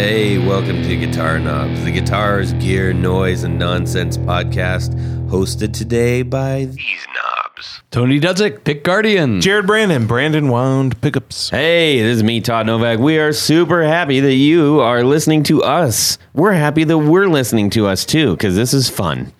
Hey, 0.00 0.38
welcome 0.38 0.82
to 0.82 0.96
Guitar 0.96 1.38
Knobs, 1.38 1.84
the 1.84 1.90
guitars, 1.90 2.54
gear, 2.54 2.94
noise, 2.94 3.42
and 3.42 3.58
nonsense 3.58 4.16
podcast, 4.16 4.94
hosted 5.28 5.74
today 5.74 6.22
by 6.22 6.64
these 6.64 7.06
knobs. 7.14 7.82
Tony 7.90 8.18
Dudzik, 8.18 8.64
Pick 8.64 8.82
Guardian. 8.82 9.42
Jared 9.42 9.66
Brandon, 9.66 10.06
Brandon 10.06 10.48
Wound 10.48 10.98
Pickups. 11.02 11.50
Hey, 11.50 12.00
this 12.00 12.16
is 12.16 12.22
me, 12.22 12.40
Todd 12.40 12.64
Novak. 12.64 12.98
We 12.98 13.18
are 13.18 13.34
super 13.34 13.82
happy 13.82 14.20
that 14.20 14.32
you 14.32 14.80
are 14.80 15.04
listening 15.04 15.42
to 15.42 15.62
us. 15.62 16.16
We're 16.32 16.52
happy 16.52 16.84
that 16.84 16.96
we're 16.96 17.28
listening 17.28 17.68
to 17.68 17.86
us 17.86 18.06
too, 18.06 18.30
because 18.30 18.56
this 18.56 18.72
is 18.72 18.88
fun. 18.88 19.30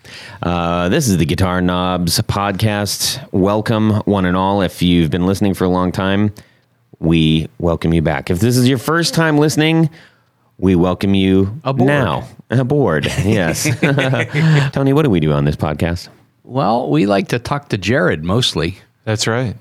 Uh, 0.42 0.90
this 0.90 1.08
is 1.08 1.16
the 1.16 1.24
Guitar 1.24 1.62
Knobs 1.62 2.20
podcast. 2.20 3.26
Welcome, 3.32 3.92
one 4.00 4.26
and 4.26 4.36
all. 4.36 4.60
If 4.60 4.82
you've 4.82 5.10
been 5.10 5.24
listening 5.24 5.54
for 5.54 5.64
a 5.64 5.70
long 5.70 5.90
time, 5.90 6.34
we 6.98 7.48
welcome 7.58 7.94
you 7.94 8.02
back. 8.02 8.28
If 8.28 8.40
this 8.40 8.58
is 8.58 8.68
your 8.68 8.76
first 8.76 9.14
time 9.14 9.38
listening, 9.38 9.88
we 10.60 10.74
welcome 10.74 11.14
you 11.14 11.58
Aboard. 11.64 11.86
now. 11.88 12.28
Aboard, 12.50 13.06
yes. 13.06 13.68
Tony, 14.72 14.92
what 14.92 15.02
do 15.02 15.10
we 15.10 15.20
do 15.20 15.32
on 15.32 15.44
this 15.44 15.56
podcast? 15.56 16.08
Well, 16.44 16.90
we 16.90 17.06
like 17.06 17.28
to 17.28 17.38
talk 17.38 17.70
to 17.70 17.78
Jared 17.78 18.24
mostly 18.24 18.76
That's 19.04 19.26
right. 19.26 19.56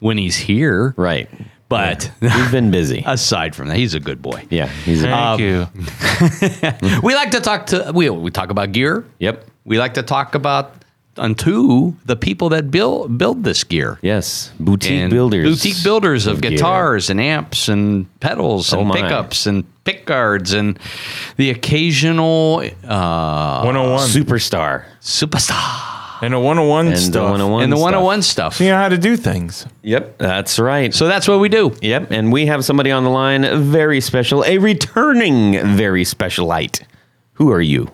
when 0.00 0.18
he's 0.18 0.36
here. 0.36 0.94
Right. 0.96 1.28
But 1.68 2.10
We've 2.20 2.50
been 2.50 2.70
busy. 2.72 3.04
aside 3.06 3.54
from 3.54 3.68
that, 3.68 3.76
he's 3.76 3.94
a 3.94 4.00
good 4.00 4.20
boy. 4.20 4.44
Yeah, 4.50 4.66
he's 4.66 5.04
a, 5.04 5.06
Thank 5.06 5.40
um, 5.40 6.90
you. 6.90 7.00
We 7.02 7.14
like 7.14 7.30
to 7.32 7.40
talk 7.40 7.66
to 7.66 7.92
we 7.94 8.10
we 8.10 8.30
talk 8.32 8.50
about 8.50 8.72
gear. 8.72 9.04
yep. 9.20 9.46
We 9.64 9.78
like 9.78 9.94
to 9.94 10.02
talk 10.02 10.34
about 10.34 10.79
unto 11.16 11.94
the 12.06 12.16
people 12.16 12.48
that 12.50 12.70
build 12.70 13.18
build 13.18 13.44
this 13.44 13.64
gear. 13.64 13.98
Yes, 14.02 14.52
boutique 14.60 14.92
And 14.92 15.10
builders. 15.10 15.44
boutique 15.62 15.82
builders 15.84 16.26
of, 16.26 16.40
gear. 16.40 16.52
guitars 16.52 17.10
and 17.10 17.20
amps 17.20 17.68
and 17.68 18.06
pedals 18.20 18.72
Oh 18.72 18.80
and 18.80 18.88
my. 18.88 19.00
pickups 19.02 19.46
and 19.46 19.64
pick 19.84 20.06
guards 20.06 20.52
and 20.52 20.78
the 21.36 21.50
occasional 21.50 22.62
uh, 22.84 23.62
101. 23.62 24.08
Superstar. 24.08 24.84
superstar 25.00 26.22
and 26.22 26.34
a 26.34 26.38
101 26.38 26.86
And 26.88 26.94
the 26.96 27.00
stuff. 27.00 27.22
101 27.30 27.62
and 27.64 27.72
the 27.72 27.76
stuff. 27.76 27.82
101 27.84 28.22
stuff. 28.22 28.60
You 28.60 28.68
know 28.68 28.76
how 28.76 28.88
to 28.90 28.98
do 28.98 29.16
things. 29.16 29.66
Yep, 29.82 30.18
that's 30.18 30.58
right. 30.58 30.92
So 30.92 31.06
that's 31.08 31.26
what 31.26 31.40
we 31.40 31.48
do. 31.48 31.74
Yep, 31.80 32.10
and 32.10 32.30
we 32.30 32.44
have 32.46 32.62
somebody 32.64 32.90
on 32.90 33.04
the 33.04 33.10
line, 33.10 33.42
very 33.62 34.00
special, 34.02 34.44
a 34.44 34.58
returning 34.58 35.52
very 35.76 36.04
special 36.04 36.46
light. 36.46 36.82
Who 37.34 37.50
are 37.52 37.60
you? 37.62 37.90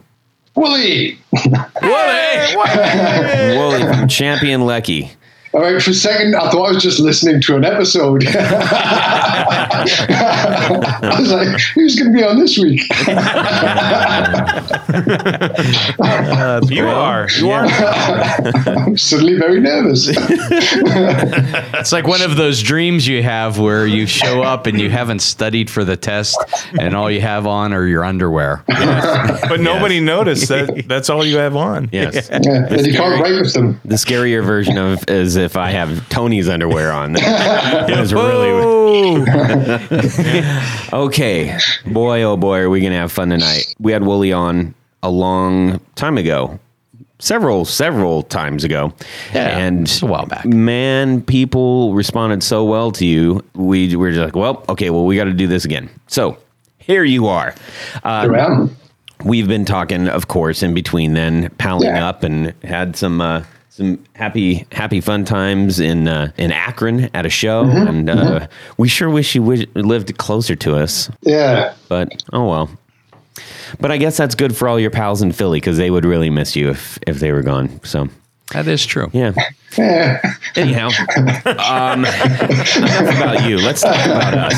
Wooly! 0.56 1.18
Wooly 1.32 2.56
Wooly 3.56 3.82
from 3.82 4.08
Champion 4.08 4.62
Leccy. 4.62 5.10
All 5.56 5.62
right, 5.62 5.80
for 5.80 5.92
a 5.92 5.94
second, 5.94 6.36
I 6.36 6.50
thought 6.50 6.66
I 6.66 6.72
was 6.72 6.82
just 6.82 7.00
listening 7.00 7.40
to 7.40 7.56
an 7.56 7.64
episode. 7.64 8.26
I 8.28 9.84
was 11.18 11.32
like, 11.32 11.58
who's 11.74 11.98
going 11.98 12.12
to 12.12 12.18
be 12.18 12.22
on 12.22 12.38
this 12.38 12.58
week? 12.58 12.82
You 16.68 16.86
are. 16.86 17.28
You 17.30 17.50
are. 17.50 17.66
I'm 17.66 18.96
suddenly 18.96 19.38
very 19.38 19.60
nervous. 19.60 20.08
It's 20.10 21.92
like 21.92 22.06
one 22.06 22.22
of 22.22 22.36
those 22.36 22.62
dreams 22.62 23.06
you 23.06 23.22
have 23.22 23.58
where 23.58 23.86
you 23.86 24.06
show 24.06 24.42
up 24.42 24.66
and 24.66 24.80
you 24.80 24.90
haven't 24.90 25.20
studied 25.20 25.70
for 25.70 25.84
the 25.84 25.96
test 25.96 26.38
and 26.78 26.94
all 26.94 27.10
you 27.10 27.20
have 27.20 27.46
on 27.46 27.72
are 27.72 27.86
your 27.86 28.04
underwear. 28.04 28.62
But 28.66 29.60
nobody 29.60 30.00
noticed 30.00 30.48
that 30.48 30.84
that's 30.86 31.10
all 31.10 31.24
you 31.24 31.38
have 31.38 31.56
on. 31.56 31.88
Yes. 31.92 32.28
Yeah, 32.30 32.66
and 32.68 32.86
you 32.86 32.92
can't 32.92 33.20
write 33.20 33.40
with 33.40 33.54
them. 33.54 33.80
The 33.84 33.96
scarier 33.96 34.44
version 34.44 34.78
of 34.78 35.08
is 35.08 35.36
if 35.46 35.56
I 35.56 35.70
have 35.70 36.06
Tony's 36.10 36.48
underwear 36.48 36.92
on. 36.92 37.16
It 37.88 37.98
was 37.98 38.12
really 38.12 38.50
okay. 40.92 41.58
Boy, 41.86 42.22
oh 42.22 42.36
boy, 42.36 42.58
are 42.58 42.70
we 42.70 42.80
gonna 42.80 42.96
have 42.96 43.12
fun 43.12 43.30
tonight? 43.30 43.74
We 43.78 43.92
had 43.92 44.02
Wooly 44.02 44.32
on 44.32 44.74
a 45.02 45.10
long 45.10 45.80
time 45.94 46.18
ago, 46.18 46.58
several, 47.18 47.64
several 47.64 48.22
times 48.22 48.64
ago, 48.64 48.92
Yeah, 49.32 49.58
and 49.58 49.82
it's 49.82 50.02
a 50.02 50.06
while 50.06 50.26
back. 50.26 50.44
Man, 50.44 51.22
people 51.22 51.94
responded 51.94 52.42
so 52.42 52.64
well 52.64 52.90
to 52.92 53.06
you. 53.06 53.44
We 53.54 53.94
were 53.96 54.10
just 54.10 54.22
like, 54.24 54.36
well, 54.36 54.64
okay, 54.68 54.90
well, 54.90 55.04
we 55.04 55.16
got 55.16 55.24
to 55.24 55.32
do 55.32 55.46
this 55.46 55.64
again. 55.64 55.88
So 56.08 56.38
here 56.78 57.04
you 57.04 57.26
are. 57.26 57.54
Uh, 58.04 58.68
we've 59.24 59.48
been 59.48 59.64
talking, 59.64 60.08
of 60.08 60.28
course, 60.28 60.62
in 60.62 60.74
between 60.74 61.14
then, 61.14 61.50
palling 61.58 61.88
Yeah. 61.88 62.08
up 62.08 62.22
and 62.22 62.52
had 62.64 62.96
some 62.96 63.20
uh, 63.20 63.44
some 63.76 64.02
happy 64.14 64.66
happy 64.72 65.00
fun 65.02 65.24
times 65.26 65.78
in 65.80 66.08
uh, 66.08 66.32
in 66.38 66.50
Akron 66.50 67.10
at 67.14 67.26
a 67.26 67.30
show, 67.30 67.64
Mm-hmm. 67.64 67.86
and 67.88 68.10
uh, 68.10 68.46
we 68.78 68.88
sure 68.88 69.10
wish 69.10 69.34
you 69.34 69.42
lived 69.74 70.16
closer 70.18 70.56
to 70.56 70.76
us. 70.76 71.10
Yeah. 71.22 71.74
But 71.88 72.08
oh 72.32 72.48
well. 72.48 72.70
But 73.80 73.90
I 73.90 73.98
guess 73.98 74.16
that's 74.16 74.34
good 74.34 74.56
for 74.56 74.68
all 74.68 74.80
your 74.80 74.90
pals 74.90 75.20
in 75.22 75.32
Philly 75.32 75.58
because 75.60 75.76
they 75.76 75.90
would 75.90 76.04
really 76.06 76.30
miss 76.30 76.56
you 76.56 76.70
if 76.70 76.98
if 77.06 77.20
they 77.20 77.32
were 77.32 77.42
gone. 77.42 77.68
So 77.84 78.08
That 78.52 78.68
is 78.68 78.86
true. 78.86 79.10
yeah. 79.12 79.32
Yeah. 79.76 80.34
Anyhow, 80.56 80.88
um, 81.18 82.04
enough 82.06 82.76
about 82.76 83.46
you. 83.48 83.58
Let's 83.58 83.82
talk 83.82 83.94
about 84.06 84.32
us, 84.34 84.56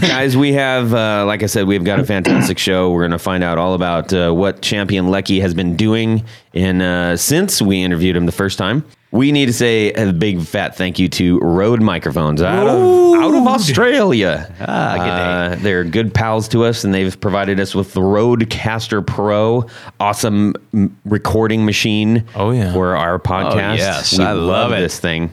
guys. 0.00 0.36
We 0.36 0.52
have, 0.54 0.92
uh, 0.92 1.24
like 1.26 1.42
I 1.44 1.46
said, 1.46 1.66
we've 1.68 1.84
got 1.84 2.00
a 2.00 2.04
fantastic 2.04 2.58
show. 2.58 2.90
We're 2.90 3.02
going 3.02 3.12
to 3.12 3.18
find 3.18 3.44
out 3.44 3.56
all 3.58 3.74
about 3.74 4.12
uh, 4.12 4.32
what 4.32 4.62
Champion 4.62 5.06
Leccy 5.06 5.40
has 5.42 5.54
been 5.54 5.76
doing 5.76 6.24
in 6.52 6.82
uh, 6.82 7.16
since 7.16 7.62
we 7.62 7.82
interviewed 7.82 8.16
him 8.16 8.26
the 8.26 8.32
first 8.32 8.58
time. 8.58 8.84
We 9.10 9.32
need 9.32 9.46
to 9.46 9.54
say 9.54 9.90
a 9.92 10.12
big 10.12 10.42
fat 10.42 10.76
thank 10.76 10.98
you 10.98 11.08
to 11.08 11.38
Rode 11.38 11.80
Microphones 11.80 12.42
out 12.42 12.66
of 12.66 13.14
out 13.22 13.34
of 13.34 13.46
Australia. 13.46 14.54
Ah. 14.60 14.98
Uh, 14.98 15.54
they're 15.56 15.82
good 15.82 16.12
pals 16.12 16.46
to 16.48 16.64
us, 16.64 16.84
and 16.84 16.92
they've 16.92 17.18
provided 17.18 17.58
us 17.58 17.74
with 17.74 17.94
the 17.94 18.00
Rodecaster 18.00 19.04
Pro, 19.06 19.66
awesome 19.98 20.54
m- 20.74 20.94
recording 21.06 21.64
machine. 21.64 22.24
Oh, 22.34 22.50
yeah. 22.50 22.72
for 22.74 22.96
our 22.96 23.18
podcast. 23.18 23.78
yes, 23.78 24.18
we 24.18 24.24
I 24.24 24.32
love 24.32 24.72
it. 24.72 24.80
this 24.80 25.00
thing, 25.00 25.32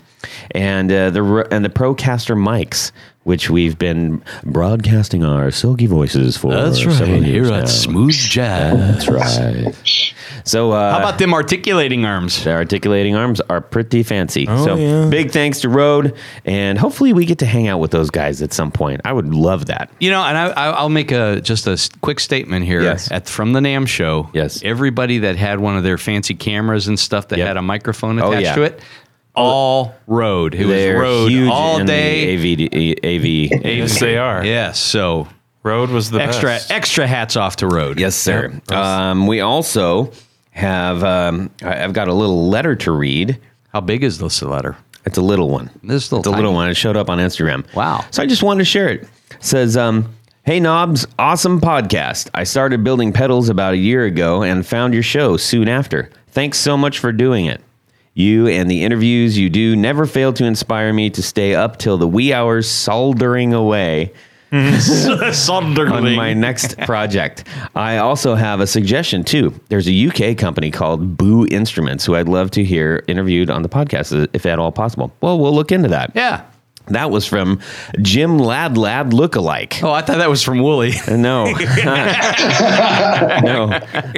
and 0.51 0.89
uh, 0.91 1.09
the 1.09 1.21
Ro- 1.21 1.47
and 1.51 1.65
the 1.65 1.69
Procaster 1.69 2.35
mics, 2.37 2.91
which 3.25 3.49
we've 3.49 3.77
been 3.77 4.23
broadcasting 4.43 5.23
our 5.25 5.51
silky 5.51 5.87
voices 5.87 6.37
for. 6.37 6.51
That's 6.53 6.79
several 6.81 7.23
years 7.23 7.49
now. 7.49 7.65
Smooth 7.65 8.13
Jazz. 8.13 8.77
That's 9.05 9.07
right. 9.09 9.75
So, 10.43 10.71
uh, 10.71 10.91
How 10.93 10.99
about 10.99 11.17
them 11.17 11.33
articulating 11.33 12.05
arms? 12.05 12.43
the 12.43 12.51
articulating 12.51 13.15
arms 13.15 13.41
are 13.41 13.61
pretty 13.61 14.03
fancy. 14.03 14.45
Oh, 14.47 14.63
so 14.63 14.75
yeah. 14.75 15.07
big 15.09 15.31
thanks 15.31 15.61
to 15.61 15.69
Rode, 15.69 16.15
and 16.45 16.77
hopefully 16.77 17.13
we 17.13 17.25
get 17.25 17.39
to 17.39 17.47
hang 17.47 17.67
out 17.67 17.79
with 17.79 17.89
those 17.89 18.11
guys 18.11 18.43
at 18.43 18.53
some 18.53 18.71
point. 18.71 19.01
I 19.03 19.11
would 19.11 19.33
love 19.33 19.65
that. 19.67 19.89
You 19.99 20.11
know, 20.11 20.21
and 20.23 20.37
I, 20.37 20.49
I- 20.51 20.69
I'll 20.71 20.89
make 20.89 21.11
a 21.11 21.41
just 21.41 21.65
a 21.65 21.77
quick 22.01 22.19
statement 22.19 22.63
here. 22.65 22.83
Yes. 22.83 23.11
At 23.11 23.27
from 23.27 23.53
the 23.53 23.59
NAMM 23.59 23.87
show. 23.87 24.29
Yes. 24.33 24.61
Everybody 24.63 25.17
that 25.19 25.35
had 25.35 25.59
one 25.59 25.75
of 25.75 25.83
their 25.83 25.97
fancy 25.97 26.35
cameras 26.35 26.87
and 26.87 26.99
stuff 26.99 27.29
that 27.29 27.39
Yep. 27.39 27.47
had 27.47 27.57
a 27.57 27.61
microphone 27.63 28.19
Oh, 28.19 28.29
attached 28.31 28.45
yeah. 28.45 28.55
to 28.55 28.61
it, 28.63 28.81
all 29.35 29.95
Rode. 30.07 30.55
It 30.55 30.65
was 30.65 30.75
They're 30.75 30.99
Rode 30.99 31.31
huge 31.31 31.49
all 31.49 31.79
in 31.79 31.85
day. 31.85 32.35
the 32.35 32.57
AV, 32.95 33.51
AV, 33.51 33.65
Yes, 33.65 33.99
they 33.99 34.17
are. 34.17 34.43
Yes. 34.45 34.79
So 34.79 35.27
Rode 35.63 35.89
was 35.89 36.11
the 36.11 36.21
extra 36.21 36.49
best. 36.49 36.71
extra 36.71 37.07
hats 37.07 37.35
off 37.35 37.57
to 37.57 37.67
Rode. 37.67 37.99
Yes, 37.99 38.15
sir. 38.15 38.51
Yep. 38.69 38.71
Um, 38.71 39.27
we 39.27 39.41
also 39.41 40.11
have. 40.51 41.03
Um, 41.03 41.49
I- 41.63 41.83
I've 41.83 41.93
got 41.93 42.07
a 42.07 42.13
little 42.13 42.49
letter 42.49 42.75
to 42.75 42.91
read. 42.91 43.39
How 43.73 43.81
big 43.81 44.03
is 44.03 44.19
this 44.19 44.41
letter? 44.41 44.77
It's 45.05 45.17
a 45.17 45.21
little 45.21 45.49
one. 45.49 45.69
This 45.83 46.11
little 46.11 46.19
it's 46.19 46.27
a 46.27 46.31
little 46.31 46.53
one. 46.53 46.69
It 46.69 46.75
showed 46.75 46.97
up 46.97 47.09
on 47.09 47.17
Instagram. 47.19 47.65
Wow. 47.75 48.03
So 48.11 48.23
I 48.23 48.25
just 48.25 48.41
wanted 48.41 48.59
to 48.59 48.65
share 48.65 48.87
it. 48.89 49.01
it 49.03 49.09
says, 49.39 49.75
um, 49.77 50.15
"Hey 50.43 50.59
Knobs, 50.59 51.05
awesome 51.19 51.59
podcast. 51.61 52.29
I 52.33 52.43
started 52.43 52.83
building 52.83 53.11
pedals 53.13 53.49
about 53.49 53.73
a 53.73 53.77
year 53.77 54.05
ago 54.05 54.41
and 54.43 54.65
found 54.65 54.93
your 54.93 55.03
show 55.03 55.37
soon 55.37 55.67
after. 55.67 56.09
Thanks 56.29 56.57
so 56.57 56.75
much 56.77 56.97
for 56.99 57.11
doing 57.11 57.45
it. 57.45 57.61
You 58.15 58.47
and 58.47 58.71
the 58.71 58.83
interviews 58.83 59.37
you 59.37 59.49
do 59.49 59.75
never 59.75 60.05
fail 60.05 60.33
to 60.33 60.45
inspire 60.45 60.91
me 60.93 61.09
to 61.11 61.21
stay 61.21 61.53
up 61.53 61.77
till 61.77 61.97
the 61.97 62.07
wee 62.07 62.33
hours 62.33 62.67
soldering 62.67 63.53
away." 63.53 64.13
on 64.55 66.15
my 66.15 66.33
next 66.33 66.77
project. 66.79 67.43
I 67.75 67.97
also 67.97 68.35
have 68.35 68.61
a 68.61 68.67
suggestion 68.67 69.23
too. 69.25 69.53
There's 69.67 69.87
a 69.89 70.07
UK 70.07 70.37
company 70.37 70.71
called 70.71 71.17
Boo 71.17 71.45
Instruments 71.51 72.05
who 72.05 72.15
I'd 72.15 72.29
love 72.29 72.51
to 72.51 72.63
hear 72.63 73.03
interviewed 73.07 73.49
on 73.49 73.63
the 73.63 73.69
podcast 73.69 74.29
if 74.31 74.45
at 74.45 74.57
all 74.57 74.71
possible. 74.71 75.11
Well, 75.19 75.39
we'll 75.39 75.53
look 75.53 75.73
into 75.73 75.89
that. 75.89 76.11
Yeah. 76.15 76.45
That 76.87 77.09
was 77.09 77.25
from 77.25 77.59
Jim 78.01 78.37
Lad 78.37 78.77
Lad 78.77 79.11
Lookalike. 79.11 79.81
Oh, 79.83 79.91
I 79.91 80.01
thought 80.01 80.17
that 80.17 80.29
was 80.29 80.43
from 80.43 80.59
Wooly. 80.59 80.93
No, 81.07 81.45
no, 81.45 81.53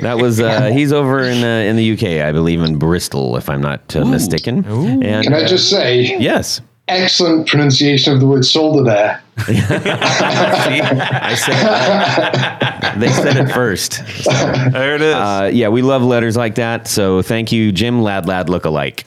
that 0.01 0.17
was 0.21 0.39
uh, 0.39 0.69
he's 0.71 0.91
over 0.91 1.21
in 1.23 1.43
uh, 1.43 1.69
in 1.69 1.77
the 1.77 1.93
UK, 1.93 2.25
I 2.25 2.31
believe, 2.31 2.61
in 2.61 2.77
Bristol, 2.77 3.37
if 3.37 3.49
I'm 3.49 3.61
not 3.61 3.95
uh, 3.95 4.03
mistaken. 4.05 4.65
And 4.65 5.23
Can 5.23 5.33
I 5.33 5.43
uh, 5.43 5.47
just 5.47 5.69
say, 5.69 6.17
yes, 6.19 6.61
excellent 6.87 7.47
pronunciation 7.47 8.13
of 8.13 8.19
the 8.19 8.27
word 8.27 8.45
solder 8.45 8.83
there. 8.83 9.21
See, 9.45 9.53
I 10.81 11.35
said 11.35 11.53
that. 11.53 12.95
they 12.97 13.09
said 13.09 13.37
it 13.37 13.51
first. 13.53 14.01
There 14.71 14.95
it 14.95 15.01
is. 15.01 15.13
Uh, 15.13 15.51
yeah, 15.53 15.69
we 15.69 15.81
love 15.81 16.01
letters 16.01 16.35
like 16.35 16.55
that. 16.55 16.87
So 16.87 17.21
thank 17.21 17.51
you, 17.51 17.71
Jim 17.71 18.01
Lad 18.01 18.27
Lad 18.27 18.47
lookalike, 18.47 19.03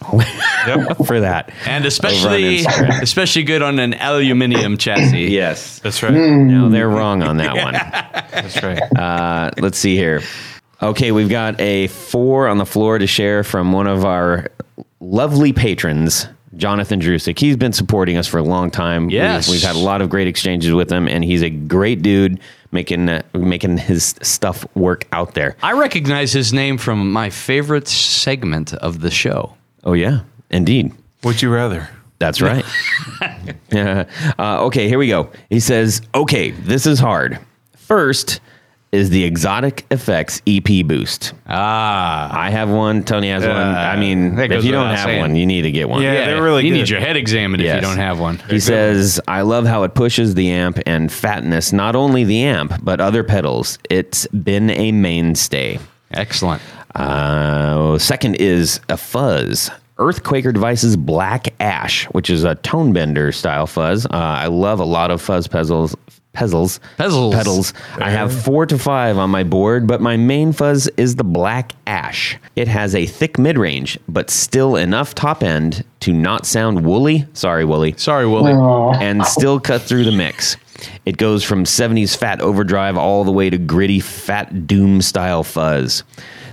for 1.07 1.21
that. 1.21 1.53
And 1.67 1.85
especially 1.85 2.65
especially 3.03 3.43
good 3.43 3.63
on 3.63 3.79
an 3.79 3.95
aluminium 3.95 4.77
chassis. 4.79 5.27
Yes. 5.31 5.81
That's 5.81 6.03
right. 6.03 6.13
No, 6.13 6.69
they're 6.69 6.89
wrong 6.89 7.23
on 7.23 7.37
that 7.39 7.57
one. 7.57 7.73
That's 7.73 8.63
right. 8.63 8.81
Uh, 8.97 9.51
let's 9.59 9.79
see 9.79 9.97
here. 9.97 10.23
Okay, 10.83 11.13
we've 11.13 11.29
got 11.29 11.61
a 11.61 11.89
four 11.89 12.49
on 12.49 12.59
the 12.59 12.67
floor 12.67 12.99
to 12.99 13.07
share 13.07 13.45
from 13.45 13.73
one 13.73 13.87
of 13.87 14.05
our 14.05 14.47
lovely 15.01 15.53
patrons, 15.53 16.27
Jonathan 16.57 17.01
Drusik. 17.01 17.39
He's 17.39 17.57
been 17.57 17.73
supporting 17.73 18.17
us 18.17 18.27
for 18.27 18.39
a 18.39 18.43
long 18.43 18.71
time. 18.71 19.07
We've- 19.07 19.15
Yes. 19.17 19.49
we've, 19.49 19.63
had 19.63 19.77
a 19.77 19.79
lot 19.79 20.03
of 20.03 20.11
great 20.11 20.27
exchanges 20.27 20.73
with 20.73 20.91
him, 20.91 21.07
and 21.09 21.25
he's 21.25 21.43
a 21.43 21.51
great 21.51 22.03
dude 22.03 22.41
making 22.73 23.09
uh, 23.09 23.23
making 23.35 23.79
his 23.79 24.15
stuff 24.23 24.67
work 24.75 25.07
out 25.13 25.35
there. 25.35 25.57
I 25.63 25.73
recognize 25.73 26.33
his 26.33 26.53
name 26.53 26.79
from 26.79 27.13
my 27.13 27.31
favorite 27.31 27.89
segment 27.89 28.75
of 28.75 29.01
the 29.01 29.11
show. 29.11 29.55
Oh 29.85 29.93
yeah, 29.93 30.21
indeed. 30.51 30.93
Would 31.25 31.43
you 31.43 31.53
rather? 31.53 31.89
That's 32.19 32.41
right. 32.41 32.65
yeah. 33.73 34.05
Uh, 34.39 34.65
okay, 34.67 34.89
here 34.89 34.99
we 34.99 35.09
go. 35.09 35.31
He 35.51 35.61
says, 35.61 36.03
"Okay, 36.15 36.51
this 36.51 36.87
is 36.87 36.99
hard. 36.99 37.39
First 37.77 38.41
is 38.93 39.11
the 39.11 39.31
Xotic 39.31 39.85
Effects 39.93 40.43
EP 40.49 40.85
Boost. 40.87 41.33
Ah. 41.49 42.29
I 42.37 42.51
have 42.51 42.69
one. 42.71 43.05
Tony 43.05 43.29
has 43.31 43.45
one. 43.47 43.57
I 43.57 43.97
mean, 43.97 44.35
that 44.37 44.45
if 44.47 44.51
goes 44.51 44.65
you 44.65 44.73
don't 44.73 44.83
without 44.89 44.99
have 44.99 45.05
saying. 45.07 45.21
one, 45.21 45.37
you 45.37 45.47
need 45.47 45.63
to 45.63 45.71
get 45.71 45.89
one. 45.89 46.03
Yeah. 46.03 46.27
they're 46.27 46.43
really 46.43 46.65
You 46.65 46.73
good. 46.73 46.79
need 46.79 46.89
your 46.89 46.99
head 47.01 47.17
examined 47.17 47.61
if 47.63 47.67
Yes. 47.67 47.77
you 47.77 47.81
don't 47.83 47.99
have 47.99 48.19
one. 48.19 48.39
He 48.51 48.59
says, 48.59 49.21
I 49.29 49.43
love 49.43 49.65
how 49.65 49.85
it 49.85 49.95
pushes 49.95 50.35
the 50.35 50.51
amp 50.51 50.81
and 50.87 51.11
fatness, 51.13 51.73
not 51.73 51.95
only 51.95 52.25
the 52.25 52.43
amp, 52.43 52.75
but 52.83 53.01
other 53.01 53.23
pedals. 53.23 53.79
It's 53.89 54.27
been 54.29 54.71
a 54.71 54.91
mainstay. 54.91 55.79
Excellent. 56.13 56.61
Uh, 56.97 57.97
second 57.99 58.35
is 58.37 58.81
a 58.89 58.97
fuzz. 58.97 59.71
Earthquaker 59.99 60.53
Devices 60.53 60.97
Black 60.97 61.55
Ash, 61.61 62.07
which 62.07 62.31
is 62.31 62.43
a 62.43 62.55
tone 62.57 62.93
bender 62.93 63.31
style 63.33 63.67
fuzz. 63.67 64.07
Uh, 64.07 64.09
I 64.13 64.47
love 64.47 64.81
a 64.81 64.85
lot 64.85 65.11
of 65.11 65.21
fuzz 65.23 65.47
pedals. 65.47 65.95
Pedals. 66.33 66.79
Pedals. 66.97 67.35
Pedals. 67.35 67.75
I 67.97 68.11
have 68.11 68.33
four 68.33 68.65
to 68.67 68.79
five 68.79 69.19
on 69.19 69.31
my 69.31 69.43
board, 69.43 69.87
but 69.89 70.01
my 70.01 70.17
main 70.17 70.53
fuzz 70.53 70.89
is 70.97 71.17
the 71.17 71.25
Black 71.25 71.73
Ash. 71.89 72.39
It 72.55 72.69
has 72.69 72.95
a 72.95 73.05
thick 73.07 73.39
mid 73.39 73.59
range, 73.59 73.99
but 74.09 74.31
still 74.31 74.77
enough 74.77 75.15
top 75.15 75.43
end 75.43 75.85
to 76.01 76.13
not 76.13 76.47
sound 76.47 76.85
woolly. 76.85 77.27
Sorry, 77.33 77.65
woolly 77.65 77.95
Sorry, 77.97 78.27
Willie. 78.27 78.53
and 79.01 79.25
still 79.27 79.59
cut 79.59 79.83
through 79.83 80.05
the 80.05 80.13
mix. 80.13 80.57
It 81.05 81.17
goes 81.19 81.45
from 81.45 81.65
70s 81.65 82.17
fat 82.17 82.41
overdrive 82.41 82.97
all 82.97 83.25
the 83.25 83.33
way 83.33 83.51
to 83.51 83.59
gritty 83.59 84.01
fat 84.01 84.67
doom 84.67 85.03
style 85.03 85.43
fuzz. 85.43 86.05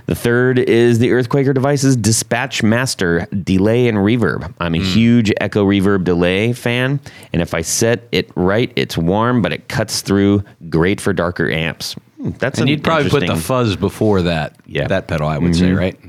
The 0.08 0.16
third 0.16 0.58
is 0.58 1.00
the 1.00 1.10
Earthquaker 1.10 1.54
Devices 1.54 1.98
Dispatch 1.98 2.64
Master 2.64 3.26
Delay 3.44 3.90
and 3.90 3.98
Reverb. 3.98 4.54
I'm 4.58 4.74
a 4.74 4.80
huge 4.80 5.34
Echo 5.42 5.66
Reverb 5.66 6.06
delay 6.06 6.54
fan, 6.54 7.02
and 7.34 7.42
if 7.42 7.54
I 7.54 7.62
set 7.62 8.08
it 8.14 8.32
right, 8.36 8.72
it's 8.78 8.98
warm, 8.98 9.42
but 9.42 9.52
it 9.52 9.68
cuts 9.68 10.00
through. 10.02 10.44
Great 10.70 11.02
for 11.02 11.12
darker 11.12 11.50
amps. 11.52 11.94
Hmm, 12.18 12.30
That's 12.40 12.58
And 12.60 12.70
you'd 12.70 12.86
probably 12.86 13.10
put 13.10 13.28
the 13.28 13.36
fuzz 13.36 13.76
before 13.76 14.22
that. 14.22 14.56
Yeah. 14.66 14.88
That 14.88 15.10
pedal, 15.10 15.28
I 15.28 15.38
would 15.38 15.56
say, 15.56 15.72
right? 15.74 16.00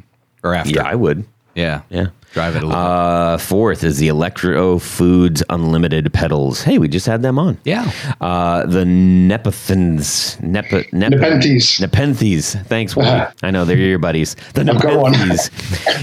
Or 0.45 0.55
after. 0.55 0.71
Yeah, 0.75 0.85
I 0.85 0.95
would. 0.95 1.25
Yeah. 1.57 1.83
Yeah. 1.91 2.07
Drive 2.33 2.57
it 2.57 2.63
a 2.63 2.67
little. 2.67 2.81
Uh, 2.81 3.39
fourth 3.39 3.83
is 3.85 3.99
the 3.99 4.09
Electric 4.09 4.81
Foods 4.83 5.43
Unlimited 5.49 6.13
pedals. 6.13 6.63
Hey, 6.63 6.79
we 6.79 6.87
just 6.89 7.07
had 7.07 7.23
them 7.23 7.39
on. 7.39 7.59
yeah. 7.65 7.91
Uh, 8.21 8.67
the 8.67 8.85
Nepenthes. 8.85 10.39
Nep- 10.41 10.71
Nep- 10.93 10.93
Nepenthes. 11.13 11.81
Nepenthes. 11.81 12.55
Thanks, 12.67 12.95
Willie. 12.95 13.25
I 13.43 13.51
know 13.51 13.65
they're 13.65 13.77
your 13.77 13.99
buddies. 13.99 14.37
The 14.55 14.61
I've 14.61 14.81
got 14.83 15.01
one. 15.01 15.13
Nepenthes. 15.13 15.51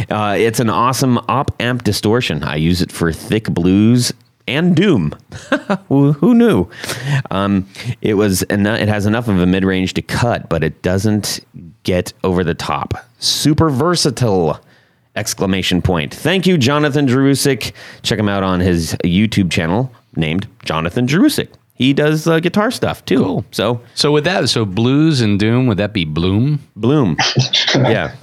uh, 0.10 0.36
it's 0.38 0.60
an 0.60 0.69
awesome 0.69 1.18
op 1.30 1.51
amp 1.62 1.83
distortion. 1.83 2.44
I 2.44 2.56
use 2.56 2.81
it 2.81 2.92
for 2.92 3.12
thick 3.13 3.45
blues 3.45 4.12
and 4.48 4.75
doom. 4.75 5.16
who, 5.88 6.13
who 6.13 6.33
knew? 6.33 6.68
Um, 7.31 7.68
it 8.01 8.16
was 8.16 8.44
eno- 8.50 8.75
it 8.75 8.88
has 8.88 9.06
enough 9.06 9.28
of 9.28 9.39
a 9.39 9.45
mid 9.45 9.63
range 9.63 9.94
to 9.95 10.01
cut, 10.01 10.50
but 10.50 10.63
it 10.63 10.81
doesn't 10.81 11.39
get 11.83 12.13
over 12.24 12.44
the 12.44 12.54
top. 12.56 12.94
Super 13.19 13.69
versatile! 13.69 14.60
Exclamation 15.15 15.81
point. 15.81 16.13
Thank 16.13 16.45
you, 16.45 16.57
Jonathan 16.57 17.07
Jerusik. 17.07 17.71
Check 18.03 18.19
him 18.19 18.27
out 18.29 18.44
on 18.44 18.59
his 18.59 18.94
YouTube 19.03 19.50
channel 19.51 19.91
named 20.15 20.47
Jonathan 20.63 21.07
Jerusik. 21.07 21.50
He 21.73 21.94
does 21.94 22.25
uh, 22.27 22.39
guitar 22.39 22.71
stuff 22.71 23.03
too. 23.06 23.44
So 23.51 23.81
So 23.95 24.12
with 24.12 24.23
that, 24.25 24.47
so 24.50 24.65
blues 24.65 25.21
and 25.21 25.39
doom, 25.39 25.67
would 25.67 25.77
that 25.77 25.94
be 25.94 26.06
bloom? 26.06 26.59
Bloom. 26.75 27.17
yeah. 27.75 28.15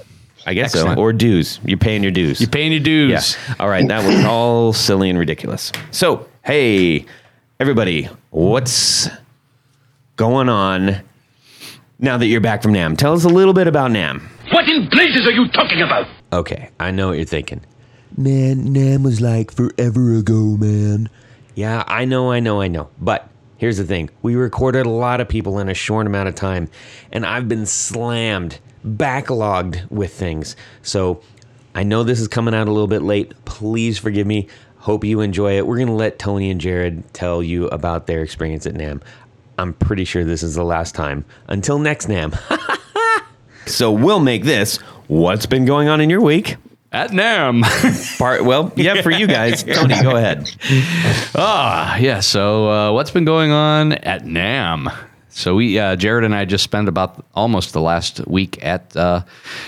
I 0.45 0.53
guess 0.53 0.75
Excellent. 0.75 0.97
so. 0.97 1.01
Or 1.01 1.13
dues. 1.13 1.59
You're 1.63 1.77
paying 1.77 2.03
your 2.03 2.11
dues. 2.11 2.41
You're 2.41 2.49
paying 2.49 2.71
your 2.71 2.81
dues. 2.81 3.37
Yeah. 3.47 3.55
All 3.59 3.69
right. 3.69 3.87
That 3.87 4.05
was 4.05 4.25
all 4.25 4.73
silly 4.73 5.09
and 5.09 5.17
ridiculous. 5.17 5.71
So, 5.91 6.27
hey, 6.43 7.05
everybody, 7.59 8.09
what's 8.31 9.07
going 10.15 10.49
on 10.49 11.01
now 11.99 12.17
that 12.17 12.25
you're 12.25 12.41
back 12.41 12.61
from 12.61 12.73
NAMM? 12.73 12.97
Tell 12.97 13.13
us 13.13 13.23
a 13.23 13.29
little 13.29 13.53
bit 13.53 13.67
about 13.67 13.91
NAMM. 13.91 14.21
What 14.51 14.67
in 14.67 14.89
blazes 14.89 15.25
are 15.25 15.31
you 15.31 15.47
talking 15.49 15.81
about? 15.81 16.07
Okay. 16.33 16.69
I 16.79 16.89
know 16.89 17.09
what 17.09 17.17
you're 17.17 17.25
thinking. 17.25 17.61
Man, 18.17 18.73
NAMM 18.73 19.03
was 19.03 19.21
like 19.21 19.51
forever 19.51 20.15
ago, 20.15 20.57
man. 20.57 21.07
Yeah, 21.53 21.83
I 21.85 22.05
know, 22.05 22.31
I 22.31 22.39
know, 22.39 22.59
I 22.59 22.67
know. 22.67 22.89
But 22.99 23.29
here's 23.57 23.77
the 23.77 23.83
thing 23.83 24.09
we 24.23 24.35
recorded 24.35 24.87
a 24.87 24.89
lot 24.89 25.21
of 25.21 25.29
people 25.29 25.59
in 25.59 25.69
a 25.69 25.75
short 25.75 26.07
amount 26.07 26.29
of 26.29 26.33
time, 26.33 26.69
and 27.11 27.23
I've 27.23 27.47
been 27.47 27.67
slammed, 27.67 28.59
backlogged 28.85 29.89
with 29.91 30.11
things. 30.11 30.55
So 30.81 31.21
I 31.75 31.83
know 31.83 32.03
this 32.03 32.19
is 32.19 32.27
coming 32.27 32.55
out 32.55 32.67
a 32.67 32.71
little 32.71 32.87
bit 32.87 33.03
late. 33.03 33.33
Please 33.45 33.99
forgive 33.99 34.25
me. 34.25 34.47
Hope 34.77 35.03
you 35.03 35.21
enjoy 35.21 35.57
it. 35.57 35.67
We're 35.67 35.77
going 35.77 35.87
to 35.87 35.93
let 35.93 36.17
Tony 36.17 36.49
and 36.49 36.59
Jared 36.59 37.13
tell 37.13 37.43
you 37.43 37.67
about 37.67 38.07
their 38.07 38.23
experience 38.23 38.65
at 38.65 38.73
NAMM. 38.73 39.03
I'm 39.59 39.73
pretty 39.73 40.03
sure 40.03 40.23
this 40.23 40.41
is 40.41 40.55
the 40.55 40.65
last 40.65 40.95
time. 40.95 41.25
Until 41.47 41.77
next 41.77 42.07
NAMM. 42.07 42.35
so 43.67 43.91
we'll 43.91 44.19
make 44.19 44.43
this 44.43 44.79
what's 45.13 45.45
been 45.45 45.65
going 45.65 45.87
on 45.87 46.01
in 46.01 46.09
your 46.09 46.21
week. 46.21 46.57
At 46.91 47.09
NAMM. 47.09 48.17
Part 48.19 48.45
well, 48.45 48.71
yeah, 48.75 49.01
for 49.01 49.11
you 49.11 49.25
guys. 49.25 49.63
Tony, 49.75 49.99
go 50.01 50.15
ahead. 50.15 50.49
ah, 51.35 51.97
yeah. 51.97 52.19
So 52.19 52.69
uh, 52.69 52.91
what's 52.91 53.11
been 53.11 53.25
going 53.25 53.51
on 53.51 53.93
at 53.93 54.23
NAMM? 54.23 54.93
So 55.29 55.55
we, 55.55 55.79
uh, 55.79 55.95
Jared 55.95 56.23
and 56.23 56.35
I, 56.35 56.45
just 56.45 56.63
spent 56.63 56.87
about 56.87 57.25
almost 57.33 57.73
the 57.73 57.81
last 57.81 58.27
week 58.27 58.63
at 58.63 58.95
uh, 58.95 59.23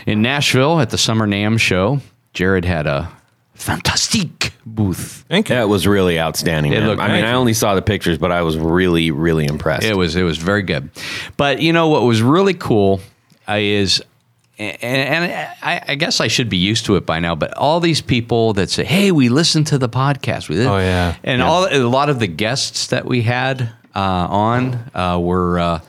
in 0.06 0.21
Nashville 0.21 0.80
at 0.80 0.92
the 0.92 0.97
Summer 1.00 1.25
NAMM 1.25 1.59
show. 1.59 2.00
Jared 2.33 2.65
had 2.65 2.86
a 2.86 3.12
fantastique 3.56 4.53
booth. 4.63 5.25
Thank 5.27 5.50
you. 5.50 5.56
That 5.56 5.68
was 5.68 5.88
really 5.88 6.19
outstanding. 6.19 6.73
It 6.73 6.80
man. 6.80 6.87
looked 6.90 7.02
I 7.02 7.07
mean. 7.07 7.25
I 7.25 7.33
only 7.33 7.54
saw 7.54 7.73
the 7.73 7.81
pictures, 7.81 8.19
but 8.19 8.31
I 8.31 8.44
was 8.44 8.57
really, 8.57 9.09
really 9.09 9.45
impressed. 9.45 9.87
It 9.87 9.97
was 9.97 10.16
it 10.16 10.23
was 10.23 10.37
very 10.37 10.61
good, 10.61 10.92
but 11.37 11.59
you 11.61 11.73
know 11.73 11.87
what 11.87 12.04
was 12.04 12.21
really 12.21 12.54
cool 12.54 12.99
uh, 13.47 13.54
is, 13.54 14.04
and, 14.57 14.81
and 14.81 15.50
I, 15.62 15.81
I 15.90 15.95
guess 15.95 16.21
I 16.21 16.28
should 16.28 16.50
be 16.50 16.57
used 16.57 16.85
to 16.85 16.95
it 16.95 17.06
by 17.06 17.19
now. 17.19 17.35
But 17.35 17.54
all 17.56 17.80
these 17.80 18.02
people 18.02 18.54
that 18.54 18.69
say, 18.69 18.83
"Hey, 18.85 19.12
we 19.12 19.30
listened 19.30 19.68
to 19.68 19.78
the 19.78 19.90
podcast," 19.90 20.50
we 20.50 20.66
Oh, 20.66 20.78
yeah. 20.78 21.16
and 21.24 21.42
all 21.42 21.68
a 21.69 21.80
lot 21.83 22.09
of 22.09 22.19
the 22.19 22.28
guests 22.28 22.88
that 22.88 23.06
we 23.06 23.21
had 23.21 23.69
uh, 23.95 24.00
on 24.30 24.92
uh, 24.94 25.19
were. 25.19 25.59
Uh, 25.59 25.80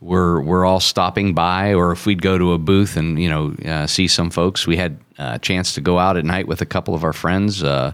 were 0.00 0.40
were 0.40 0.64
all 0.64 0.78
stopping 0.78 1.34
by, 1.34 1.74
or 1.74 1.90
if 1.90 2.06
we'd 2.06 2.22
go 2.22 2.38
to 2.38 2.52
a 2.52 2.58
booth 2.58 2.96
and 2.96 3.20
you 3.20 3.28
know 3.28 3.52
uh, 3.68 3.84
see 3.84 4.06
some 4.06 4.30
folks, 4.30 4.64
we 4.64 4.76
had 4.76 4.96
a 5.18 5.40
chance 5.40 5.74
to 5.74 5.80
go 5.80 5.98
out 5.98 6.16
at 6.16 6.24
night 6.24 6.46
with 6.46 6.60
a 6.60 6.66
couple 6.66 6.94
of 6.94 7.02
our 7.02 7.12
friends, 7.12 7.64
uh, 7.64 7.90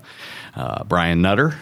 uh, 0.55 0.85
Brian 0.85 1.23
Nutter. 1.23 1.57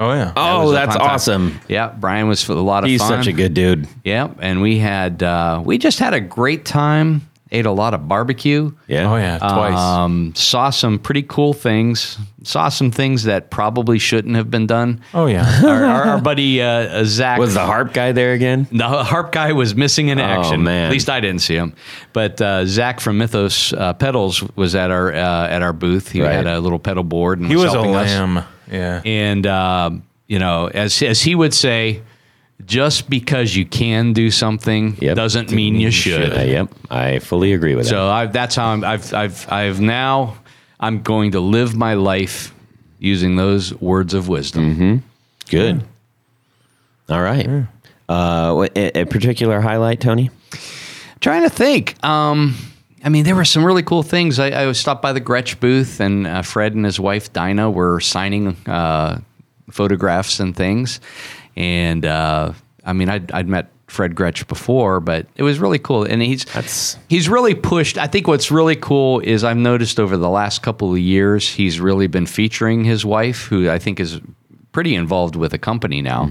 Oh 0.00 0.12
yeah. 0.12 0.24
That 0.24 0.32
oh, 0.36 0.64
was 0.64 0.72
that's 0.72 0.96
fun 0.96 1.00
time. 1.00 1.10
awesome. 1.10 1.60
Yeah, 1.68 1.94
Brian 1.96 2.26
was 2.26 2.48
a 2.48 2.54
lot 2.54 2.82
of 2.82 2.90
He's 2.90 3.00
fun. 3.00 3.22
such 3.22 3.28
a 3.28 3.32
good 3.32 3.54
dude. 3.54 3.86
Yeah, 4.02 4.32
and 4.40 4.60
we 4.60 4.78
had 4.78 5.22
uh, 5.22 5.62
we 5.64 5.78
just 5.78 6.00
had 6.00 6.12
a 6.12 6.20
great 6.20 6.64
time. 6.64 7.28
Ate 7.52 7.66
a 7.66 7.70
lot 7.70 7.94
of 7.94 8.08
barbecue. 8.08 8.72
Yeah. 8.88 9.12
Oh 9.12 9.16
yeah. 9.16 9.38
Twice. 9.38 9.78
Um, 9.78 10.34
saw 10.34 10.70
some 10.70 10.98
pretty 10.98 11.22
cool 11.22 11.52
things. 11.52 12.18
Saw 12.42 12.68
some 12.68 12.90
things 12.90 13.24
that 13.24 13.50
probably 13.50 13.98
shouldn't 13.98 14.34
have 14.34 14.50
been 14.50 14.66
done. 14.66 15.00
oh 15.12 15.26
yeah. 15.26 15.60
Our, 15.64 15.84
our, 15.84 16.02
our 16.04 16.20
buddy 16.20 16.60
uh, 16.62 16.66
uh, 16.66 17.04
Zach 17.04 17.38
Was 17.38 17.54
the 17.54 17.60
harp 17.64 17.92
guy 17.92 18.12
there 18.12 18.32
again? 18.32 18.66
the 18.72 18.88
harp 18.88 19.30
guy 19.30 19.52
was 19.52 19.74
missing 19.76 20.08
in 20.08 20.18
action. 20.18 20.64
man. 20.64 20.86
At 20.86 20.90
least 20.90 21.08
I 21.08 21.20
didn't 21.20 21.42
see 21.42 21.54
him. 21.54 21.74
But 22.12 22.40
uh, 22.40 22.64
Zach 22.66 22.98
from 23.00 23.18
Mythos 23.18 23.72
uh, 23.72 23.92
Pedals 23.92 24.42
was 24.56 24.74
at 24.74 24.90
our 24.90 25.12
uh, 25.12 25.48
at 25.48 25.62
our 25.62 25.72
booth. 25.74 26.10
He 26.10 26.22
Right. 26.22 26.32
had 26.32 26.46
a 26.46 26.58
little 26.60 26.78
pedal 26.80 27.04
board 27.04 27.38
and 27.40 27.48
He 27.48 27.56
was 27.56 27.66
a 27.66 27.70
helping 27.72 27.94
us. 27.94 28.08
lamb. 28.08 28.44
Yeah. 28.72 29.02
And 29.04 29.46
um, 29.46 30.02
you 30.26 30.38
know, 30.38 30.68
as 30.72 31.00
as 31.02 31.20
he 31.22 31.34
would 31.34 31.52
say, 31.54 32.02
just 32.64 33.10
because 33.10 33.54
you 33.56 33.66
can 33.66 34.12
do 34.12 34.30
something 34.30 34.96
Yep. 35.00 35.16
doesn't 35.16 35.50
mean 35.52 35.74
you 35.76 35.90
should. 35.90 36.32
Uh, 36.36 36.40
yep. 36.42 36.68
I 36.90 37.18
fully 37.18 37.52
agree 37.52 37.74
with 37.74 37.86
that. 37.86 37.90
So 37.90 38.08
I, 38.08 38.26
that's 38.26 38.54
how 38.56 38.68
I'm, 38.68 38.84
I've 38.84 39.12
I've 39.12 39.52
I've 39.52 39.80
now 39.80 40.36
I'm 40.80 41.02
going 41.02 41.32
to 41.32 41.40
live 41.40 41.74
my 41.76 41.94
life 41.94 42.54
using 42.98 43.36
those 43.36 43.74
words 43.80 44.14
of 44.14 44.28
wisdom. 44.28 45.02
Good. 45.50 45.84
All 47.08 47.20
right. 47.20 47.66
Uh, 48.08 48.66
a, 48.76 49.00
a 49.00 49.04
particular 49.06 49.60
highlight, 49.60 50.00
Tony? 50.00 50.30
Trying 51.20 51.42
to 51.42 51.50
think. 51.50 52.02
Um, 52.04 52.54
I 53.04 53.08
mean, 53.10 53.24
there 53.24 53.34
were 53.34 53.44
some 53.44 53.64
really 53.64 53.82
cool 53.82 54.02
things. 54.02 54.38
I, 54.38 54.50
I 54.50 54.66
was 54.66 54.78
stopped 54.78 55.02
by 55.02 55.12
the 55.12 55.20
Gretsch 55.20 55.58
booth, 55.60 56.00
and 56.00 56.26
uh, 56.26 56.42
Fred 56.42 56.74
and 56.74 56.84
his 56.84 56.98
wife 56.98 57.32
Dinah 57.32 57.70
were 57.70 58.00
signing 58.00 58.56
uh, 58.66 59.20
photographs 59.70 60.40
and 60.40 60.56
things. 60.56 61.00
And 61.56 62.04
uh, 62.04 62.52
I 62.84 62.92
mean, 62.92 63.08
I'd, 63.08 63.30
I'd 63.32 63.48
met 63.48 63.70
Fred 63.86 64.14
Gretsch 64.14 64.46
before, 64.48 65.00
but 65.00 65.26
it 65.36 65.42
was 65.42 65.58
really 65.58 65.78
cool. 65.78 66.04
And 66.04 66.20
he's 66.22 66.44
That's- 66.46 66.98
he's 67.08 67.28
really 67.28 67.54
pushed. 67.54 67.98
I 67.98 68.06
think 68.06 68.26
what's 68.26 68.50
really 68.50 68.76
cool 68.76 69.20
is 69.20 69.44
I've 69.44 69.56
noticed 69.56 70.00
over 70.00 70.16
the 70.16 70.30
last 70.30 70.62
couple 70.62 70.92
of 70.92 70.98
years, 70.98 71.48
he's 71.48 71.78
really 71.80 72.06
been 72.06 72.26
featuring 72.26 72.84
his 72.84 73.04
wife, 73.04 73.44
who 73.46 73.70
I 73.70 73.78
think 73.78 74.00
is 74.00 74.20
pretty 74.72 74.94
involved 74.94 75.36
with 75.36 75.52
the 75.52 75.58
company 75.58 76.02
now. 76.02 76.28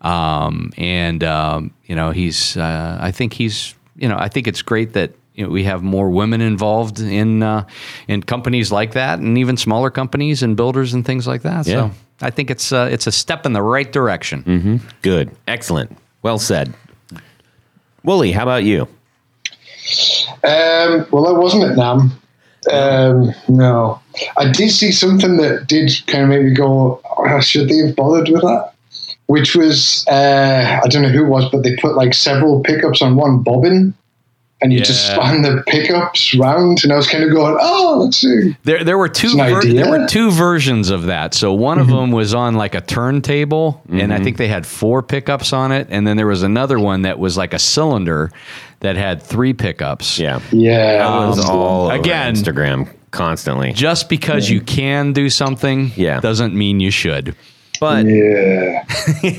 Um, 0.00 0.72
and 0.76 1.24
um, 1.24 1.72
you 1.86 1.94
know, 1.94 2.10
he's. 2.10 2.56
Uh, 2.56 2.98
I 3.00 3.10
think 3.12 3.32
he's. 3.32 3.74
You 3.96 4.08
know, 4.08 4.16
I 4.16 4.28
think 4.28 4.46
it's 4.46 4.62
great 4.62 4.92
that 4.92 5.12
you 5.34 5.44
know, 5.44 5.50
we 5.50 5.64
have 5.64 5.82
more 5.82 6.08
women 6.10 6.40
involved 6.40 7.00
in 7.00 7.42
uh, 7.42 7.64
in 8.06 8.22
companies 8.22 8.70
like 8.70 8.92
that, 8.92 9.18
and 9.18 9.36
even 9.38 9.56
smaller 9.56 9.90
companies 9.90 10.42
and 10.42 10.56
builders 10.56 10.94
and 10.94 11.04
things 11.04 11.26
like 11.26 11.42
that. 11.42 11.66
Yeah. 11.66 11.90
So 11.90 11.90
I 12.20 12.30
think 12.30 12.50
it's 12.50 12.72
uh, 12.72 12.88
it's 12.90 13.06
a 13.06 13.12
step 13.12 13.46
in 13.46 13.52
the 13.52 13.62
right 13.62 13.90
direction. 13.90 14.80
Good. 15.02 15.30
Excellent. 15.46 15.96
Well 16.22 16.38
said. 16.38 16.74
Wooly, 18.04 18.32
how 18.32 18.42
about 18.42 18.64
you? 18.64 18.88
Um, 20.44 21.06
well, 21.10 21.26
I 21.26 21.32
wasn't 21.32 21.64
at 21.64 21.76
NAMM. 21.76 22.10
Um, 22.72 23.32
no, 23.48 24.00
I 24.36 24.50
did 24.50 24.70
see 24.70 24.92
something 24.92 25.36
that 25.36 25.66
did 25.68 25.92
kind 26.06 26.24
of 26.24 26.28
make 26.30 26.42
me 26.42 26.54
go, 26.54 27.00
oh, 27.18 27.40
"Should 27.40 27.68
they 27.68 27.78
have 27.78 27.96
bothered 27.96 28.28
with 28.28 28.42
that?" 28.42 28.72
Which 29.26 29.54
was 29.54 30.04
uh, 30.08 30.80
I 30.82 30.88
don't 30.88 31.02
know 31.02 31.08
who 31.08 31.24
it 31.24 31.28
was, 31.28 31.48
but 31.50 31.62
they 31.62 31.76
put 31.76 31.94
like 31.94 32.14
several 32.14 32.60
pickups 32.62 33.00
on 33.00 33.16
one 33.16 33.42
bobbin, 33.42 33.94
and 34.60 34.72
you 34.72 34.80
just 34.80 35.08
Yeah. 35.08 35.14
span 35.14 35.42
the 35.42 35.62
pickups 35.66 36.34
round, 36.34 36.80
and 36.82 36.92
I 36.92 36.96
was 36.96 37.06
kind 37.06 37.22
of 37.22 37.30
going, 37.30 37.56
"Oh, 37.60 38.00
let's 38.02 38.18
see." 38.18 38.56
There, 38.64 38.82
there 38.82 38.98
were 38.98 39.08
two. 39.08 39.36
Ver- 39.36 39.62
there 39.62 39.90
were 39.90 40.06
two 40.06 40.30
versions 40.30 40.90
of 40.90 41.06
that. 41.06 41.34
So 41.34 41.52
one 41.52 41.78
of 41.78 41.86
mm-hmm. 41.86 41.96
them 41.96 42.10
was 42.10 42.34
on 42.34 42.54
like 42.54 42.74
a 42.74 42.80
turntable, 42.80 43.82
and 43.90 44.12
I 44.12 44.16
mm-hmm. 44.16 44.24
think 44.24 44.36
they 44.36 44.48
had 44.48 44.66
four 44.66 45.02
pickups 45.02 45.52
on 45.52 45.72
it. 45.72 45.86
And 45.90 46.06
then 46.06 46.16
there 46.16 46.26
was 46.26 46.42
another 46.42 46.78
one 46.78 47.02
that 47.02 47.18
was 47.18 47.36
like 47.36 47.54
a 47.54 47.58
cylinder 47.58 48.30
that 48.80 48.96
had 48.96 49.22
three 49.22 49.52
pickups. 49.52 50.18
Yeah. 50.18 50.40
Yeah, 50.52 50.98
That 50.98 51.28
was 51.28 51.44
um, 51.44 51.50
all 51.50 51.86
over 51.86 51.96
again- 51.96 52.34
Instagram 52.34 52.88
constantly. 53.10 53.72
Just 53.72 54.08
because 54.08 54.50
you 54.50 54.60
can 54.60 55.12
do 55.12 55.30
something, 55.30 55.92
Yeah. 55.96 56.20
doesn't 56.20 56.54
mean 56.54 56.80
you 56.80 56.90
should. 56.90 57.34
But 57.80 58.06
yeah. 58.06 58.84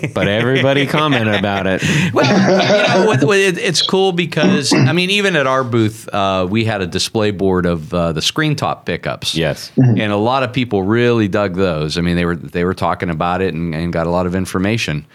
but 0.13 0.27
everybody 0.27 0.85
commented 0.87 1.35
about 1.35 1.67
it. 1.67 1.81
Well, 2.13 2.25
you 2.25 2.87
know, 3.03 3.05
what- 3.07 3.23
what- 3.23 3.37
it, 3.37 3.57
it's 3.57 3.81
cool 3.81 4.11
because 4.11 4.73
I 4.73 4.91
mean, 4.93 5.09
even 5.09 5.35
at 5.35 5.47
our 5.47 5.63
booth, 5.63 6.07
uh, 6.13 6.47
we 6.49 6.65
had 6.65 6.81
a 6.81 6.87
display 6.87 7.31
board 7.31 7.65
of 7.65 7.93
uh, 7.93 8.11
the 8.13 8.21
screen 8.21 8.55
top 8.55 8.85
pickups. 8.85 9.35
Yes. 9.35 9.71
and 9.77 10.11
a 10.11 10.17
lot 10.17 10.43
of 10.43 10.53
people 10.53 10.83
really 10.83 11.27
dug 11.27 11.55
those. 11.55 11.97
I 11.97 12.01
mean, 12.01 12.15
they 12.15 12.25
were 12.25 12.35
they 12.35 12.63
were 12.63 12.73
talking 12.73 13.09
about 13.09 13.41
it 13.41 13.53
and, 13.53 13.73
and 13.75 13.91
got 13.93 14.07
a 14.07 14.09
lot 14.09 14.25
of 14.25 14.35
information. 14.35 15.05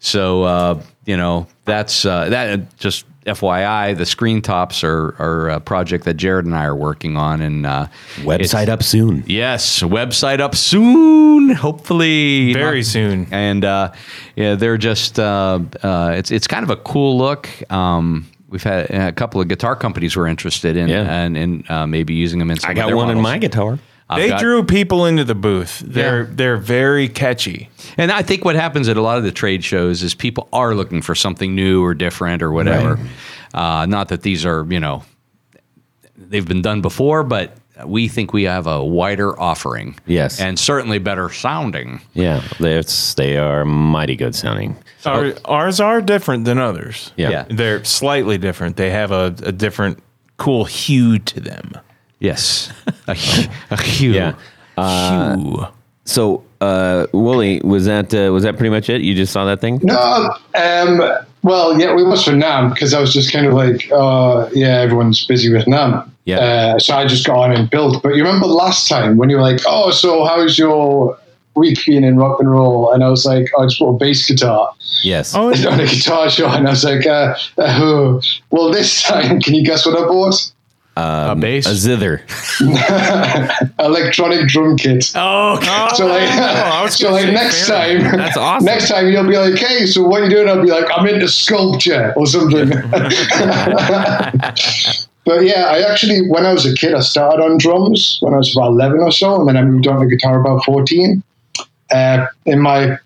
So 0.00 0.44
uh, 0.44 0.82
you 1.06 1.16
know, 1.16 1.46
that's 1.64 2.04
uh, 2.04 2.28
that. 2.30 2.76
Just 2.78 3.04
FYI, 3.28 3.96
the 3.96 4.04
screen 4.06 4.42
tops 4.42 4.82
are 4.84 5.14
are 5.18 5.48
a 5.50 5.60
project 5.60 6.04
that 6.04 6.14
Jared 6.14 6.44
and 6.46 6.54
I 6.54 6.64
are 6.64 6.74
working 6.76 7.16
on, 7.16 7.40
and 7.40 7.64
uh, 7.66 7.86
Website 8.18 8.68
up 8.68 8.82
soon. 8.82 9.22
Yes, 9.26 9.80
website 9.82 10.40
up 10.40 10.54
soon. 10.54 11.50
Hopefully, 11.50 12.52
Very 12.52 12.82
soon. 12.82 13.26
And 13.30 13.64
uh, 13.64 13.92
yeah, 14.36 14.54
they're 14.54 14.78
just 14.78 15.18
uh, 15.18 15.60
uh, 15.82 16.12
it's 16.16 16.30
it's 16.30 16.46
kind 16.46 16.64
of 16.64 16.70
a 16.70 16.76
cool 16.76 17.16
look. 17.18 17.48
Um, 17.70 18.26
we've 18.48 18.62
had 18.62 18.90
a 18.90 19.12
couple 19.12 19.40
of 19.40 19.48
guitar 19.48 19.76
companies 19.76 20.16
were 20.16 20.26
interested 20.26 20.76
in 20.76 20.88
Yeah. 20.88 21.02
and, 21.02 21.36
and 21.36 21.70
uh, 21.70 21.86
maybe 21.86 22.14
using 22.14 22.38
them 22.38 22.50
in. 22.50 22.58
Some 22.58 22.70
I 22.70 22.74
got 22.74 22.86
their 22.86 22.96
one 22.96 23.10
in 23.10 23.20
my 23.20 23.38
guitar. 23.38 23.78
I've 24.10 24.22
They 24.22 24.28
got- 24.30 24.40
drew 24.40 24.64
people 24.64 25.04
into 25.06 25.24
the 25.24 25.34
booth. 25.34 25.82
They're 25.84 26.20
Yeah. 26.22 26.26
they're 26.30 26.56
very 26.56 27.08
catchy. 27.08 27.68
And 27.98 28.10
I 28.10 28.22
think 28.22 28.44
what 28.44 28.54
happens 28.56 28.88
at 28.88 28.96
a 28.96 29.02
lot 29.02 29.18
of 29.18 29.24
the 29.24 29.32
trade 29.32 29.62
shows 29.64 30.02
is 30.02 30.14
people 30.14 30.48
are 30.52 30.74
looking 30.74 31.02
for 31.02 31.14
something 31.14 31.54
new 31.54 31.84
or 31.84 31.92
different 31.94 32.42
or 32.42 32.50
whatever. 32.52 32.98
Uh, 33.52 33.86
not 33.86 34.08
that 34.08 34.22
these 34.22 34.46
are, 34.46 34.64
you 34.68 34.80
know, 34.80 35.04
they've 36.16 36.46
been 36.48 36.62
done 36.62 36.80
before, 36.80 37.22
but 37.22 37.56
we 37.84 38.08
think 38.08 38.32
we 38.32 38.42
have 38.44 38.66
a 38.66 38.82
wider 38.84 39.38
offering. 39.38 39.96
Yes. 40.06 40.40
And 40.40 40.58
certainly 40.58 40.98
better 40.98 41.30
sounding. 41.30 42.00
Yeah, 42.14 42.42
it's 42.58 43.14
they 43.14 43.36
are 43.36 43.64
mighty 43.64 44.16
good 44.16 44.34
sounding. 44.34 44.76
Our, 45.06 45.34
ours 45.44 45.80
are 45.80 46.00
different 46.02 46.44
than 46.44 46.58
others. 46.58 47.12
Yeah. 47.16 47.30
Yeah. 47.30 47.44
They're 47.48 47.84
slightly 47.84 48.36
different. 48.38 48.76
They 48.76 48.90
have 48.90 49.12
a, 49.12 49.34
a 49.44 49.52
different 49.52 50.00
cool 50.38 50.64
hue 50.64 51.18
to 51.20 51.40
them. 51.40 51.72
Yes. 52.20 52.72
a, 53.06 53.14
hu- 53.14 53.50
a 53.70 53.80
hue. 53.82 54.12
Yeah. 54.12 54.34
hue. 55.36 55.66
So, 56.04 56.42
uh, 56.60 57.06
Wooly, 57.12 57.60
was 57.60 57.84
that 57.84 58.14
uh, 58.14 58.32
was 58.32 58.42
that 58.42 58.56
pretty 58.56 58.70
much 58.70 58.88
it? 58.88 59.02
You 59.02 59.14
just 59.14 59.32
saw 59.32 59.44
that 59.44 59.60
thing? 59.60 59.78
No, 59.82 60.34
um, 60.54 61.02
well, 61.42 61.78
yeah, 61.78 61.94
we 61.94 62.02
was 62.02 62.24
for 62.24 62.32
NAMM 62.32 62.72
because 62.74 62.94
I 62.94 63.00
was 63.00 63.12
just 63.12 63.32
kind 63.32 63.46
of 63.46 63.52
like, 63.52 63.90
uh, 63.92 64.48
yeah, 64.52 64.80
everyone's 64.80 65.24
busy 65.26 65.52
with 65.52 65.66
NAMM. 65.66 66.10
Yeah. 66.24 66.38
Uh, 66.38 66.78
so 66.78 66.94
I 66.94 67.06
just 67.06 67.26
got 67.26 67.36
on 67.38 67.52
and 67.52 67.70
built. 67.70 68.02
But 68.02 68.10
you 68.16 68.24
remember 68.24 68.46
last 68.46 68.88
time 68.88 69.16
when 69.18 69.30
you 69.30 69.36
were 69.36 69.42
like, 69.42 69.60
oh, 69.66 69.90
so 69.90 70.24
how's 70.24 70.58
your 70.58 71.16
week 71.54 71.78
being 71.86 72.04
in 72.04 72.16
rock 72.16 72.40
and 72.40 72.50
roll? 72.50 72.92
And 72.92 73.04
I 73.04 73.08
was 73.08 73.24
like, 73.24 73.50
oh, 73.56 73.62
I 73.62 73.66
just 73.66 73.78
bought 73.78 73.94
a 73.94 73.98
bass 73.98 74.26
guitar 74.26 74.74
Yes. 75.02 75.34
Oh, 75.36 75.48
on 75.50 75.80
a 75.80 75.86
guitar 75.86 76.28
show. 76.30 76.48
And 76.48 76.66
I 76.66 76.70
was 76.70 76.84
like, 76.84 77.06
uh, 77.06 77.34
uh, 77.58 78.20
well, 78.50 78.70
this 78.70 79.02
time, 79.08 79.40
can 79.40 79.54
you 79.54 79.64
guess 79.64 79.86
what 79.86 79.96
I 79.96 80.06
bought? 80.06 80.52
A 80.98 81.36
bass. 81.36 81.66
A 81.66 81.74
zither. 81.74 82.22
Electronic 83.78 84.48
drum 84.48 84.76
kit. 84.76 85.12
Oh, 85.14 85.60
God. 85.60 85.94
So 85.94 86.06
like, 86.06 86.28
I 86.28 86.82
was 86.82 86.94
so 86.98 87.12
like 87.12 87.32
next 87.32 87.68
fair. 87.68 88.00
time, 88.00 88.16
That's 88.16 88.36
awesome. 88.36 88.64
Next 88.72 88.88
time 88.88 89.08
you'll 89.08 89.26
be 89.28 89.36
like, 89.36 89.54
"Hey, 89.58 89.86
so 89.86 90.02
what 90.02 90.20
are 90.20 90.24
you 90.24 90.30
doing?" 90.30 90.48
I'll 90.48 90.62
be 90.62 90.70
like, 90.70 90.86
"I'm 90.94 91.06
into 91.06 91.28
sculpture 91.28 92.12
or 92.16 92.26
something." 92.26 92.68
but 95.24 95.44
yeah, 95.44 95.66
I 95.70 95.82
actually, 95.90 96.28
when 96.28 96.44
I 96.46 96.52
was 96.52 96.66
a 96.66 96.74
kid, 96.74 96.94
I 96.94 97.00
started 97.00 97.42
on 97.42 97.58
drums 97.58 98.18
when 98.22 98.34
I 98.34 98.38
was 98.38 98.54
about 98.54 98.68
eleven 98.68 99.00
or 99.00 99.12
so, 99.12 99.40
and 99.40 99.48
then 99.48 99.56
I 99.56 99.62
moved 99.62 99.86
on 99.86 100.00
to 100.00 100.06
guitar 100.06 100.40
about 100.40 100.64
fourteen. 100.64 101.22
Uh, 101.90 102.26
in 102.44 102.60
my 102.60 102.98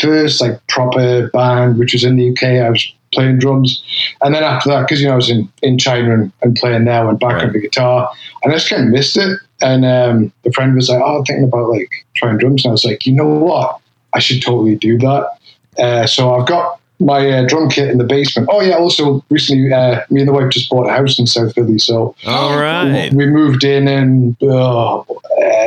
first 0.00 0.40
like 0.40 0.60
proper 0.68 1.28
band, 1.32 1.78
which 1.78 1.92
was 1.92 2.02
in 2.04 2.16
the 2.16 2.30
UK, 2.30 2.64
I 2.64 2.70
was 2.70 2.92
playing 3.12 3.38
drums, 3.38 3.82
and 4.22 4.34
then 4.34 4.42
after 4.42 4.68
that, 4.70 4.82
because 4.82 5.00
you 5.00 5.06
know 5.06 5.12
I 5.14 5.16
was 5.16 5.30
in 5.30 5.48
in 5.62 5.78
China 5.78 6.14
and, 6.14 6.32
and 6.42 6.54
playing 6.56 6.84
there, 6.84 7.00
I 7.02 7.04
went 7.04 7.20
back 7.20 7.34
Right. 7.34 7.44
on 7.46 7.52
the 7.52 7.60
guitar, 7.60 8.10
and 8.42 8.52
I 8.52 8.56
just 8.56 8.68
kind 8.70 8.84
of 8.84 8.88
missed 8.90 9.16
it. 9.16 9.38
And 9.62 9.84
um, 9.86 10.32
the 10.44 10.52
friend 10.52 10.74
was 10.74 10.88
like, 10.88 11.00
"Oh, 11.02 11.18
I'm 11.18 11.24
thinking 11.24 11.44
about 11.44 11.70
like 11.70 11.90
trying 12.16 12.38
drums," 12.38 12.64
and 12.64 12.70
I 12.70 12.72
was 12.72 12.84
like, 12.84 13.06
"You 13.06 13.12
know 13.14 13.26
what? 13.28 13.78
I 14.12 14.18
should 14.18 14.42
totally 14.42 14.76
do 14.76 14.98
that." 14.98 15.28
Uh, 15.78 16.06
so 16.06 16.34
I've 16.34 16.46
got 16.46 16.80
my 16.98 17.28
uh, 17.30 17.46
drum 17.46 17.68
kit 17.68 17.88
in 17.90 17.98
the 17.98 18.04
basement. 18.04 18.48
Oh 18.50 18.60
yeah, 18.62 18.76
also 18.76 19.22
recently, 19.30 19.72
uh, 19.72 20.00
me 20.10 20.20
and 20.20 20.28
the 20.28 20.32
wife 20.32 20.50
just 20.50 20.68
bought 20.70 20.88
a 20.88 20.92
house 20.92 21.18
in 21.18 21.26
South 21.26 21.54
Philly, 21.54 21.78
so 21.78 22.14
All 22.26 22.58
right. 22.58 23.12
we 23.12 23.26
moved 23.26 23.64
in 23.64 23.86
in 23.88 24.36
uh, 24.42 24.98
uh, 25.00 25.04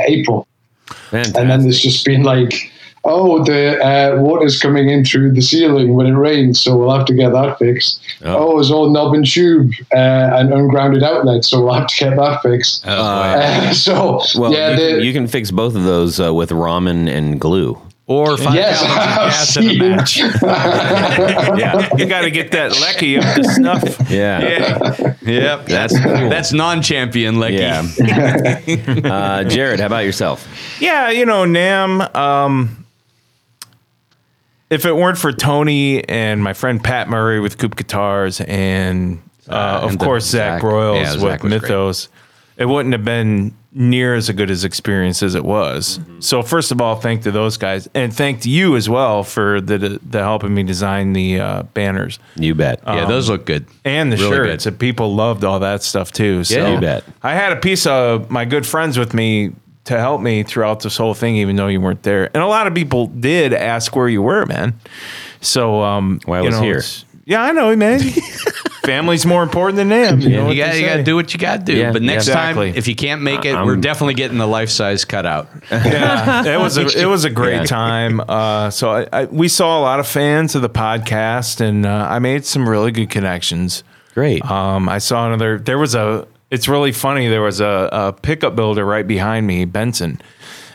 April, 0.08 0.48
Fantastic. 0.88 1.36
and 1.38 1.50
then 1.50 1.62
there's 1.64 1.80
just 1.82 2.04
been 2.06 2.24
like, 2.24 2.72
oh, 3.06 3.44
the 3.44 3.80
uh, 3.84 4.22
water's 4.22 4.60
coming 4.62 4.90
in 4.90 5.04
through 5.06 5.32
the 5.34 5.42
ceiling 5.42 5.94
when 5.94 6.06
it 6.08 6.14
rains, 6.14 6.60
so 6.60 6.78
we'll 6.78 6.96
have 6.96 7.06
to 7.08 7.14
get 7.14 7.32
that 7.34 7.58
fixed. 7.60 8.00
Oh. 8.24 8.54
Oh, 8.56 8.60
it's 8.60 8.72
all 8.72 8.90
knob 8.90 9.14
and 9.14 9.26
tube 9.26 9.72
uh, 9.94 10.30
and 10.34 10.54
ungrounded 10.54 11.04
outlet, 11.04 11.44
so 11.46 11.64
we'll 11.64 11.74
have 11.74 11.88
to 11.88 11.96
get 12.06 12.16
that 12.18 12.42
fixed. 12.42 12.84
Oh. 12.88 12.92
Uh, 12.92 13.74
so 13.74 14.22
well, 14.38 14.54
yeah, 14.54 14.72
you, 14.72 14.76
the, 14.76 14.90
can, 14.92 15.02
you 15.04 15.14
can 15.14 15.28
fix 15.28 15.52
both 15.52 15.76
of 15.76 15.84
those 15.84 16.20
uh, 16.20 16.34
with 16.34 16.50
ramen 16.50 17.10
and 17.10 17.40
glue. 17.40 17.80
or 18.08 18.38
five 18.38 18.56
Yes, 18.56 18.82
gallons 18.82 18.98
of 19.18 19.30
gas 19.30 19.58
in 19.58 19.70
a 19.70 19.96
match. 19.96 20.18
yeah, 21.60 21.90
you 21.96 22.06
got 22.08 22.22
to 22.22 22.32
get 22.32 22.52
that 22.52 22.72
lecky 22.82 23.18
up 23.18 23.36
to 23.36 23.44
snuff. 23.44 23.84
Yeah. 24.10 24.42
Yeah. 24.42 25.14
Yep. 25.22 25.66
That's 25.68 26.00
cool. 26.00 26.30
That's 26.30 26.52
non-champion, 26.52 27.36
Leccy. 27.36 27.98
Yeah. 29.06 29.12
uh, 29.14 29.44
Jared, 29.44 29.80
how 29.80 29.86
about 29.86 30.06
yourself? 30.06 30.48
Yeah, 30.82 31.12
you 31.12 31.26
know, 31.26 31.44
NAMM. 31.44 32.16
Um, 32.16 32.79
if 34.70 34.86
it 34.86 34.96
weren't 34.96 35.18
for 35.18 35.32
Tony 35.32 36.08
and 36.08 36.44
my 36.44 36.54
friend 36.54 36.84
Pat 36.84 37.10
Murray 37.10 37.40
with 37.40 37.58
Coop 37.58 37.76
Guitars 37.76 38.42
and, 38.42 39.22
uh, 39.48 39.82
of 39.84 39.92
and 39.92 40.00
course 40.00 40.26
Zach, 40.26 40.62
Zach- 40.62 40.64
Royals 40.64 40.98
yeah, 40.98 41.12
with 41.14 41.22
Zach 41.22 41.44
was 41.44 41.50
great. 41.52 41.62
Mythos, 41.62 42.10
it 42.58 42.66
wouldn't 42.66 42.94
have 42.94 43.06
been 43.06 43.54
near 43.72 44.16
as 44.16 44.30
a 44.30 44.34
good 44.34 44.50
as 44.50 44.64
experience 44.64 45.22
as 45.22 45.36
it 45.36 45.46
was. 45.46 46.00
Mm-hmm. 46.00 46.20
So 46.22 46.42
first 46.42 46.72
of 46.72 46.82
all, 46.82 46.96
thank 46.96 47.22
to 47.24 47.32
those 47.32 47.56
guys 47.58 47.88
and 47.94 48.12
thank 48.14 48.42
to 48.42 48.50
you 48.50 48.76
as 48.76 48.90
well 48.90 49.24
for 49.24 49.62
the 49.62 50.00
the 50.04 50.20
helping 50.20 50.54
me 50.56 50.64
design 50.64 51.14
the 51.14 51.40
uh, 51.40 51.64
banners 51.76 52.18
You 52.36 52.56
bet. 52.56 52.82
Yeah, 52.86 53.06
those 53.06 53.30
look 53.30 53.46
good. 53.46 53.66
and 53.86 54.12
the 54.12 54.18
Really 54.18 54.30
shirts. 54.36 54.64
good. 54.66 54.74
And 54.74 54.80
people 54.80 55.14
loved 55.16 55.44
all 55.44 55.60
that 55.60 55.84
stuff 55.84 56.12
too. 56.12 56.44
So 56.44 56.56
Yeah. 56.58 56.74
You 56.74 56.82
bet. 56.82 57.04
I 57.22 57.34
had 57.36 57.52
a 57.54 57.58
piece 57.58 57.86
of 57.86 58.30
my 58.32 58.44
good 58.46 58.66
friends 58.66 58.98
with 58.98 59.14
me 59.14 59.52
to 59.90 60.00
help 60.00 60.22
me 60.22 60.44
throughout 60.44 60.80
this 60.80 60.98
whole 60.98 61.14
thing, 61.14 61.36
even 61.38 61.56
though 61.56 61.68
you 61.68 61.82
weren't 61.82 62.02
there. 62.04 62.26
And 62.34 62.42
a 62.42 62.48
lot 62.48 62.66
of 62.68 62.74
people 62.74 63.08
did 63.08 63.54
ask 63.54 63.96
where 63.96 64.08
you 64.10 64.22
were, 64.22 64.46
man. 64.46 64.80
So, 65.42 65.82
um, 65.84 66.20
Well, 66.26 66.40
I 66.44 66.46
was 66.46 66.56
know, 66.56 66.62
here. 66.64 66.82
Yeah, 67.26 67.44
I 67.44 67.52
know, 67.52 67.76
man. 67.76 68.00
Family's 68.84 69.26
more 69.26 69.44
important 69.44 69.76
than 69.78 69.90
them. 69.90 70.20
You, 70.20 70.30
know 70.30 70.50
You 70.50 70.58
got 70.64 70.76
you 70.80 70.86
got 70.86 70.96
to 70.98 71.04
do 71.04 71.16
what 71.16 71.32
you 71.34 71.40
got 71.40 71.60
to 71.60 71.64
do. 71.66 71.78
Yeah, 71.78 71.92
but 71.92 72.02
next 72.02 72.28
exactly. 72.28 72.70
time, 72.72 72.78
if 72.78 72.88
you 72.88 72.96
can't 72.96 73.22
make 73.22 73.46
it, 73.46 73.54
I'm- 73.54 73.68
we're 73.68 73.76
definitely 73.76 74.16
getting 74.16 74.40
the 74.40 74.48
life 74.48 74.70
size 74.70 75.06
cutout. 75.06 75.48
yeah, 75.72 76.56
it 76.56 76.58
was 76.60 76.78
a 76.78 76.88
it 77.00 77.06
was 77.06 77.26
a 77.26 77.30
great 77.30 77.58
Yeah. 77.62 77.64
time. 77.66 78.20
Uh, 78.22 78.72
so 78.72 78.90
I, 78.90 79.08
I, 79.14 79.26
we 79.26 79.48
saw 79.48 79.80
a 79.80 79.82
lot 79.82 80.00
of 80.00 80.08
fans 80.08 80.56
of 80.56 80.64
the 80.64 80.70
podcast, 80.70 81.62
and 81.62 81.86
uh, 81.86 82.08
I 82.10 82.18
made 82.20 82.46
some 82.46 82.68
really 82.68 82.92
good 82.92 83.12
connections. 83.12 83.84
Great. 84.16 84.44
Um, 84.50 84.90
I 84.90 84.98
saw 84.98 85.28
another. 85.28 85.60
There 85.60 85.78
was 85.78 85.94
a. 85.94 86.28
It's 86.52 86.68
really 86.68 86.92
funny. 86.92 87.28
There 87.28 87.42
was 87.42 87.60
a, 87.62 87.90
a 87.92 88.14
pickup 88.14 88.56
builder 88.56 88.84
right 88.86 89.06
behind 89.08 89.46
me, 89.46 89.66
Benson, 89.66 90.20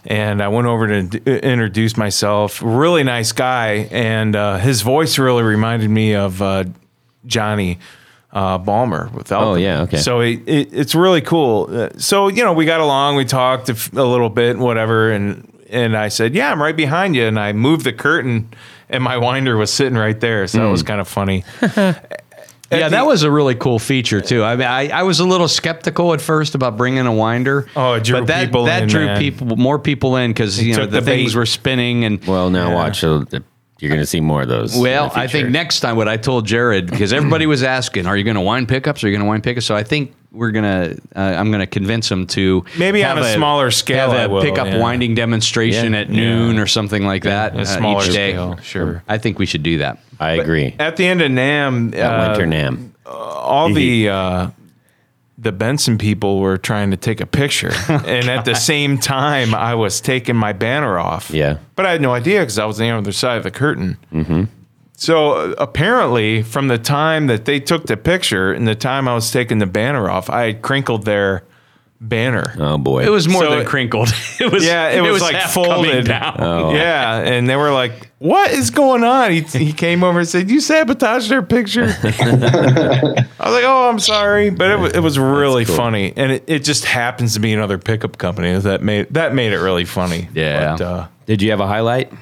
and 0.04 0.40
I 0.42 0.48
went 0.48 0.66
over 0.68 0.86
to 0.86 1.02
d- 1.02 1.38
introduce 1.38 1.96
myself. 1.96 2.60
Really 2.62 3.02
nice 3.02 3.32
guy, 3.32 3.88
and 3.90 4.36
uh, 4.36 4.58
his 4.58 4.82
voice 4.82 5.18
really 5.18 5.42
reminded 5.42 5.90
me 5.90 6.14
of 6.14 6.40
uh, 6.40 6.64
Johnny 7.26 7.78
uh, 8.32 8.58
Balmer. 8.58 9.10
Without 9.14 9.42
Oh, 9.42 9.54
yeah, 9.56 9.82
okay. 9.82 9.96
So 9.96 10.20
it, 10.20 10.42
it, 10.46 10.68
it's 10.72 10.94
really 10.94 11.20
cool. 11.22 11.68
Uh, 11.70 11.88
so 11.96 12.28
you 12.28 12.44
know, 12.44 12.52
we 12.52 12.66
got 12.66 12.80
along. 12.80 13.16
We 13.16 13.24
talked 13.24 13.68
a, 13.68 13.72
f- 13.72 13.92
a 13.94 14.02
little 14.04 14.30
bit, 14.30 14.56
whatever, 14.58 15.10
and 15.10 15.50
and 15.70 15.96
I 15.96 16.06
said, 16.08 16.34
"Yeah, 16.36 16.52
I'm 16.52 16.62
right 16.62 16.76
behind 16.76 17.16
you." 17.16 17.24
And 17.26 17.38
I 17.38 17.52
moved 17.52 17.84
the 17.84 17.92
curtain, 17.92 18.48
and 18.88 19.02
my 19.02 19.16
winder 19.16 19.56
was 19.56 19.72
sitting 19.72 19.98
right 19.98 20.20
there. 20.20 20.46
So 20.46 20.58
that 20.58 20.64
Hmm. 20.66 20.70
was 20.70 20.82
kind 20.84 21.00
of 21.00 21.08
funny. 21.08 21.42
Yeah, 22.70 22.88
that 22.88 23.06
was 23.06 23.22
a 23.22 23.30
really 23.30 23.54
cool 23.54 23.78
feature 23.78 24.20
too. 24.20 24.42
I 24.42 24.56
mean, 24.56 24.66
I, 24.66 24.88
I 24.88 25.02
was 25.02 25.20
a 25.20 25.24
little 25.24 25.48
skeptical 25.48 26.12
at 26.12 26.20
first 26.20 26.54
about 26.54 26.76
bringing 26.76 27.06
a 27.06 27.12
winder. 27.12 27.68
Oh, 27.76 27.94
it 27.94 28.04
drew 28.04 28.20
but 28.20 28.26
that, 28.28 28.46
people 28.46 28.64
that 28.64 28.84
in, 28.84 28.88
drew 28.88 29.06
man. 29.06 29.18
people, 29.18 29.56
more 29.56 29.78
people 29.78 30.16
in 30.16 30.30
because 30.30 30.62
you 30.62 30.76
know 30.76 30.86
the, 30.86 31.00
the 31.00 31.02
things 31.02 31.32
bait. 31.32 31.38
were 31.38 31.46
spinning 31.46 32.04
and. 32.04 32.24
well, 32.24 32.50
now 32.50 32.68
yeah. 32.68 32.74
watch. 32.74 33.04
uh, 33.04 33.24
You're 33.80 33.90
going 33.90 34.00
to 34.00 34.06
see 34.06 34.20
more 34.20 34.42
of 34.42 34.48
those. 34.48 34.76
Well, 34.76 35.12
I 35.14 35.26
think 35.26 35.50
next 35.50 35.80
time 35.80 35.96
what 35.96 36.08
I 36.08 36.16
told 36.16 36.46
Jared 36.46 36.90
because 36.90 37.12
everybody 37.12 37.46
was 37.46 37.62
asking, 37.62 38.06
"Are 38.06 38.16
you 38.16 38.24
going 38.24 38.36
to 38.36 38.40
wind 38.40 38.68
pickups? 38.68 39.04
Are 39.04 39.08
you 39.08 39.12
going 39.12 39.24
to 39.24 39.28
wind 39.28 39.44
pickups?" 39.44 39.66
So 39.66 39.76
I 39.76 39.82
think 39.82 40.14
we're 40.34 40.50
gonna, 40.50 40.96
uh, 41.14 41.20
I'm 41.20 41.50
going 41.50 41.60
to 41.60 41.66
convince 41.66 42.08
them 42.08 42.26
to 42.28 42.64
Maybe 42.76 43.04
on 43.04 43.16
have 43.16 43.24
a 43.24 43.32
smaller 43.34 43.70
scale, 43.70 44.10
I 44.10 44.16
have 44.16 44.30
a 44.30 44.34
will, 44.34 44.42
pickup 44.42 44.66
yeah. 44.66 44.80
winding 44.80 45.14
demonstration 45.14 45.92
Yeah. 45.92 46.00
at 46.00 46.10
noon 46.10 46.58
or 46.58 46.66
something 46.66 47.04
like 47.04 47.22
that. 47.22 47.54
a 47.56 47.60
uh, 47.60 47.64
smaller 47.64 48.04
each 48.04 48.12
day. 48.12 48.32
scale, 48.32 48.56
sure. 48.58 49.02
I 49.08 49.18
think 49.18 49.38
we 49.38 49.46
should 49.46 49.62
do 49.62 49.78
that. 49.78 49.98
I 50.20 50.32
agree. 50.32 50.74
At 50.78 50.96
the 50.96 51.06
end 51.06 51.22
of 51.22 51.30
NAMM, 51.30 51.92
That 51.92 52.02
uh, 52.04 52.28
winter 52.38 52.46
NAMM. 52.46 52.90
all 53.06 53.72
the 53.72 54.08
uh, 54.08 54.50
the 55.36 55.52
Benson 55.52 55.98
people 55.98 56.38
were 56.40 56.56
trying 56.56 56.90
to 56.92 56.96
take 56.96 57.20
a 57.20 57.26
picture, 57.26 57.72
and 57.88 58.28
at 58.30 58.44
the 58.44 58.54
same 58.54 58.98
time, 58.98 59.54
I 59.54 59.74
was 59.74 60.00
taking 60.00 60.36
my 60.36 60.52
banner 60.52 60.98
off. 60.98 61.30
Yeah. 61.30 61.58
but 61.76 61.84
I 61.86 61.92
had 61.92 62.00
no 62.00 62.12
idea 62.14 62.40
because 62.40 62.58
I 62.58 62.64
was 62.64 62.80
on 62.80 62.86
the 62.86 62.92
other 62.96 63.12
side 63.12 63.36
of 63.38 63.42
the 63.42 63.50
curtain. 63.50 63.96
Mm-hmm. 64.12 64.44
So 65.04 65.52
apparently, 65.58 66.42
from 66.42 66.68
the 66.68 66.78
time 66.78 67.26
that 67.26 67.44
they 67.44 67.60
took 67.60 67.86
the 67.86 67.96
picture 67.96 68.52
and 68.52 68.66
the 68.66 68.74
time 68.74 69.06
I 69.08 69.14
was 69.14 69.30
taking 69.30 69.58
the 69.58 69.66
banner 69.66 70.08
off, 70.08 70.30
I 70.30 70.46
had 70.46 70.62
crinkled 70.62 71.04
their 71.04 71.44
banner. 72.00 72.54
Oh 72.58 72.76
boy. 72.78 73.04
It 73.04 73.08
was 73.10 73.28
more 73.28 73.42
So 73.44 73.50
than 73.50 73.60
it- 73.60 73.66
crinkled. 73.66 74.08
It 74.40 74.50
was 74.52 74.64
Yeah, 74.64 74.88
it, 74.90 75.00
was, 75.00 75.22
like 75.22 75.40
folded. 75.42 76.06
down. 76.06 76.36
Oh. 76.38 76.72
Yeah, 76.74 77.18
and 77.20 77.48
they 77.48 77.54
were 77.56 77.70
like, 77.70 78.10
"What 78.18 78.50
is 78.50 78.70
going 78.70 79.04
on?" 79.04 79.30
He, 79.30 79.40
he 79.42 79.72
came 79.72 80.02
over 80.02 80.18
and 80.20 80.28
said, 80.28 80.50
"You 80.50 80.60
sabotaged 80.60 81.28
their 81.30 81.42
picture." 81.42 81.84
I 82.02 83.12
was 83.48 83.54
like, 83.54 83.64
"Oh, 83.64 83.88
I'm 83.88 84.00
sorry," 84.00 84.50
but 84.50 84.70
it, 84.70 84.78
wa- 84.78 84.90
it 84.94 85.00
was 85.00 85.18
really 85.18 85.64
cool. 85.64 85.76
funny, 85.76 86.12
and 86.16 86.32
it, 86.32 86.44
it 86.46 86.58
just 86.64 86.84
happens 86.84 87.34
to 87.34 87.40
be 87.40 87.52
another 87.52 87.78
pickup 87.78 88.18
company 88.18 88.58
that 88.58 88.82
made 88.82 89.06
that 89.14 89.34
made 89.34 89.52
it 89.52 89.58
really 89.60 89.84
funny. 89.84 90.28
Yeah. 90.34 90.76
but, 90.76 90.84
uh, 90.84 91.06
Did 91.26 91.42
you 91.42 91.50
have 91.50 91.60
a 91.60 91.66
highlight? 91.66 92.12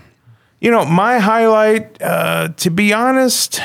You 0.63 0.71
know, 0.71 0.85
my 0.85 1.19
highlight, 1.19 2.01
uh, 2.01 2.51
to 2.57 2.71
be 2.71 2.93
honest, 2.93 3.61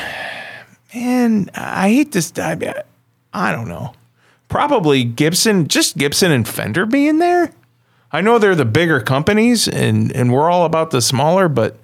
man, 0.92 1.48
I 1.54 1.90
hate 1.90 2.10
this. 2.10 2.32
I, 2.36 2.82
I 3.32 3.52
don't 3.52 3.68
know. 3.68 3.94
Probably 4.48 5.04
Gibson, 5.04 5.68
just 5.68 5.96
Gibson 5.96 6.32
and 6.32 6.46
Fender 6.46 6.86
being 6.86 7.18
there. 7.18 7.52
I 8.10 8.20
know 8.20 8.40
they're 8.40 8.56
the 8.56 8.64
bigger 8.64 9.00
companies, 9.00 9.68
and 9.68 10.10
and 10.10 10.32
we're 10.32 10.50
all 10.50 10.64
about 10.64 10.90
the 10.90 11.00
smaller, 11.00 11.48
but 11.48 11.76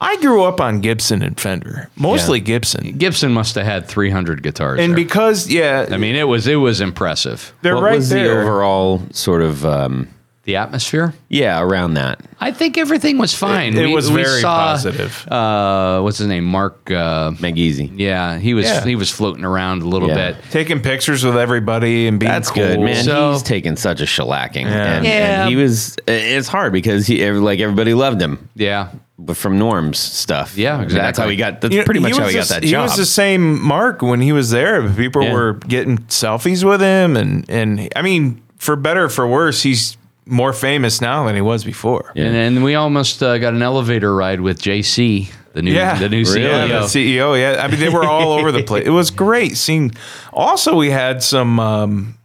I 0.00 0.16
grew 0.16 0.44
up 0.44 0.62
on 0.62 0.80
Gibson 0.80 1.22
and 1.22 1.38
Fender, 1.38 1.90
mostly 1.96 2.40
Gibson, 2.40 2.96
Gibson 2.96 3.32
must 3.32 3.56
have 3.56 3.66
had 3.66 3.86
300 3.86 4.42
guitars. 4.42 4.80
and 4.80 4.92
there. 4.92 4.96
because 4.96 5.48
yeah, 5.50 5.88
I 5.90 5.98
mean, 5.98 6.14
it 6.16 6.28
was 6.28 6.46
it 6.46 6.56
was 6.56 6.80
impressive. 6.80 7.52
they're 7.60 7.74
what 7.74 7.82
right 7.84 7.96
was 7.96 8.08
there. 8.08 8.36
the 8.36 8.40
overall 8.40 9.02
sort 9.10 9.42
of 9.42 9.66
um, 9.66 10.08
The 10.44 10.56
atmosphere. 10.56 11.14
yeah 11.30 11.60
around 11.60 11.94
that? 11.94 12.20
I 12.38 12.52
think 12.52 12.76
everything 12.76 13.16
was 13.16 13.34
fine. 13.34 13.74
It- 13.76 13.84
it 13.88 13.94
was 13.94 14.10
very 14.10 14.42
positive. 14.42 15.26
Uh, 15.30 16.00
what's 16.02 16.18
his 16.18 16.26
name? 16.26 16.44
Mark. 16.44 16.90
Uh, 16.90 17.32
Make 17.40 17.56
yeah, 17.56 18.38
he 18.38 18.52
was 18.52 18.66
Yeah. 18.66 18.84
he 18.84 18.94
was 18.96 19.10
floating 19.10 19.44
around 19.44 19.82
a 19.82 19.88
little 19.88 20.08
Yeah. 20.08 20.32
bit. 20.32 20.36
Taking 20.50 20.80
pictures 20.80 21.24
with 21.24 21.36
everybody 21.36 22.06
and 22.06 22.20
being 22.20 22.30
That's 22.30 22.50
cool. 22.50 22.62
good, 22.66 22.80
man. 22.80 23.02
So- 23.04 23.32
he's 23.32 23.42
taking 23.42 23.76
such 23.76 24.00
a 24.00 24.04
shellacking, 24.04 24.66
Yeah. 24.66 24.96
and, 24.96 25.06
Yeah. 25.06 25.40
and 25.42 25.48
he 25.50 25.56
was. 25.56 25.96
It's 26.06 26.48
hard 26.48 26.72
because 26.72 27.06
he 27.06 27.24
like 27.30 27.60
everybody 27.60 27.94
loved 27.94 28.20
him, 28.20 28.48
Yeah, 28.54 28.88
but 29.18 29.36
from 29.38 29.58
Norm's 29.58 29.98
stuff. 29.98 30.58
Yeah, 30.58 30.76
I 30.76 30.80
mean, 30.80 30.88
that's 30.90 31.18
how 31.18 31.28
he 31.28 31.36
got. 31.36 31.62
That's 31.62 31.72
You 31.72 31.80
know, 31.80 31.84
pretty 31.86 32.00
much 32.00 32.12
how 32.18 32.24
was 32.24 32.32
he 32.32 32.38
got 32.38 32.48
that 32.48 32.62
he 32.64 32.70
job. 32.70 32.80
He 32.80 32.82
was 32.90 32.96
the 32.96 33.06
same 33.06 33.62
Mark 33.62 34.02
when 34.02 34.20
he 34.20 34.32
was 34.32 34.50
there. 34.50 34.82
People 34.90 35.22
Yeah. 35.22 35.32
were 35.32 35.52
getting 35.66 35.98
selfies 36.08 36.64
with 36.64 36.82
him, 36.82 37.16
and 37.16 37.46
and 37.48 37.88
I 37.96 38.02
mean, 38.02 38.42
for 38.58 38.76
better 38.76 39.04
or 39.04 39.08
for 39.08 39.26
worse, 39.26 39.62
he's 39.62 39.96
more 40.26 40.52
famous 40.52 41.00
now 41.00 41.26
than 41.26 41.34
he 41.34 41.40
was 41.40 41.64
before. 41.64 42.12
Yeah. 42.14 42.24
and 42.26 42.34
then 42.34 42.62
we 42.62 42.74
almost 42.74 43.22
uh, 43.22 43.38
got 43.38 43.52
an 43.54 43.62
elevator 43.62 44.14
ride 44.14 44.40
with 44.40 44.60
JC, 44.60 45.30
the 45.52 45.62
new 45.62 45.72
Yeah, 45.72 45.98
the 45.98 46.08
new 46.08 46.22
CEO. 46.24 46.42
Yeah, 46.42 46.66
the 46.80 46.86
CEO. 46.86 47.38
Yeah, 47.38 47.62
I 47.62 47.68
mean, 47.68 47.78
they 47.80 47.90
were 47.90 48.04
all 48.04 48.32
over 48.32 48.50
the 48.50 48.62
place. 48.62 48.86
It 48.86 48.90
was 48.90 49.10
great 49.10 49.56
seeing. 49.56 49.92
Also, 50.32 50.74
we 50.76 50.90
had 50.90 51.22
some 51.22 51.60
um, 51.60 52.18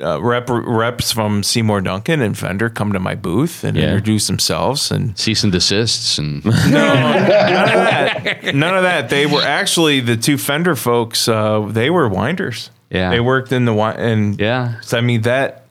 uh, 0.00 0.20
rep 0.22 0.48
reps 0.48 1.12
from 1.12 1.42
Seymour 1.42 1.80
Duncan 1.82 2.20
and 2.20 2.36
Fender 2.38 2.68
come 2.70 2.92
to 2.92 3.00
my 3.00 3.14
booth 3.14 3.64
and 3.64 3.76
Yeah. 3.76 3.84
introduce 3.84 4.26
themselves 4.28 4.90
and 4.90 5.16
Cease 5.18 5.42
and 5.44 5.52
desists 5.52 6.18
and 6.18 6.44
none 6.44 6.54
of 6.54 7.26
that. 7.28 8.54
None 8.54 8.76
of 8.76 8.82
that. 8.82 9.08
They 9.08 9.26
were 9.26 9.42
actually 9.42 10.00
the 10.00 10.16
two 10.16 10.38
Fender 10.38 10.76
folks. 10.76 11.28
Uh, 11.28 11.66
they 11.68 11.90
were 11.90 12.08
winders. 12.08 12.70
Yeah. 12.90 13.10
they 13.10 13.18
worked 13.20 13.50
in 13.50 13.64
the 13.64 13.74
wine 13.74 13.96
and 13.96 14.40
yeah. 14.40 14.80
So 14.82 14.96
I 14.98 15.00
mean 15.00 15.22
that 15.22 15.63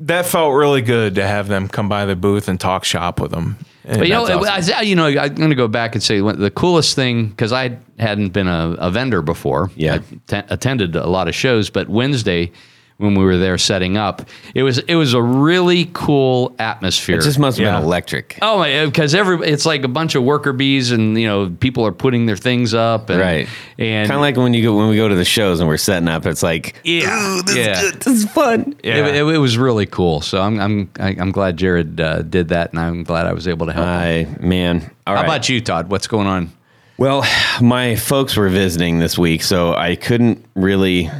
that 0.00 0.26
felt 0.26 0.54
really 0.54 0.82
good 0.82 1.14
to 1.16 1.26
have 1.26 1.48
them 1.48 1.68
come 1.68 1.88
by 1.88 2.04
the 2.04 2.16
booth 2.16 2.48
and 2.48 2.58
talk 2.58 2.84
shop 2.84 3.20
with 3.20 3.30
them. 3.30 3.56
And 3.84 3.98
But 3.98 4.08
you 4.08 4.14
know, 4.14 4.24
awesome. 4.24 4.74
I, 4.76 4.82
you 4.82 4.94
know, 4.94 5.06
I'm 5.06 5.34
going 5.34 5.50
to 5.50 5.56
go 5.56 5.68
back 5.68 5.94
and 5.94 6.02
say 6.02 6.20
the 6.20 6.50
coolest 6.50 6.94
thing 6.94 7.28
because 7.28 7.52
I 7.52 7.78
hadn't 7.98 8.30
been 8.30 8.48
a, 8.48 8.76
a 8.78 8.90
vendor 8.90 9.22
before. 9.22 9.70
Yeah. 9.76 9.94
I 9.94 9.98
te- 10.26 10.46
attended 10.50 10.94
a 10.94 11.06
lot 11.06 11.28
of 11.28 11.34
shows, 11.34 11.70
but 11.70 11.88
Wednesday 11.88 12.52
when 12.98 13.14
we 13.14 13.24
were 13.24 13.36
there 13.38 13.56
setting 13.58 13.96
up, 13.96 14.22
it 14.54 14.62
was 14.64 14.78
it 14.78 14.96
was 14.96 15.14
a 15.14 15.22
really 15.22 15.88
cool 15.92 16.54
atmosphere. 16.58 17.18
It 17.18 17.22
just 17.22 17.38
must 17.38 17.56
have 17.58 17.64
Yeah. 17.66 17.76
been 17.76 17.84
electric. 17.84 18.38
Oh, 18.42 18.62
because 18.86 19.14
every 19.14 19.48
it's 19.48 19.64
like 19.64 19.84
a 19.84 19.88
bunch 19.88 20.14
of 20.16 20.24
worker 20.24 20.52
bees, 20.52 20.90
and 20.90 21.18
you 21.18 21.26
know 21.26 21.48
people 21.60 21.86
are 21.86 21.92
putting 21.92 22.26
their 22.26 22.36
things 22.36 22.74
up, 22.74 23.08
and, 23.08 23.20
Right. 23.20 23.48
And 23.78 24.08
Kind 24.08 24.16
of 24.16 24.20
like 24.20 24.36
when 24.36 24.52
you 24.52 24.62
go 24.64 24.76
when 24.76 24.88
we 24.88 24.96
go 24.96 25.08
to 25.08 25.14
the 25.14 25.24
shows 25.24 25.60
and 25.60 25.68
we're 25.68 25.76
setting 25.76 26.08
up. 26.08 26.26
It's 26.26 26.42
like, 26.42 26.74
yeah, 26.82 27.40
yeah. 27.54 27.90
this 27.92 28.06
is 28.08 28.24
fun. 28.32 28.74
It, 28.82 28.96
it, 28.96 29.14
it 29.14 29.38
was 29.38 29.56
really 29.56 29.86
cool. 29.86 30.20
So 30.20 30.42
I'm 30.42 30.58
I'm 30.60 30.90
I- 30.98 31.16
I'm 31.20 31.30
glad 31.30 31.56
Jared 31.56 32.00
uh, 32.00 32.22
did 32.22 32.48
that, 32.48 32.72
and 32.72 32.80
I'm 32.80 33.04
glad 33.04 33.26
I 33.26 33.32
was 33.32 33.46
able 33.46 33.66
to 33.66 33.72
help. 33.72 33.86
him. 33.86 34.36
I 34.42 34.44
man. 34.44 34.90
All 35.06 35.14
How 35.14 35.22
right. 35.22 35.24
about 35.24 35.48
you, 35.48 35.60
Todd? 35.60 35.88
What's 35.88 36.08
going 36.08 36.26
on? 36.26 36.50
Well, 36.96 37.24
my 37.62 37.94
folks 37.94 38.36
were 38.36 38.48
visiting 38.48 38.98
this 38.98 39.16
week, 39.16 39.44
so 39.44 39.72
I 39.74 39.94
couldn't 39.94 40.44
really. 40.56 41.10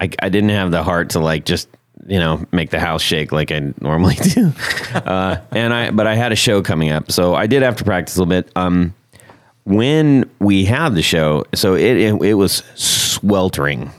I, 0.00 0.10
I 0.20 0.28
didn't 0.28 0.50
have 0.50 0.70
the 0.70 0.82
heart 0.82 1.10
to 1.10 1.20
like 1.20 1.44
just 1.44 1.68
you 2.06 2.18
know 2.18 2.44
make 2.52 2.70
the 2.70 2.78
house 2.80 3.02
shake 3.02 3.32
like 3.32 3.50
I 3.50 3.72
normally 3.80 4.14
do, 4.34 4.52
uh, 4.94 5.38
and 5.52 5.72
I 5.74 5.90
but 5.90 6.06
I 6.06 6.14
had 6.14 6.32
a 6.32 6.36
show 6.36 6.62
coming 6.62 6.90
up, 6.90 7.10
so 7.10 7.34
I 7.34 7.46
did 7.46 7.62
have 7.62 7.76
to 7.76 7.84
practice 7.84 8.16
a 8.16 8.20
little 8.22 8.30
bit. 8.42 8.50
Um, 8.56 8.94
when 9.64 10.30
we 10.38 10.64
had 10.64 10.94
the 10.94 11.02
show, 11.02 11.44
so 11.54 11.74
it 11.74 11.96
it, 11.96 12.14
it 12.22 12.34
was 12.34 12.62
sweltering 12.74 13.90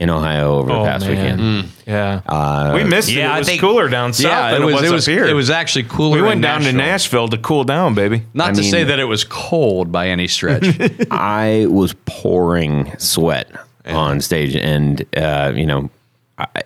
in 0.00 0.10
Ohio 0.10 0.54
over 0.58 0.68
the 0.70 0.78
Oh, 0.78 0.84
past 0.84 1.06
man. 1.06 1.38
weekend. 1.38 1.68
yeah, 1.86 2.72
we 2.74 2.84
missed 2.84 3.10
yeah, 3.10 3.26
it. 3.26 3.30
I 3.30 3.36
It 3.36 3.38
was 3.40 3.48
think- 3.48 3.60
cooler 3.60 3.88
down 3.88 4.12
south 4.12 4.52
than 4.52 4.62
it 4.62 4.64
was, 4.72 4.82
it 4.84 4.92
was 4.92 5.08
up 5.08 5.12
here. 5.12 5.24
It 5.26 5.32
was 5.34 5.50
actually 5.50 5.84
cooler. 5.84 6.16
we 6.16 6.22
went 6.22 6.36
in 6.36 6.40
down 6.42 6.60
to 6.62 6.72
Nashville 6.72 7.28
to 7.28 7.38
cool 7.38 7.64
down, 7.64 7.94
baby. 7.94 8.22
Not 8.32 8.50
I 8.50 8.52
to 8.54 8.60
mean- 8.60 8.70
say 8.70 8.84
that 8.84 8.98
it 9.00 9.04
was 9.04 9.24
cold 9.24 9.90
by 9.92 10.08
any 10.08 10.28
stretch. 10.28 10.66
I 11.10 11.66
was 11.68 11.94
pouring 12.06 12.96
sweat 12.98 13.48
on 13.88 14.20
stage, 14.20 14.56
and 14.56 15.04
uh, 15.16 15.52
you 15.54 15.66
know, 15.66 15.90
I, 16.38 16.62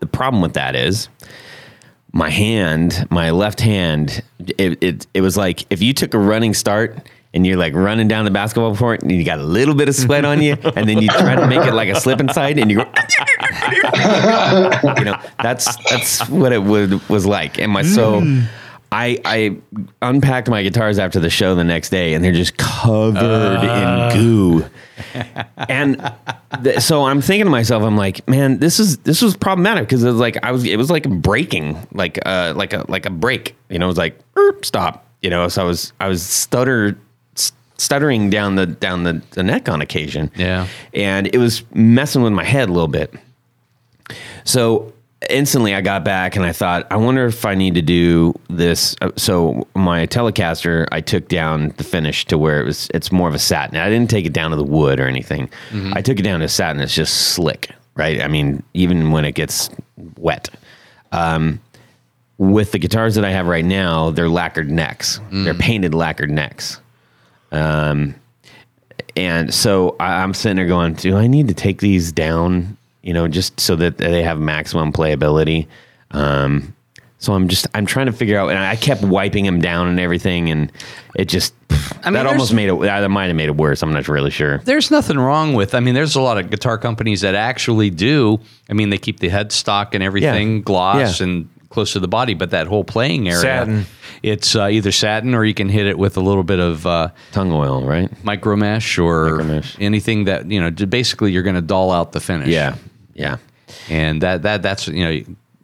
the 0.00 0.06
problem 0.06 0.42
with 0.42 0.54
that 0.54 0.76
is 0.76 1.08
my 2.12 2.30
hand, 2.30 3.06
my 3.10 3.30
left 3.30 3.60
hand. 3.60 4.22
It, 4.58 4.82
it 4.82 5.06
it 5.14 5.20
was 5.20 5.36
like 5.36 5.66
if 5.70 5.82
you 5.82 5.92
took 5.92 6.14
a 6.14 6.18
running 6.18 6.54
start 6.54 6.98
and 7.32 7.46
you're 7.46 7.56
like 7.56 7.74
running 7.74 8.06
down 8.06 8.24
the 8.24 8.30
basketball 8.30 8.76
court 8.76 9.02
and 9.02 9.10
you 9.10 9.24
got 9.24 9.40
a 9.40 9.42
little 9.42 9.74
bit 9.74 9.88
of 9.88 9.94
sweat 9.94 10.24
on 10.24 10.42
you, 10.42 10.52
and 10.76 10.88
then 10.88 11.02
you 11.02 11.08
try 11.08 11.34
to 11.34 11.46
make 11.46 11.66
it 11.66 11.74
like 11.74 11.88
a 11.88 12.00
slip 12.00 12.20
and 12.20 12.32
slide, 12.32 12.58
and 12.58 12.70
you 12.70 12.78
go. 12.78 12.84
you 14.98 15.04
know, 15.04 15.18
that's 15.42 15.76
that's 15.90 16.28
what 16.28 16.52
it 16.52 16.62
would 16.62 17.06
was 17.08 17.26
like. 17.26 17.58
And 17.58 17.72
my 17.72 17.82
so 17.82 18.20
I 18.94 19.18
I 19.24 19.56
unpacked 20.02 20.48
my 20.48 20.62
guitars 20.62 21.00
after 21.00 21.18
the 21.18 21.28
show 21.28 21.56
the 21.56 21.64
next 21.64 21.90
day, 21.90 22.14
and 22.14 22.24
they're 22.24 22.30
just 22.32 22.56
covered 22.56 23.62
in 23.64 24.12
goo. 24.16 24.64
And 25.68 26.12
th- 26.62 26.78
so 26.78 27.04
I'm 27.04 27.20
thinking 27.20 27.46
to 27.46 27.50
myself, 27.50 27.82
I'm 27.82 27.96
like, 27.96 28.26
man, 28.28 28.58
this 28.58 28.78
is 28.78 28.98
this 28.98 29.20
was 29.20 29.36
problematic 29.36 29.84
because 29.88 30.04
it 30.04 30.10
was 30.10 30.20
like 30.20 30.36
I 30.44 30.52
was 30.52 30.64
it 30.64 30.76
was 30.76 30.90
like 30.90 31.08
breaking, 31.08 31.76
like 31.92 32.18
uh 32.24 32.52
like 32.54 32.72
a 32.72 32.84
like 32.88 33.04
a 33.06 33.10
break. 33.10 33.56
You 33.68 33.80
know, 33.80 33.86
it 33.86 33.88
was 33.88 33.98
like 33.98 34.18
"Er, 34.36 34.56
stop. 34.62 35.04
You 35.22 35.30
know, 35.30 35.48
so 35.48 35.62
I 35.62 35.64
was 35.64 35.92
I 35.98 36.06
was 36.06 36.22
stutter 36.22 36.96
stuttering 37.76 38.30
down 38.30 38.54
the 38.54 38.66
down 38.66 39.02
the, 39.02 39.20
the 39.30 39.42
neck 39.42 39.68
on 39.68 39.80
occasion. 39.80 40.30
Yeah. 40.36 40.68
and 40.92 41.26
it 41.26 41.38
was 41.38 41.64
messing 41.74 42.22
with 42.22 42.32
my 42.32 42.44
head 42.44 42.68
a 42.68 42.72
little 42.72 42.86
bit. 42.88 43.12
So 44.44 44.92
instantly 45.30 45.74
I 45.74 45.80
got 45.80 46.04
back 46.04 46.36
and 46.36 46.44
I 46.44 46.52
thought, 46.52 46.86
I 46.90 46.96
wonder 46.96 47.26
if 47.26 47.44
I 47.44 47.54
need 47.54 47.74
to 47.74 47.82
do 47.82 48.34
this. 48.48 48.96
Uh, 49.00 49.10
So 49.16 49.66
my 49.74 50.06
Telecaster, 50.06 50.86
I 50.92 51.00
took 51.00 51.28
down 51.28 51.72
the 51.76 51.84
finish 51.84 52.24
to 52.26 52.38
where 52.38 52.60
it 52.60 52.64
was, 52.64 52.88
it's 52.94 53.10
more 53.12 53.28
of 53.28 53.34
a 53.34 53.38
satin. 53.38 53.76
I 53.78 53.88
didn't 53.88 54.10
take 54.10 54.26
it 54.26 54.32
down 54.32 54.50
to 54.50 54.56
the 54.56 54.64
wood 54.64 55.00
or 55.00 55.06
anything. 55.06 55.48
I 55.94 56.02
took 56.02 56.18
it 56.18 56.22
down 56.22 56.40
to 56.40 56.48
satin. 56.48 56.80
It's 56.80 56.94
just 56.94 57.32
slick, 57.34 57.70
right? 57.96 58.20
I 58.20 58.28
mean, 58.28 58.62
even 58.74 59.10
when 59.10 59.24
it 59.24 59.32
gets 59.32 59.70
wet. 60.16 60.50
Um, 61.12 61.60
with 62.38 62.72
the 62.72 62.78
guitars 62.78 63.14
that 63.14 63.24
I 63.24 63.30
have 63.30 63.46
right 63.46 63.64
now, 63.64 64.10
they're 64.10 64.28
lacquered 64.28 64.70
necks. 64.70 65.20
They're 65.44 65.54
painted 65.54 65.94
lacquered 65.94 66.30
necks. 66.30 66.80
Um, 67.52 68.16
and 69.16 69.54
so 69.54 69.94
I, 70.00 70.22
I'm 70.22 70.34
sitting 70.34 70.56
there 70.56 70.66
going, 70.66 70.94
do 70.94 71.16
I 71.16 71.28
need 71.28 71.46
to 71.48 71.54
take 71.54 71.80
these 71.80 72.10
down, 72.10 72.76
you 73.04 73.12
know, 73.12 73.28
just 73.28 73.60
so 73.60 73.76
that 73.76 73.98
they 73.98 74.22
have 74.24 74.40
maximum 74.40 74.92
playability? 74.92 75.66
Um, 76.10 76.74
so 77.18 77.32
I'm 77.32 77.48
just 77.48 77.66
I'm 77.74 77.86
trying 77.86 78.06
to 78.06 78.12
figure 78.12 78.38
out, 78.38 78.50
and 78.50 78.58
I 78.58 78.76
kept 78.76 79.02
wiping 79.02 79.44
them 79.44 79.60
down 79.60 79.88
and 79.88 79.98
everything, 80.00 80.50
and 80.50 80.70
it 81.14 81.26
just 81.26 81.54
I 82.02 82.06
mean, 82.06 82.14
that 82.14 82.26
almost 82.26 82.52
made 82.52 82.68
it. 82.68 82.78
That 82.80 83.08
might 83.10 83.26
have 83.26 83.36
made 83.36 83.48
it 83.48 83.56
worse. 83.56 83.82
I'm 83.82 83.92
not 83.92 84.08
really 84.08 84.30
sure. 84.30 84.58
There's 84.58 84.90
nothing 84.90 85.18
wrong 85.18 85.54
with. 85.54 85.74
I 85.74 85.80
mean, 85.80 85.94
there's 85.94 86.16
a 86.16 86.20
lot 86.20 86.38
of 86.38 86.50
guitar 86.50 86.76
companies 86.76 87.22
that 87.22 87.34
actually 87.34 87.88
do. 87.90 88.40
I 88.68 88.74
mean, 88.74 88.90
they 88.90 88.98
keep 88.98 89.20
the 89.20 89.28
headstock 89.30 89.88
and 89.94 90.02
everything 90.02 90.56
Yeah. 90.56 90.62
gloss 90.62 91.20
Yeah. 91.20 91.26
and 91.26 91.48
close 91.70 91.94
to 91.94 92.00
the 92.00 92.08
body, 92.08 92.34
but 92.34 92.50
that 92.50 92.66
whole 92.68 92.84
playing 92.84 93.26
area, 93.26 93.40
Satin. 93.40 93.86
it's 94.22 94.54
uh, 94.54 94.66
either 94.66 94.92
satin 94.92 95.34
or 95.34 95.44
you 95.44 95.54
can 95.54 95.68
hit 95.68 95.86
it 95.86 95.98
with 95.98 96.16
a 96.16 96.20
little 96.20 96.44
bit 96.44 96.60
of 96.60 96.86
uh, 96.86 97.08
Tung 97.32 97.50
oil, 97.52 97.82
right? 97.84 98.10
micro 98.22 98.54
mesh 98.54 98.98
or 98.98 99.40
anything 99.80 100.24
that 100.26 100.50
you 100.50 100.60
know. 100.60 100.70
Basically, 100.70 101.32
you're 101.32 101.42
going 101.42 101.56
to 101.56 101.62
dull 101.62 101.90
out 101.90 102.12
the 102.12 102.20
finish. 102.20 102.48
Yeah, 102.48 102.74
yeah, 103.14 103.36
and 103.88 104.20
that 104.22 104.42
that 104.42 104.62
that's 104.62 104.88
you 104.88 105.04
know. 105.04 105.22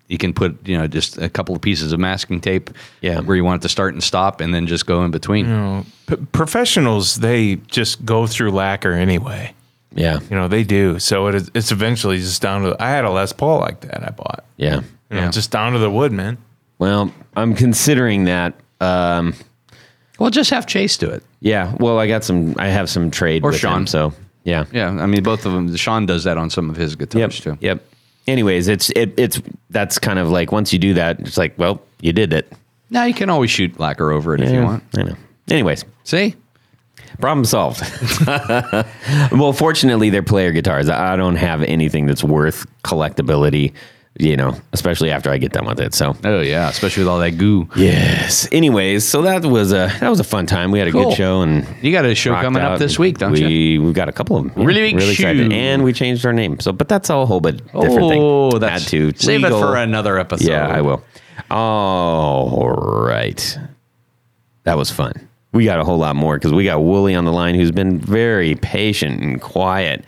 You 0.09 0.19
can 0.19 0.33
put, 0.35 0.67
you 0.67 0.77
know, 0.77 0.89
just 0.89 1.19
a 1.19 1.29
couple 1.29 1.55
of 1.55 1.63
pieces 1.63 1.93
of 1.93 2.01
masking 2.01 2.41
tape, 2.41 2.71
Yeah. 3.01 3.21
where 3.21 3.37
you 3.37 3.45
want 3.45 3.61
it 3.61 3.63
to 3.63 3.69
start 3.69 3.95
and 3.95 4.03
stop, 4.03 4.41
and 4.41 4.53
then 4.53 4.67
just 4.67 4.85
go 4.85 5.05
in 5.05 5.13
between. 5.13 5.85
P- 6.09 6.17
professionals, 6.33 7.15
they 7.21 7.57
just 7.69 8.05
go 8.05 8.27
through 8.27 8.51
lacquer 8.51 8.91
anyway. 8.91 9.55
yeah, 9.95 10.19
You 10.29 10.35
know, 10.35 10.49
they 10.49 10.65
do. 10.65 10.99
So 10.99 11.29
it 11.29 11.37
is, 11.37 11.51
it's 11.55 11.71
eventually 11.71 12.17
just 12.19 12.43
down 12.43 12.63
to. 12.63 12.77
I 12.83 12.91
had 12.91 13.05
a 13.05 13.11
Les 13.11 13.33
Paul 13.33 13.61
like 13.61 13.83
that. 13.83 14.03
I 14.03 14.11
bought. 14.11 14.43
yeah. 14.57 14.81
You 15.13 15.21
know, 15.21 15.31
just 15.31 15.53
down 15.53 15.75
to 15.75 15.79
the 15.79 15.91
wood, 15.91 16.11
man. 16.11 16.39
Well, 16.81 17.15
I'm 17.37 17.55
considering 17.55 18.25
that. 18.25 18.55
Um, 18.81 19.35
Well, 20.19 20.31
just 20.31 20.51
have 20.51 20.67
Chase 20.67 20.97
do 20.97 21.09
it. 21.09 21.23
yeah. 21.39 21.73
Well, 21.79 22.01
I 22.01 22.09
got 22.09 22.25
some. 22.25 22.57
I 22.59 22.67
have 22.67 22.91
some 22.91 23.13
trade 23.13 23.45
Or 23.45 23.51
with 23.51 23.61
Sean. 23.61 23.83
him, 23.83 23.87
so 23.87 24.13
yeah. 24.51 24.65
Yeah, 24.73 24.89
I 25.03 25.07
mean, 25.07 25.23
both 25.23 25.47
of 25.47 25.53
them. 25.53 25.75
Sean 25.77 26.05
does 26.07 26.25
that 26.25 26.37
on 26.37 26.51
some 26.51 26.69
of 26.69 26.77
his 26.77 26.93
Yep. 26.93 26.99
guitars 27.11 27.41
too. 27.41 27.57
Yep. 27.61 27.85
Anyways, 28.27 28.69
it's 28.69 28.91
it, 28.91 29.15
it's 29.17 29.41
that's 29.71 29.99
kind 29.99 30.19
of 30.19 30.29
like 30.29 30.53
once 30.53 30.73
you 30.73 30.79
do 30.79 30.95
that, 30.95 31.19
it's 31.21 31.39
like, 31.39 31.55
well, 31.59 31.81
you 32.01 32.13
did 32.13 32.33
it. 32.33 32.53
Now 32.91 33.05
you 33.05 33.15
can 33.15 33.31
always 33.31 33.51
shoot 33.51 33.79
lacquer 33.81 34.11
over 34.13 34.35
it 34.35 34.41
if 34.41 34.51
you 34.51 34.63
want. 34.63 34.83
I 34.99 35.03
know. 35.05 35.17
Anyways, 35.49 35.85
See, 36.05 36.35
problem 37.21 37.45
solved. 37.45 37.81
well, 39.33 39.53
fortunately, 39.53 40.11
they're 40.11 40.23
player 40.23 40.53
guitars. 40.53 40.89
I 40.89 41.17
don't 41.17 41.37
have 41.37 41.63
anything 41.63 42.07
that's 42.07 42.23
worth 42.25 42.67
collectability. 42.85 43.73
You 44.21 44.37
know, 44.37 44.55
especially 44.73 45.11
after 45.11 45.31
I 45.31 45.39
get 45.39 45.53
done 45.53 45.65
with 45.67 45.81
it. 45.81 45.95
So 45.95 46.15
oh 46.25 46.41
yeah, 46.41 46.69
especially 46.69 47.03
with 47.05 47.09
all 47.09 47.19
that 47.21 47.39
goo. 47.39 47.69
yes. 47.75 48.47
Anyways, 48.53 49.05
so 49.05 49.23
that 49.23 49.45
was 49.45 49.73
a 49.73 49.91
that 50.01 50.09
was 50.11 50.21
a 50.21 50.25
fun 50.25 50.45
time. 50.47 50.71
We 50.71 50.79
had 50.79 50.89
a 50.89 50.93
Cool. 50.93 51.05
good 51.11 51.17
show 51.17 51.41
and 51.41 51.67
You 51.83 51.91
got 51.91 52.05
a 52.05 52.15
show 52.15 52.35
coming 52.35 52.63
up 52.63 52.79
this 52.79 52.99
week, 52.99 53.19
don't 53.19 53.33
we, 53.33 53.45
you? 53.47 53.83
We've 53.83 53.95
got 53.95 54.09
a 54.09 54.13
couple 54.13 54.37
of 54.37 54.45
them. 54.45 54.53
Yeah, 54.57 54.65
Really 54.67 54.93
big 54.95 55.03
excited. 55.11 55.53
and 55.53 55.83
we 55.85 55.93
changed 55.93 56.27
our 56.27 56.33
name. 56.35 56.61
So, 56.61 56.73
but 56.73 56.89
that's 56.89 57.09
a 57.11 57.25
whole 57.25 57.41
bit 57.41 57.57
different 57.67 58.09
thing. 58.11 58.21
Oh, 58.23 58.59
that's 58.59 58.83
Had 58.85 58.91
to 58.91 59.13
save 59.17 59.43
legal. 59.43 59.59
it 59.59 59.61
for 59.63 59.77
another 59.77 60.19
episode. 60.19 60.49
Yeah, 60.51 60.69
I 60.69 60.83
will. 60.83 61.03
All 61.51 62.71
right. 62.71 63.59
That 64.65 64.77
was 64.77 64.91
fun. 64.91 65.29
We 65.53 65.65
got 65.65 65.81
a 65.81 65.85
whole 65.85 65.99
lot 65.99 66.15
more 66.15 66.37
because 66.37 66.53
we 66.53 66.65
got 66.65 66.83
Wooly 66.83 67.15
on 67.15 67.25
the 67.25 67.33
line 67.33 67.55
who's 67.55 67.73
been 67.73 67.99
very 67.99 68.55
patient 68.57 69.21
and 69.23 69.41
quiet. 69.41 70.05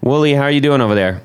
Wooly, 0.00 0.32
how 0.34 0.42
are 0.44 0.50
you 0.50 0.60
doing 0.60 0.80
over 0.80 0.94
there? 0.94 1.20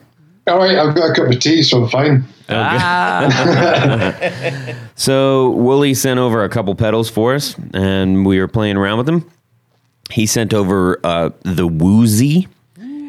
All 0.47 0.57
right, 0.59 0.77
I've 0.77 0.95
got 0.95 1.11
a 1.11 1.13
cup 1.13 1.31
of 1.31 1.39
tea, 1.39 1.61
so 1.63 1.83
I'm 1.83 1.89
fine. 1.89 2.23
Ah! 2.49 4.13
So 4.97 5.51
Wooly 5.51 5.93
sent 5.93 6.19
over 6.19 6.43
a 6.43 6.49
couple 6.49 6.73
pedals 6.73 7.07
for 7.07 7.35
us, 7.35 7.55
and 7.73 8.25
we 8.25 8.39
were 8.39 8.47
playing 8.47 8.77
around 8.77 8.97
with 8.97 9.05
them. 9.05 9.29
He 10.09 10.25
sent 10.25 10.53
over 10.55 10.99
uh, 11.03 11.29
the 11.43 11.67
Woozy 11.67 12.47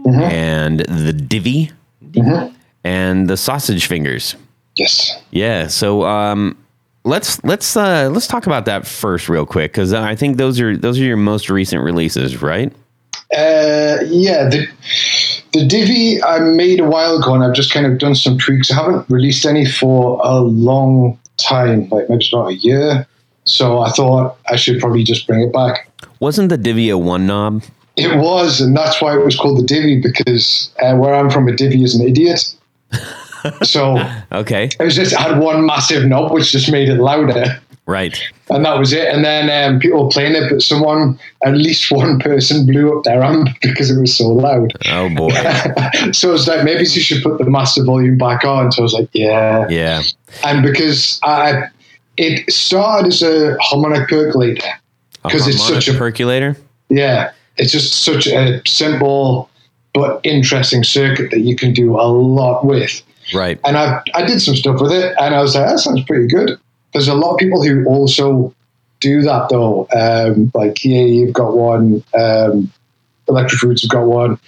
and 0.04 0.80
the 0.80 1.12
Divvy 1.14 1.70
and 2.84 3.28
the 3.28 3.36
Sausage 3.38 3.86
Fingers. 3.86 4.36
Yes. 4.76 5.18
Yeah. 5.30 5.68
So 5.68 6.04
um, 6.04 6.58
let's 7.04 7.42
let's 7.42 7.76
uh, 7.76 8.10
let's 8.12 8.26
talk 8.26 8.46
about 8.46 8.66
that 8.66 8.86
first, 8.86 9.28
real 9.28 9.46
quick, 9.46 9.72
because 9.72 9.94
I 9.94 10.14
think 10.14 10.36
those 10.36 10.60
are 10.60 10.76
those 10.76 11.00
are 11.00 11.04
your 11.04 11.16
most 11.16 11.48
recent 11.48 11.82
releases, 11.82 12.42
right? 12.42 12.70
Uh, 13.32 13.98
yeah, 14.06 14.48
the 14.48 14.66
the 15.52 15.64
Divi 15.66 16.22
I 16.22 16.38
made 16.40 16.80
a 16.80 16.84
while 16.84 17.16
ago, 17.18 17.34
and 17.34 17.42
I've 17.44 17.54
just 17.54 17.72
kind 17.72 17.86
of 17.86 17.98
done 17.98 18.14
some 18.14 18.38
tweaks. 18.38 18.70
I 18.70 18.74
haven't 18.76 19.08
released 19.08 19.44
any 19.46 19.64
for 19.66 20.20
a 20.24 20.40
long 20.40 21.18
time, 21.36 21.88
like 21.90 22.08
maybe 22.08 22.26
about 22.32 22.48
a 22.48 22.54
year. 22.54 23.06
So 23.44 23.78
I 23.80 23.90
thought 23.90 24.36
I 24.50 24.56
should 24.56 24.78
probably 24.80 25.04
just 25.04 25.26
bring 25.26 25.40
it 25.42 25.52
back. 25.52 25.88
Wasn't 26.20 26.48
the 26.50 26.58
Divvy 26.58 26.90
a 26.90 26.98
one 26.98 27.26
knob? 27.26 27.62
It 27.96 28.16
was, 28.16 28.60
and 28.60 28.76
that's 28.76 29.00
why 29.00 29.16
it 29.18 29.24
was 29.24 29.36
called 29.36 29.58
the 29.58 29.64
Divi 29.66 30.00
because 30.00 30.70
uh, 30.80 30.94
where 30.96 31.14
I'm 31.14 31.30
from, 31.30 31.48
a 31.48 31.56
Divi 31.56 31.82
is 31.82 31.94
an 31.98 32.06
idiot. 32.06 32.54
so 33.62 33.98
Okay. 34.32 34.64
it 34.78 34.82
was 34.82 34.94
just 34.96 35.12
it 35.12 35.18
had 35.18 35.38
one 35.38 35.64
massive 35.66 36.04
knob 36.04 36.32
which 36.32 36.52
just 36.52 36.70
made 36.70 36.88
it 36.88 36.96
louder. 37.00 37.60
Right. 37.88 38.22
and 38.50 38.66
that 38.66 38.78
was 38.78 38.92
it. 38.92 39.08
And 39.08 39.24
then 39.24 39.48
um, 39.48 39.80
people 39.80 40.04
were 40.04 40.10
playing 40.10 40.34
it, 40.34 40.50
but 40.50 40.60
someone, 40.60 41.18
at 41.42 41.54
least 41.54 41.90
one 41.90 42.18
person, 42.18 42.66
blew 42.66 42.94
up 42.94 43.04
their 43.04 43.22
amp 43.22 43.48
because 43.62 43.90
it 43.90 43.98
was 43.98 44.14
so 44.14 44.28
loud. 44.28 44.72
Oh 44.90 45.08
boy. 45.08 45.30
so 46.12 46.28
I 46.28 46.32
was 46.32 46.46
like, 46.46 46.64
maybe 46.64 46.80
you 46.80 47.00
should 47.00 47.22
put 47.22 47.38
the 47.38 47.48
master 47.48 47.82
volume 47.82 48.18
back 48.18 48.44
on. 48.44 48.70
So 48.72 48.82
I 48.82 48.84
was 48.84 48.92
like, 48.92 49.08
yeah. 49.14 49.66
Yeah. 49.70 50.02
And 50.44 50.62
because 50.62 51.18
I, 51.22 51.62
it 52.18 52.52
started 52.52 53.08
as 53.08 53.22
a 53.22 53.56
harmonic 53.62 54.06
percolator 54.10 54.68
because 55.22 55.48
it's 55.48 55.66
such 55.66 55.88
a 55.88 55.94
percolator. 55.94 56.58
yeah, 56.90 57.32
it's 57.56 57.72
just 57.72 58.04
such 58.04 58.26
a 58.26 58.60
simple 58.66 59.48
but 59.94 60.20
interesting 60.24 60.84
circuit 60.84 61.30
that 61.30 61.40
you 61.40 61.56
can 61.56 61.72
do 61.72 61.98
a 61.98 62.04
lot 62.04 62.66
with. 62.66 63.02
Right. 63.32 63.58
And 63.64 63.78
I 63.78 64.02
I 64.14 64.26
did 64.26 64.40
some 64.40 64.56
stuff 64.56 64.80
with 64.80 64.92
it, 64.92 65.14
and 65.18 65.34
I 65.34 65.40
was 65.40 65.54
like, 65.54 65.68
that 65.68 65.78
sounds 65.78 66.04
pretty 66.04 66.26
good. 66.28 66.58
There's 66.92 67.08
a 67.08 67.14
lot 67.14 67.32
of 67.32 67.38
people 67.38 67.62
who 67.62 67.84
also 67.86 68.54
do 69.00 69.22
that 69.22 69.48
though. 69.50 69.86
Um, 69.94 70.50
like 70.54 70.84
yeah, 70.84 71.02
you've 71.02 71.34
got 71.34 71.56
one. 71.56 72.02
Um, 72.18 72.72
Electric 73.28 73.60
Foods 73.60 73.82
have 73.82 73.90
got 73.90 74.06
one. 74.06 74.38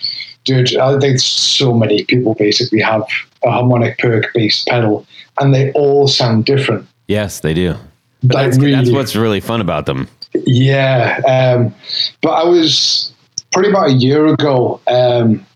Dude, 0.44 0.74
I 0.76 0.98
think 0.98 1.20
so 1.20 1.74
many 1.74 2.04
people 2.04 2.34
basically 2.34 2.80
have 2.80 3.02
a 3.44 3.50
harmonic 3.50 3.98
perk 3.98 4.32
based 4.32 4.66
pedal, 4.66 5.06
and 5.38 5.54
they 5.54 5.70
all 5.72 6.08
sound 6.08 6.46
different. 6.46 6.86
Yes, 7.06 7.40
they 7.40 7.54
do. 7.54 7.74
But 8.22 8.36
Like, 8.36 8.44
that's, 8.52 8.58
that's 8.58 8.90
what's 8.90 9.16
really 9.16 9.40
fun 9.40 9.60
about 9.60 9.86
them. 9.86 10.08
Yeah, 10.32 11.20
um, 11.26 11.74
but 12.22 12.30
I 12.30 12.44
was 12.44 13.12
probably 13.52 13.70
about 13.70 13.90
a 13.90 13.94
year 13.94 14.26
ago. 14.26 14.80
Um, 14.86 15.46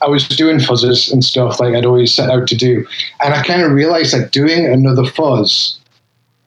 I 0.00 0.08
was 0.08 0.28
doing 0.28 0.58
fuzzes 0.58 1.10
and 1.12 1.24
stuff 1.24 1.60
like 1.60 1.74
I'd 1.74 1.86
always 1.86 2.14
set 2.14 2.30
out 2.30 2.46
to 2.48 2.56
do, 2.56 2.86
and 3.22 3.34
I 3.34 3.42
kind 3.42 3.62
of 3.62 3.72
realized 3.72 4.14
that 4.14 4.32
doing 4.32 4.66
another 4.66 5.04
fuzz 5.04 5.78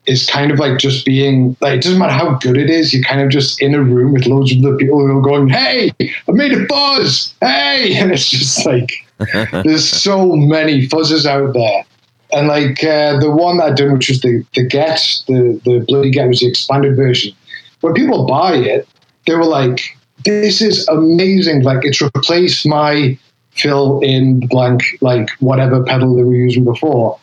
is 0.08 0.26
kind 0.26 0.50
of 0.50 0.58
like 0.58 0.78
just 0.78 1.04
being 1.04 1.56
like 1.60 1.74
it 1.74 1.82
doesn't 1.82 1.98
matter 1.98 2.12
how 2.12 2.34
good 2.36 2.56
it 2.56 2.70
is. 2.70 2.92
You're 2.92 3.04
kind 3.04 3.20
of 3.20 3.28
just 3.28 3.60
in 3.60 3.74
a 3.74 3.82
room 3.82 4.12
with 4.12 4.26
loads 4.26 4.52
of 4.52 4.62
the 4.62 4.74
people 4.76 4.98
who 4.98 5.18
are 5.18 5.22
going, 5.22 5.48
"Hey, 5.48 5.92
I 6.00 6.32
made 6.32 6.52
a 6.52 6.66
fuzz! 6.66 7.34
Hey!" 7.40 7.94
And 7.98 8.12
it's 8.12 8.30
just 8.30 8.64
like 8.64 8.90
there's 9.64 9.88
so 9.88 10.34
many 10.34 10.88
fuzzes 10.88 11.26
out 11.26 11.52
there. 11.52 11.84
And 12.32 12.48
like 12.48 12.82
uh, 12.82 13.18
the 13.20 13.30
one 13.30 13.58
that 13.58 13.72
I 13.72 13.74
done, 13.74 13.92
which 13.92 14.08
was 14.08 14.20
the 14.20 14.44
the 14.54 14.66
Get, 14.66 15.00
the 15.26 15.60
the 15.64 15.84
bloody 15.86 16.10
Get 16.10 16.28
was 16.28 16.40
the 16.40 16.48
expanded 16.48 16.96
version. 16.96 17.34
When 17.80 17.94
people 17.94 18.26
buy 18.26 18.56
it, 18.56 18.88
they 19.26 19.34
were 19.34 19.44
like, 19.44 19.96
"This 20.24 20.60
is 20.60 20.88
amazing! 20.88 21.62
Like 21.62 21.84
it's 21.84 22.00
replaced 22.00 22.66
my 22.66 23.18
fill 23.58 24.00
in 24.00 24.46
blank 24.46 24.82
like 25.00 25.28
whatever 25.40 25.82
pedal 25.82 26.14
they 26.14 26.22
were 26.22 26.34
using 26.34 26.64
before. 26.64 27.18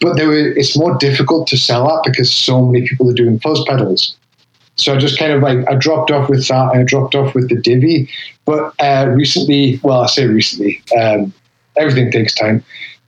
But 0.00 0.16
they 0.16 0.26
were, 0.26 0.52
it's 0.52 0.78
more 0.78 0.96
difficult 0.96 1.48
to 1.48 1.56
sell 1.56 1.88
that 1.88 2.02
because 2.04 2.32
so 2.32 2.64
many 2.64 2.86
people 2.86 3.10
are 3.10 3.14
doing 3.14 3.40
fuzz 3.40 3.64
pedals. 3.66 4.16
So 4.76 4.94
I 4.94 4.98
just 4.98 5.18
kind 5.18 5.32
of 5.32 5.42
like 5.42 5.68
I 5.68 5.74
dropped 5.74 6.12
off 6.12 6.28
with 6.28 6.46
that 6.46 6.72
and 6.72 6.80
I 6.80 6.84
dropped 6.84 7.16
off 7.16 7.34
with 7.34 7.48
the 7.48 7.56
Divi. 7.56 8.08
But 8.44 8.72
uh, 8.78 9.08
recently, 9.12 9.80
well, 9.82 10.02
I 10.02 10.06
say 10.06 10.26
recently, 10.26 10.80
um, 10.96 11.32
everything 11.76 12.12
takes 12.12 12.32
time. 12.34 12.64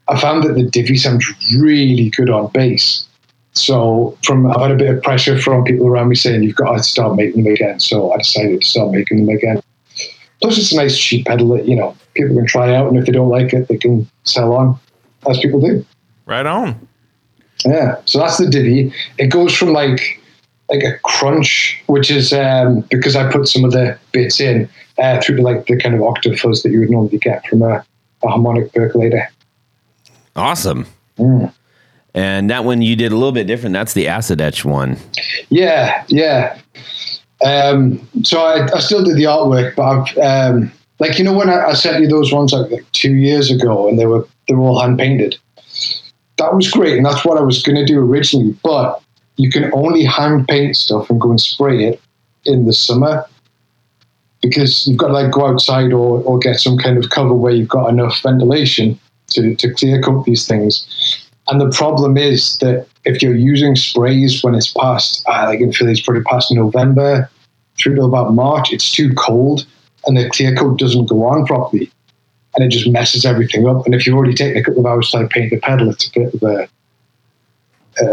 I 0.09 0.21
found 0.21 0.43
that 0.43 0.55
the 0.55 0.65
Divi 0.65 0.97
sounds 0.97 1.25
really 1.57 2.11
good 2.11 2.29
on 2.29 2.51
bass. 2.53 3.07
So 3.53 4.19
from 4.25 4.51
I've 4.51 4.61
had 4.61 4.73
a 4.73 4.77
bit 4.77 4.95
of 4.95 5.03
pressure 5.03 5.39
from 5.39 5.65
people 5.65 5.87
around 5.87 6.09
me 6.09 6.17
saying 6.17 6.43
you've 6.43 6.57
got 6.57 6.77
to 6.77 6.83
start 6.83 7.17
making 7.17 7.45
them 7.45 7.53
again. 7.53 7.79
So 7.79 8.13
I 8.13 8.19
decided 8.19 8.63
to 8.63 8.67
start 8.67 8.93
making 8.93 9.25
them 9.25 9.35
again. 9.35 9.63
Plus, 10.41 10.59
it's 10.59 10.73
a 10.73 10.77
nice 10.77 10.99
cheap 10.99 11.27
pedal 11.27 11.49
that 11.57 11.69
you 11.69 11.77
know 11.77 11.97
people 12.15 12.35
can 12.35 12.47
try 12.47 12.75
out, 12.75 12.89
and 12.89 12.97
if 12.97 13.07
they 13.07 13.13
don't 13.13 13.29
like 13.29 13.53
it, 13.53 13.69
they 13.69 13.77
can 13.77 14.09
sell 14.25 14.55
on, 14.55 14.79
as 15.29 15.39
people 15.39 15.61
do. 15.61 15.85
Right 16.31 16.47
on. 16.47 16.89
Yeah, 17.67 17.97
so 18.05 18.21
that's 18.21 18.39
the 18.39 18.49
Divi. 18.49 18.95
It 19.19 19.27
goes 19.27 19.53
from 19.53 19.73
like 19.73 20.23
like 20.71 20.85
a 20.85 20.97
crunch, 21.01 21.83
which 21.89 22.09
is 22.09 22.33
um, 22.33 22.83
because 22.83 23.17
I 23.17 23.31
put 23.33 23.49
some 23.49 23.65
of 23.65 23.73
the 23.73 23.99
bits 24.13 24.41
in 24.41 24.69
uh, 24.99 25.21
through 25.21 25.39
to 25.39 25.43
like 25.43 25.67
the 25.67 25.77
kind 25.77 25.93
of 25.93 26.03
octave 26.03 26.39
fuzz 26.39 26.63
that 26.63 26.71
you 26.71 26.79
would 26.79 26.91
normally 26.91 27.19
get 27.19 27.45
from 27.49 27.63
a, 27.63 27.85
a 28.23 28.29
harmonic 28.29 28.73
percolator. 28.73 29.29
Awesome. 30.37 30.87
And 32.15 32.49
that 32.49 32.65
one 32.65 32.81
you 32.81 32.95
did 32.95 33.11
a 33.11 33.17
little 33.17 33.33
bit 33.33 33.49
different. 33.49 33.73
That's 33.73 33.95
the 33.95 34.07
acid 34.07 34.41
etch 34.41 34.65
one. 34.65 34.99
Yeah, 35.49 36.05
yeah. 36.07 36.61
Um, 37.45 38.09
so 38.23 38.41
I, 38.41 38.73
I 38.73 38.79
still 38.79 39.03
did 39.03 39.17
the 39.17 39.25
artwork, 39.25 39.75
but 39.75 39.83
I've 39.83 40.53
um, 40.53 40.73
like 41.01 41.19
you 41.19 41.25
know 41.25 41.37
when 41.37 41.51
I, 41.51 41.71
I 41.71 41.73
sent 41.73 42.01
you 42.01 42.07
those 42.07 42.33
ones 42.33 42.53
like, 42.53 42.71
like 42.71 42.93
two 42.93 43.17
years 43.17 43.51
ago, 43.51 43.89
and 43.89 43.99
they 43.99 44.07
were 44.07 44.29
they 44.47 44.55
were 44.55 44.63
all 44.63 44.81
hand 44.81 44.97
painted. 44.97 45.37
That 46.41 46.55
was 46.55 46.71
great, 46.71 46.97
and 46.97 47.05
that's 47.05 47.23
what 47.23 47.37
I 47.37 47.43
was 47.43 47.63
going 47.63 47.77
to 47.77 47.85
do 47.85 48.01
originally. 48.01 48.57
But 48.65 49.03
you 49.37 49.51
can 49.51 49.71
only 49.75 50.05
hand 50.05 50.49
paint 50.49 50.75
stuff 50.75 51.11
and 51.11 51.21
go 51.21 51.29
and 51.29 51.41
spray 51.41 51.85
it 51.85 52.01
in 52.47 52.65
the 52.65 52.73
summer 52.73 53.27
because 54.41 54.87
you've 54.87 54.97
got 54.97 55.09
to 55.09 55.13
like 55.13 55.33
go 55.33 55.47
outside 55.47 55.93
or, 55.93 56.23
or 56.23 56.39
get 56.39 56.59
some 56.59 56.79
kind 56.79 56.97
of 56.97 57.11
cover 57.11 57.35
where 57.35 57.53
you've 57.53 57.69
got 57.69 57.91
enough 57.91 58.23
ventilation 58.23 58.99
to, 59.33 59.55
to 59.57 59.75
clear 59.75 60.01
coat 60.01 60.25
these 60.25 60.49
things. 60.49 61.29
And 61.49 61.61
the 61.61 61.77
problem 61.77 62.17
is 62.17 62.57
that 62.61 62.87
if 63.05 63.21
you're 63.21 63.37
using 63.37 63.77
sprays 63.77 64.43
when 64.43 64.55
it's 64.55 64.73
past, 64.73 65.23
uh, 65.29 65.45
like 65.45 65.61
in 65.61 65.75
Philly, 65.75 65.93
it's 65.93 66.01
probably 66.01 66.23
past 66.23 66.51
November 66.51 67.29
through 67.79 67.97
to 67.97 68.05
about 68.05 68.33
March, 68.33 68.73
it's 68.73 68.91
too 68.91 69.13
cold 69.13 69.67
and 70.07 70.17
the 70.17 70.31
clear 70.31 70.57
coat 70.57 70.79
doesn't 70.79 71.11
go 71.11 71.23
on 71.27 71.45
properly. 71.45 71.91
And 72.55 72.65
it 72.65 72.69
just 72.69 72.89
messes 72.89 73.25
everything 73.25 73.67
up. 73.69 73.87
And 73.87 73.95
if 73.95 74.07
you've 74.07 74.17
already 74.17 74.35
taken 74.35 74.57
a 74.59 74.65
couple 74.65 74.81
of 74.81 74.87
hours 74.87 75.11
to 75.11 75.19
like 75.19 75.31
paint 75.31 75.51
the 75.51 75.61
pedal, 75.61 75.89
it's 75.91 76.09
a 76.09 76.11
bit 76.19 76.35
of 76.35 76.43
a, 76.43 76.69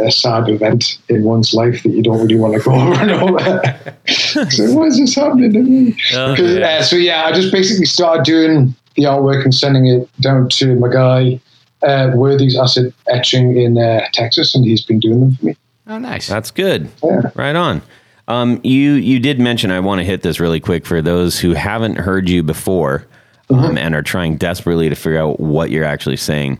a 0.07 0.11
sad 0.11 0.47
event 0.49 0.99
in 1.09 1.23
one's 1.23 1.53
life 1.53 1.81
that 1.83 1.89
you 1.89 2.03
don't 2.03 2.19
really 2.19 2.35
want 2.35 2.53
to 2.53 2.59
go 2.59 2.71
over 2.75 2.93
and 3.01 3.11
over. 3.11 3.79
so 4.07 4.73
why 4.73 4.85
is 4.85 4.99
this 4.99 5.15
happening 5.15 5.53
to 5.53 5.59
me? 5.63 5.91
'Cause, 6.11 6.39
uh, 6.57 6.83
so 6.83 6.95
yeah, 6.95 7.25
I 7.25 7.31
just 7.31 7.51
basically 7.51 7.85
started 7.85 8.23
doing 8.25 8.75
the 8.95 9.03
artwork 9.03 9.43
and 9.43 9.53
sending 9.53 9.87
it 9.87 10.07
down 10.21 10.49
to 10.49 10.75
my 10.75 10.89
guy, 10.91 11.39
uh, 11.83 12.11
Worthy's 12.15 12.57
Acid 12.57 12.93
Etching 13.07 13.57
in 13.57 13.77
uh, 13.77 14.01
Texas, 14.13 14.53
and 14.55 14.65
he's 14.65 14.83
been 14.83 14.99
doing 14.99 15.19
them 15.19 15.35
for 15.35 15.45
me. 15.47 15.55
Oh, 15.87 15.97
nice. 15.99 16.27
That's 16.27 16.51
good. 16.51 16.89
Yeah. 17.03 17.21
Right 17.35 17.55
on. 17.55 17.81
Um, 18.27 18.59
you 18.63 18.93
you 18.93 19.19
did 19.19 19.39
mention 19.39 19.71
I 19.71 19.79
want 19.79 19.99
to 19.99 20.03
hit 20.03 20.21
this 20.21 20.39
really 20.39 20.59
quick 20.59 20.85
for 20.85 21.01
those 21.01 21.39
who 21.39 21.53
haven't 21.53 21.95
heard 21.95 22.27
you 22.29 22.43
before 22.43 23.07
um, 23.49 23.77
and 23.77 23.95
are 23.95 24.01
trying 24.01 24.37
desperately 24.37 24.89
to 24.89 24.95
figure 24.95 25.19
out 25.19 25.39
what 25.39 25.69
you're 25.71 25.85
actually 25.85 26.17
saying. 26.17 26.59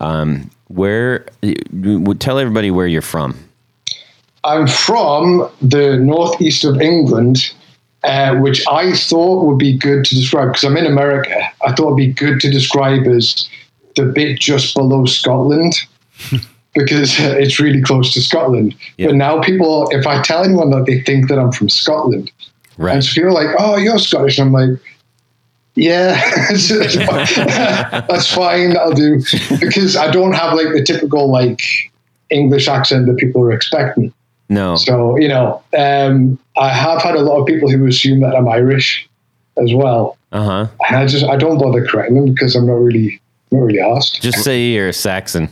Um, 0.00 0.50
where 0.68 1.26
tell 2.18 2.38
everybody 2.38 2.70
where 2.70 2.86
you're 2.86 3.02
from. 3.02 3.36
I'm 4.44 4.66
from 4.66 5.50
the 5.60 5.98
northeast 5.98 6.64
of 6.64 6.80
England, 6.80 7.52
uh, 8.04 8.36
which 8.36 8.62
I 8.70 8.92
thought 8.94 9.44
would 9.44 9.58
be 9.58 9.76
good 9.76 10.04
to 10.06 10.14
describe 10.14 10.48
because 10.48 10.64
I'm 10.64 10.76
in 10.78 10.86
America. 10.86 11.36
I 11.66 11.72
thought 11.72 11.86
it'd 11.88 11.96
be 11.96 12.12
good 12.12 12.40
to 12.40 12.50
describe 12.50 13.06
as 13.06 13.48
the 13.96 14.06
bit 14.06 14.38
just 14.40 14.74
below 14.74 15.04
Scotland 15.04 15.74
because 16.74 17.18
it's 17.18 17.60
really 17.60 17.82
close 17.82 18.14
to 18.14 18.22
Scotland. 18.22 18.74
Yeah. 18.96 19.08
But 19.08 19.16
now 19.16 19.40
people, 19.42 19.88
if 19.90 20.06
I 20.06 20.22
tell 20.22 20.44
anyone 20.44 20.70
that 20.70 20.86
they 20.86 21.00
think 21.02 21.28
that 21.28 21.38
I'm 21.38 21.52
from 21.52 21.68
Scotland, 21.68 22.30
Right. 22.78 22.94
and 22.94 23.04
so 23.04 23.12
people 23.12 23.30
are 23.36 23.44
like, 23.44 23.54
"Oh, 23.58 23.76
you're 23.76 23.98
Scottish," 23.98 24.38
and 24.38 24.46
I'm 24.46 24.52
like. 24.70 24.80
Yeah, 25.74 26.20
that's 26.50 28.32
fine. 28.34 28.70
That'll 28.70 28.92
do 28.92 29.22
because 29.60 29.96
I 29.96 30.10
don't 30.10 30.32
have 30.32 30.54
like 30.54 30.72
the 30.72 30.82
typical 30.84 31.30
like 31.30 31.62
English 32.30 32.68
accent 32.68 33.06
that 33.06 33.16
people 33.16 33.42
are 33.42 33.52
expecting. 33.52 34.12
No. 34.48 34.74
So, 34.76 35.16
you 35.16 35.28
know, 35.28 35.62
um, 35.78 36.38
I 36.56 36.70
have 36.70 37.00
had 37.00 37.14
a 37.14 37.20
lot 37.20 37.40
of 37.40 37.46
people 37.46 37.70
who 37.70 37.86
assume 37.86 38.20
that 38.20 38.34
I'm 38.34 38.48
Irish 38.48 39.08
as 39.56 39.72
well. 39.72 40.18
Uh 40.32 40.44
huh. 40.44 40.66
And 40.88 40.96
I 40.96 41.06
just, 41.06 41.24
I 41.24 41.36
don't 41.36 41.58
bother 41.58 41.86
correcting 41.86 42.16
them 42.16 42.34
because 42.34 42.56
I'm 42.56 42.66
not 42.66 42.74
really, 42.74 43.20
not 43.52 43.60
really 43.60 43.80
asked. 43.80 44.20
Just 44.22 44.42
say 44.42 44.66
you're 44.66 44.88
a 44.88 44.92
Saxon. 44.92 45.48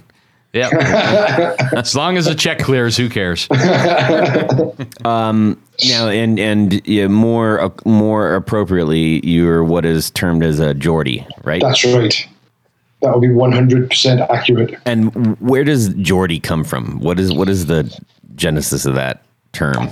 Yeah. 0.53 0.71
as 1.77 1.95
long 1.95 2.17
as 2.17 2.25
the 2.25 2.35
check 2.35 2.59
clears, 2.59 2.97
who 2.97 3.09
cares? 3.09 3.47
um, 5.05 5.61
Now, 5.89 6.09
and 6.09 6.39
and 6.39 6.87
yeah, 6.87 7.07
more 7.07 7.61
uh, 7.61 7.71
more 7.85 8.35
appropriately, 8.35 9.25
you're 9.27 9.63
what 9.63 9.85
is 9.85 10.11
termed 10.11 10.43
as 10.43 10.59
a 10.59 10.75
Geordie, 10.75 11.27
right? 11.45 11.61
That's 11.61 11.85
right. 11.85 12.27
That 13.01 13.15
would 13.15 13.21
be 13.21 13.29
100% 13.29 14.29
accurate. 14.29 14.75
and 14.85 15.39
where 15.41 15.63
does 15.63 15.91
Geordie 15.95 16.41
come 16.41 16.65
from? 16.65 16.99
What 16.99 17.21
is 17.21 17.33
what 17.33 17.49
is 17.49 17.67
the 17.67 17.97
genesis 18.35 18.87
of 18.87 18.95
that 18.95 19.23
term? 19.53 19.91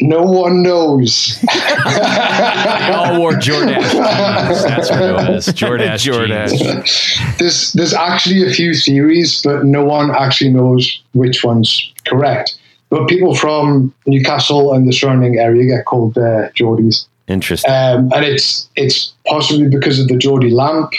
No 0.00 0.22
one 0.22 0.62
knows. 0.62 1.42
They 1.86 2.92
all 2.92 3.18
wore 3.18 3.32
Jordache 3.32 3.80
jeans. 3.80 4.62
That's 4.62 4.90
what 4.90 5.02
it 5.02 5.14
was. 5.14 5.46
Jordache, 5.48 6.12
Jordache. 6.12 7.38
there's, 7.38 7.72
there's 7.72 7.94
actually 7.94 8.46
a 8.46 8.50
few 8.50 8.74
theories, 8.74 9.40
but 9.42 9.64
no 9.64 9.84
one 9.84 10.14
actually 10.14 10.52
knows 10.52 11.02
which 11.12 11.42
one's 11.42 11.92
correct. 12.06 12.58
But 12.90 13.08
people 13.08 13.34
from 13.34 13.94
Newcastle 14.06 14.72
and 14.72 14.86
the 14.86 14.92
surrounding 14.92 15.38
area 15.38 15.76
get 15.76 15.86
called 15.86 16.16
uh, 16.18 16.50
Geordies. 16.50 17.06
Interesting. 17.28 17.72
um, 17.72 18.12
and 18.14 18.24
it's 18.24 18.68
it's 18.76 19.12
possibly 19.26 19.68
because 19.68 19.98
of 19.98 20.06
the 20.06 20.16
Geordie 20.16 20.50
lamp 20.50 20.92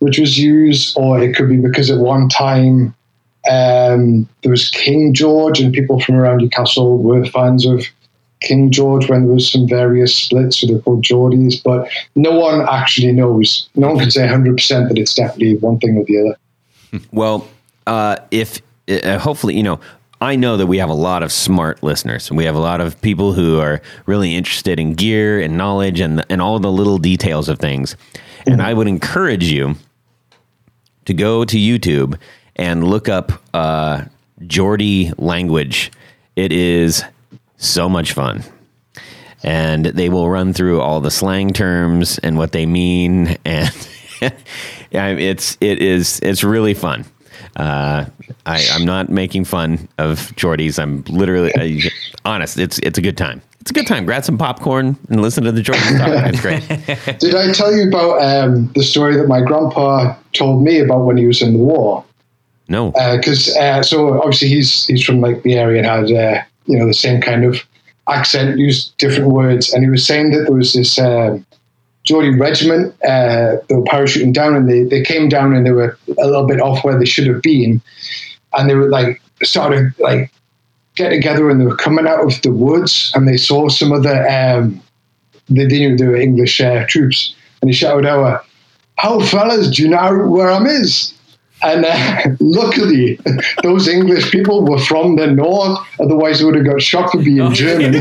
which 0.00 0.18
was 0.18 0.38
used, 0.38 0.96
or 0.98 1.22
it 1.22 1.36
could 1.36 1.48
be 1.48 1.58
because 1.58 1.90
at 1.90 1.98
one 1.98 2.28
time 2.28 2.94
um, 3.50 4.28
there 4.42 4.50
was 4.50 4.68
King 4.70 5.14
George, 5.14 5.60
and 5.60 5.72
people 5.72 6.00
from 6.00 6.16
around 6.16 6.38
Newcastle 6.38 6.98
were 6.98 7.24
fans 7.26 7.64
of 7.64 7.84
King 8.40 8.70
George 8.70 9.08
when 9.08 9.26
there 9.26 9.34
was 9.34 9.50
some 9.50 9.68
various 9.68 10.14
splits, 10.14 10.58
so 10.58 10.66
they're 10.66 10.80
called 10.80 11.04
Geordies. 11.04 11.62
But 11.62 11.88
no 12.16 12.38
one 12.38 12.66
actually 12.68 13.12
knows. 13.12 13.68
No 13.76 13.88
one 13.88 13.98
can 13.98 14.10
say 14.10 14.22
100 14.22 14.56
percent 14.56 14.88
that 14.88 14.98
it's 14.98 15.14
definitely 15.14 15.56
one 15.56 15.78
thing 15.78 15.96
or 15.96 16.04
the 16.04 16.20
other. 16.20 16.36
Well, 17.12 17.46
uh, 17.86 18.16
if 18.32 18.60
uh, 18.88 19.18
hopefully, 19.18 19.56
you 19.56 19.62
know, 19.62 19.78
I 20.20 20.34
know 20.34 20.56
that 20.56 20.66
we 20.66 20.78
have 20.78 20.90
a 20.90 20.94
lot 20.94 21.22
of 21.22 21.30
smart 21.30 21.82
listeners. 21.84 22.32
We 22.32 22.44
have 22.46 22.56
a 22.56 22.60
lot 22.60 22.80
of 22.80 23.00
people 23.00 23.32
who 23.32 23.60
are 23.60 23.80
really 24.06 24.34
interested 24.34 24.80
in 24.80 24.94
gear 24.94 25.40
and 25.40 25.56
knowledge 25.56 26.00
and 26.00 26.24
and 26.28 26.42
all 26.42 26.58
the 26.58 26.72
little 26.72 26.98
details 26.98 27.48
of 27.48 27.58
things. 27.58 27.96
And 28.46 28.60
I 28.60 28.74
would 28.74 28.88
encourage 28.88 29.44
you 29.44 29.76
to 31.04 31.14
go 31.14 31.44
to 31.44 31.56
YouTube 31.56 32.18
and 32.56 32.84
look 32.84 33.08
up 33.08 33.32
uh, 33.54 34.04
Geordie 34.46 35.12
language. 35.16 35.92
It 36.36 36.52
is 36.52 37.04
so 37.60 37.88
much 37.88 38.12
fun. 38.12 38.42
And 39.42 39.86
they 39.86 40.08
will 40.08 40.28
run 40.28 40.52
through 40.52 40.80
all 40.80 41.00
the 41.00 41.10
slang 41.10 41.52
terms 41.52 42.18
and 42.18 42.36
what 42.36 42.52
they 42.52 42.66
mean, 42.66 43.38
and 43.44 43.72
it's 44.92 45.56
it 45.60 45.80
is 45.80 46.20
it's 46.22 46.44
really 46.44 46.74
fun. 46.74 47.06
Uh, 47.56 48.04
I, 48.44 48.66
I'm 48.72 48.84
not 48.84 49.08
making 49.08 49.44
fun 49.44 49.88
of 49.96 50.34
Geordie's. 50.36 50.78
I'm 50.78 51.04
literally 51.04 51.54
uh, 51.54 51.88
honest. 52.26 52.58
It's 52.58 52.78
it's 52.80 52.98
a 52.98 53.02
good 53.02 53.16
time. 53.16 53.40
It's 53.60 53.70
a 53.70 53.74
good 53.74 53.86
time. 53.86 54.04
Grab 54.04 54.24
some 54.24 54.36
popcorn 54.36 54.96
and 55.08 55.22
listen 55.22 55.44
to 55.44 55.52
the 55.52 55.62
Geordies 55.62 55.98
talk. 55.98 56.34
It's 56.34 56.40
great. 57.06 57.18
Did 57.18 57.34
I 57.34 57.52
tell 57.52 57.74
you 57.74 57.88
about 57.88 58.22
um, 58.22 58.70
the 58.74 58.82
story 58.82 59.16
that 59.16 59.26
my 59.26 59.40
grandpa 59.40 60.16
told 60.32 60.62
me 60.62 60.80
about 60.80 61.04
when 61.04 61.16
he 61.16 61.26
was 61.26 61.40
in 61.40 61.54
the 61.54 61.58
war? 61.58 62.04
No, 62.68 62.92
because 63.16 63.56
uh, 63.56 63.82
so 63.82 64.20
obviously 64.20 64.48
he's 64.48 64.86
he's 64.86 65.02
from 65.02 65.20
like 65.20 65.42
the 65.42 65.54
area 65.54 65.82
and 65.82 66.10
had 66.10 66.16
uh, 66.16 66.42
you 66.70 66.78
know 66.78 66.86
the 66.86 66.94
same 66.94 67.20
kind 67.20 67.44
of 67.44 67.60
accent, 68.08 68.58
used 68.58 68.96
different 68.98 69.30
words, 69.30 69.72
and 69.72 69.84
he 69.84 69.90
was 69.90 70.06
saying 70.06 70.30
that 70.30 70.44
there 70.46 70.56
was 70.56 70.72
this 70.72 70.98
um, 70.98 71.44
Geordie 72.04 72.38
regiment 72.38 72.94
uh, 73.04 73.56
that 73.68 73.70
were 73.70 73.82
parachuting 73.84 74.32
down, 74.32 74.54
and 74.54 74.68
they 74.68 74.84
they 74.84 75.02
came 75.02 75.28
down 75.28 75.54
and 75.54 75.66
they 75.66 75.72
were 75.72 75.98
a 76.18 76.26
little 76.26 76.46
bit 76.46 76.60
off 76.60 76.84
where 76.84 76.98
they 76.98 77.04
should 77.04 77.26
have 77.26 77.42
been, 77.42 77.80
and 78.54 78.68
they 78.68 78.74
were 78.74 78.88
like 78.88 79.20
started 79.42 79.92
like 79.98 80.30
get 80.96 81.10
together 81.10 81.48
and 81.48 81.60
they 81.60 81.64
were 81.64 81.76
coming 81.76 82.06
out 82.06 82.20
of 82.20 82.42
the 82.42 82.52
woods 82.52 83.10
and 83.14 83.26
they 83.26 83.36
saw 83.36 83.68
some 83.68 83.92
of 83.92 84.02
the 84.02 84.16
um, 84.28 84.82
they, 85.48 85.66
they 85.66 85.78
knew 85.78 85.96
they 85.96 86.06
were 86.06 86.16
English 86.16 86.60
uh, 86.60 86.84
troops, 86.88 87.34
and 87.60 87.70
he 87.70 87.74
shouted 87.74 88.06
out. 88.06 88.44
"How 88.96 89.20
fellas, 89.20 89.70
do 89.70 89.82
you 89.82 89.88
know 89.88 90.26
where 90.28 90.50
I'm 90.50 90.66
is?" 90.66 91.14
And 91.62 91.84
uh, 91.84 92.36
luckily, 92.40 93.18
those 93.62 93.88
English 93.88 94.30
people 94.30 94.64
were 94.64 94.78
from 94.78 95.16
the 95.16 95.26
north. 95.26 95.78
Otherwise, 95.98 96.38
they 96.38 96.44
would 96.44 96.54
have 96.56 96.64
got 96.64 96.80
shot 96.80 97.10
for 97.10 97.18
being 97.18 97.52
German. 97.52 97.92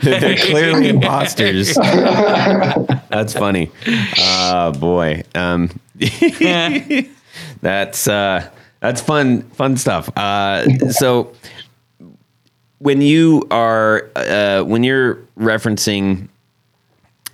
They're, 0.00 0.20
they're 0.20 0.36
clearly 0.36 0.88
imposters. 0.88 1.74
That's 1.74 3.32
funny. 3.32 3.70
Oh 4.18 4.72
boy. 4.72 5.22
Um, 5.34 5.70
that's 7.60 8.08
uh, 8.08 8.48
that's 8.80 9.00
fun 9.00 9.42
fun 9.50 9.76
stuff. 9.76 10.10
Uh, 10.16 10.68
so 10.90 11.32
when 12.78 13.00
you 13.00 13.46
are 13.50 14.10
uh, 14.16 14.62
when 14.62 14.84
you're 14.84 15.16
referencing 15.38 16.28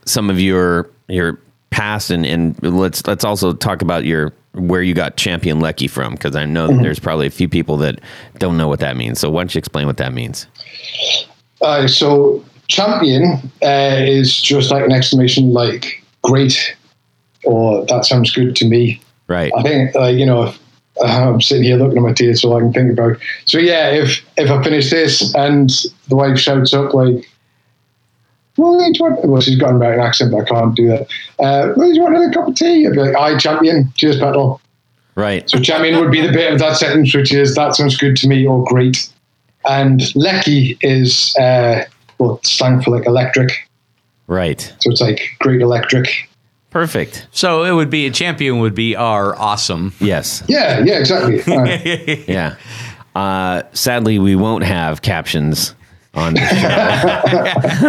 some 0.04 0.30
of 0.30 0.40
your 0.40 0.90
your 1.08 1.38
past 1.74 2.10
and, 2.10 2.24
and 2.24 2.56
let's 2.62 3.04
let's 3.04 3.24
also 3.24 3.52
talk 3.52 3.82
about 3.82 4.04
your 4.04 4.32
where 4.52 4.80
you 4.80 4.94
got 4.94 5.16
champion 5.16 5.58
Leccy 5.58 5.90
from 5.90 6.12
because 6.12 6.36
I 6.36 6.44
know 6.44 6.68
that 6.68 6.80
there's 6.80 7.00
probably 7.00 7.26
a 7.26 7.30
few 7.30 7.48
people 7.48 7.76
that 7.78 8.00
don't 8.38 8.56
know 8.56 8.68
what 8.68 8.78
that 8.78 8.96
means. 8.96 9.18
So 9.18 9.28
why 9.28 9.40
don't 9.40 9.52
you 9.52 9.58
explain 9.58 9.88
what 9.88 9.96
that 9.96 10.12
means? 10.12 10.46
Uh, 11.60 11.88
so 11.88 12.44
champion 12.68 13.50
uh, 13.60 13.96
is 13.98 14.40
just 14.40 14.70
like 14.70 14.84
an 14.84 14.92
exclamation 14.92 15.52
like 15.52 16.00
great 16.22 16.76
or 17.42 17.84
that 17.86 18.04
sounds 18.04 18.32
good 18.32 18.54
to 18.54 18.68
me. 18.68 19.00
Right. 19.26 19.50
I 19.56 19.62
think 19.62 19.96
uh, 19.96 20.06
you 20.06 20.24
know 20.24 20.44
if, 20.44 20.60
uh, 21.02 21.06
I'm 21.06 21.40
sitting 21.40 21.64
here 21.64 21.76
looking 21.76 21.98
at 21.98 22.02
my 22.02 22.12
teeth 22.12 22.38
so 22.38 22.56
I 22.56 22.60
can 22.60 22.72
think 22.72 22.92
about. 22.92 23.16
So 23.46 23.58
yeah, 23.58 23.88
if 23.90 24.24
if 24.36 24.48
I 24.48 24.62
finish 24.62 24.90
this 24.90 25.34
and 25.34 25.68
the 26.06 26.14
wife 26.14 26.38
shouts 26.38 26.72
up 26.72 26.94
like, 26.94 27.28
"Well, 28.56 28.78
do 28.78 28.84
you 28.84 28.92
want?" 29.00 29.24
Well, 29.24 29.40
she's 29.40 29.56
got 29.58 29.70
an 29.70 29.76
American 29.76 30.04
accent, 30.04 30.32
but 30.32 30.42
I 30.42 30.44
can't 30.44 30.74
do 30.74 30.88
that. 30.88 31.02
Uh, 31.38 31.72
well, 31.76 31.88
do 31.88 31.94
you 31.94 32.02
want 32.02 32.16
another 32.16 32.32
cup 32.32 32.48
of 32.48 32.54
tea? 32.54 32.86
I'd 32.86 32.92
be 32.92 32.98
like, 33.00 33.16
"I 33.16 33.36
champion, 33.38 33.92
cheers, 33.96 34.18
petal." 34.18 34.60
Right. 35.16 35.48
So 35.48 35.60
champion 35.60 36.00
would 36.00 36.10
be 36.10 36.20
the 36.20 36.32
bit 36.32 36.52
of 36.52 36.58
that 36.58 36.76
sentence 36.76 37.14
which 37.14 37.32
is 37.32 37.54
that 37.54 37.76
sounds 37.76 37.96
good 37.96 38.16
to 38.16 38.28
me 38.28 38.46
or 38.46 38.64
great. 38.64 39.08
And 39.66 40.00
leccy 40.16 40.76
is 40.80 41.34
uh, 41.36 41.84
well 42.18 42.40
slang 42.42 42.82
for 42.82 42.90
like 42.90 43.06
electric. 43.06 43.52
Right. 44.26 44.60
So 44.80 44.90
it's 44.90 45.00
like 45.00 45.20
great 45.38 45.60
electric. 45.60 46.08
Perfect. 46.70 47.28
So 47.30 47.62
it 47.62 47.70
would 47.72 47.90
be 47.90 48.06
a 48.06 48.10
champion 48.10 48.58
would 48.58 48.74
be 48.74 48.96
our 48.96 49.38
awesome. 49.38 49.92
Yes. 50.00 50.42
Yeah, 50.48 50.82
yeah, 50.84 50.98
exactly. 50.98 51.40
Uh, 51.46 52.24
Yeah. 52.26 52.56
Uh, 53.14 53.62
sadly, 53.72 54.18
we 54.18 54.34
won't 54.34 54.64
have 54.64 55.00
captions 55.00 55.76
on 56.16 56.34
the 56.34 56.40
show. 56.40 57.84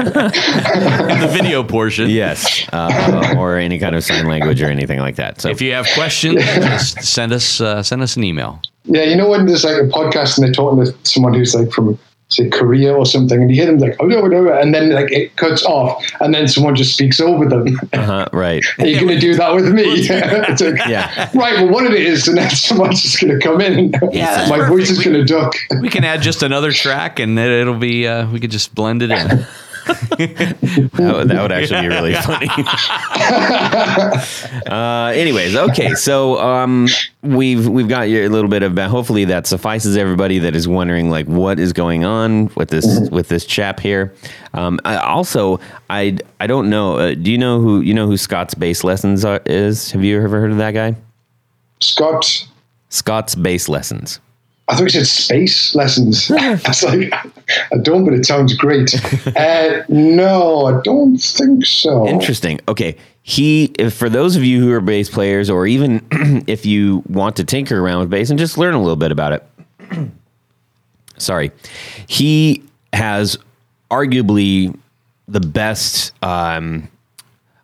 In 1.14 1.20
the 1.22 1.28
video 1.32 1.64
portion. 1.64 2.10
yes, 2.10 2.68
uh, 2.74 3.36
or 3.38 3.58
any 3.58 3.78
kind 3.80 3.96
of 3.96 4.04
sign 4.04 4.26
language 4.28 4.62
or 4.62 4.68
anything 4.68 5.00
like 5.00 5.16
that. 5.18 5.42
So 5.42 5.50
If 5.50 5.62
you 5.62 5.74
have 5.74 5.88
questions, 5.94 6.44
just 6.44 7.04
send 7.04 7.32
us 7.34 7.62
uh, 7.62 7.84
send 7.84 8.02
us 8.02 8.16
an 8.18 8.24
email. 8.24 8.62
yeah, 8.86 9.04
you 9.04 9.16
know 9.16 9.30
when 9.30 9.46
there's 9.46 9.64
like 9.64 9.78
a 9.82 9.88
podcast 9.88 10.38
and 10.38 10.46
they're 10.46 10.54
talking 10.54 10.84
to 10.86 10.94
someone 11.04 11.34
who's 11.34 11.54
like 11.56 11.72
from 11.72 11.98
say 12.36 12.50
Korea 12.50 12.94
or 12.94 13.06
something, 13.06 13.42
and 13.42 13.50
you 13.50 13.56
hear 13.58 13.66
them 13.66 13.80
like 13.80 13.96
oh 14.00 14.06
no 14.06 14.26
no, 14.28 14.54
and 14.54 14.74
then 14.74 14.92
like 14.92 15.12
it 15.12 15.36
cuts 15.38 15.64
off, 15.66 16.04
and 16.20 16.34
then 16.34 16.48
someone 16.48 16.76
just 16.76 16.94
speaks 16.94 17.20
over 17.20 17.46
them. 17.48 17.68
uh-huh, 17.94 18.28
right. 18.34 18.64
Are 18.80 18.86
you 18.86 18.96
going 18.96 19.08
to 19.08 19.20
do 19.20 19.36
that 19.36 19.54
with 19.54 19.72
me? 19.72 19.84
it's 19.86 20.62
like, 20.62 20.88
Yeah. 20.88 21.30
right. 21.34 21.56
Well, 21.56 21.70
what 21.70 21.86
it 21.86 21.94
is, 21.94 22.28
and 22.28 22.38
then 22.38 22.50
someone's 22.50 23.02
just 23.02 23.22
going 23.22 23.38
to 23.40 23.46
come 23.46 23.62
in. 23.62 23.94
Yeah, 24.12 24.48
my 24.50 24.58
that's 24.60 24.70
voice 24.70 24.90
is 24.90 25.04
going 25.04 25.16
to 25.16 25.26
duck. 25.26 25.56
We 25.82 25.90
can 25.90 26.04
add 26.04 26.22
just 26.22 26.44
another 26.44 26.72
track, 26.72 27.20
and 27.20 27.38
then 27.38 27.50
it'll 27.50 27.80
be 27.80 28.08
uh, 28.08 28.30
we 28.30 28.40
could 28.40 28.52
just 28.52 28.76
blend 28.76 29.02
it 29.02 29.12
in. 29.12 29.46
That 29.86 30.88
would, 30.98 31.28
that 31.30 31.42
would 31.42 31.52
actually 31.52 31.82
be 31.82 31.88
really 31.90 32.16
funny. 32.16 32.48
Uh, 34.66 35.12
anyways, 35.16 35.56
okay, 35.56 35.94
so 35.94 36.40
um, 36.40 36.88
we've 37.22 37.68
we've 37.68 37.88
got 37.88 38.10
your- 38.10 38.26
a 38.26 38.30
little 38.30 38.50
bit 38.50 38.64
of 38.64 38.78
hopefully 38.78 39.26
that 39.26 39.48
suffices 39.48 39.96
everybody 39.98 40.40
that 40.40 40.56
is 40.56 40.68
wondering 40.68 41.10
like 41.10 41.26
what 41.28 41.60
is 41.60 41.74
going 41.74 42.04
on 42.06 42.50
with 42.56 42.70
this 42.70 43.10
with 43.12 43.28
this 43.30 43.46
chap 43.46 43.80
here. 43.80 44.14
Um, 44.54 44.80
I, 44.86 44.98
also, 44.98 45.60
I 45.90 46.18
I 46.40 46.48
don't 46.48 46.70
know. 46.70 46.98
Uh, 46.98 47.14
do 47.14 47.32
you 47.32 47.38
know 47.38 47.60
who 47.60 47.82
you 47.82 47.94
know 47.94 48.08
who 48.08 48.18
Scott's 48.18 48.54
bass 48.54 48.84
lessons 48.84 49.24
are, 49.26 49.42
is? 49.46 49.92
Have 49.92 50.04
you 50.04 50.22
ever 50.22 50.40
heard 50.40 50.52
of 50.52 50.58
that 50.58 50.72
guy? 50.72 50.96
Scott, 51.82 52.48
Scott's 52.90 53.36
bass 53.36 53.68
lessons. 53.70 54.20
I 54.68 54.76
thought 54.76 54.84
you 54.84 54.90
said 54.90 55.06
space 55.08 55.76
lessons. 55.76 56.32
I 56.38 56.54
was 56.68 56.84
like, 56.84 57.14
I 57.72 57.78
don't, 57.82 58.04
but 58.04 58.14
it 58.14 58.26
sounds 58.26 58.54
great. 58.56 58.94
Uh, 59.36 59.84
no, 59.90 60.66
I 60.66 60.82
don't 60.84 61.18
think 61.18 61.66
so. 61.66 62.08
Interesting. 62.08 62.60
Okay. 62.68 62.96
He, 63.22 63.66
if, 63.78 63.94
for 63.94 64.08
those 64.10 64.36
of 64.36 64.44
you 64.44 64.62
who 64.62 64.72
are 64.72 64.80
bass 64.82 65.10
players, 65.10 65.50
or 65.50 65.68
even 65.68 66.06
if 66.48 66.66
you 66.66 67.04
want 67.10 67.36
to 67.38 67.44
tinker 67.44 67.80
around 67.80 68.00
with 68.02 68.10
bass 68.10 68.30
and 68.30 68.40
just 68.40 68.58
learn 68.58 68.74
a 68.76 68.80
little 68.80 68.96
bit 68.96 69.12
about 69.12 69.34
it, 69.34 69.48
sorry, 71.18 71.52
he 72.08 72.64
has 72.94 73.38
arguably 73.92 74.78
the 75.28 75.40
best, 75.42 76.14
um, 76.24 76.90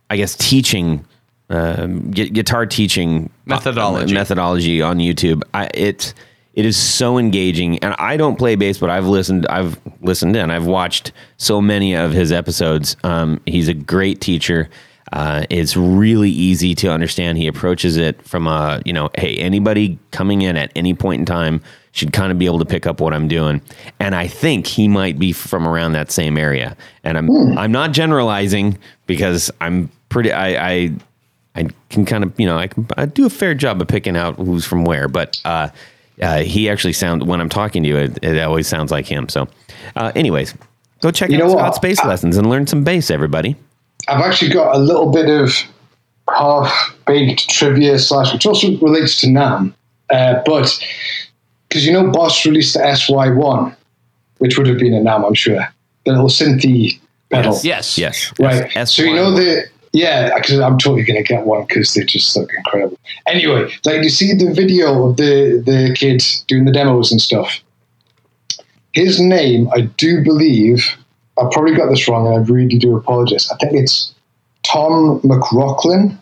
I 0.10 0.18
guess, 0.18 0.36
teaching, 0.36 1.06
um, 1.50 2.12
gu- 2.12 2.30
guitar 2.30 2.66
teaching 2.66 3.30
Methodology. 3.46 4.14
methodology 4.14 4.82
on 4.82 4.98
YouTube. 4.98 5.44
I, 5.54 5.70
it 5.74 6.14
it 6.54 6.66
is 6.66 6.76
so 6.76 7.18
engaging, 7.18 7.80
and 7.80 7.96
I 7.98 8.18
don't 8.18 8.38
play 8.38 8.56
bass, 8.56 8.78
but 8.78 8.90
I've 8.90 9.08
listened. 9.08 9.48
I've 9.48 9.80
listened 10.02 10.36
and 10.36 10.52
I've 10.52 10.66
watched 10.66 11.14
so 11.38 11.62
many 11.62 11.96
of 11.96 12.12
his 12.12 12.32
episodes. 12.32 12.98
Um, 13.04 13.42
he's 13.46 13.70
a 13.70 13.74
great 13.74 14.20
teacher. 14.20 14.70
Uh, 15.14 15.46
it's 15.50 15.76
really 15.76 16.30
easy 16.30 16.74
to 16.76 16.90
understand. 16.90 17.38
He 17.38 17.48
approaches 17.48 17.98
it 17.98 18.22
from 18.22 18.48
a 18.48 18.82
you 18.86 18.94
know, 18.94 19.10
hey, 19.18 19.38
anybody 19.38 19.98
coming 20.12 20.42
in 20.42 20.58
at 20.58 20.72
any 20.76 20.94
point 20.94 21.20
in 21.20 21.26
time 21.26 21.62
should 21.94 22.14
kind 22.14 22.32
of 22.32 22.40
be 22.40 22.46
able 22.46 22.60
to 22.60 22.66
pick 22.66 22.86
up 22.86 23.02
what 23.02 23.14
I'm 23.14 23.28
doing. 23.28 23.62
And 24.00 24.16
I 24.16 24.28
think 24.28 24.68
he 24.68 24.88
might 24.88 25.20
be 25.20 25.34
from 25.34 25.68
around 25.68 25.94
that 25.94 26.12
same 26.12 26.38
area. 26.38 26.76
And 27.04 27.18
I'm 27.18 27.58
I'm 27.58 27.72
not 27.72 27.92
generalizing 27.92 28.78
because 29.08 29.52
I'm 29.62 29.90
pretty. 30.10 30.32
I, 30.34 30.70
I 30.70 30.94
I 31.56 31.68
can 31.90 32.06
kind 32.06 32.24
of, 32.24 32.38
you 32.40 32.46
know, 32.46 32.58
I 32.58 32.68
can 32.68 32.88
I 32.98 33.06
do 33.06 33.26
a 33.26 33.30
fair 33.30 33.54
job 33.54 33.82
of 33.82 33.88
picking 33.88 34.16
out 34.16 34.36
who's 34.36 34.66
from 34.66 34.86
where, 34.86 35.08
but 35.08 35.40
uh, 35.44 35.70
uh, 36.22 36.40
he 36.40 36.70
actually 36.70 36.94
sounds 36.94 37.24
when 37.24 37.42
I'm 37.42 37.50
talking 37.50 37.84
to 37.84 37.90
you, 37.90 37.98
it, 37.98 38.24
it 38.24 38.42
always 38.42 38.68
sounds 38.68 38.92
like 38.92 39.06
him. 39.06 39.28
So, 39.30 39.48
uh, 39.96 40.12
anyways, 40.16 40.54
go 41.02 41.12
check 41.12 41.30
You 41.30 41.38
out 41.38 41.48
know 41.48 41.54
what? 41.54 41.82
Bass 41.82 42.00
I- 42.00 42.08
lessons 42.08 42.38
and 42.38 42.50
learn 42.50 42.68
some 42.68 42.84
bass, 42.84 43.10
everybody. 43.12 43.56
I've 44.08 44.22
actually 44.22 44.52
got 44.52 44.76
a 44.76 44.80
little 44.80 45.12
bit 45.12 45.30
of 45.30 45.54
half 46.30 46.96
baked 47.06 47.50
trivia 47.50 48.00
slash, 48.00 48.34
which 48.34 48.46
also 48.46 48.76
relates 48.80 49.20
to 49.22 49.28
NAMM. 49.28 49.74
Uh, 50.10 50.42
but 50.46 50.78
because 51.70 51.86
you 51.86 51.94
know, 51.94 52.10
Boss 52.12 52.46
released 52.46 52.74
the 52.74 52.80
SY1, 52.82 53.76
which 54.40 54.58
would 54.58 54.68
have 54.68 54.78
been 54.80 54.94
a 54.94 55.00
NAMM, 55.02 55.26
I'm 55.28 55.34
sure. 55.34 55.60
The 56.06 56.12
little 56.14 56.28
synthy 56.30 57.00
pedal. 57.30 57.60
Yes. 57.64 57.98
Yes, 57.98 58.34
Right. 58.40 58.76
S- 58.76 58.94
so 58.94 59.04
you 59.04 59.14
know 59.14 59.32
the 59.32 59.66
yeah, 59.94 60.34
because 60.36 60.60
I'm 60.60 60.78
totally 60.78 61.04
gonna 61.04 61.24
get 61.24 61.46
one 61.46 61.66
because 61.66 61.94
they 61.94 62.04
just 62.04 62.36
look 62.36 62.50
incredible. 62.54 62.98
Anyway, 63.28 63.72
like 63.86 64.04
you 64.04 64.10
see 64.10 64.34
the 64.34 64.54
video 64.54 65.10
of 65.10 65.18
the 65.18 65.62
the 65.66 65.94
kid 65.96 66.24
doing 66.48 66.66
the 66.66 66.72
demos 66.72 67.12
and 67.12 67.22
stuff. 67.22 67.60
His 68.94 69.20
name, 69.20 69.70
I 69.74 69.82
do 69.82 70.24
believe, 70.24 70.98
I 71.38 71.44
probably 71.52 71.76
got 71.76 71.90
this 71.90 72.08
wrong, 72.08 72.28
and 72.28 72.36
I 72.36 72.52
really 72.52 72.78
do 72.78 72.96
apologize. 72.96 73.50
I 73.52 73.56
think 73.56 73.74
it's 73.74 74.14
Tom 74.64 75.22
McRocklin. 75.22 76.18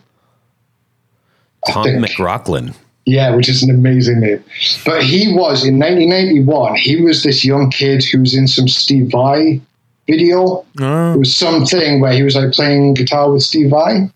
Tom. 1.68 1.86
McRocklin. 1.86 2.74
Yeah, 3.06 3.34
which 3.34 3.48
is 3.48 3.62
an 3.62 3.70
amazing 3.70 4.20
name. 4.20 4.44
But 4.84 5.02
he 5.02 5.32
was 5.32 5.64
in 5.64 5.78
1991. 5.78 6.76
He 6.76 7.02
was 7.02 7.22
this 7.22 7.44
young 7.44 7.70
kid 7.70 8.04
who 8.04 8.20
was 8.20 8.36
in 8.36 8.46
some 8.46 8.68
Steve 8.68 9.10
Vai 9.10 9.60
video. 10.10 10.64
Ah. 10.80 11.14
It 11.14 11.18
was 11.18 11.34
something 11.34 12.00
where 12.00 12.12
he 12.12 12.22
was 12.22 12.34
like 12.34 12.52
playing 12.52 12.94
guitar 12.94 13.30
with 13.30 13.42
Steve 13.42 13.70
Vai. 13.70 14.10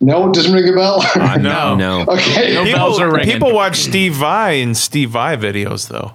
No, 0.00 0.28
it 0.28 0.34
doesn't 0.34 0.52
ring 0.52 0.68
a 0.68 0.72
bell. 0.72 1.02
No. 1.40 1.76
No, 1.76 2.04
okay. 2.08 2.54
No 2.54 2.64
bells 2.64 3.00
are 3.00 3.10
ringing. 3.10 3.32
People 3.32 3.54
watch 3.54 3.76
Steve 3.76 4.14
Vai 4.14 4.52
and 4.52 4.76
Steve 4.76 5.10
Vai 5.10 5.36
videos, 5.36 5.88
though. 5.88 6.12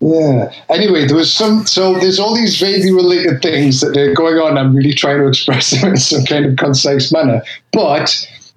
Yeah. 0.00 0.52
Anyway, 0.68 1.06
there 1.06 1.16
was 1.16 1.32
some. 1.32 1.64
So 1.66 1.94
there's 2.00 2.18
all 2.18 2.34
these 2.34 2.58
vaguely 2.58 2.92
related 2.92 3.40
things 3.40 3.80
that 3.80 3.96
are 3.96 4.12
going 4.14 4.38
on. 4.38 4.58
I'm 4.58 4.74
really 4.74 4.92
trying 4.92 5.18
to 5.18 5.28
express 5.28 5.70
them 5.70 5.90
in 5.90 5.96
some 5.96 6.24
kind 6.24 6.46
of 6.46 6.56
concise 6.56 7.12
manner. 7.12 7.42
But 7.72 8.10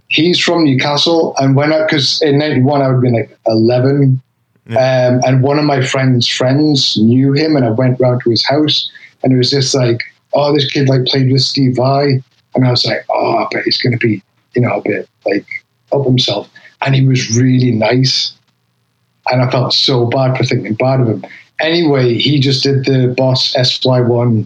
he's 0.08 0.40
from 0.40 0.64
Newcastle, 0.64 1.36
and 1.38 1.56
when 1.56 1.72
I 1.72 1.84
because 1.84 2.22
in 2.24 2.40
'91 2.40 2.82
I 2.82 2.88
would 2.88 2.94
have 2.94 3.02
been 3.02 3.14
like 3.14 3.38
11, 3.46 4.22
um, 4.70 5.22
and 5.26 5.44
one 5.44 5.60
of 5.60 5.66
my 5.66 5.86
friend's 5.86 6.28
friends 6.28 6.98
knew 6.98 7.34
him, 7.34 7.56
and 7.56 7.66
I 7.66 7.72
went 7.72 8.00
round 8.00 8.22
to 8.24 8.30
his 8.30 8.46
house, 8.46 8.90
and 9.24 9.34
it 9.34 9.38
was 9.38 9.52
just 9.52 9.76
like, 9.76 10.02
oh, 10.34 10.54
this 10.54 10.70
kid 10.72 10.90
like 10.90 11.06
played 11.06 11.32
with 11.32 11.42
Steve 11.42 11.76
Vai, 11.76 12.22
and 12.56 12.66
I 12.66 12.72
was 12.72 12.86
like, 12.86 13.06
oh, 13.10 13.38
I 13.38 13.48
bet 13.52 13.64
he's 13.64 13.82
going 13.82 13.98
to 13.98 14.08
be, 14.08 14.24
you 14.56 14.62
know, 14.62 14.78
a 14.78 14.82
bit 14.82 15.10
like 15.26 15.46
up 15.92 16.06
himself, 16.06 16.50
and 16.82 16.96
he 16.96 17.06
was 17.06 17.38
really 17.38 17.72
nice 17.72 18.36
and 19.30 19.42
I 19.42 19.50
felt 19.50 19.74
so 19.74 20.06
bad 20.06 20.38
for 20.38 20.44
thinking 20.44 20.76
bad 20.76 21.02
of 21.02 21.08
him. 21.08 21.26
Anyway, 21.60 22.16
he 22.16 22.40
just 22.40 22.64
did 22.64 22.86
the 22.86 23.14
Boss 23.16 23.54
SY-1 23.54 24.46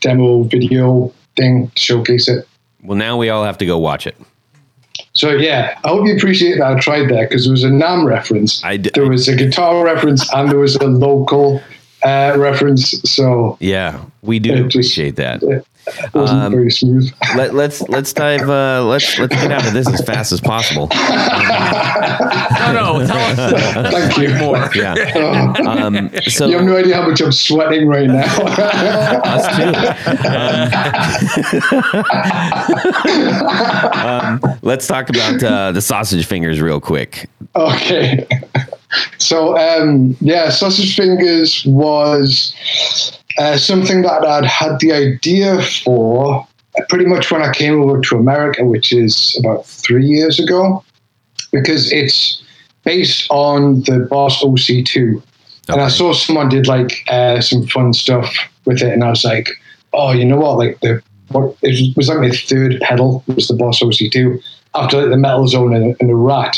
demo 0.00 0.42
video 0.42 1.12
thing 1.36 1.68
to 1.68 1.80
showcase 1.80 2.28
it. 2.28 2.46
Well, 2.82 2.98
now 2.98 3.16
we 3.16 3.28
all 3.30 3.44
have 3.44 3.58
to 3.58 3.66
go 3.66 3.78
watch 3.78 4.06
it. 4.06 4.16
So 5.14 5.32
yeah, 5.32 5.78
I 5.84 5.88
hope 5.88 6.06
you 6.06 6.16
appreciate 6.16 6.58
that. 6.58 6.76
I 6.76 6.80
tried 6.80 7.08
there 7.08 7.28
because 7.28 7.44
there 7.44 7.52
was 7.52 7.64
a 7.64 7.68
NAMM 7.68 8.06
reference, 8.06 8.62
there 8.94 9.08
was 9.08 9.28
a 9.28 9.36
guitar 9.36 9.84
reference, 9.84 10.32
and 10.32 10.50
there 10.50 10.58
was 10.58 10.76
a 10.76 10.86
local 10.86 11.62
uh, 12.04 12.34
reference. 12.36 13.00
So 13.10 13.56
Yeah, 13.60 14.00
we 14.22 14.38
do 14.38 14.52
It 14.52 14.56
just- 14.56 14.66
appreciate 14.74 15.16
that. 15.16 15.42
it 15.42 15.64
wasn't 16.14 16.40
Um, 16.42 16.52
very 16.52 16.70
smooth. 16.70 17.10
Let, 17.36 17.54
let's 17.54 17.82
let's 17.88 18.12
dive. 18.12 18.48
Uh, 18.48 18.84
let's 18.84 19.18
let's 19.18 19.34
get 19.34 19.50
out 19.50 19.66
of 19.66 19.72
this 19.72 19.88
as 19.88 20.00
fast 20.04 20.30
as 20.32 20.40
possible. 20.40 20.88
No, 20.92 22.72
no, 22.72 23.04
tell 23.06 23.18
us 23.18 23.36
Thank 23.92 24.16
you. 24.18 24.34
more. 24.38 24.70
Yeah. 24.74 24.94
Um, 25.72 26.10
so 26.28 26.46
You 26.46 26.56
have 26.58 26.66
no 26.66 26.76
idea 26.76 26.94
how 26.96 27.08
much 27.08 27.20
I'm 27.20 27.32
sweating 27.32 27.86
right 27.88 28.06
now. 28.06 28.24
us 29.24 29.46
too. 29.56 29.72
Um, 33.12 34.40
um, 34.42 34.58
let's 34.62 34.86
talk 34.86 35.08
about 35.08 35.42
uh, 35.42 35.72
the 35.72 35.80
sausage 35.80 36.26
fingers 36.26 36.60
real 36.60 36.80
quick. 36.80 37.28
Okay. 37.56 38.26
So 39.18 39.56
um, 39.56 40.16
yeah, 40.20 40.50
sausage 40.50 40.96
fingers 40.96 41.64
was 41.66 42.54
uh, 43.38 43.56
something 43.56 44.02
that 44.02 44.24
I'd 44.24 44.44
had 44.44 44.78
the 44.80 44.92
idea 44.92 45.62
for 45.62 46.46
pretty 46.88 47.06
much 47.06 47.30
when 47.30 47.42
I 47.42 47.52
came 47.52 47.80
over 47.80 48.00
to 48.00 48.16
America, 48.16 48.64
which 48.64 48.92
is 48.92 49.36
about 49.38 49.66
three 49.66 50.06
years 50.06 50.38
ago, 50.38 50.84
because 51.52 51.92
it's 51.92 52.42
based 52.84 53.26
on 53.30 53.80
the 53.82 54.06
Boss 54.10 54.42
OC2, 54.42 55.22
and 55.68 55.80
I 55.80 55.88
saw 55.88 56.12
someone 56.12 56.48
did 56.48 56.66
like 56.66 57.04
uh, 57.08 57.40
some 57.40 57.66
fun 57.66 57.92
stuff 57.92 58.34
with 58.64 58.82
it, 58.82 58.92
and 58.92 59.04
I 59.04 59.10
was 59.10 59.24
like, 59.24 59.50
oh, 59.92 60.12
you 60.12 60.24
know 60.24 60.38
what? 60.38 60.58
Like 60.58 60.80
the 60.80 61.02
what 61.28 61.56
it 61.62 61.96
was 61.96 62.08
like 62.08 62.18
my 62.18 62.30
third 62.30 62.78
pedal 62.80 63.24
was 63.26 63.48
the 63.48 63.54
Boss 63.54 63.80
OC2 63.80 64.42
after 64.74 65.00
like 65.00 65.10
the 65.10 65.16
Metal 65.16 65.48
Zone 65.48 65.74
and, 65.74 65.96
and 65.98 66.10
the 66.10 66.14
Rat 66.14 66.56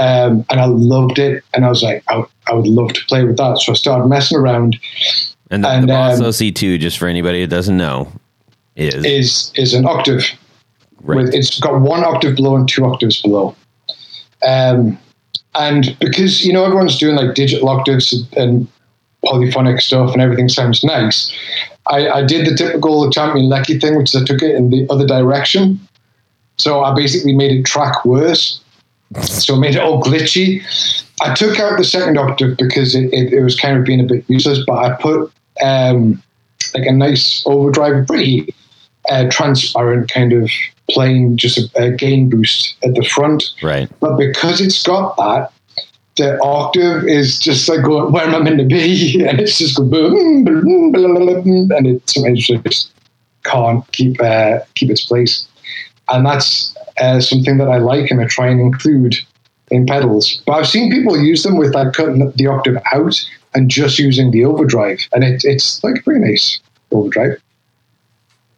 um, 0.00 0.44
and 0.50 0.60
I 0.60 0.64
loved 0.64 1.18
it. 1.18 1.44
And 1.54 1.64
I 1.64 1.68
was 1.68 1.82
like, 1.82 2.02
I, 2.08 2.16
would- 2.16 2.28
would 2.52 2.66
love 2.66 2.92
to 2.94 3.04
play 3.06 3.22
with 3.22 3.36
that. 3.36 3.58
So 3.58 3.72
I 3.72 3.74
started 3.76 4.06
messing 4.08 4.36
around. 4.38 4.76
And 5.50 5.62
the, 5.62 5.68
And, 5.68 5.84
the 5.84 5.88
Boss 5.88 6.18
um, 6.18 6.26
OC2, 6.26 6.80
just 6.80 6.98
for 6.98 7.06
anybody 7.06 7.40
that 7.42 7.50
doesn't 7.50 7.76
know, 7.76 8.10
is 8.76 9.04
Is 9.04 9.52
is 9.56 9.74
an 9.74 9.84
octave. 9.86 10.24
right. 11.02 11.16
With, 11.24 11.34
it's 11.34 11.60
got 11.60 11.80
one 11.80 12.02
octave 12.04 12.36
below 12.36 12.56
and 12.56 12.68
two 12.68 12.84
octaves 12.84 13.20
below. 13.22 13.54
Um, 14.46 14.98
and 15.54 15.96
because 16.00 16.44
you 16.44 16.52
know 16.52 16.64
everyone's 16.64 16.98
doing 16.98 17.16
like 17.16 17.34
digital 17.34 17.68
octaves 17.68 18.14
and 18.36 18.66
polyphonic 19.24 19.80
stuff 19.80 20.12
and 20.12 20.22
everything 20.22 20.48
sounds 20.48 20.82
nice, 20.82 21.32
I, 21.88 22.08
I 22.08 22.24
did 22.24 22.46
the 22.46 22.56
typical 22.56 23.10
champion 23.10 23.46
Leccy 23.46 23.80
thing, 23.80 23.96
which 23.96 24.14
is 24.14 24.22
I 24.22 24.24
took 24.24 24.42
it 24.42 24.54
in 24.54 24.70
the 24.70 24.86
other 24.88 25.06
direction. 25.06 25.78
So 26.56 26.82
I 26.82 26.94
basically 26.94 27.34
made 27.34 27.52
it 27.52 27.64
track 27.64 28.04
worse. 28.04 28.60
So 29.22 29.56
I 29.56 29.58
made 29.58 29.74
it 29.74 29.80
all 29.80 30.02
glitchy. 30.02 30.62
I 31.20 31.34
took 31.34 31.58
out 31.58 31.76
the 31.76 31.84
second 31.84 32.16
octave 32.16 32.56
because 32.56 32.94
it, 32.94 33.12
it, 33.12 33.32
it 33.32 33.42
was 33.42 33.58
kind 33.58 33.76
of 33.76 33.84
being 33.84 34.00
a 34.00 34.04
bit 34.04 34.24
useless, 34.28 34.60
but 34.66 34.78
I 34.78 34.96
put 34.96 35.32
um, 35.62 36.22
like 36.74 36.86
a 36.86 36.92
nice 36.92 37.42
overdrive, 37.46 38.06
pretty 38.06 38.54
uh, 39.10 39.28
transparent 39.30 40.10
kind 40.10 40.32
of 40.32 40.50
plain, 40.88 41.36
just 41.36 41.58
a, 41.58 41.82
a 41.82 41.90
gain 41.90 42.30
boost 42.30 42.76
at 42.84 42.94
the 42.94 43.04
front. 43.04 43.44
right. 43.62 43.90
But 44.00 44.16
because 44.16 44.60
it's 44.60 44.82
got 44.82 45.16
that, 45.16 45.52
the 46.16 46.38
octave 46.42 47.04
is 47.04 47.38
just 47.38 47.68
like 47.68 47.82
going, 47.82 48.12
where 48.12 48.24
am 48.24 48.34
I 48.34 48.40
meant 48.40 48.58
to 48.58 48.64
be? 48.64 49.24
And 49.28 49.40
it's 49.40 49.58
just 49.58 49.76
going 49.76 50.44
boom, 50.44 50.92
boom, 50.92 51.70
and 51.72 51.86
it 51.86 52.08
sometimes 52.08 52.46
just 52.46 52.92
can't 53.44 53.90
keep 53.92 54.20
uh, 54.20 54.60
keep 54.74 54.90
its 54.90 55.04
place. 55.04 55.48
And 56.08 56.26
that's 56.26 56.76
uh, 57.00 57.20
something 57.20 57.58
that 57.58 57.68
I 57.68 57.78
like 57.78 58.10
and 58.10 58.20
I 58.20 58.26
try 58.26 58.48
and 58.48 58.60
include 58.60 59.16
in 59.70 59.86
pedals. 59.86 60.42
But 60.46 60.52
I've 60.52 60.68
seen 60.68 60.90
people 60.90 61.18
use 61.18 61.42
them 61.42 61.56
with 61.56 61.74
like 61.74 61.92
cutting 61.92 62.30
the 62.34 62.46
octave 62.46 62.76
out 62.92 63.14
and 63.54 63.70
just 63.70 63.98
using 63.98 64.30
the 64.30 64.44
overdrive, 64.44 65.00
and 65.12 65.24
it, 65.24 65.42
it's 65.44 65.82
like 65.82 65.98
a 65.98 66.02
pretty 66.02 66.20
nice 66.20 66.60
overdrive. 66.92 67.40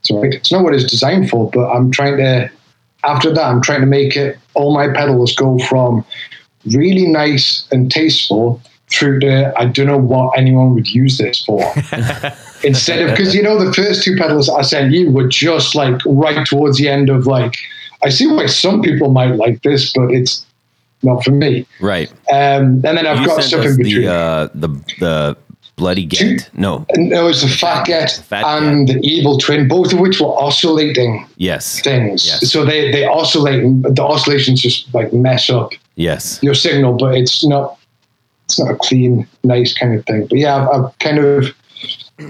It's 0.00 0.10
right. 0.10 0.34
It's 0.34 0.52
not 0.52 0.64
what 0.64 0.74
it's 0.74 0.90
designed 0.90 1.30
for, 1.30 1.50
but 1.50 1.70
I'm 1.70 1.90
trying 1.90 2.16
to. 2.18 2.50
After 3.04 3.34
that, 3.34 3.44
I'm 3.44 3.60
trying 3.60 3.80
to 3.80 3.86
make 3.86 4.16
it 4.16 4.38
all 4.54 4.74
my 4.74 4.88
pedals 4.88 5.34
go 5.34 5.58
from 5.60 6.04
really 6.66 7.06
nice 7.06 7.66
and 7.72 7.90
tasteful 7.90 8.62
through 8.92 9.20
to 9.20 9.52
I 9.58 9.66
don't 9.66 9.86
know 9.86 9.98
what 9.98 10.38
anyone 10.38 10.74
would 10.74 10.88
use 10.88 11.18
this 11.18 11.44
for. 11.44 11.60
Instead 12.64 13.02
of 13.02 13.10
because 13.10 13.34
you 13.34 13.42
know 13.42 13.62
the 13.62 13.72
first 13.72 14.04
two 14.04 14.16
pedals 14.16 14.48
I 14.48 14.62
sent 14.62 14.92
you 14.92 15.10
were 15.10 15.26
just 15.26 15.74
like 15.74 16.00
right 16.06 16.46
towards 16.46 16.78
the 16.78 16.88
end 16.88 17.10
of 17.10 17.26
like 17.26 17.56
I 18.04 18.08
see 18.08 18.26
why 18.26 18.46
some 18.46 18.82
people 18.82 19.10
might 19.10 19.36
like 19.36 19.62
this, 19.62 19.92
but 19.92 20.10
it's 20.10 20.44
not 21.02 21.24
for 21.24 21.30
me. 21.30 21.66
Right. 21.80 22.10
Um, 22.30 22.82
and 22.84 22.96
then 22.96 23.06
I've 23.06 23.20
you 23.20 23.26
got 23.26 23.42
stuff 23.42 23.64
in 23.64 23.76
between. 23.76 24.02
the, 24.02 24.12
uh, 24.12 24.48
the 24.54 24.68
the 25.00 25.36
bloody 25.76 26.04
get. 26.04 26.48
No. 26.54 26.86
and 26.90 27.10
there 27.10 27.24
was 27.24 27.42
the 27.42 27.48
Fat 27.48 27.86
Get 27.86 28.10
Fat 28.28 28.44
and 28.44 28.88
the 28.88 29.00
Evil 29.02 29.38
Twin, 29.38 29.66
both 29.68 29.92
of 29.92 29.98
which 30.00 30.20
were 30.20 30.28
oscillating 30.28 31.26
Yes. 31.36 31.80
things. 31.80 32.26
Yes. 32.26 32.50
So 32.52 32.64
they 32.64 32.92
they 32.92 33.04
oscillate, 33.04 33.62
the 33.94 34.02
oscillations 34.02 34.60
just 34.60 34.92
like 34.94 35.12
mess 35.12 35.48
up 35.50 35.72
Yes. 35.96 36.38
your 36.42 36.54
signal, 36.54 36.94
but 36.94 37.14
it's 37.16 37.44
not 37.44 37.78
it's 38.46 38.58
not 38.60 38.70
a 38.70 38.76
clean, 38.76 39.26
nice 39.44 39.72
kind 39.72 39.98
of 39.98 40.04
thing. 40.06 40.26
But 40.26 40.38
yeah, 40.38 40.56
I've, 40.68 40.84
I've 40.84 40.98
kind 40.98 41.18
of 41.18 41.46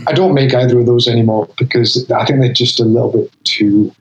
I 0.07 0.13
don't 0.13 0.35
make 0.35 0.55
either 0.55 0.79
of 0.79 0.87
those 0.87 1.09
anymore 1.09 1.49
because 1.59 2.11
I 2.11 2.25
think 2.25 2.41
they're 2.41 2.53
just 2.53 2.81
a 2.81 2.85
little 2.85 3.13
bit 3.13 3.31
too 3.45 3.93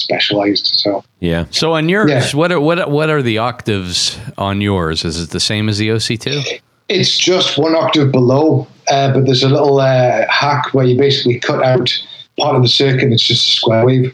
specialized. 0.00 0.72
So 0.76 1.04
Yeah. 1.20 1.44
So 1.50 1.72
on 1.74 1.88
yours, 1.88 2.10
Yeah. 2.10 2.36
what 2.38 2.50
are 2.52 2.60
what 2.60 2.90
what 2.90 3.08
are 3.10 3.22
the 3.22 3.38
octaves 3.38 4.18
on 4.38 4.60
yours? 4.60 5.04
Is 5.04 5.20
it 5.22 5.30
the 5.30 5.40
same 5.40 5.68
as 5.68 5.78
the 5.78 5.88
OC2? 5.90 6.60
it's 6.88 7.16
just 7.16 7.56
one 7.56 7.76
octave 7.76 8.10
below, 8.10 8.66
uh, 8.90 9.12
but 9.12 9.24
there's 9.24 9.44
a 9.44 9.48
little 9.48 9.78
uh, 9.80 10.26
hack 10.28 10.74
where 10.74 10.84
you 10.84 10.96
basically 10.98 11.38
cut 11.38 11.62
out 11.62 11.88
part 12.36 12.56
of 12.56 12.62
the 12.62 12.68
circuit. 12.68 13.04
and 13.04 13.12
It's 13.12 13.22
just 13.22 13.46
a 13.48 13.52
square 13.52 13.86
wave. 13.86 14.12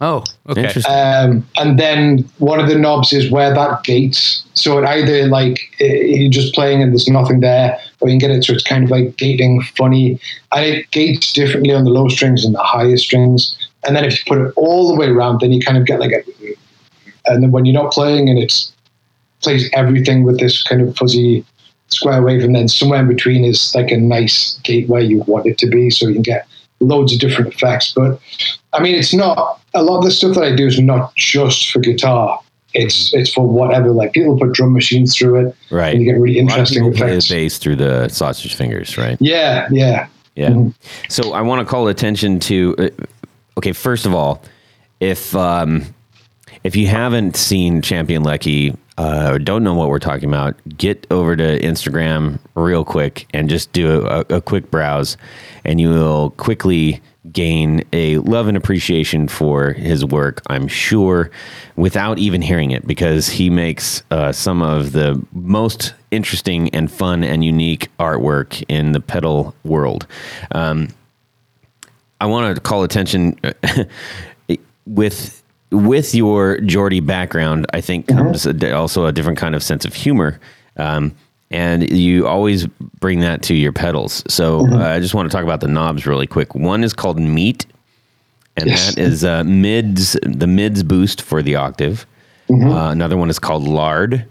Oh, 0.00 0.24
okay. 0.48 0.62
Interesting. 0.66 0.92
Um, 0.94 1.46
and 1.56 1.78
then 1.78 2.28
one 2.38 2.58
of 2.58 2.68
the 2.68 2.76
knobs 2.76 3.12
is 3.12 3.30
where 3.30 3.54
that 3.54 3.84
gates. 3.84 4.44
So 4.54 4.78
it 4.78 4.84
either 4.84 5.26
like 5.28 5.60
uh, 5.80 5.84
you're 5.84 6.30
just 6.30 6.54
playing 6.54 6.82
and 6.82 6.92
there's 6.92 7.08
nothing 7.08 7.38
there, 7.40 7.78
or 8.00 8.08
you 8.08 8.12
can 8.18 8.18
get 8.18 8.30
it 8.36 8.44
so 8.44 8.52
it's 8.52 8.64
kind 8.64 8.82
of 8.84 8.90
like 8.90 9.16
gating 9.16 9.62
funny. 9.76 10.18
And 10.52 10.64
it 10.64 10.90
gates 10.90 11.32
differently 11.32 11.72
on 11.72 11.84
the 11.84 11.90
low 11.90 12.08
strings 12.08 12.44
and 12.44 12.52
the 12.54 12.58
higher 12.62 12.96
strings. 12.96 13.56
And 13.84 13.96
then 13.96 14.04
if 14.04 14.12
you 14.18 14.24
put 14.26 14.38
it 14.46 14.52
all 14.56 14.88
the 14.88 14.94
way 14.94 15.08
around, 15.08 15.40
then 15.40 15.52
you 15.52 15.60
kind 15.60 15.76
of 15.78 15.84
get 15.86 16.00
like 16.00 16.12
a. 16.12 16.22
And 17.26 17.42
then 17.42 17.50
when 17.52 17.64
you're 17.64 17.80
not 17.80 17.92
playing 17.92 18.28
and 18.28 18.38
it's 18.38 18.72
plays 19.42 19.68
everything 19.72 20.22
with 20.24 20.38
this 20.38 20.62
kind 20.62 20.80
of 20.82 20.96
fuzzy 20.96 21.44
square 21.88 22.22
wave, 22.22 22.42
and 22.44 22.54
then 22.54 22.68
somewhere 22.68 23.00
in 23.00 23.08
between 23.08 23.44
is 23.44 23.74
like 23.74 23.90
a 23.90 23.96
nice 23.96 24.58
gate 24.62 24.88
where 24.88 25.00
you 25.02 25.18
want 25.26 25.46
it 25.46 25.58
to 25.58 25.66
be, 25.66 25.90
so 25.90 26.06
you 26.06 26.14
can 26.14 26.22
get 26.22 26.46
loads 26.80 27.12
of 27.12 27.20
different 27.20 27.52
effects. 27.54 27.92
But 27.94 28.20
I 28.72 28.80
mean, 28.82 28.94
it's 28.94 29.12
not 29.14 29.60
a 29.74 29.82
lot 29.82 29.98
of 29.98 30.04
the 30.04 30.10
stuff 30.10 30.34
that 30.34 30.44
I 30.44 30.54
do 30.54 30.66
is 30.66 30.78
not 30.80 31.14
just 31.16 31.70
for 31.70 31.80
guitar. 31.80 32.38
It's 32.74 33.12
it's 33.12 33.32
for 33.32 33.46
whatever. 33.46 33.90
Like 33.90 34.12
people 34.14 34.38
put 34.38 34.52
drum 34.52 34.72
machines 34.72 35.16
through 35.16 35.46
it, 35.48 35.56
Right. 35.70 35.92
and 35.94 36.02
you 36.02 36.10
get 36.10 36.18
really 36.18 36.38
A 36.38 36.42
lot 36.42 36.52
of 36.52 36.58
interesting 36.60 36.84
people 36.84 36.96
play 37.06 37.16
the 37.16 37.26
bass 37.28 37.58
through 37.58 37.76
the 37.76 38.08
sausage 38.08 38.54
fingers, 38.54 38.96
right? 38.96 39.16
Yeah, 39.20 39.68
yeah. 39.70 40.06
Yeah. 40.34 40.48
Mhm. 40.50 40.74
So 41.10 41.32
I 41.34 41.42
want 41.42 41.60
to 41.60 41.70
call 41.70 41.88
attention 41.88 42.40
to. 42.40 42.74
Uh, 42.78 42.88
okay, 43.56 43.72
first 43.72 44.06
of 44.06 44.14
all, 44.14 44.42
if 45.00 45.34
um, 45.34 45.94
if 46.64 46.76
you 46.76 46.86
haven't 46.86 47.36
seen 47.36 47.82
Champion 47.82 48.22
Leccy 48.22 48.76
uh, 48.98 49.38
don't 49.38 49.64
know 49.64 49.74
what 49.74 49.88
we're 49.88 49.98
talking 49.98 50.28
about, 50.28 50.54
get 50.76 51.06
over 51.10 51.34
to 51.34 51.58
Instagram 51.60 52.38
real 52.54 52.84
quick 52.84 53.26
and 53.32 53.48
just 53.48 53.72
do 53.72 54.06
a, 54.06 54.20
a 54.28 54.40
quick 54.40 54.70
browse, 54.70 55.16
and 55.64 55.80
you 55.80 55.88
will 55.88 56.30
quickly 56.30 57.00
gain 57.30 57.84
a 57.92 58.18
love 58.18 58.48
and 58.48 58.56
appreciation 58.56 59.28
for 59.28 59.72
his 59.72 60.04
work. 60.04 60.42
I'm 60.48 60.68
sure, 60.68 61.30
without 61.76 62.18
even 62.18 62.42
hearing 62.42 62.70
it, 62.70 62.86
because 62.86 63.28
he 63.28 63.48
makes 63.48 64.02
uh, 64.10 64.32
some 64.32 64.60
of 64.60 64.92
the 64.92 65.24
most 65.32 65.94
interesting 66.10 66.68
and 66.70 66.90
fun 66.90 67.24
and 67.24 67.44
unique 67.44 67.88
artwork 67.98 68.62
in 68.68 68.92
the 68.92 69.00
pedal 69.00 69.54
world. 69.64 70.06
Um, 70.50 70.88
I 72.22 72.26
want 72.26 72.54
to 72.54 72.60
call 72.60 72.84
attention 72.84 73.36
with 74.86 75.42
with 75.70 76.14
your 76.14 76.58
Geordie 76.60 77.00
background. 77.00 77.66
I 77.72 77.80
think 77.80 78.06
comes 78.08 78.46
a 78.46 78.52
di- 78.52 78.70
also 78.70 79.06
a 79.06 79.12
different 79.12 79.38
kind 79.38 79.54
of 79.54 79.62
sense 79.62 79.84
of 79.84 79.94
humor, 79.94 80.38
um, 80.76 81.12
and 81.50 81.90
you 81.90 82.26
always 82.28 82.66
bring 83.00 83.20
that 83.20 83.42
to 83.42 83.54
your 83.54 83.72
pedals. 83.72 84.22
So 84.28 84.66
uh, 84.70 84.76
I 84.94 85.00
just 85.00 85.14
want 85.14 85.30
to 85.30 85.34
talk 85.36 85.44
about 85.44 85.60
the 85.60 85.68
knobs 85.68 86.06
really 86.06 86.26
quick. 86.26 86.54
One 86.54 86.84
is 86.84 86.92
called 86.92 87.18
Meat, 87.18 87.66
and 88.56 88.68
Yes. 88.68 88.94
that 88.94 89.00
is 89.00 89.24
uh, 89.24 89.44
mids 89.44 90.16
the 90.22 90.46
mids 90.46 90.82
boost 90.82 91.22
for 91.22 91.42
the 91.42 91.56
octave. 91.56 92.06
Uh, 92.50 92.90
another 92.90 93.16
one 93.16 93.30
is 93.30 93.38
called 93.38 93.66
Lard, 93.66 94.26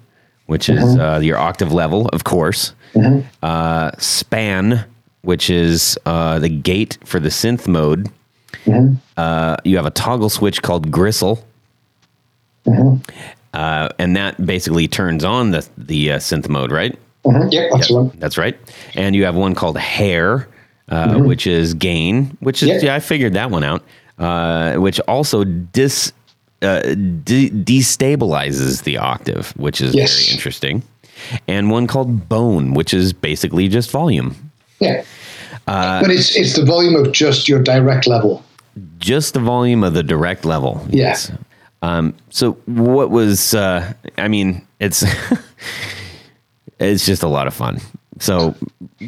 which 0.45 0.69
is 0.69 0.95
uh, 0.97 1.19
your 1.23 1.37
octave 1.39 1.73
level, 1.73 2.07
of 2.09 2.23
course. 2.23 2.73
Uh, 3.41 3.91
span, 3.97 4.85
which 5.24 5.49
is 5.49 5.97
uh, 6.05 6.39
the 6.39 6.49
gate 6.49 6.97
for 7.05 7.19
the 7.19 7.30
synth 7.30 7.67
mode. 7.67 8.09
Uh, 9.17 9.57
you 9.63 9.76
have 9.78 9.86
a 9.86 9.91
toggle 9.91 10.30
switch 10.30 10.61
called 10.61 10.91
Gristle. 10.91 11.43
Uh, 13.53 13.89
and 13.99 14.15
that 14.15 14.43
basically 14.45 14.88
turns 14.88 15.24
on 15.24 15.51
the 15.51 15.67
the 15.78 16.13
uh, 16.13 16.17
synth 16.17 16.47
mode, 16.47 16.72
right? 16.72 16.97
Mhm, 17.26 17.51
Yep, 17.51 17.69
that's 17.74 17.88
the 17.89 17.93
one. 17.95 18.11
That's 18.17 18.38
right. 18.38 18.57
And 18.95 19.15
you 19.15 19.26
have 19.26 19.36
one 19.36 19.55
called 19.55 19.78
Hair, 19.78 20.47
uh, 20.89 21.17
which 21.19 21.45
is 21.47 21.74
gain, 21.74 22.36
which 22.39 22.63
is 22.63 22.69
Yeah. 22.69 22.80
yeah, 22.82 22.95
I 22.95 22.99
figured 22.99 23.34
that 23.34 23.51
one 23.51 23.63
out. 23.63 23.84
Uh, 24.17 24.76
which 24.76 24.99
also 25.01 25.43
dis 25.43 26.13
uh, 26.61 26.82
de- 27.24 27.49
destabilizes 27.49 28.84
the 28.84 28.97
octave, 28.97 29.51
which 29.57 29.82
is 29.82 29.93
Yes. 29.95 30.13
very 30.24 30.34
interesting. 30.36 30.84
And 31.47 31.72
one 31.72 31.88
called 31.88 32.30
Bone, 32.30 32.74
which 32.74 32.93
is 32.93 33.11
basically 33.13 33.67
just 33.67 33.89
volume, 33.91 34.50
Yeah. 34.82 35.03
Uh, 35.67 36.01
but 36.01 36.09
it's 36.11 36.36
it's 36.36 36.55
the 36.55 36.65
volume 36.65 36.95
of 36.95 37.11
just 37.13 37.47
your 37.47 37.61
direct 37.61 38.07
level. 38.07 38.43
just 38.99 39.34
the 39.34 39.39
volume 39.39 39.84
of 39.84 39.93
the 39.93 40.03
direct 40.03 40.43
level. 40.43 40.86
Yeah. 40.89 41.15
Um, 41.82 42.13
so 42.29 42.53
what 42.65 43.09
was? 43.11 43.53
Uh, 43.53 43.93
I 44.17 44.27
mean, 44.27 44.65
it's 44.79 45.03
it's 46.79 47.05
just 47.05 47.23
a 47.23 47.27
lot 47.27 47.47
of 47.47 47.53
fun. 47.53 47.79
So 48.19 48.55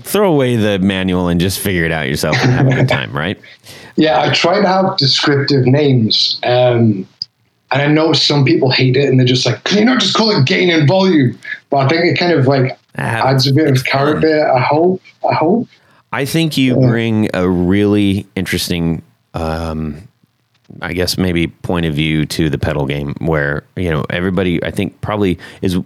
throw 0.01 0.32
away 0.34 0.55
the 0.55 0.80
manual 0.80 1.28
and 1.28 1.39
just 1.39 1.59
figure 1.59 1.86
it 1.86 1.91
out 1.91 2.07
yourself 2.07 2.36
and 2.41 2.51
have 2.51 2.67
a 2.67 2.71
good 2.71 2.89
time, 2.89 3.11
right? 3.15 3.39
Yeah, 3.95 4.21
I 4.24 4.34
try 4.34 4.59
to 4.59 4.67
have 4.67 4.97
descriptive 4.97 5.67
names. 5.67 6.39
Um, 6.41 7.07
and 7.71 7.82
I 7.84 7.86
know 7.86 8.11
some 8.13 8.43
people 8.43 8.71
hate 8.71 8.97
it 8.97 9.07
and 9.07 9.19
they're 9.19 9.28
just 9.28 9.45
like, 9.45 9.63
can 9.65 9.78
you 9.78 9.86
not 9.86 10.01
just 10.01 10.15
call 10.15 10.32
it 10.32 10.47
gain 10.47 10.71
and 10.71 10.88
volume? 10.88 11.38
But 11.69 11.78
I 11.78 11.88
think 11.89 12.05
it 12.05 12.17
kind 12.17 12.32
of 12.34 12.47
like 12.47 12.76
adds 12.95 13.47
a 13.47 13.53
bit 13.53 13.69
of 13.69 13.83
character. 13.85 14.51
I 14.51 14.61
hope. 14.61 15.01
I 15.29 15.33
hope. 15.33 15.67
I 16.11 16.25
think 16.25 16.57
you 16.57 16.75
bring 16.75 17.29
a 17.33 17.49
really 17.49 18.27
interesting, 18.35 19.01
um, 19.33 20.07
I 20.81 20.93
guess 20.93 21.17
maybe 21.17 21.47
point 21.47 21.87
of 21.87 21.95
view 21.95 22.25
to 22.27 22.51
the 22.51 22.59
pedal 22.59 22.85
game, 22.85 23.15
where 23.19 23.63
you 23.75 23.89
know 23.89 24.05
everybody, 24.11 24.63
I 24.63 24.69
think 24.69 25.01
probably 25.01 25.39
is 25.63 25.77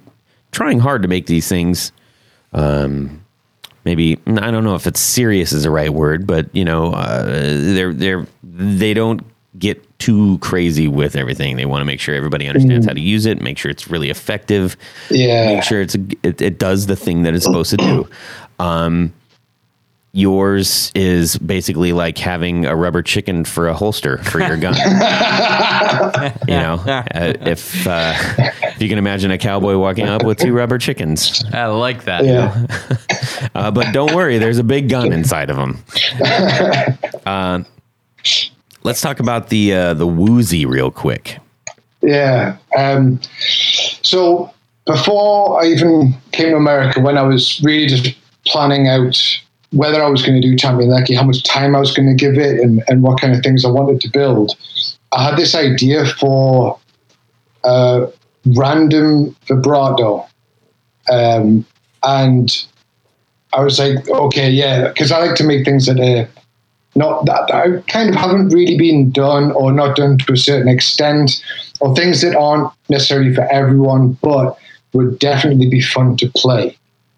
trying 0.52 0.80
hard 0.80 1.02
to 1.04 1.08
make 1.08 1.28
these 1.28 1.48
things. 1.48 1.94
Um, 2.52 3.24
maybe 3.86 4.20
I 4.28 4.52
don't 4.52 4.66
know 4.66 4.76
if 4.76 4.86
it's 4.86 5.00
serious 5.00 5.54
is 5.54 5.64
the 5.64 5.72
right 5.72 5.94
word, 5.94 6.28
but 6.28 6.54
you 6.54 6.66
know 6.66 6.92
uh, 6.92 7.24
they're 7.24 7.94
they're 7.94 8.28
they 8.44 8.94
don't 8.94 9.22
get 9.58 9.87
too 10.00 10.38
crazy 10.40 10.88
with 10.88 11.16
everything. 11.16 11.56
They 11.58 11.66
want 11.66 11.82
to 11.82 11.86
make 11.86 12.00
sure 12.00 12.14
everybody 12.16 12.48
understands 12.48 12.86
how 12.86 12.94
to 12.94 13.02
use 13.02 13.26
it, 13.26 13.42
make 13.42 13.58
sure 13.58 13.72
it's 13.72 13.90
really 13.90 14.10
effective 14.10 14.78
Yeah. 15.10 15.56
make 15.56 15.64
sure 15.64 15.82
it's 15.82 15.96
a, 15.96 16.06
it, 16.24 16.42
it 16.42 16.60
does 16.60 16.86
the 16.86 16.96
thing 16.96 17.24
that 17.24 17.34
it's 17.34 17.46
supposed 17.46 17.72
to 17.72 17.78
do. 17.78 18.10
Um, 18.60 19.14
yours 20.14 20.92
is 20.96 21.38
basically 21.38 21.94
like 21.94 22.18
having 22.18 22.66
a 22.66 22.76
rubber 22.76 23.02
chicken 23.04 23.44
for 23.44 23.68
a 23.68 23.74
holster 23.74 24.18
for 24.24 24.40
your 24.40 24.58
gun. 24.58 24.74
you 26.48 26.56
know, 26.56 26.82
uh, 26.88 27.34
if 27.42 27.86
uh, 27.88 28.14
if 28.64 28.82
you 28.82 28.90
can 28.90 28.98
imagine 28.98 29.30
a 29.32 29.38
cowboy 29.38 29.78
walking 29.78 30.08
up 30.08 30.24
with 30.24 30.40
two 30.40 30.54
rubber 30.54 30.78
chickens, 30.78 31.44
I 31.54 31.66
like 31.68 32.06
that. 32.06 32.26
Yeah. 32.26 32.66
uh, 33.56 33.70
but 33.72 33.92
don't 33.94 34.16
worry, 34.16 34.38
there's 34.40 34.58
a 34.58 34.64
big 34.64 34.90
gun 34.90 35.12
inside 35.14 35.50
of 35.52 35.58
them. 35.58 35.84
Uh, 38.88 38.90
let's 38.90 39.02
talk 39.02 39.20
about 39.20 39.50
the 39.50 39.74
uh, 39.74 39.94
the 39.94 40.08
woozy 40.08 40.66
real 40.66 40.92
quick. 40.92 41.40
Yeah. 42.02 42.58
Um, 42.78 43.20
so 44.02 44.54
before 44.86 45.62
I 45.62 45.68
even 45.68 46.14
came 46.32 46.52
to 46.52 46.56
America, 46.56 47.02
when 47.02 47.18
I 47.18 47.24
was 47.24 47.62
really 47.64 47.88
just 47.88 48.16
planning 48.46 48.88
out 48.88 49.18
whether 49.72 50.02
I 50.02 50.08
was 50.08 50.22
going 50.22 50.42
to 50.42 50.48
do 50.48 50.56
Champion 50.56 50.90
Leccy, 50.90 51.16
how 51.16 51.24
much 51.24 51.44
time 51.44 51.76
I 51.76 51.80
was 51.80 51.94
going 51.94 52.08
to 52.08 52.16
give 52.16 52.38
it, 52.38 52.62
and, 52.62 52.82
and 52.88 53.04
what 53.04 53.20
kind 53.20 53.36
of 53.36 53.44
things 53.44 53.66
I 53.66 53.70
wanted 53.70 54.00
to 54.02 54.10
build, 54.10 54.56
I 55.12 55.30
had 55.30 55.38
this 55.38 55.54
idea 55.54 56.06
for 56.06 56.80
a 57.66 58.08
random 58.46 59.36
vibrato. 59.48 60.26
Um, 61.12 61.66
and 62.04 62.66
I 63.52 63.62
was 63.62 63.80
like, 63.80 64.08
okay, 64.10 64.50
yeah, 64.50 64.88
because 64.88 65.12
I 65.12 65.20
like 65.20 65.36
to 65.36 65.44
make 65.44 65.66
things 65.66 65.86
that 65.88 66.00
are 66.00 66.30
not 66.98 67.26
that, 67.26 67.48
that 67.48 67.56
I 67.56 67.92
kind 67.92 68.10
of 68.10 68.16
haven't 68.16 68.50
really 68.50 68.78
been 68.78 69.12
done 69.12 69.52
or 69.52 69.72
not 69.72 69.96
done 69.96 70.18
to 70.18 70.34
a 70.34 70.38
certain 70.38 70.68
extent, 70.68 71.42
or 71.80 71.96
things 71.96 72.22
that 72.22 72.36
aren't 72.36 72.72
necessarily 72.90 73.34
for 73.34 73.44
everyone, 73.52 74.14
but 74.22 74.58
would 74.94 75.20
definitely 75.20 75.70
be 75.70 75.80
fun 75.80 76.18
to 76.18 76.30
play. 76.36 76.76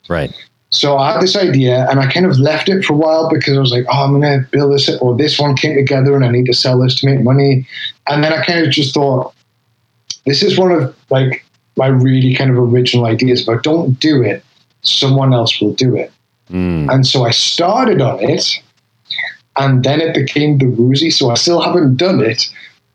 Right. 0.10 0.34
So 0.72 0.98
I 0.98 1.14
had 1.14 1.22
this 1.22 1.36
idea 1.36 1.88
and 1.90 2.00
I 2.00 2.12
kind 2.12 2.26
of 2.26 2.38
left 2.38 2.70
it 2.70 2.84
for 2.84 2.94
a 2.94 2.98
while 2.98 3.30
because 3.30 3.58
I 3.58 3.60
was 3.60 3.72
like, 3.72 3.86
oh, 3.90 4.04
I'm 4.04 4.20
going 4.20 4.44
to 4.44 4.48
build 4.52 4.74
this, 4.74 4.90
or 5.02 5.18
this 5.18 5.40
one 5.40 5.56
came 5.56 5.76
together 5.76 6.16
and 6.16 6.26
I 6.26 6.30
need 6.30 6.46
to 6.46 6.54
sell 6.54 6.80
this 6.80 6.96
to 7.00 7.06
make 7.08 7.24
money. 7.24 7.66
And 8.08 8.24
then 8.24 8.34
I 8.34 8.44
kind 8.44 8.66
of 8.66 8.72
just 8.72 8.94
thought, 8.94 9.34
this 10.26 10.44
is 10.44 10.60
one 10.60 10.72
of 10.72 10.96
like 11.10 11.46
my 11.78 11.88
really 11.88 12.36
kind 12.36 12.52
of 12.52 12.58
original 12.58 13.06
ideas. 13.06 13.42
If 13.42 13.50
I 13.50 13.58
don't 13.64 14.00
do 14.00 14.22
it, 14.22 14.44
someone 14.82 15.34
else 15.34 15.60
will 15.60 15.74
do 15.74 15.96
it. 15.96 16.12
Hmm. 16.50 16.90
And 16.90 17.08
so 17.08 17.24
I 17.24 17.32
started 17.32 18.02
on 18.02 18.20
it 18.22 18.62
and 19.58 19.84
then 19.84 20.02
it 20.02 20.14
became 20.14 20.58
the 20.58 20.68
woozy. 20.68 21.10
So 21.10 21.30
I 21.30 21.36
still 21.36 21.62
haven't 21.62 21.98
done 21.98 22.22
it, 22.22 22.44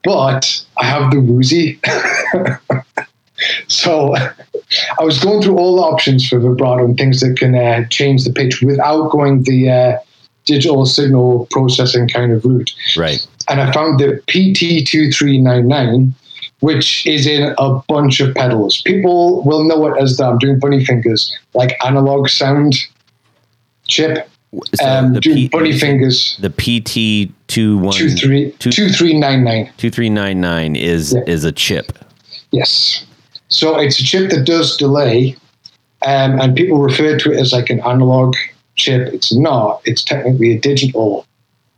but 0.03 0.65
I 0.79 0.87
have 0.87 1.11
the 1.11 1.21
woozy. 1.21 1.81
so 3.69 4.15
I 4.17 5.05
was 5.05 5.19
going 5.23 5.43
through 5.43 5.59
all 5.59 5.77
the 5.77 5.83
options 5.83 6.29
for 6.29 6.39
vibrato 6.39 6.85
and 6.85 6.97
things 6.97 7.21
that 7.21 7.37
can 7.39 7.55
uh, 7.55 7.87
change 7.89 8.25
the 8.25 8.33
pitch 8.33 8.63
without 8.63 9.11
going 9.11 9.43
the 9.43 9.71
uh, 9.71 9.99
digital 10.45 10.87
signal 10.87 11.47
processing 11.51 12.09
kind 12.09 12.33
of 12.33 12.45
route. 12.45 12.73
Right. 12.97 13.27
And 13.49 13.61
I 13.61 13.73
found 13.73 13.99
the 13.99 14.23
PT2399, 14.27 16.13
which 16.61 17.07
is 17.07 17.27
in 17.27 17.55
a 17.59 17.75
bunch 17.89 18.21
of 18.21 18.35
pedals. 18.35 18.81
People 18.83 19.43
will 19.45 19.65
know 19.65 19.87
it 19.87 20.01
as 20.01 20.17
the, 20.17 20.25
I'm 20.25 20.39
doing 20.39 20.59
bunny 20.59 20.85
fingers, 20.85 21.37
like 21.55 21.77
analog 21.85 22.29
sound 22.29 22.75
chip. 23.87 24.29
So 24.75 24.87
Um, 24.87 25.15
the 25.15 25.21
P- 25.21 25.49
bunny 25.49 25.73
fingers. 25.79 26.37
The 26.41 26.51
PT 26.51 27.33
two 27.49 27.79
one 27.79 27.93
Two 27.95 28.11
three 28.11 28.53
two- 28.59 28.71
two 28.71 28.89
three 28.89 29.15
nine 29.19 29.45
nine. 29.45 29.71
2399 29.79 30.77
is 30.77 31.13
Yeah. 31.15 31.33
is 31.33 31.45
a 31.45 31.53
chip. 31.53 31.99
Yes. 32.53 33.05
So 33.49 33.79
it's 33.79 33.99
a 34.01 34.05
chip 34.05 34.31
that 34.31 34.45
does 34.45 34.77
delay, 34.77 35.37
um, 36.03 36.41
and 36.41 36.57
people 36.57 36.79
refer 36.79 37.17
to 37.19 37.33
it 37.33 37.39
as 37.39 37.53
like 37.53 37.71
an 37.71 37.81
analog 37.81 38.35
chip. 38.77 39.13
It's 39.13 39.33
not. 39.35 39.81
It's 39.85 40.03
technically 40.03 40.53
a 40.57 40.59
digital 40.59 41.27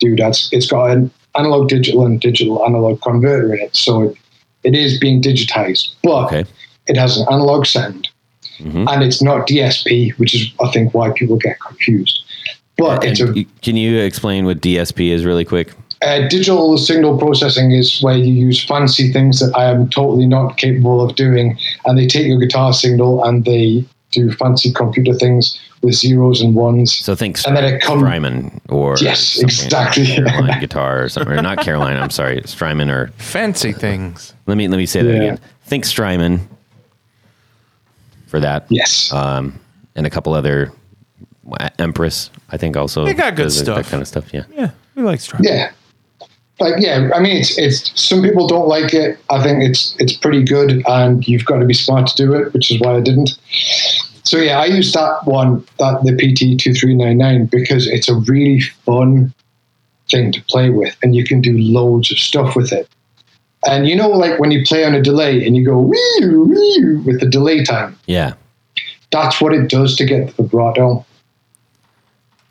dude. 0.01 0.19
That's 0.19 0.49
it's 0.53 0.67
got 0.67 0.91
an 0.91 1.11
analog 1.35 1.69
digital 1.69 2.05
and 2.07 2.21
digital 2.21 2.65
analog 2.65 3.01
converter 3.03 3.55
in 3.55 3.61
it. 3.61 3.77
So 3.77 4.03
it, 4.03 4.17
it 4.65 4.75
is 4.75 4.99
being 4.99 5.21
digitized, 5.23 5.91
but 6.03 6.27
Okay. 6.27 6.45
it 6.87 6.97
has 6.97 7.19
an 7.19 7.27
analog 7.31 7.67
sound, 7.67 8.09
and 8.61 9.03
it's 9.03 9.23
not 9.23 9.47
DSP, 9.47 10.11
which 10.19 10.35
is 10.35 10.51
I 10.65 10.71
think 10.73 10.95
why 10.95 11.11
people 11.11 11.37
get 11.37 11.59
confused. 11.61 12.23
But 12.79 13.03
And 13.05 13.13
it's 13.13 13.21
a 13.21 13.33
y- 13.33 13.47
can 13.63 13.77
you 13.77 13.99
explain 13.99 14.45
what 14.45 14.61
DSP 14.61 15.11
is 15.11 15.25
really 15.25 15.45
quick? 15.45 15.73
uh, 16.03 16.29
digital 16.29 16.77
signal 16.77 17.17
processing 17.17 17.71
is 17.71 18.03
where 18.03 18.17
you 18.19 18.31
use 18.33 18.63
fancy 18.63 19.11
things 19.13 19.41
that 19.41 19.51
I 19.57 19.65
am 19.65 19.89
totally 19.89 20.27
not 20.27 20.59
capable 20.59 21.03
of 21.03 21.17
doing, 21.17 21.57
and 21.87 21.97
they 21.99 22.07
take 22.07 22.27
your 22.27 22.39
guitar 22.39 22.75
signal 22.75 23.25
and 23.25 23.45
they 23.47 23.83
do 24.13 24.31
fancy 24.33 24.71
computer 24.73 25.15
things 25.15 25.59
with 25.83 25.95
zeros 25.95 26.43
and 26.43 26.55
ones. 26.55 26.93
So 26.95 27.15
think 27.15 27.39
And 27.47 27.57
then 27.57 27.65
it 27.65 27.81
come- 27.81 28.01
Strymon 28.01 28.61
or 28.69 28.97
Yes, 29.01 29.21
something 29.21 29.49
like 29.49 29.97
exactly. 29.97 30.07
Caroline 30.07 30.61
guitar 30.61 31.03
or 31.05 31.09
something, 31.09 31.33
or 31.33 31.43
not 31.43 31.59
Caroline. 31.61 31.97
I'm 31.97 32.11
sorry, 32.11 32.43
Strymon 32.45 32.91
or 32.91 33.09
Fancy 33.17 33.73
things. 33.73 34.35
let 34.47 34.57
me 34.59 34.69
let 34.69 34.77
me 34.77 34.87
say 34.87 35.01
that 35.03 35.09
Yeah. 35.11 35.17
again. 35.23 35.39
Think 35.65 35.85
Strymon 35.87 36.47
for 38.27 38.39
that. 38.41 38.67
Yes, 38.69 39.11
Um, 39.13 39.59
and 39.97 40.07
a 40.07 40.11
couple 40.11 40.35
other 40.35 40.73
Empress, 41.79 42.31
I 42.51 42.57
think 42.57 42.77
also 42.77 43.05
They 43.05 43.15
got 43.15 43.35
good 43.37 43.53
stuff. 43.53 43.77
That 43.77 43.87
kind 43.87 44.01
of 44.03 44.09
stuff. 44.09 44.33
Yeah. 44.35 44.45
Yeah, 44.55 44.71
we 44.95 45.03
like 45.03 45.21
Strymon. 45.21 45.45
yeah, 45.47 45.71
like 46.61 46.75
yeah. 46.79 47.11
I 47.15 47.21
mean, 47.21 47.37
it's 47.37 47.57
it's 47.59 47.93
some 48.01 48.23
people 48.23 48.47
don't 48.47 48.69
like 48.69 48.93
it. 48.95 49.19
I 49.31 49.43
think 49.43 49.63
it's 49.63 49.95
it's 49.99 50.13
pretty 50.15 50.43
good, 50.45 50.83
and 50.87 51.27
you've 51.27 51.45
got 51.45 51.59
to 51.59 51.65
be 51.67 51.75
smart 51.75 52.07
to 52.09 52.17
do 52.17 52.35
it, 52.35 52.53
which 52.53 52.71
is 52.71 52.81
why 52.81 52.97
I 52.97 53.01
didn't. 53.01 53.31
So 54.25 54.39
yeah, 54.39 54.59
I 54.59 54.65
used 54.67 54.93
that 54.95 55.25
one, 55.25 55.65
that 55.79 56.03
the 56.03 56.13
PT 56.17 56.59
two 56.59 56.75
three 56.75 56.95
nine 56.95 57.19
nine, 57.19 57.47
because 57.47 57.87
it's 57.87 58.09
a 58.09 58.15
really 58.17 58.61
fun 58.85 59.33
thing 60.11 60.33
to 60.33 60.43
play 60.45 60.71
with, 60.71 60.97
and 61.03 61.15
you 61.15 61.25
can 61.25 61.41
do 61.41 61.57
loads 61.57 62.11
of 62.11 62.19
stuff 62.19 62.57
with 62.57 62.73
it. 62.73 62.89
And 63.67 63.89
you 63.89 63.95
know, 63.97 64.09
like 64.09 64.39
when 64.41 64.51
you 64.51 64.65
play 64.65 64.85
on 64.85 64.95
a 64.95 65.03
delay 65.03 65.45
and 65.47 65.57
you 65.57 65.65
go 65.65 65.79
wee 65.79 66.21
wee 66.23 67.01
with 67.05 67.21
the 67.21 67.27
delay 67.29 67.65
time, 67.65 67.99
Yeah. 68.07 68.35
that's 69.11 69.41
what 69.41 69.53
it 69.53 69.69
does 69.69 69.97
to 69.97 70.05
get 70.05 70.27
the 70.37 70.43
vibrato, 70.43 71.05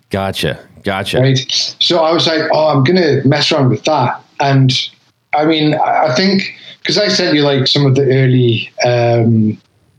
Gotcha. 0.09 0.59
Gotcha. 0.83 1.19
right? 1.19 1.39
So 1.79 1.99
I 2.03 2.11
was 2.13 2.27
like, 2.27 2.43
oh, 2.53 2.67
I'm 2.67 2.83
gonna 2.83 3.21
mess 3.25 3.51
around 3.51 3.69
with 3.69 3.83
that, 3.85 4.21
and 4.39 4.71
I 5.33 5.45
mean, 5.45 5.73
I 5.75 6.07
I 6.07 6.15
think 6.15 6.43
because 6.81 6.97
I 6.97 7.07
sent 7.07 7.35
you 7.35 7.41
like 7.41 7.67
some 7.67 7.85
of 7.85 7.95
the 7.95 8.03
early 8.03 8.71
um, 8.85 9.57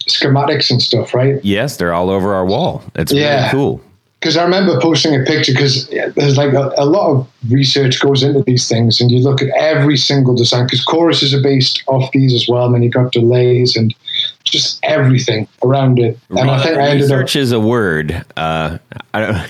schematics 0.09 0.71
and 0.71 0.81
stuff, 0.81 1.13
right? 1.15 1.45
Yes, 1.45 1.77
they're 1.77 1.93
all 1.93 2.11
over 2.11 2.33
our 2.35 2.47
wall. 2.47 2.85
It's 2.95 3.13
Yeah. 3.13 3.39
really 3.39 3.51
cool. 3.51 3.81
because 4.21 4.37
I 4.37 4.45
remember 4.45 4.81
posting 4.81 5.15
a 5.21 5.25
picture 5.25 5.53
because 5.53 5.89
there's 6.17 6.37
like 6.39 6.53
a, 6.53 6.73
a 6.79 6.85
lot 6.87 7.11
of 7.11 7.29
research 7.51 8.01
goes 8.01 8.23
into 8.23 8.43
these 8.45 8.69
things, 8.69 9.01
and 9.01 9.11
you 9.11 9.19
look 9.21 9.43
at 9.43 9.49
every 9.59 9.97
single 9.97 10.35
design 10.37 10.65
because 10.67 10.85
choruses 10.85 11.35
are 11.35 11.43
based 11.43 11.83
off 11.89 12.11
these 12.13 12.33
as 12.33 12.47
well. 12.49 12.67
And 12.67 12.75
then 12.77 12.83
you've 12.85 12.93
got 12.95 13.11
delays 13.13 13.77
and 13.77 13.93
just 14.57 14.81
everything 14.83 15.47
around 15.63 15.99
it. 16.01 16.19
And 16.31 16.51
I 16.51 16.63
think 16.63 16.77
I 16.77 16.89
ended 16.89 17.11
up. 17.11 17.21
Research 17.21 17.37
is 17.37 17.53
a 17.53 17.61
word. 17.61 18.25
Uh, 18.37 18.79
I 19.15 19.21
don't. 19.21 19.37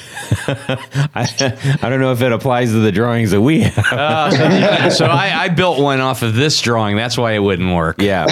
I, 1.16 1.78
I 1.82 1.88
don't 1.88 2.00
know 2.00 2.12
if 2.12 2.20
it 2.20 2.32
applies 2.32 2.70
to 2.72 2.80
the 2.80 2.92
drawings 2.92 3.30
that 3.30 3.40
we 3.40 3.60
have. 3.60 3.92
Uh, 3.92 4.90
so 4.90 5.06
so 5.06 5.12
I, 5.12 5.44
I 5.44 5.48
built 5.48 5.78
one 5.80 6.00
off 6.00 6.22
of 6.22 6.34
this 6.34 6.60
drawing. 6.60 6.96
That's 6.96 7.16
why 7.16 7.32
it 7.32 7.38
wouldn't 7.38 7.74
work. 7.74 8.00
Yeah, 8.00 8.26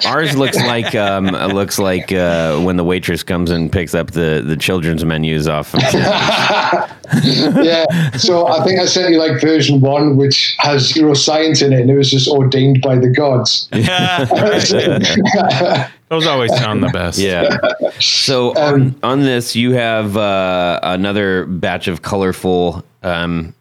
ours 0.06 0.36
looks 0.36 0.56
like 0.56 0.94
um, 0.94 1.26
looks 1.28 1.78
like 1.78 2.12
uh, 2.12 2.60
when 2.60 2.76
the 2.76 2.84
waitress 2.84 3.22
comes 3.22 3.50
and 3.50 3.72
picks 3.72 3.94
up 3.94 4.10
the, 4.10 4.42
the 4.46 4.56
children's 4.56 5.04
menus 5.04 5.48
off. 5.48 5.74
Of 5.74 5.80
yeah. 7.62 8.10
So 8.12 8.46
I 8.46 8.64
think 8.64 8.80
I 8.80 8.86
sent 8.86 9.10
you 9.12 9.18
like 9.18 9.40
version 9.40 9.80
one, 9.80 10.16
which 10.16 10.54
has 10.58 10.92
zero 10.92 11.14
science 11.14 11.62
in 11.62 11.72
it, 11.72 11.80
and 11.80 11.90
it 11.90 11.96
was 11.96 12.10
just 12.10 12.28
ordained 12.28 12.80
by 12.82 12.96
the 12.96 13.08
gods. 13.08 13.68
Yeah, 13.82 14.24
Those 16.08 16.26
always 16.26 16.54
sound 16.56 16.82
the 16.82 16.88
best. 16.88 17.18
yeah. 17.18 17.56
So 17.98 18.54
on, 18.54 18.94
on 19.02 19.20
this, 19.22 19.56
you 19.56 19.72
have 19.72 20.16
uh, 20.16 20.78
another 20.82 21.46
batch 21.46 21.88
of 21.88 22.02
colorful 22.02 22.84
um, 23.02 23.54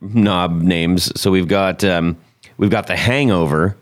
knob 0.00 0.60
names. 0.62 1.10
So 1.20 1.30
we've 1.30 1.48
got 1.48 1.82
um, 1.82 2.16
we've 2.58 2.70
got 2.70 2.86
the 2.86 2.96
Hangover, 2.96 3.76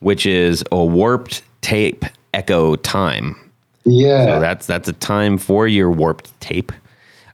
which 0.00 0.26
is 0.26 0.62
a 0.70 0.84
warped 0.84 1.42
tape 1.62 2.04
echo 2.34 2.76
time. 2.76 3.36
Yeah. 3.84 4.26
So 4.26 4.40
that's 4.40 4.66
that's 4.66 4.88
a 4.88 4.92
time 4.92 5.38
for 5.38 5.66
your 5.66 5.90
warped 5.90 6.38
tape. 6.40 6.70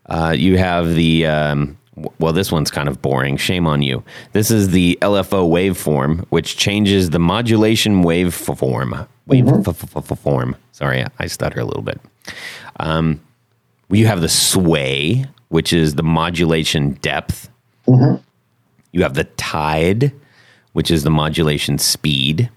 Uh, 0.08 0.34
you 0.36 0.56
have 0.58 0.94
the 0.94 1.26
um, 1.26 1.76
well, 2.18 2.32
this 2.32 2.52
one's 2.52 2.70
kind 2.70 2.88
of 2.88 3.00
boring. 3.00 3.36
Shame 3.36 3.66
on 3.66 3.82
you. 3.82 4.04
This 4.32 4.50
is 4.50 4.68
the 4.70 4.98
LFO 5.02 5.48
waveform, 5.48 6.24
which 6.28 6.56
changes 6.56 7.10
the 7.10 7.18
modulation 7.18 8.02
waveform. 8.04 9.06
Wave 9.26 9.48
f- 9.66 10.18
form. 10.18 10.56
Sorry, 10.72 11.04
I 11.18 11.26
stutter 11.26 11.60
a 11.60 11.64
little 11.64 11.82
bit. 11.82 12.00
Um, 12.78 13.20
you 13.90 14.06
have 14.06 14.20
the 14.20 14.28
sway, 14.28 15.24
which 15.48 15.72
is 15.72 15.94
the 15.94 16.02
modulation 16.02 16.92
depth. 17.02 17.48
You 18.92 19.02
have 19.02 19.14
the 19.14 19.24
tide, 19.24 20.12
which 20.72 20.90
is 20.90 21.02
the 21.02 21.10
modulation 21.10 21.78
speed. 21.78 22.50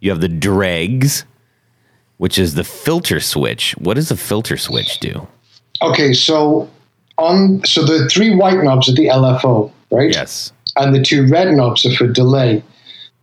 You 0.00 0.10
have 0.10 0.20
the 0.20 0.28
dregs, 0.28 1.24
which 2.18 2.38
is 2.38 2.54
the 2.54 2.64
filter 2.64 3.18
switch. 3.20 3.72
What 3.78 3.94
does 3.94 4.10
a 4.10 4.16
filter 4.16 4.56
switch 4.56 5.00
do? 5.00 5.26
Okay, 5.82 6.12
so 6.12 6.68
on 7.18 7.64
so 7.64 7.84
the 7.84 8.08
three 8.08 8.34
white 8.34 8.62
knobs 8.62 8.88
are 8.88 8.94
the 8.94 9.06
LFO, 9.06 9.70
right? 9.90 10.12
Yes. 10.12 10.52
And 10.76 10.94
the 10.94 11.02
two 11.02 11.26
red 11.28 11.52
knobs 11.54 11.86
are 11.86 11.94
for 11.94 12.06
delay. 12.06 12.62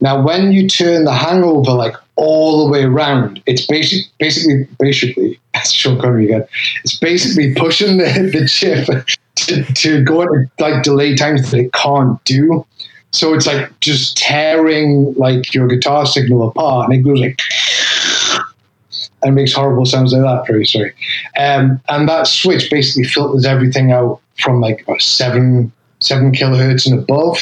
Now, 0.02 0.22
when 0.22 0.52
you 0.52 0.68
turn 0.68 1.06
the 1.06 1.14
hangover 1.14 1.72
like 1.72 1.96
all 2.16 2.66
the 2.66 2.72
way 2.72 2.84
around, 2.84 3.42
it's 3.46 3.66
basic, 3.66 4.06
basically, 4.20 4.68
basically, 4.80 5.40
that's 5.54 5.72
Sean 5.72 6.00
Connery 6.00 6.26
again. 6.26 6.46
It's 6.84 6.98
basically 6.98 7.54
pushing 7.56 7.98
the, 7.98 8.30
the 8.34 8.48
chip 8.48 8.88
to, 9.36 9.64
to 9.64 10.04
go 10.04 10.22
into 10.22 10.50
like 10.60 10.84
delay 10.84 11.16
times 11.16 11.52
that 11.52 11.60
it 11.60 11.74
can't 11.74 12.24
do. 12.26 12.66
So 13.12 13.34
it's 13.36 13.46
like 13.46 13.80
just 13.80 14.18
tearing 14.18 15.14
like 15.14 15.54
your 15.54 15.68
guitar 15.68 16.06
signal 16.06 16.50
apart, 16.50 16.90
and 16.90 17.00
it 17.00 17.04
goes 17.04 17.20
like 17.20 17.40
and 19.24 19.36
makes 19.36 19.54
horrible 19.54 19.86
sounds 19.86 20.14
like 20.14 20.22
that. 20.22 20.48
Very 20.48 20.66
sorry. 20.66 20.94
Um, 21.38 21.82
and 21.90 22.08
that 22.10 22.28
switch 22.28 22.70
basically 22.70 23.06
filters 23.06 23.46
everything 23.46 23.92
out 23.92 24.22
from 24.42 24.62
like 24.62 24.84
uh, 24.88 24.98
seven 25.00 25.72
seven 26.00 26.32
kilohertz 26.32 26.86
and 26.90 27.00
above, 27.00 27.38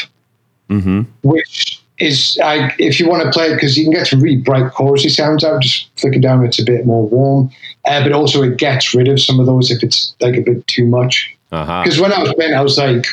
which 1.23 1.81
is 1.99 2.39
I, 2.43 2.73
if 2.79 2.99
you 2.99 3.07
want 3.07 3.23
to 3.23 3.31
play 3.31 3.47
it 3.47 3.55
because 3.55 3.77
you 3.77 3.85
can 3.85 3.93
get 3.93 4.07
some 4.07 4.21
really 4.21 4.37
bright 4.37 4.71
chorusy 4.73 5.09
sounds 5.09 5.43
out. 5.43 5.61
Just 5.61 5.89
flick 5.99 6.15
it 6.15 6.21
down; 6.21 6.43
it's 6.45 6.59
a 6.59 6.65
bit 6.65 6.85
more 6.85 7.07
warm, 7.07 7.51
uh, 7.85 8.03
but 8.03 8.11
also 8.11 8.41
it 8.43 8.57
gets 8.57 8.93
rid 8.93 9.07
of 9.07 9.21
some 9.21 9.39
of 9.39 9.45
those 9.45 9.71
if 9.71 9.83
it's 9.83 10.15
like 10.19 10.35
a 10.35 10.41
bit 10.41 10.65
too 10.67 10.85
much. 10.85 11.35
Uh-huh. 11.51 11.83
Because 11.83 11.99
when 11.99 12.13
I 12.13 12.19
was 12.21 12.33
playing, 12.33 12.53
I 12.53 12.61
was 12.61 12.77
like, 12.77 13.05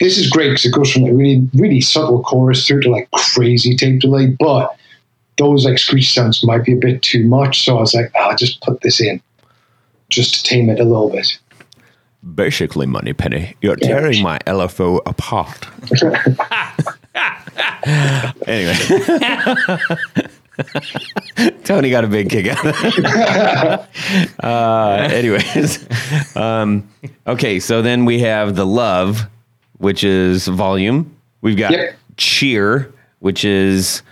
"This 0.00 0.16
is 0.16 0.30
great 0.30 0.50
because 0.50 0.64
it 0.64 0.72
goes 0.72 0.92
from 0.92 1.02
like 1.02 1.12
really, 1.12 1.48
really 1.54 1.80
subtle 1.80 2.22
chorus 2.22 2.66
through 2.66 2.82
to 2.82 2.90
like 2.90 3.10
crazy 3.10 3.76
tape 3.76 4.00
delay." 4.00 4.26
But 4.26 4.74
those 5.38 5.64
like 5.64 5.78
screechy 5.78 6.06
sounds 6.06 6.44
might 6.44 6.64
be 6.64 6.72
a 6.72 6.76
bit 6.76 7.02
too 7.02 7.24
much, 7.26 7.64
so 7.64 7.78
I 7.78 7.80
was 7.80 7.94
like, 7.94 8.10
"I'll 8.16 8.36
just 8.36 8.60
put 8.62 8.80
this 8.82 9.00
in, 9.00 9.20
just 10.08 10.34
to 10.34 10.42
tame 10.42 10.68
it 10.70 10.80
a 10.80 10.84
little 10.84 11.10
bit." 11.10 11.38
Basically, 12.34 12.86
Moneypenny, 12.86 13.56
you're 13.62 13.76
tearing 13.76 14.22
my 14.22 14.38
LFO 14.46 15.00
apart. 15.06 15.66
anyway. 18.46 18.76
Tony 21.64 21.90
got 21.90 22.04
a 22.04 22.08
big 22.08 22.30
kick 22.30 22.46
out 22.46 22.64
of 22.64 22.74
that. 22.74 23.88
uh, 24.44 25.08
anyways. 25.10 25.88
Um, 26.36 26.88
okay, 27.26 27.58
so 27.58 27.82
then 27.82 28.04
we 28.04 28.20
have 28.20 28.54
the 28.54 28.66
love, 28.66 29.22
which 29.78 30.04
is 30.04 30.46
volume. 30.46 31.16
We've 31.40 31.56
got 31.56 31.72
Yep. 31.72 31.96
cheer, 32.18 32.92
which 33.20 33.44
is 33.44 34.02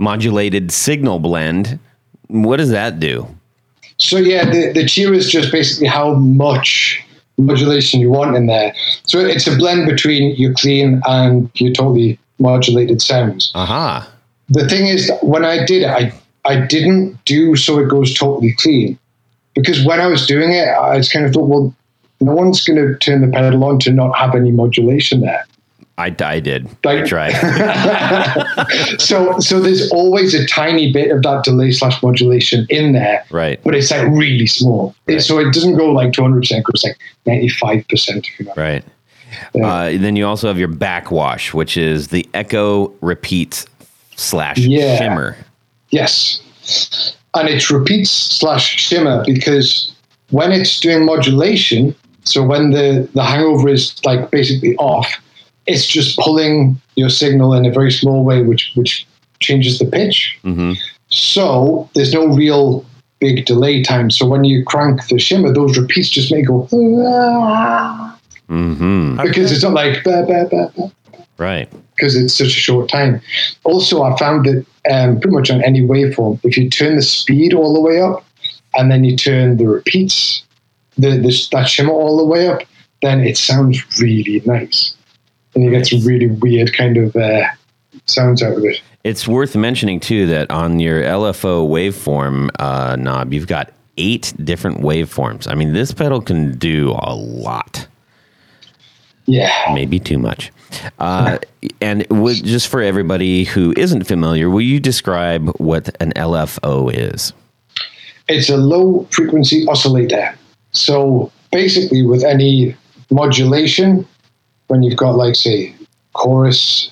modulated 0.00 0.72
signal 0.72 1.20
blend. 1.20 1.78
What 2.28 2.56
does 2.56 2.70
that 2.70 2.98
do? 2.98 3.28
So 3.98 4.16
yeah, 4.16 4.50
the, 4.50 4.72
the 4.72 4.86
cheer 4.86 5.12
is 5.12 5.30
just 5.30 5.52
basically 5.52 5.86
how 5.86 6.14
much 6.14 7.04
modulation 7.36 8.00
you 8.00 8.10
want 8.10 8.34
in 8.34 8.46
there. 8.46 8.74
So 9.04 9.20
it's 9.20 9.46
a 9.46 9.56
blend 9.56 9.86
between 9.86 10.34
your 10.36 10.54
clean 10.54 11.02
and 11.06 11.50
your 11.54 11.72
totally 11.72 12.18
modulated 12.38 13.02
sounds. 13.02 13.52
Aha. 13.54 14.10
The 14.48 14.66
thing 14.68 14.86
is, 14.86 15.12
when 15.22 15.44
I 15.44 15.64
did 15.64 15.82
it, 15.82 15.88
I 15.88 16.12
I 16.46 16.66
didn't 16.66 17.22
do 17.26 17.54
so 17.54 17.78
it 17.78 17.88
goes 17.88 18.14
totally 18.14 18.54
clean 18.54 18.98
because 19.54 19.84
when 19.84 20.00
I 20.00 20.06
was 20.06 20.26
doing 20.26 20.52
it, 20.52 20.68
I 20.68 20.96
just 20.96 21.12
kind 21.12 21.26
of 21.26 21.34
thought, 21.34 21.48
well, 21.48 21.74
no 22.20 22.32
one's 22.32 22.64
going 22.64 22.78
to 22.78 22.96
turn 22.98 23.20
the 23.20 23.28
pedal 23.28 23.62
on 23.64 23.78
to 23.80 23.92
not 23.92 24.12
have 24.16 24.34
any 24.34 24.50
modulation 24.50 25.20
there. 25.20 25.44
I, 26.00 26.14
I 26.24 26.40
did. 26.40 26.68
I 26.84 26.94
Like- 26.94 27.06
tried. 27.06 27.32
So 28.98 29.38
so 29.40 29.60
there's 29.60 29.90
always 29.92 30.34
a 30.34 30.46
tiny 30.46 30.92
bit 30.92 31.10
of 31.10 31.22
that 31.22 31.44
delay 31.44 31.70
slash 31.72 32.02
modulation 32.02 32.66
in 32.70 32.92
there, 32.92 33.24
right. 33.30 33.60
but 33.64 33.74
it's 33.74 33.90
like 33.90 34.06
really 34.08 34.46
small. 34.46 34.94
It- 35.06 35.12
Right. 35.14 35.22
so 35.22 35.38
it 35.38 35.52
doesn't 35.52 35.76
go 35.76 35.90
like 35.92 36.12
200%, 36.12 36.58
it 36.58 36.64
goes 36.64 36.84
like 36.84 36.96
95%. 37.26 38.18
If 38.28 38.40
you 38.40 38.46
know. 38.46 38.52
Right. 38.56 38.84
Yeah. 39.54 39.66
Uh, 39.66 39.98
then 39.98 40.16
you 40.16 40.26
also 40.26 40.48
have 40.48 40.58
your 40.58 40.68
backwash, 40.68 41.54
which 41.54 41.76
is 41.76 42.08
the 42.08 42.28
echo 42.34 42.88
repeat 43.00 43.64
slash 44.16 44.58
Yeah. 44.58 44.96
shimmer. 44.98 45.36
Yes. 45.90 46.40
And 47.34 47.48
it's 47.48 47.70
repeats 47.70 48.10
slash 48.10 48.76
shimmer 48.76 49.22
because 49.24 49.92
when 50.30 50.52
it's 50.52 50.78
doing 50.80 51.04
modulation, 51.04 51.94
so 52.24 52.42
when 52.44 52.70
the, 52.70 53.08
the 53.14 53.22
hangover 53.24 53.68
is 53.68 53.94
like 54.04 54.30
basically 54.30 54.76
off, 54.76 55.08
it's 55.70 55.86
just 55.86 56.18
pulling 56.18 56.80
your 56.96 57.08
signal 57.08 57.54
in 57.54 57.64
a 57.64 57.72
very 57.72 57.92
small 57.92 58.24
way, 58.24 58.42
which 58.42 58.72
which 58.74 59.06
changes 59.40 59.78
the 59.78 59.86
pitch. 59.86 60.38
hmm 60.42 60.72
So 61.08 61.88
there's 61.94 62.12
no 62.12 62.26
real 62.42 62.84
big 63.20 63.44
delay 63.46 63.82
time. 63.82 64.10
So 64.10 64.26
when 64.26 64.44
you 64.44 64.64
crank 64.64 65.06
the 65.08 65.18
shimmer, 65.18 65.52
those 65.52 65.78
repeats 65.78 66.08
just 66.10 66.32
may 66.32 66.42
go 66.42 66.66
hmm 68.48 69.16
because 69.22 69.52
it's 69.52 69.62
not 69.62 69.74
like 69.74 70.02
bah, 70.04 70.24
bah, 70.26 70.44
bah, 70.50 70.88
Right. 71.38 71.68
because 71.94 72.16
it's 72.16 72.34
such 72.34 72.48
a 72.48 72.60
short 72.68 72.88
time. 72.88 73.20
Also, 73.64 74.02
I 74.02 74.16
found 74.18 74.44
that 74.46 74.66
um, 74.90 75.20
pretty 75.20 75.34
much 75.36 75.50
on 75.50 75.62
any 75.62 75.80
waveform, 75.80 76.40
if 76.44 76.56
you 76.56 76.68
turn 76.68 76.96
the 76.96 77.02
speed 77.02 77.54
all 77.54 77.72
the 77.72 77.80
way 77.80 78.00
up 78.00 78.24
and 78.74 78.90
then 78.90 79.04
you 79.04 79.16
turn 79.16 79.56
the 79.56 79.66
repeats, 79.66 80.42
the, 80.98 81.10
the 81.24 81.32
that 81.52 81.68
shimmer 81.68 81.92
all 81.92 82.16
the 82.18 82.24
way 82.24 82.48
up, 82.48 82.60
then 83.02 83.20
it 83.20 83.36
sounds 83.38 83.76
really 84.00 84.42
nice, 84.44 84.94
and 85.62 85.72
you 85.72 85.78
get 85.78 85.86
some 85.86 86.04
really 86.04 86.26
weird 86.26 86.72
kind 86.72 86.96
of 86.96 87.14
uh, 87.16 87.44
sounds 88.06 88.42
out 88.42 88.56
of 88.56 88.64
it. 88.64 88.80
It's 89.04 89.26
worth 89.26 89.56
mentioning 89.56 90.00
too 90.00 90.26
that 90.26 90.50
on 90.50 90.78
your 90.78 91.02
LFO 91.02 91.68
waveform 91.68 92.50
uh, 92.58 92.96
knob, 92.96 93.32
you've 93.32 93.46
got 93.46 93.72
eight 93.96 94.32
different 94.42 94.80
waveforms. 94.80 95.48
I 95.50 95.54
mean, 95.54 95.72
this 95.72 95.92
pedal 95.92 96.20
can 96.20 96.56
do 96.58 96.90
a 96.98 97.14
lot. 97.14 97.86
Yeah. 99.26 99.72
maybe 99.72 100.00
too 100.00 100.18
much. 100.18 100.50
Uh, 100.98 101.38
and 101.80 102.04
would, 102.10 102.42
just 102.42 102.66
for 102.68 102.82
everybody 102.82 103.44
who 103.44 103.72
isn't 103.76 104.04
familiar, 104.04 104.50
will 104.50 104.60
you 104.60 104.80
describe 104.80 105.48
what 105.58 105.94
an 106.02 106.12
LFO 106.14 106.92
is? 106.92 107.32
it's 108.30 108.48
a 108.48 108.56
low 108.56 109.06
frequency 109.10 109.66
oscillator. 109.68 110.34
So 110.72 111.32
basically, 111.50 112.02
with 112.02 112.24
any 112.24 112.76
modulation, 113.10 114.06
when 114.70 114.82
you've 114.82 114.96
got, 114.96 115.16
like, 115.16 115.34
say, 115.34 115.74
chorus, 116.12 116.90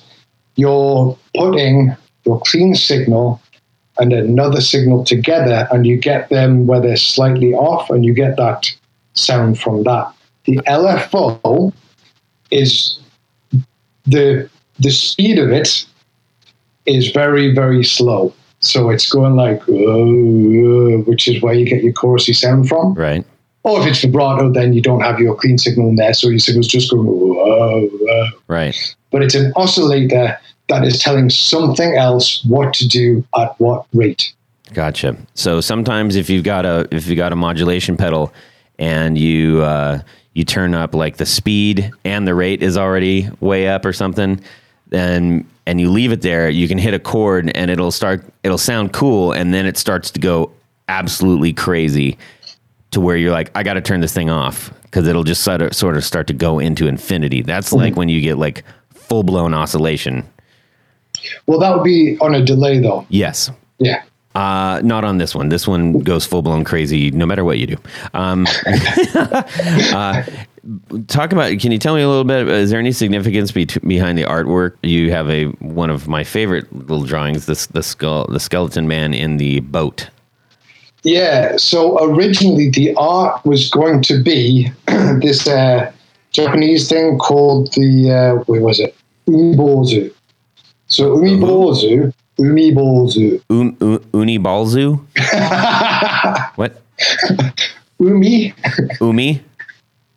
you're 0.55 1.17
putting 1.35 1.95
your 2.25 2.41
clean 2.45 2.75
signal 2.75 3.41
and 3.97 4.13
another 4.13 4.61
signal 4.61 5.03
together, 5.03 5.67
and 5.71 5.85
you 5.85 5.97
get 5.97 6.29
them 6.29 6.67
where 6.67 6.81
they're 6.81 6.97
slightly 6.97 7.53
off, 7.53 7.89
and 7.89 8.05
you 8.05 8.13
get 8.13 8.37
that 8.37 8.71
sound 9.13 9.59
from 9.59 9.83
that. 9.83 10.13
The 10.45 10.57
LFO 10.67 11.73
is 12.51 12.99
the 14.05 14.49
the 14.79 14.91
speed 14.91 15.37
of 15.37 15.51
it 15.51 15.85
is 16.85 17.11
very 17.11 17.53
very 17.53 17.83
slow. 17.83 18.33
So 18.61 18.89
it's 18.89 19.09
going 19.09 19.35
like, 19.35 19.61
uh, 19.69 21.03
which 21.09 21.27
is 21.27 21.41
where 21.41 21.53
you 21.53 21.65
get 21.65 21.83
your 21.83 21.93
chorusy 21.93 22.35
sound 22.35 22.67
from. 22.67 22.93
Right. 22.93 23.25
Or 23.63 23.81
if 23.81 23.87
it's 23.87 24.01
vibrato, 24.01 24.51
then 24.51 24.73
you 24.73 24.81
don't 24.81 25.01
have 25.01 25.19
your 25.19 25.35
clean 25.35 25.57
signal 25.57 25.89
in 25.89 25.95
there, 25.97 26.13
so 26.13 26.29
your 26.29 26.39
signal's 26.39 26.67
just 26.67 26.91
going. 26.91 27.07
Uh, 27.07 28.11
uh. 28.11 28.29
Right. 28.47 28.95
But 29.11 29.23
it's 29.23 29.35
an 29.35 29.51
oscillator 29.55 30.37
that 30.69 30.85
is 30.85 30.99
telling 30.99 31.29
something 31.29 31.95
else 31.95 32.43
what 32.45 32.73
to 32.75 32.87
do 32.87 33.25
at 33.37 33.59
what 33.59 33.85
rate. 33.93 34.33
Gotcha. 34.73 35.17
So 35.33 35.61
sometimes 35.61 36.15
if 36.15 36.29
you've 36.29 36.43
got 36.43 36.65
a 36.65 36.87
if 36.91 37.07
you 37.07 37.15
got 37.15 37.33
a 37.33 37.35
modulation 37.35 37.97
pedal 37.97 38.31
and 38.77 39.17
you 39.17 39.61
uh, 39.61 40.01
you 40.33 40.45
turn 40.45 40.73
up 40.73 40.95
like 40.95 41.17
the 41.17 41.25
speed 41.25 41.91
and 42.05 42.27
the 42.27 42.35
rate 42.35 42.63
is 42.63 42.77
already 42.77 43.29
way 43.39 43.67
up 43.67 43.83
or 43.83 43.93
something, 43.93 44.39
then 44.87 45.47
and 45.65 45.81
you 45.81 45.89
leave 45.89 46.11
it 46.11 46.21
there, 46.21 46.49
you 46.49 46.67
can 46.67 46.77
hit 46.77 46.93
a 46.93 46.99
chord 46.99 47.51
and 47.55 47.71
it'll 47.71 47.91
start 47.91 48.23
it'll 48.43 48.57
sound 48.57 48.93
cool 48.93 49.31
and 49.31 49.53
then 49.53 49.65
it 49.65 49.77
starts 49.77 50.11
to 50.11 50.19
go 50.19 50.51
absolutely 50.87 51.53
crazy 51.53 52.17
to 52.91 53.01
where 53.01 53.17
you're 53.17 53.31
like 53.31 53.51
I 53.55 53.63
got 53.63 53.73
to 53.73 53.81
turn 53.81 54.01
this 54.01 54.13
thing 54.13 54.29
off 54.29 54.73
because 54.83 55.07
it'll 55.07 55.23
just 55.23 55.43
sort 55.43 55.61
of 55.61 55.75
sort 55.75 55.97
of 55.97 56.03
start 56.03 56.27
to 56.27 56.33
go 56.33 56.59
into 56.59 56.87
infinity. 56.87 57.41
That's 57.41 57.71
like 57.71 57.95
when 57.95 58.09
you 58.09 58.21
get 58.21 58.37
like 58.37 58.63
full 58.93 59.23
blown 59.23 59.53
oscillation. 59.53 60.25
Well, 61.47 61.59
that 61.59 61.75
would 61.75 61.83
be 61.83 62.17
on 62.21 62.35
a 62.35 62.43
delay, 62.43 62.79
though. 62.79 63.05
Yes. 63.09 63.51
Yeah. 63.79 64.03
Uh, 64.35 64.79
not 64.83 65.03
on 65.03 65.17
this 65.17 65.33
one. 65.33 65.49
This 65.49 65.67
one 65.67 65.99
goes 65.99 66.25
full 66.25 66.41
blown 66.41 66.63
crazy 66.63 67.09
no 67.11 67.25
matter 67.25 67.43
what 67.43 67.57
you 67.57 67.67
do. 67.67 67.77
Um, 68.13 68.45
uh, 69.15 70.23
talk 71.07 71.31
about. 71.33 71.59
Can 71.59 71.71
you 71.71 71.79
tell 71.79 71.95
me 71.95 72.01
a 72.01 72.07
little 72.07 72.23
bit? 72.23 72.47
Is 72.47 72.69
there 72.69 72.79
any 72.79 72.91
significance 72.91 73.51
be- 73.51 73.65
behind 73.65 74.17
the 74.17 74.23
artwork? 74.23 74.75
You 74.83 75.11
have 75.11 75.29
a 75.29 75.45
one 75.45 75.89
of 75.89 76.07
my 76.07 76.23
favorite 76.23 76.71
little 76.71 77.05
drawings. 77.05 77.47
This 77.47 77.65
the 77.65 77.81
skull, 77.81 78.27
the 78.27 78.39
skeleton 78.39 78.87
man 78.87 79.13
in 79.13 79.37
the 79.37 79.61
boat. 79.61 80.09
Yeah. 81.03 81.57
So 81.57 82.03
originally, 82.03 82.69
the 82.69 82.93
art 82.95 83.43
was 83.45 83.69
going 83.69 84.01
to 84.03 84.21
be 84.21 84.71
this 85.21 85.47
uh, 85.47 85.91
Japanese 86.31 86.87
thing 86.89 87.17
called 87.17 87.71
the 87.73 88.11
uh, 88.11 88.43
where 88.45 88.61
was 88.61 88.79
it? 88.79 88.95
Umibozu. 89.27 90.11
So 90.87 91.17
Umibozu, 91.17 92.13
Umibozu, 92.39 93.41
Um, 93.49 93.75
u- 93.81 94.01
uni 94.13 94.37
what? 96.55 96.81
Umi 97.99 98.53
Umi 99.01 99.41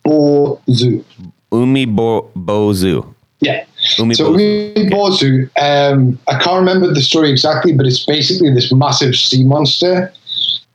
Bozu. 0.05 1.03
umi 1.51 1.85
bo- 1.85 2.29
bozu. 2.35 3.05
Yeah. 3.41 3.65
Umi 3.99 4.15
So 4.15 4.31
bozu. 4.33 4.73
Umibozu, 4.75 5.49
um, 5.61 6.17
I 6.27 6.39
can't 6.39 6.59
remember 6.59 6.93
the 6.93 7.01
story 7.01 7.29
exactly, 7.29 7.73
but 7.73 7.85
it's 7.85 8.05
basically 8.05 8.53
this 8.53 8.71
massive 8.71 9.15
sea 9.15 9.43
monster 9.43 10.11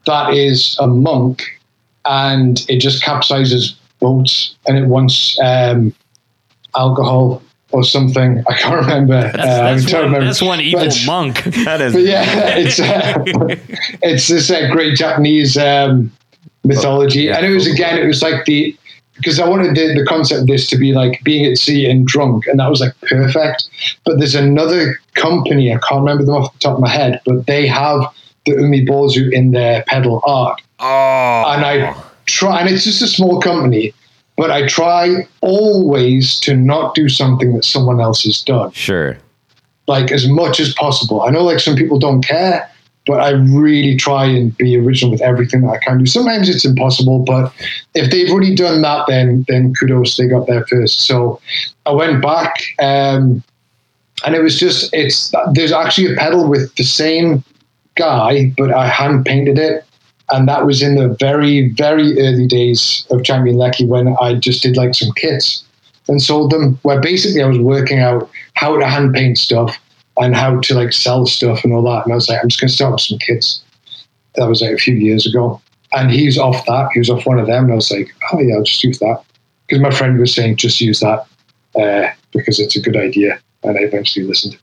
that 0.09 0.35
is 0.35 0.77
a 0.81 0.87
monk, 0.87 1.43
and 2.05 2.65
it 2.69 2.79
just 2.81 3.03
capsizes 3.03 3.75
boats, 4.01 4.57
and 4.67 4.77
it 4.79 4.87
wants 4.87 5.39
um, 5.43 5.95
alcohol 6.77 7.43
or 7.71 7.85
something. 7.85 8.43
I 8.49 8.55
can't 8.55 8.75
remember. 8.81 9.15
Uh, 9.15 9.41
I'm 9.41 9.77
That's, 9.79 9.93
one, 9.93 10.03
remember. 10.05 10.25
that's 10.27 10.43
one 10.43 10.61
evil 10.61 10.85
But- 10.87 11.03
monk. 11.07 11.43
That 11.65 11.81
is 11.81 11.95
yeah, 11.95 12.25
it's 12.57 12.81
uh, 12.81 13.25
it's 14.03 14.29
this 14.29 14.51
uh, 14.51 14.69
great 14.73 14.97
Japanese 14.97 15.57
um, 15.57 16.11
mythology, 16.65 17.23
Yeah, 17.23 17.37
and 17.37 17.47
it 17.47 17.55
was 17.55 17.67
again, 17.67 17.99
it 17.99 18.07
was 18.07 18.23
like 18.23 18.45
the 18.47 18.75
because 19.15 19.41
I 19.41 19.49
wanted 19.49 19.75
the, 19.75 19.95
the 19.99 20.07
concept 20.07 20.43
of 20.43 20.47
this 20.47 20.71
to 20.71 20.77
be 20.79 20.93
like 20.93 21.21
being 21.25 21.45
at 21.45 21.59
sea 21.59 21.91
and 21.91 22.07
drunk, 22.07 22.47
and 22.47 22.61
that 22.61 22.71
was 22.71 22.81
like 22.81 22.95
perfect. 23.03 23.69
But 24.05 24.19
there's 24.19 24.37
another 24.37 24.97
company 25.15 25.73
I 25.75 25.79
can't 25.79 26.01
remember 26.03 26.25
them 26.25 26.37
off 26.37 26.53
the 26.53 26.59
top 26.61 26.75
of 26.77 26.81
my 26.81 26.89
head, 26.89 27.21
but 27.27 27.47
they 27.47 27.67
have 27.67 28.01
the 28.49 28.63
Umibozu 28.63 29.33
in 29.33 29.53
their 29.53 29.85
pedal 29.87 30.21
art, 30.27 30.61
oh, 30.79 31.45
and 31.49 31.65
I 31.65 31.95
try, 32.27 32.61
and 32.61 32.69
it's 32.69 32.85
just 32.85 33.03
a 33.03 33.09
small 33.09 33.41
company. 33.41 33.93
But 34.37 34.53
I 34.53 34.69
try 34.69 35.27
always 35.41 36.39
to 36.41 36.55
not 36.55 36.95
do 36.95 37.09
something 37.09 37.55
that 37.55 37.65
someone 37.65 38.01
else 38.01 38.23
has 38.23 38.41
done 38.41 38.71
sure. 38.71 39.19
like 39.89 40.13
as 40.13 40.29
much 40.29 40.61
as 40.61 40.73
possible. 40.75 41.23
I 41.23 41.31
know 41.31 41.43
like 41.43 41.59
some 41.59 41.75
people 41.75 41.99
don't 41.99 42.23
care, 42.23 42.71
but 43.09 43.21
I 43.21 43.31
really 43.31 43.97
try 43.97 44.27
and 44.27 44.57
be 44.59 44.77
original 44.77 45.11
with 45.11 45.23
everything 45.23 45.63
that 45.63 45.71
I 45.71 45.79
can 45.79 45.99
do. 45.99 46.07
Sometimes 46.07 46.49
it's 46.49 46.65
impossible, 46.65 47.21
but 47.21 47.53
if 47.95 48.11
they've 48.13 48.31
already 48.31 48.55
done 48.55 48.83
that, 48.83 49.07
then 49.09 49.45
then 49.49 49.73
kudos, 49.75 50.19
they 50.19 50.29
got 50.29 50.47
there 50.47 50.65
first. 50.67 51.01
So 51.01 51.41
I 51.87 51.93
went 51.93 52.23
back, 52.23 52.55
um, 52.79 53.43
and 54.25 54.35
it 54.37 54.43
was 54.43 54.61
just 54.61 54.93
it's 54.93 55.33
there's 55.55 55.73
actually 55.73 56.13
a 56.13 56.17
pedal 56.17 56.49
with 56.49 56.75
the 56.77 56.85
same 56.85 57.43
guy, 57.99 58.53
but 58.57 58.73
I 58.73 58.87
hand 58.89 59.27
painted 59.27 59.59
it. 59.59 59.85
And 60.31 60.47
that 60.49 60.67
was 60.67 60.83
in 60.83 60.97
the 60.97 61.09
very, 61.19 61.71
very 61.71 62.21
early 62.21 62.47
days 62.47 63.07
of 63.11 63.25
Champion 63.25 63.57
Leccy 63.57 63.87
when 63.87 64.15
I 64.21 64.35
just 64.35 64.63
did 64.63 64.77
like 64.77 64.95
some 64.95 65.13
kits 65.13 65.65
and 66.07 66.23
sold 66.23 66.51
them. 66.51 66.79
Where 66.83 67.01
basically 67.01 67.43
I 67.43 67.47
was 67.47 67.59
working 67.59 68.01
out 68.01 68.31
how 68.55 68.79
to 68.79 68.87
hand 68.87 69.15
paint 69.15 69.39
stuff 69.39 69.79
and 70.19 70.37
how 70.37 70.61
to 70.61 70.75
like 70.75 70.93
sell 70.93 71.25
stuff 71.27 71.65
and 71.65 71.73
all 71.73 71.83
that. 71.85 72.05
And 72.05 72.13
I 72.13 72.17
was 72.17 72.29
like, 72.29 72.41
I'm 72.43 72.49
just 72.49 72.61
going 72.61 72.69
to 72.69 72.75
start 72.75 72.93
with 72.93 73.01
some 73.01 73.19
kits. 73.19 73.63
That 74.35 74.49
was 74.49 74.61
like 74.61 74.73
a 74.73 74.79
few 74.79 74.95
years 74.95 75.27
ago. 75.27 75.61
And 75.93 76.11
he's 76.11 76.37
off 76.37 76.65
that. 76.67 76.91
He 76.93 76.99
was 76.99 77.09
off 77.09 77.25
one 77.25 77.39
of 77.39 77.47
them. 77.47 77.65
And 77.65 77.73
I 77.73 77.77
was 77.77 77.91
like, 77.91 78.15
oh, 78.33 78.41
yeah, 78.41 78.57
I'll 78.57 78.63
just 78.63 78.85
use 78.85 78.99
that. 78.99 79.23
Because 79.67 79.81
my 79.81 79.91
friend 79.91 80.19
was 80.19 80.35
saying, 80.35 80.57
just 80.57 80.81
use 80.81 81.01
that 81.01 81.27
uh, 81.75 82.11
because 82.33 82.61
it's 82.61 82.77
a 82.77 82.83
good 82.83 82.97
idea. 82.97 83.41
And 83.63 83.79
I 83.79 83.83
eventually 83.83 84.27
listened. 84.27 84.59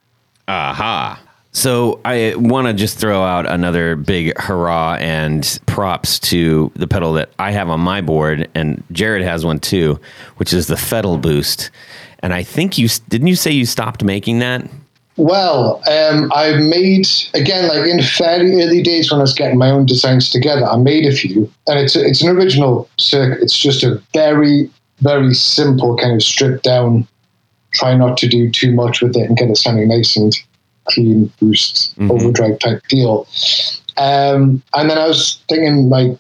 Aha. 0.48 1.20
So 1.56 2.02
I 2.04 2.34
want 2.36 2.68
to 2.68 2.74
just 2.74 2.98
throw 2.98 3.24
out 3.24 3.50
another 3.50 3.96
big 3.96 4.38
hurrah 4.38 4.96
and 4.96 5.58
props 5.68 6.20
to 6.20 6.70
the 6.76 6.86
pedal 6.86 7.14
that 7.14 7.30
I 7.40 7.52
have 7.52 7.70
on 7.70 7.80
my 7.80 8.02
board, 8.02 8.50
and 8.54 8.84
Jared 8.92 9.24
has 9.24 9.46
one 9.46 9.60
too, 9.60 9.98
which 10.36 10.52
is 10.52 10.68
the 10.68 10.76
Fettle 10.76 11.18
Boost. 11.18 11.72
And 12.20 12.34
I 12.34 12.44
think 12.44 12.78
you 12.78 12.90
didn't 13.08 13.28
you 13.28 13.38
say 13.38 13.52
you 13.52 13.66
stopped 13.66 14.04
making 14.04 14.40
that? 14.40 14.70
Well, 15.16 15.82
um, 15.88 16.30
I 16.36 16.58
made 16.58 17.08
again 17.34 17.70
like 17.70 17.90
in 17.90 18.04
fairly 18.04 18.62
early 18.62 18.84
days 18.84 19.10
when 19.10 19.22
I 19.22 19.24
was 19.24 19.34
getting 19.34 19.58
my 19.58 19.70
own 19.70 19.86
designs 19.86 20.30
together. 20.30 20.66
I 20.66 20.76
made 20.76 21.06
a 21.06 21.16
few, 21.16 21.50
and 21.68 21.80
it's 21.80 21.96
it's 21.96 22.22
an 22.22 22.36
original 22.36 22.90
circuit. 22.98 23.42
It's 23.42 23.58
just 23.58 23.82
a 23.82 24.04
very 24.14 24.70
very 25.00 25.34
simple 25.34 25.96
kind 25.96 26.16
of 26.16 26.22
stripped 26.22 26.66
down. 26.66 27.08
Try 27.72 27.96
not 27.96 28.18
to 28.18 28.28
do 28.28 28.52
too 28.52 28.74
much 28.74 29.02
with 29.02 29.16
it 29.16 29.30
and 29.30 29.38
get 29.38 29.50
it 29.50 29.56
sounding 29.56 29.88
nice 29.88 30.18
and 30.18 30.36
clean, 30.86 31.32
boost, 31.40 31.94
overdrive 32.00 32.60
type 32.60 32.82
deal. 32.88 33.28
Um, 33.98 34.62
and 34.74 34.90
then 34.90 34.98
I 34.98 35.08
was 35.08 35.42
thinking 35.48 35.90
like, 35.90 36.18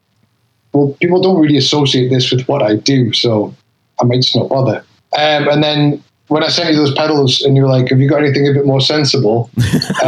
well, 0.73 0.95
people 0.99 1.21
don't 1.21 1.41
really 1.41 1.57
associate 1.57 2.09
this 2.09 2.31
with 2.31 2.47
what 2.47 2.61
I 2.61 2.75
do, 2.75 3.13
so 3.13 3.53
I 4.01 4.05
might 4.05 4.21
just 4.21 4.35
not 4.35 4.49
bother. 4.49 4.83
Um, 5.17 5.47
and 5.47 5.63
then 5.63 6.03
when 6.27 6.43
I 6.43 6.47
sent 6.47 6.71
you 6.71 6.75
those 6.75 6.93
pedals, 6.93 7.41
and 7.41 7.55
you 7.55 7.63
were 7.63 7.69
like, 7.69 7.89
"Have 7.89 7.99
you 7.99 8.09
got 8.09 8.23
anything 8.23 8.47
a 8.47 8.53
bit 8.53 8.65
more 8.65 8.81
sensible?" 8.81 9.49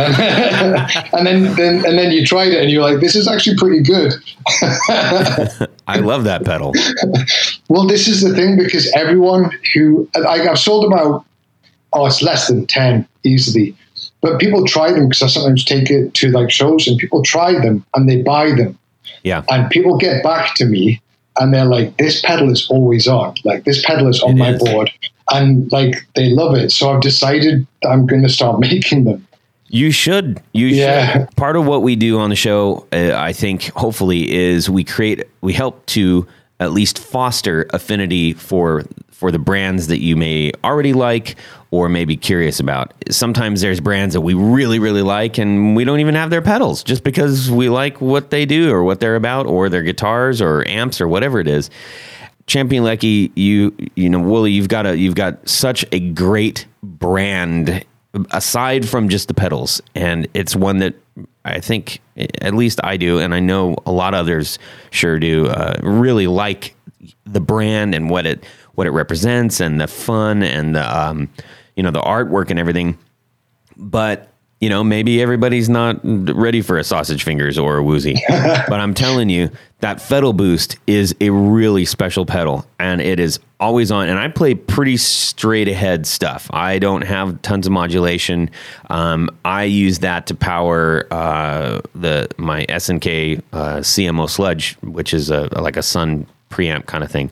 And 1.14 1.26
then, 1.26 1.56
then 1.56 1.86
and 1.86 1.98
then 1.98 2.12
you 2.12 2.26
tried 2.26 2.50
it, 2.50 2.62
and 2.62 2.72
you're 2.72 2.82
like, 2.82 3.00
"This 3.00 3.16
is 3.16 3.28
actually 3.28 3.56
pretty 3.56 3.82
good." 3.82 4.14
I 5.88 6.00
love 6.00 6.24
that 6.26 6.44
pedal. 6.44 6.74
Well, 7.70 7.88
this 7.88 8.08
is 8.08 8.22
the 8.22 8.34
thing 8.34 8.58
because 8.58 8.92
everyone 8.94 9.52
who 9.74 10.10
I, 10.16 10.50
I've 10.50 10.60
sold 10.60 10.92
about 10.92 11.26
oh, 11.94 12.06
it's 12.08 12.22
less 12.22 12.48
than 12.48 12.66
ten 12.68 13.08
easily, 13.24 13.76
but 14.22 14.40
people 14.40 14.66
try 14.66 14.92
them 14.92 15.08
because 15.08 15.22
I 15.24 15.28
sometimes 15.28 15.64
take 15.66 15.90
it 15.90 16.14
to 16.16 16.30
like 16.32 16.50
shows, 16.52 16.88
and 16.88 16.98
people 16.98 17.24
try 17.24 17.54
them 17.60 17.86
and 17.96 18.10
they 18.10 18.22
buy 18.22 18.52
them, 18.52 18.78
Yeah. 19.24 19.44
and 19.50 19.70
people 19.70 19.98
get 19.98 20.24
back 20.24 20.56
to 20.56 20.66
me 20.66 21.02
and 21.40 21.54
they're 21.54 21.66
like, 21.66 21.98
"This 21.98 22.22
pedal 22.22 22.50
is 22.52 22.68
always 22.70 23.08
on. 23.08 23.36
Like 23.44 23.64
this 23.64 23.86
pedal 23.86 24.08
is 24.08 24.22
on 24.22 24.32
It 24.32 24.38
my 24.38 24.50
is. 24.54 24.64
board." 24.64 24.92
And 25.30 25.70
like 25.72 25.96
they 26.16 26.30
love 26.30 26.56
it, 26.56 26.72
so 26.72 26.92
I've 26.92 27.02
decided 27.02 27.68
I'm 27.88 28.06
going 28.06 28.24
to 28.24 28.30
start 28.30 28.60
making 28.70 29.04
them. 29.04 29.24
You 29.70 29.92
should. 29.92 30.40
You 30.54 30.68
Yeah. 30.68 31.12
should. 31.12 31.36
Part 31.36 31.58
of 31.58 31.68
what 31.68 31.82
we 31.84 31.96
do 31.98 32.18
on 32.20 32.30
the 32.30 32.38
show, 32.38 32.86
uh, 32.94 33.12
I 33.14 33.34
think, 33.34 33.64
hopefully, 33.76 34.32
is 34.34 34.70
we 34.70 34.86
create, 34.86 35.26
we 35.42 35.52
help 35.52 35.86
to 35.88 36.26
at 36.60 36.72
least 36.72 37.00
foster 37.00 37.68
affinity 37.72 38.34
for 38.34 38.84
for 39.12 39.32
the 39.32 39.40
brands 39.40 39.88
that 39.88 40.00
you 40.00 40.16
may 40.16 40.52
already 40.64 40.94
like 40.94 41.36
or 41.72 41.90
may 41.90 42.06
be 42.06 42.16
curious 42.16 42.60
about. 42.60 42.94
Sometimes 43.10 43.62
there's 43.62 43.80
brands 43.80 44.14
that 44.14 44.22
we 44.22 44.36
really, 44.36 44.78
really 44.78 45.02
like, 45.02 45.40
and 45.40 45.76
we 45.76 45.84
don't 45.84 46.00
even 46.00 46.14
have 46.14 46.30
their 46.30 46.42
pedals 46.42 46.84
just 46.84 47.04
because 47.04 47.50
we 47.50 47.68
like 47.68 48.00
what 48.00 48.30
they 48.30 48.46
do 48.46 48.72
or 48.72 48.84
what 48.84 49.00
they're 49.00 49.16
about, 49.16 49.48
or 49.48 49.70
their 49.70 49.82
guitars 49.82 50.40
or 50.40 50.68
amps 50.68 51.02
or 51.02 51.08
whatever 51.08 51.40
it 51.40 51.48
is. 51.48 51.70
Champion 52.46 52.84
Leccy, 52.84 53.32
you 53.36 53.76
you 53.96 54.10
know, 54.10 54.20
Wooly, 54.20 54.52
you've 54.52 54.70
got 54.70 54.86
a 54.86 54.98
you've 54.98 55.16
got 55.16 55.48
such 55.50 55.84
a 55.92 56.00
great 56.00 56.66
brand 56.84 57.84
aside 58.32 58.88
from 58.88 59.10
just 59.10 59.28
the 59.28 59.34
pedals, 59.34 59.82
and 59.96 60.28
it's 60.34 60.56
one 60.56 60.78
that 60.78 60.96
I 61.48 61.60
think 61.60 62.02
at 62.42 62.54
least 62.54 62.80
I 62.84 62.98
do, 62.98 63.20
and 63.20 63.34
I 63.34 63.40
know 63.40 63.76
a 63.86 63.92
lot 63.92 64.14
of 64.14 64.22
others 64.22 64.60
sure 64.92 65.20
do. 65.20 65.48
Uh, 65.48 65.78
really 65.82 66.28
like 66.28 66.76
the 67.26 67.40
brand 67.40 67.94
and 67.96 68.10
what 68.10 68.26
it 68.26 68.46
what 68.74 68.88
it 68.88 68.92
represents, 68.92 69.60
and 69.60 69.80
the 69.80 69.88
fun 69.88 70.44
and 70.44 70.76
the 70.76 70.98
um, 70.98 71.30
you 71.76 71.84
know 71.84 71.92
the 71.92 72.02
artwork 72.02 72.50
and 72.50 72.60
everything. 72.60 72.98
But 73.76 74.32
you 74.60 74.70
know, 74.70 74.84
maybe 74.84 75.22
everybody's 75.22 75.70
not 75.70 76.00
ready 76.04 76.62
for 76.62 76.78
a 76.78 76.84
sausage 76.84 77.24
fingers 77.24 77.60
or 77.60 77.78
a 77.78 77.84
woozy. 77.84 78.16
but 78.30 78.80
I'm 78.80 78.94
telling 78.94 79.30
you, 79.30 79.52
that 79.80 80.02
Fettle 80.02 80.34
Boost 80.34 80.78
is 80.88 81.14
a 81.22 81.30
really 81.30 81.86
special 81.86 82.26
pedal 82.26 82.66
and 82.80 83.00
it 83.00 83.20
is 83.20 83.40
always 83.60 83.92
on. 83.92 84.10
And 84.10 84.18
I 84.18 84.28
play 84.28 84.56
pretty 84.56 84.98
straight 84.98 85.68
ahead 85.68 86.08
stuff. 86.08 86.50
I 86.52 86.80
don't 86.80 87.04
have 87.04 87.40
tons 87.44 87.68
of 87.68 87.74
modulation. 87.74 88.50
Um, 88.90 89.30
I 89.46 89.66
use 89.66 90.00
that 90.00 90.26
to 90.28 90.36
power 90.36 91.06
uh, 91.12 91.82
the 91.94 92.28
my 92.38 92.66
SNK 92.66 93.44
uh, 93.54 93.78
CMO 93.78 94.28
sludge, 94.28 94.74
which 94.82 95.14
is 95.14 95.30
a 95.30 95.48
like 95.62 95.78
a 95.78 95.84
Sunn 95.84 96.26
preamp 96.50 96.88
kind 96.88 97.04
of 97.04 97.12
thing. 97.12 97.30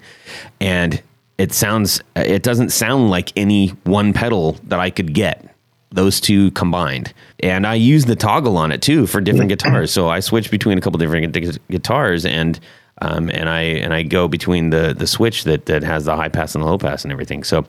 And 0.61 1.01
it 1.39 1.51
sounds, 1.51 2.01
it 2.15 2.43
doesn't 2.43 2.69
sound 2.69 3.09
like 3.09 3.32
any 3.36 3.69
one 3.84 4.13
pedal 4.13 4.53
that 4.65 4.80
I 4.80 4.89
could 4.89 5.13
get 5.13 5.55
those 5.96 6.22
two 6.22 6.52
combined. 6.52 7.14
And 7.39 7.66
I 7.66 7.76
use 7.76 8.06
the 8.06 8.16
toggle 8.16 8.58
on 8.58 8.72
it 8.72 8.82
too 8.82 9.08
for 9.08 9.22
different 9.22 9.50
guitars. 9.50 9.91
So 9.91 10.10
I 10.10 10.20
switch 10.20 10.52
between 10.52 10.78
a 10.78 10.82
couple 10.82 11.00
different 11.00 11.34
gu- 11.34 11.60
guitars 11.70 12.26
and 12.26 12.60
um, 13.02 13.30
and 13.32 13.50
I 13.50 13.62
and 13.62 13.93
I 13.93 14.04
go 14.04 14.28
between 14.28 14.70
the 14.70 14.93
the 14.98 15.08
switch 15.08 15.43
that 15.43 15.66
that 15.66 15.84
has 15.84 16.06
the 16.06 16.16
high 16.16 16.30
pass 16.30 16.56
and 16.56 16.64
the 16.64 16.68
low 16.68 16.78
pass 16.78 17.04
and 17.04 17.12
everything. 17.12 17.43
So 17.43 17.64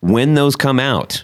when 0.00 0.34
those 0.34 0.56
come 0.56 0.80
out, 0.80 1.22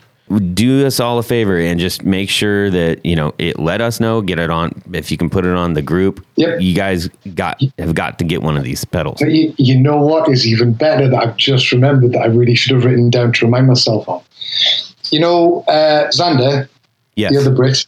do 0.55 0.87
us 0.87 1.01
all 1.01 1.19
a 1.19 1.23
favor 1.23 1.59
and 1.59 1.81
just 1.81 2.05
make 2.05 2.31
sure 2.31 2.71
that 2.71 3.05
you 3.05 3.17
know 3.17 3.35
it. 3.39 3.59
Let 3.59 3.81
us 3.81 3.99
know. 3.99 4.21
Get 4.21 4.39
it 4.39 4.51
on 4.51 4.83
if 4.93 5.11
you 5.11 5.17
can 5.17 5.31
put 5.31 5.45
it 5.45 5.55
on 5.55 5.75
the 5.75 5.83
group. 5.83 6.25
Yep. 6.37 6.61
You 6.61 6.75
guys 6.75 7.09
got 7.35 7.61
have 7.79 7.95
got 7.95 8.19
to 8.19 8.25
get 8.25 8.43
one 8.43 8.57
of 8.57 8.63
these 8.63 8.85
pedals. 8.85 9.21
You, 9.21 9.53
you 9.57 9.79
know 9.79 10.01
what 10.01 10.29
is 10.29 10.47
even 10.47 10.73
better 10.73 11.09
that 11.09 11.21
I've 11.21 11.37
just 11.37 11.73
remembered 11.73 12.13
that 12.13 12.21
I 12.21 12.27
really 12.27 12.55
should 12.55 12.75
have 12.77 12.85
written 12.85 13.11
down 13.11 13.33
to 13.33 13.47
remind 13.47 13.67
myself 13.67 14.09
of. 14.09 14.25
You 15.11 15.21
know, 15.21 15.65
uh, 15.69 16.09
Zander, 16.09 16.69
Yes. 17.17 17.33
the 17.33 17.41
other 17.41 17.51
Brit, 17.51 17.85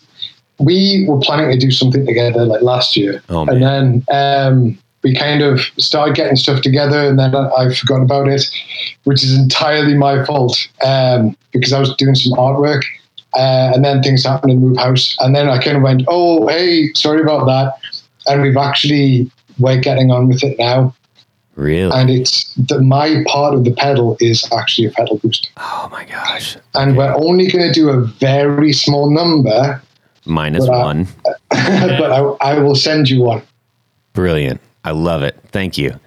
we 0.59 1.07
were 1.09 1.19
planning 1.19 1.51
to 1.51 1.57
do 1.57 1.71
something 1.71 2.05
together 2.05 2.45
like 2.45 2.63
last 2.63 2.97
year. 2.97 3.23
Oh, 3.29 3.47
and 3.47 3.63
then 3.63 4.05
um, 4.11 4.79
we 5.03 5.15
kind 5.15 5.43
of 5.43 5.61
started 5.79 6.15
getting 6.15 6.37
stuff 6.37 6.63
together 6.63 7.09
and 7.09 7.19
then 7.19 7.35
I, 7.35 7.73
forgot 7.73 8.03
about 8.03 8.29
it, 8.29 8.45
which 9.05 9.23
is 9.23 9.39
entirely 9.39 9.95
my 9.95 10.25
fault 10.25 10.59
um, 10.85 11.37
because 11.53 11.73
I 11.73 11.81
was 11.81 11.95
doing 11.97 12.15
some 12.15 12.33
artwork. 12.39 12.83
Uh, 13.35 13.71
and 13.75 13.85
then 13.85 14.03
things 14.03 14.25
happened 14.25 14.53
in 14.53 14.59
Move 14.59 14.77
House. 14.77 15.17
And 15.21 15.37
then 15.37 15.49
I 15.49 15.59
kind 15.63 15.77
of 15.77 15.85
went, 15.85 16.03
oh, 16.09 16.49
hey, 16.49 16.93
sorry 16.95 17.23
about 17.23 17.47
that. 17.47 17.79
And 18.27 18.43
we've 18.43 18.57
actually, 18.57 19.31
we're 19.61 19.81
getting 19.81 20.11
on 20.11 20.29
with 20.29 20.43
it 20.43 20.59
now 20.59 20.95
Really? 21.61 21.93
and 21.93 22.09
it's 22.09 22.55
the, 22.55 22.81
my 22.81 23.23
part 23.27 23.55
of 23.55 23.65
the 23.65 23.73
pedal 23.75 24.17
is 24.19 24.49
actually 24.51 24.87
a 24.87 24.91
Fettle 24.93 25.19
Boost, 25.19 25.51
oh 25.59 25.89
my 25.93 26.05
gosh. 26.07 26.57
and 26.75 26.97
we're 26.97 27.15
only 27.15 27.49
going 27.51 27.67
to 27.67 27.73
do 27.73 27.91
a 27.91 28.01
very 28.01 28.73
small 28.73 29.11
number, 29.11 29.83
Minus 30.25 30.67
But, 30.67 30.79
one. 30.79 31.09
but 31.51 32.13
I, 32.13 32.21
I 32.41 32.59
will 32.59 32.75
send 32.75 33.09
you 33.09 33.23
one. 33.23 33.43
Brilliant. 34.13 34.61
I 34.85 34.91
love 34.93 35.23
it. 35.23 35.39
Thank 35.53 35.79
you. 35.79 35.99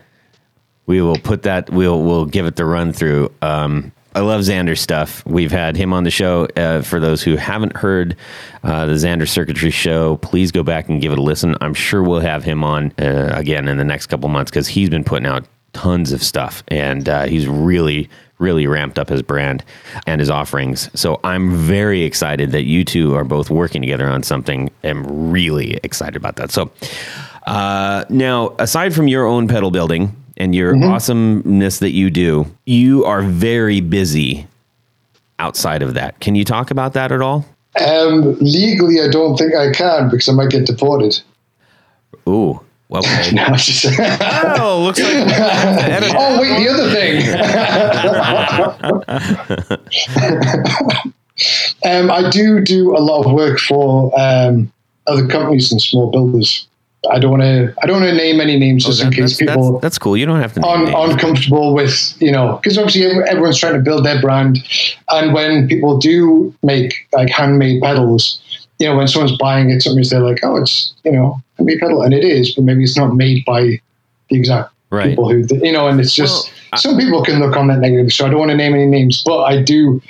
We 0.86 1.02
will 1.02 1.18
put 1.18 1.44
that. 1.44 1.70
We'll 1.70 2.04
we'll 2.04 2.26
give 2.26 2.46
it 2.46 2.56
the 2.56 2.66
run 2.66 2.92
through. 2.92 3.32
Um, 3.42 3.93
I 4.16 4.22
love 4.22 4.42
Zander 4.42 4.78
stuff. 4.78 5.26
We've 5.26 5.52
had 5.52 5.76
him 5.76 5.94
on 5.94 6.04
the 6.04 6.12
show. 6.12 6.48
Uh, 6.56 6.82
for 6.82 7.00
those 7.00 7.24
who 7.24 7.36
haven't 7.36 7.76
heard 7.76 8.16
uh, 8.64 8.86
the 8.86 8.94
Zander 8.94 9.28
Circuitry 9.28 9.72
Show, 9.72 10.18
please 10.18 10.52
go 10.52 10.64
back 10.64 10.88
and 10.90 11.02
give 11.02 11.12
it 11.12 11.18
a 11.18 11.22
listen. 11.22 11.56
I'm 11.62 11.74
sure 11.74 12.04
we'll 12.04 12.20
have 12.20 12.44
him 12.44 12.64
on 12.64 12.94
uh, 13.00 13.32
again 13.34 13.68
in 13.68 13.78
the 13.78 13.84
next 13.84 14.08
couple 14.08 14.30
months 14.30 14.52
because 14.52 14.68
he's 14.68 14.90
been 14.90 15.04
putting 15.04 15.26
out 15.26 15.46
tons 15.74 16.12
of 16.12 16.22
stuff 16.22 16.64
and 16.68 17.10
uh, 17.10 17.24
he's 17.24 17.48
really 17.48 18.10
really 18.40 18.68
ramped 18.68 19.00
up 19.00 19.10
his 19.10 19.22
brand 19.22 19.64
and 20.06 20.20
his 20.20 20.30
offerings. 20.30 20.90
So 21.00 21.20
I'm 21.24 21.56
very 21.56 22.04
excited 22.04 22.52
that 22.52 22.64
you 22.64 22.84
two 22.84 23.16
are 23.16 23.24
both 23.24 23.50
working 23.50 23.82
together 23.82 24.08
on 24.08 24.22
something. 24.22 24.70
I'm 24.84 25.32
really 25.32 25.80
excited 25.84 26.18
about 26.18 26.36
that. 26.36 26.52
So 26.52 26.70
uh, 27.48 28.06
now, 28.10 28.56
aside 28.60 28.94
from 28.94 29.08
your 29.08 29.26
own 29.26 29.48
pedal 29.48 29.72
building 29.72 30.16
and 30.38 30.54
your 30.56 30.76
awesomeness 30.84 31.80
that 31.80 31.92
you 31.92 32.10
do, 32.10 32.46
you 32.66 33.06
are 33.06 33.22
very 33.22 33.82
busy 33.82 34.48
outside 35.40 35.82
of 35.82 35.94
that. 35.96 36.20
Can 36.20 36.36
you 36.36 36.44
talk 36.46 36.72
about 36.72 36.94
that 36.94 37.12
at 37.12 37.22
all? 37.22 37.46
Um, 37.84 38.36
legally, 38.40 39.02
I 39.02 39.08
don't 39.10 39.36
think 39.38 39.56
I 39.56 39.72
can 39.72 40.10
because 40.10 40.30
I 40.30 40.34
might 40.34 40.50
get 40.52 40.66
deported. 40.68 41.20
Ooh, 42.28 42.60
okay. 42.94 43.32
No, 43.32 43.48
just- 43.56 43.86
Oh, 44.60 44.82
looks 44.84 45.00
like 45.02 45.14
oh, 46.16 46.40
wait, 46.40 46.64
the 46.64 46.70
other 46.70 46.90
thing. 46.92 47.18
um, 51.86 52.12
I 52.12 52.30
do 52.30 52.62
do 52.62 52.96
a 52.96 53.00
lot 53.00 53.26
of 53.26 53.32
work 53.34 53.60
for 53.60 54.12
um, 54.20 54.72
other 55.08 55.28
companies 55.28 55.72
and 55.72 55.82
small 55.82 56.12
builders. 56.12 56.68
I 57.12 57.20
don't 57.20 57.32
want 57.32 57.44
to. 57.44 57.74
I 57.82 57.86
don't 57.86 58.00
want 58.02 58.10
to 58.12 58.16
name 58.16 58.40
any 58.40 58.58
names 58.58 58.86
oh, 58.86 58.90
just 58.90 59.02
in 59.02 59.08
Oh, 59.08 59.12
case 59.12 59.22
that's, 59.22 59.36
people 59.38 59.72
that's, 59.74 59.82
that's 59.82 59.98
cool. 59.98 60.16
You 60.16 60.26
don't 60.26 60.40
have 60.40 60.54
to. 60.54 60.64
un, 60.66 60.88
uncomfortable 60.94 61.74
with 61.74 62.14
you 62.22 62.32
know 62.32 62.58
because 62.62 62.78
obviously 62.78 63.04
everyone's 63.28 63.60
trying 63.60 63.74
to 63.74 63.80
build 63.82 64.06
their 64.06 64.22
brand 64.22 64.60
and 65.10 65.34
when 65.34 65.68
people 65.68 65.98
do 65.98 66.54
make 66.64 66.94
like 67.12 67.30
handmade 67.30 67.82
pedals 67.82 68.40
you 68.80 68.88
know 68.88 68.96
when 68.96 69.08
someone's 69.08 69.38
buying 69.38 69.70
it 69.70 69.82
sometimes 69.82 70.10
they're 70.10 70.22
like 70.22 70.40
oh 70.44 70.56
it's 70.56 70.94
you 71.04 71.12
know 71.12 71.42
handmade 71.58 71.80
pedal 71.80 72.02
and 72.04 72.14
it 72.14 72.24
is 72.24 72.56
but 72.56 72.64
maybe 72.64 72.84
it's 72.84 72.96
not 72.98 73.16
made 73.16 73.44
by 73.46 73.62
the 74.30 74.38
exact 74.38 74.70
Right. 74.90 75.10
people 75.10 75.30
who 75.30 75.44
you 75.62 75.72
know 75.72 75.88
and 75.88 76.00
it's 76.00 76.14
just 76.14 76.46
Well, 76.46 76.54
I- 76.74 76.78
some 76.78 76.98
people 76.98 77.24
can 77.24 77.40
look 77.40 77.58
on 77.58 77.68
that 77.68 77.80
negatively 77.80 78.12
so 78.12 78.26
i 78.26 78.30
don't 78.30 78.40
want 78.40 78.52
to 78.52 78.58
name 78.58 78.74
any 78.76 78.86
names 78.86 79.24
but 79.26 79.42
i 79.44 79.62
do 79.62 80.02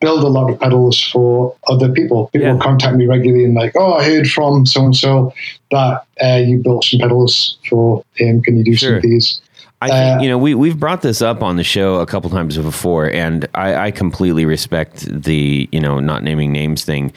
build 0.00 0.22
a 0.22 0.28
lot 0.28 0.50
of 0.50 0.58
pedals 0.60 1.02
for 1.12 1.54
other 1.68 1.90
people 1.90 2.28
people 2.32 2.48
Yeah. 2.54 2.58
contact 2.58 2.96
me 2.96 3.06
regularly 3.06 3.44
and 3.44 3.54
like 3.54 3.72
oh 3.76 3.94
i 3.94 4.04
heard 4.04 4.28
from 4.30 4.64
so 4.66 4.84
and 4.84 4.96
so 4.96 5.32
that 5.70 6.04
uh, 6.22 6.36
you 6.36 6.58
built 6.58 6.84
some 6.84 7.00
pedals 7.00 7.58
for 7.68 8.04
him 8.14 8.40
can 8.42 8.56
you 8.56 8.64
do 8.64 8.76
some 8.76 8.88
Sure. 8.88 8.96
of 8.96 9.02
these 9.02 9.40
I 9.80 9.88
think 9.90 10.18
Uh, 10.18 10.22
you 10.22 10.28
know 10.28 10.38
we 10.38 10.54
we've 10.56 10.78
brought 10.78 11.02
this 11.02 11.22
up 11.22 11.42
on 11.42 11.56
the 11.56 11.62
show 11.64 11.96
a 12.00 12.06
couple 12.06 12.28
times 12.30 12.58
before, 12.58 13.08
and 13.12 13.46
I, 13.54 13.86
I 13.86 13.90
completely 13.92 14.44
respect 14.44 15.06
the 15.22 15.68
you 15.70 15.78
know 15.78 16.00
not 16.00 16.24
naming 16.24 16.50
names 16.50 16.84
thing. 16.84 17.12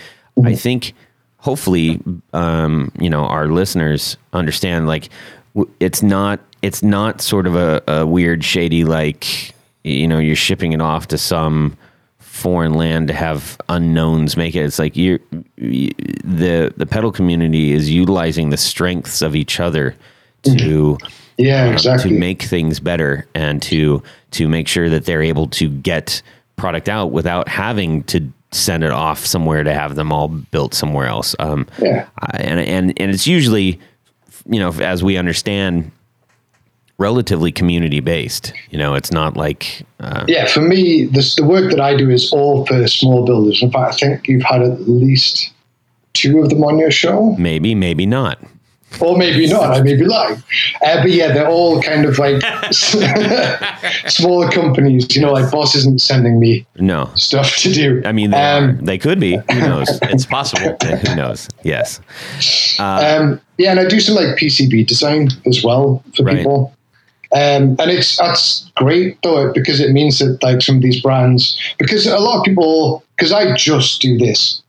I 0.45 0.53
think 0.53 0.93
hopefully 1.38 1.99
um, 2.34 2.91
you 2.99 3.09
know 3.09 3.25
our 3.25 3.47
listeners 3.47 4.15
understand 4.34 4.86
like 4.86 5.09
it's 5.79 6.03
not 6.03 6.39
it's 6.61 6.84
not 6.84 7.19
sort 7.19 7.47
of 7.47 7.55
a, 7.55 7.82
a 7.88 8.05
weird 8.05 8.43
shady 8.43 8.84
like 8.86 9.55
you 9.84 10.07
know 10.07 10.19
you're 10.19 10.36
shipping 10.36 10.71
it 10.73 10.82
off 10.82 11.07
to 11.07 11.17
some 11.17 11.75
foreign 12.32 12.73
land 12.73 13.09
to 13.09 13.13
have 13.13 13.59
unknowns 13.67 14.38
make 14.38 14.55
it. 14.55 14.61
It's 14.63 14.79
like 14.79 14.95
you're 14.95 15.19
you, 15.57 15.89
the 16.23 16.73
the 16.77 16.86
pedal 16.86 17.11
community 17.11 17.73
is 17.73 17.89
utilizing 17.89 18.49
the 18.49 18.57
strengths 18.57 19.21
of 19.21 19.36
each 19.36 19.59
other 19.59 19.95
to 20.43 20.97
Yeah, 21.38 21.65
um, 21.65 21.73
exactly. 21.73 22.09
to 22.11 22.17
make 22.17 22.41
things 22.43 22.79
better 22.79 23.27
and 23.36 23.61
to 23.63 24.01
to 24.32 24.47
make 24.47 24.67
sure 24.69 24.89
that 24.89 25.05
they're 25.05 25.21
able 25.21 25.47
to 25.49 25.69
get 25.69 26.21
product 26.55 26.88
out 26.88 27.11
without 27.11 27.47
having 27.49 28.03
to 28.05 28.32
send 28.51 28.84
it 28.84 28.91
off 28.91 29.25
somewhere 29.25 29.63
to 29.63 29.73
have 29.73 29.95
them 29.95 30.11
all 30.13 30.27
built 30.29 30.73
somewhere 30.73 31.07
else. 31.07 31.36
Um, 31.39 31.67
Yeah. 31.79 32.07
And 32.34 32.59
and 32.61 32.93
and 32.99 33.11
it's 33.11 33.27
usually, 33.27 33.77
you 34.49 34.59
know, 34.59 34.71
as 34.82 35.03
we 35.03 35.17
understand, 35.17 35.91
relatively 37.02 37.52
community 37.52 37.99
based. 37.99 38.54
You 38.70 38.78
know, 38.78 38.93
it's 38.95 39.12
not 39.12 39.36
like 39.36 39.86
uh, 39.99 40.24
yeah, 40.28 40.45
for 40.45 40.62
me, 40.62 41.06
this, 41.06 41.36
the 41.36 41.43
work 41.43 41.72
that 41.72 41.80
I 41.82 41.97
do 41.97 42.10
is 42.10 42.32
all 42.32 42.66
for 42.68 42.88
small 42.88 43.26
builders. 43.26 43.62
In 43.64 43.72
fact, 43.72 43.95
I 43.95 43.97
think 43.97 44.28
you've 44.28 44.43
had 44.43 44.62
at 44.62 44.88
least 44.88 45.52
two 46.14 46.39
of 46.41 46.49
them 46.49 46.64
on 46.64 46.78
your 46.78 46.91
show, 46.91 47.36
maybe, 47.38 47.74
maybe 47.76 48.06
not. 48.06 48.38
or 48.99 49.18
maybe 49.18 49.47
not. 49.47 49.72
I 49.72 49.82
may 49.82 49.95
be 49.95 50.04
lying. 50.06 50.43
Uh, 50.86 50.97
but 51.02 51.12
yeah, 51.12 51.32
they're 51.34 51.47
all 51.47 51.82
kind 51.82 52.04
of 52.06 52.20
like 52.20 52.41
smaller 54.08 54.49
companies. 54.52 55.16
You 55.16 55.22
know, 55.22 55.32
like 55.32 55.49
Boss 55.52 55.76
isn't 55.76 56.02
sending 56.02 56.39
me 56.39 56.66
No, 56.78 57.10
stuff 57.16 57.56
to 57.58 57.72
do. 57.74 58.02
I 58.06 58.12
mean 58.12 58.32
they 58.32 58.38
Um. 58.38 58.84
They 58.84 58.97
could 58.97 59.20
be. 59.20 59.38
Who 59.52 59.60
knows? 59.62 59.88
It's 60.04 60.26
possible. 60.26 60.76
Who 61.08 61.16
knows? 61.16 61.47
Yes. 61.64 61.99
Um, 62.80 63.39
yeah, 63.58 63.72
and 63.72 63.80
I 63.80 63.86
do 63.88 63.99
some 63.99 64.16
like 64.16 64.36
PCB 64.38 64.88
design 64.88 65.30
as 65.45 65.64
well 65.64 66.04
for 66.16 66.24
Right. 66.24 66.38
people. 66.38 66.74
Um, 67.34 67.77
and 67.79 67.89
it's 67.89 68.17
that's 68.17 68.69
great 68.75 69.17
though 69.23 69.53
because 69.53 69.79
it 69.79 69.91
means 69.91 70.19
that 70.19 70.43
like 70.43 70.61
some 70.61 70.77
of 70.77 70.82
these 70.82 71.01
brands 71.01 71.57
because 71.79 72.05
a 72.05 72.19
lot 72.19 72.39
of 72.39 72.43
people 72.43 73.03
because 73.15 73.32
I 73.32 73.55
just 73.55 74.01
do 74.01 74.17
this, 74.17 74.61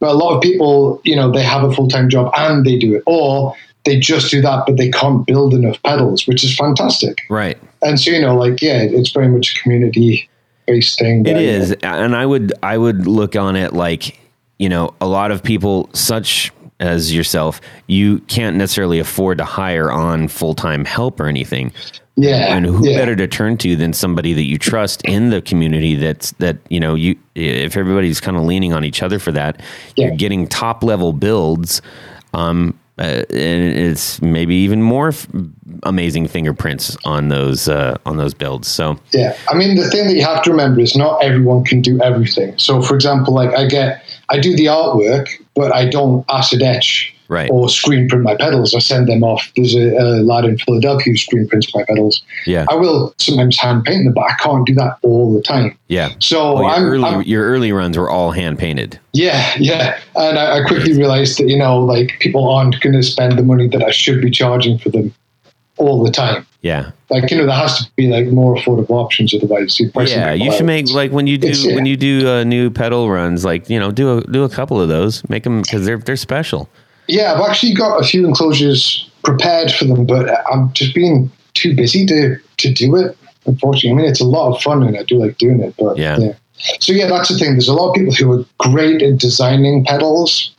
but 0.00 0.10
a 0.10 0.14
lot 0.14 0.34
of 0.34 0.42
people 0.42 1.00
you 1.04 1.14
know 1.14 1.30
they 1.30 1.44
have 1.44 1.62
a 1.62 1.72
full 1.72 1.86
time 1.88 2.08
job 2.08 2.32
and 2.36 2.66
they 2.66 2.76
do 2.76 2.96
it 2.96 3.04
or 3.06 3.54
they 3.84 4.00
just 4.00 4.32
do 4.32 4.40
that 4.42 4.64
but 4.66 4.76
they 4.76 4.90
can't 4.90 5.26
build 5.26 5.54
enough 5.54 5.80
pedals, 5.84 6.26
which 6.26 6.42
is 6.42 6.56
fantastic. 6.56 7.18
Right. 7.30 7.56
And 7.82 8.00
so 8.00 8.10
you 8.10 8.20
know 8.20 8.34
like 8.34 8.60
yeah, 8.60 8.82
it's 8.82 9.10
very 9.10 9.28
much 9.28 9.56
a 9.56 9.62
community 9.62 10.28
based 10.66 10.98
thing. 10.98 11.24
it 11.24 11.36
is 11.36 11.72
and 11.84 12.16
I 12.16 12.26
would 12.26 12.52
I 12.64 12.76
would 12.76 13.06
look 13.06 13.36
on 13.36 13.54
it 13.54 13.74
like 13.74 14.18
you 14.58 14.68
know 14.68 14.92
a 15.00 15.06
lot 15.06 15.30
of 15.30 15.44
people 15.44 15.88
such 15.92 16.50
as 16.80 17.12
yourself, 17.12 17.60
you 17.86 18.20
can't 18.20 18.56
necessarily 18.56 18.98
afford 18.98 19.38
to 19.38 19.44
hire 19.44 19.90
on 19.90 20.28
full 20.28 20.54
time 20.54 20.84
help 20.84 21.20
or 21.20 21.26
anything. 21.26 21.72
Yeah. 22.20 22.56
And 22.56 22.66
who 22.66 22.88
yeah. 22.88 22.98
better 22.98 23.14
to 23.14 23.28
turn 23.28 23.56
to 23.58 23.76
than 23.76 23.92
somebody 23.92 24.32
that 24.32 24.42
you 24.42 24.58
trust 24.58 25.02
in 25.04 25.30
the 25.30 25.40
community? 25.40 25.94
That's 25.94 26.32
that 26.32 26.56
you 26.68 26.80
know 26.80 26.94
you 26.96 27.16
if 27.36 27.76
everybody's 27.76 28.20
kind 28.20 28.36
of 28.36 28.42
leaning 28.42 28.72
on 28.72 28.84
each 28.84 29.02
other 29.02 29.18
for 29.20 29.30
that, 29.32 29.60
Yeah. 29.94 30.08
you're 30.08 30.16
getting 30.16 30.48
top 30.48 30.82
level 30.82 31.12
builds. 31.12 31.80
Um, 32.34 32.78
uh, 32.98 33.22
and 33.30 33.62
it's 33.78 34.20
maybe 34.20 34.56
even 34.56 34.82
more 34.82 35.08
f- 35.08 35.28
amazing 35.84 36.26
fingerprints 36.26 36.96
on 37.04 37.28
those 37.28 37.68
uh, 37.68 37.96
on 38.04 38.16
those 38.16 38.34
builds. 38.34 38.66
So 38.66 38.98
Yeah, 39.12 39.36
I 39.48 39.54
mean 39.54 39.76
the 39.76 39.88
thing 39.88 40.08
that 40.08 40.14
you 40.14 40.24
have 40.24 40.42
to 40.42 40.50
remember 40.50 40.80
is 40.80 40.96
not 40.96 41.22
everyone 41.22 41.62
can 41.62 41.80
do 41.80 42.02
everything. 42.02 42.58
So, 42.58 42.82
for 42.82 42.96
example, 42.96 43.32
like 43.32 43.54
I 43.54 43.66
get, 43.66 44.02
I 44.30 44.40
do 44.40 44.56
the 44.56 44.66
artwork, 44.66 45.28
but 45.54 45.72
I 45.72 45.88
don't 45.88 46.24
acid 46.28 46.60
etch 46.62 47.14
Right. 47.28 47.50
or 47.50 47.68
screen 47.68 48.08
print 48.08 48.24
my 48.24 48.36
pedals. 48.36 48.74
I 48.74 48.78
send 48.78 49.06
them 49.06 49.22
off. 49.22 49.52
There's 49.54 49.74
a, 49.74 49.90
a 49.98 50.04
lad 50.22 50.46
in 50.46 50.56
Philadelphia 50.56 51.12
who 51.12 51.16
screen 51.18 51.46
prints 51.46 51.74
my 51.74 51.84
pedals. 51.84 52.22
Yeah. 52.46 52.64
I 52.70 52.74
will 52.74 53.14
sometimes 53.18 53.58
hand 53.58 53.84
paint 53.84 54.04
them, 54.04 54.14
but 54.14 54.22
I 54.24 54.34
can't 54.42 54.66
do 54.66 54.74
that 54.76 54.96
all 55.02 55.34
the 55.34 55.42
time. 55.42 55.76
yeah. 55.88 56.08
So 56.20 56.54
Well, 56.54 56.62
your, 56.62 56.70
I'm, 56.72 56.84
early, 56.84 57.04
I'm 57.04 57.22
your 57.22 57.44
early 57.44 57.70
runs 57.72 57.98
were 57.98 58.08
all 58.08 58.30
hand 58.30 58.58
painted. 58.58 58.98
yeah, 59.12 59.52
yeah. 59.58 60.00
And 60.16 60.38
I, 60.38 60.60
I 60.60 60.66
quickly 60.66 60.96
realized 60.96 61.38
that, 61.38 61.48
you 61.48 61.58
know, 61.58 61.78
like 61.80 62.12
people 62.20 62.48
aren't 62.48 62.80
going 62.80 62.94
to 62.94 63.02
spend 63.02 63.38
the 63.38 63.42
money 63.42 63.68
that 63.68 63.82
I 63.82 63.90
should 63.90 64.22
be 64.22 64.30
charging 64.30 64.78
for 64.78 64.88
them 64.88 65.14
all 65.76 66.02
the 66.02 66.10
time. 66.10 66.46
Yeah. 66.62 66.92
Like, 67.10 67.30
you 67.30 67.36
know, 67.36 67.44
there 67.46 67.54
has 67.54 67.78
to 67.84 67.90
be 67.94 68.08
like 68.08 68.26
more 68.28 68.56
affordable 68.56 68.90
options. 68.92 69.34
Otherwise, 69.34 69.78
Yeah, 69.78 70.32
you 70.32 70.50
should 70.52 70.66
make 70.66 70.88
like 70.90 71.12
when 71.12 71.26
you 71.26 71.36
do 71.38 71.50
yeah. 71.50 71.74
when 71.76 71.84
you 71.86 71.96
do 71.96 72.26
uh, 72.28 72.44
new 72.44 72.70
pedal 72.70 73.10
runs, 73.10 73.44
like 73.44 73.68
you 73.70 73.78
know, 73.78 73.90
do 73.92 74.18
a 74.18 74.20
do 74.22 74.44
a 74.44 74.48
couple 74.48 74.80
of 74.80 74.88
those, 74.88 75.28
make 75.28 75.44
them 75.44 75.60
because 75.62 75.84
they're 75.84 75.98
they're 75.98 76.16
special. 76.16 76.68
Yeah, 77.08 77.34
I've 77.34 77.48
actually 77.48 77.74
got 77.74 78.00
a 78.00 78.06
few 78.06 78.26
enclosures 78.26 79.10
prepared 79.24 79.72
for 79.72 79.84
them, 79.84 80.06
but 80.06 80.28
I'm 80.52 80.72
just 80.72 80.94
being 80.94 81.30
too 81.54 81.74
busy 81.74 82.06
to, 82.06 82.36
to 82.58 82.72
do 82.72 82.96
it. 82.96 83.16
Unfortunately, 83.46 83.90
I 83.90 83.94
mean 83.94 84.10
it's 84.10 84.20
a 84.20 84.26
lot 84.26 84.54
of 84.54 84.62
fun 84.62 84.82
and 84.82 84.96
I 84.96 85.02
do 85.02 85.16
like 85.16 85.38
doing 85.38 85.60
it, 85.60 85.74
but 85.78 85.96
Yeah. 85.96 86.34
So 86.80 86.92
yeah, 86.92 87.06
that's 87.08 87.28
the 87.28 87.38
thing. 87.38 87.52
There's 87.52 87.68
a 87.68 87.74
lot 87.74 87.90
of 87.90 87.94
people 87.94 88.12
who 88.12 88.32
are 88.32 88.44
great 88.58 89.02
at 89.02 89.18
designing 89.18 89.84
pedals, 89.84 90.54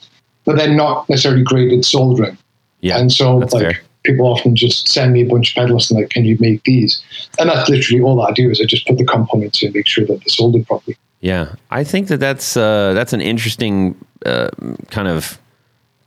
but 0.46 0.58
they're 0.58 0.74
not 0.74 1.08
necessarily 1.10 1.44
great 1.44 1.72
at 1.74 1.84
soldering. 1.84 2.38
Yeah, 2.82 2.98
and 2.98 3.12
so 3.12 3.38
like 3.38 3.52
fair. 3.52 3.80
people 4.04 4.26
often 4.26 4.56
just 4.56 4.88
send 4.88 5.12
me 5.12 5.24
a 5.24 5.26
bunch 5.26 5.50
of 5.50 5.56
pedals 5.56 5.92
and 5.92 6.00
like, 6.00 6.10
can 6.10 6.24
you 6.24 6.38
make 6.40 6.64
these? 6.64 7.04
And 7.38 7.50
that's 7.50 7.70
literally 7.70 8.02
all 8.02 8.22
I 8.22 8.32
do 8.32 8.50
is 8.50 8.62
I 8.62 8.66
just 8.66 8.88
put 8.88 8.98
the 8.98 9.06
components 9.06 9.62
in, 9.62 9.68
and 9.68 9.76
make 9.76 9.88
sure 9.88 10.06
that 10.06 10.20
they're 10.20 10.28
soldered 10.28 10.66
properly. 10.66 10.98
Yeah, 11.20 11.56
I 11.70 11.84
think 11.84 12.08
that 12.08 12.22
that's 12.22 12.56
uh, 12.56 12.94
that's 12.94 13.12
an 13.12 13.20
interesting 13.20 13.96
uh, 14.26 14.50
kind 14.90 15.10
of 15.10 15.38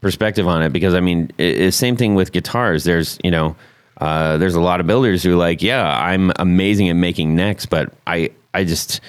perspective 0.03 0.47
on 0.47 0.61
it 0.63 0.71
because 0.71 0.93
I 0.95 1.01
mean, 1.01 1.31
it, 1.39 1.61
it's 1.63 1.77
same 1.77 1.97
thing 1.97 2.15
with 2.15 2.33
guitars. 2.33 2.85
There's 2.85 3.19
you 3.25 3.31
know, 3.31 3.57
uh, 3.99 4.37
there's 4.37 4.55
a 4.55 4.61
lot 4.61 4.81
of 4.81 4.87
builders 4.87 5.23
who 5.23 5.33
are 5.33 5.37
like, 5.37 5.63
yeah, 5.63 5.99
I'm 5.99 6.31
amazing 6.39 6.91
at 6.91 6.97
making 6.97 7.35
necks, 7.35 7.65
but 7.65 7.91
I 8.07 8.31
I 8.53 8.65
just 8.65 9.01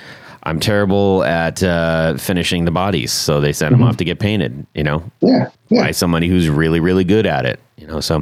I'm 0.43 0.59
terrible 0.59 1.23
at 1.23 1.63
uh, 1.63 2.15
finishing 2.17 2.65
the 2.65 2.71
bodies, 2.71 3.11
so 3.11 3.39
they 3.41 3.53
send 3.53 3.73
them 3.73 3.83
off 3.83 3.97
to 3.97 4.05
get 4.05 4.19
painted. 4.19 4.65
You 4.73 4.83
know, 4.83 5.03
Yeah, 5.21 5.49
yeah. 5.69 5.83
by 5.83 5.91
somebody 5.91 6.27
who's 6.29 6.47
really 6.49 6.79
really 6.79 7.03
good 7.03 7.25
at 7.25 7.45
it. 7.45 7.59
You 7.77 7.87
know, 7.87 7.99
so 7.99 8.21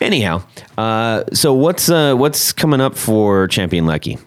anyhow, 0.00 0.42
uh, 0.78 1.24
so 1.32 1.52
what's 1.54 1.88
uh, 1.90 2.14
what's 2.14 2.52
coming 2.52 2.80
up 2.80 2.96
for 2.96 3.46
Champion 3.46 3.84
Leccy? 3.84 4.18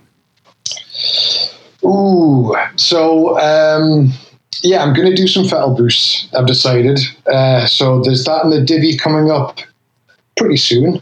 Ooh, 1.85 2.55
so 2.77 3.37
um, 3.39 4.13
yeah, 4.61 4.83
I'm 4.83 4.93
going 4.93 5.09
to 5.09 5.15
do 5.15 5.27
some 5.27 5.45
fettle 5.45 5.75
boosts. 5.75 6.27
I've 6.37 6.47
decided. 6.47 6.99
Uh, 7.25 7.65
so 7.65 8.01
there's 8.01 8.25
that 8.25 8.43
and 8.43 8.51
the 8.51 8.61
divvy 8.61 8.97
coming 8.97 9.31
up 9.31 9.59
pretty 10.37 10.57
soon. 10.57 11.01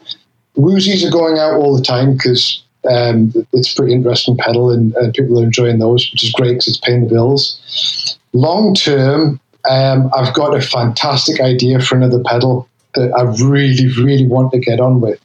Woozies 0.58 1.08
are 1.08 1.12
going 1.12 1.38
out 1.38 1.54
all 1.54 1.76
the 1.76 1.84
time 1.84 2.14
because 2.14 2.62
um, 2.90 3.34
it's 3.54 3.74
pretty 3.74 3.94
interesting 3.94 4.38
pedal 4.38 4.72
and, 4.72 4.94
and 4.96 5.14
people 5.14 5.40
are 5.40 5.44
enjoying 5.44 5.80
those, 5.80 6.10
which 6.12 6.24
is 6.24 6.32
great 6.32 6.52
because 6.52 6.68
it's 6.68 6.80
paying 6.80 7.02
the 7.02 7.10
bills. 7.10 8.18
Long 8.34 8.74
term, 8.74 9.40
um, 9.70 10.10
I've 10.16 10.34
got 10.34 10.56
a 10.56 10.62
fantastic 10.62 11.40
idea 11.40 11.80
for 11.80 11.96
another 11.96 12.22
pedal 12.26 12.68
that 12.96 13.12
I 13.14 13.24
really, 13.46 13.88
really 14.02 14.28
want 14.28 14.52
to 14.52 14.60
get 14.60 14.80
on 14.80 15.02
with. 15.02 15.20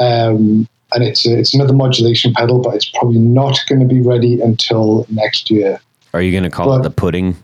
Um, 0.00 0.68
and 0.92 1.04
it's 1.04 1.26
a, 1.26 1.38
it's 1.38 1.54
another 1.54 1.72
modulation 1.72 2.32
pedal, 2.34 2.60
but 2.60 2.74
it's 2.74 2.88
probably 2.90 3.18
not 3.18 3.58
going 3.68 3.80
to 3.80 3.86
be 3.86 4.00
ready 4.00 4.40
until 4.40 5.06
next 5.08 5.50
year. 5.50 5.80
Are 6.12 6.20
you 6.20 6.32
going 6.32 6.44
to 6.44 6.50
call 6.50 6.68
Well- 6.68 6.80
it 6.80 6.82
the 6.82 6.90
pudding? 6.90 7.36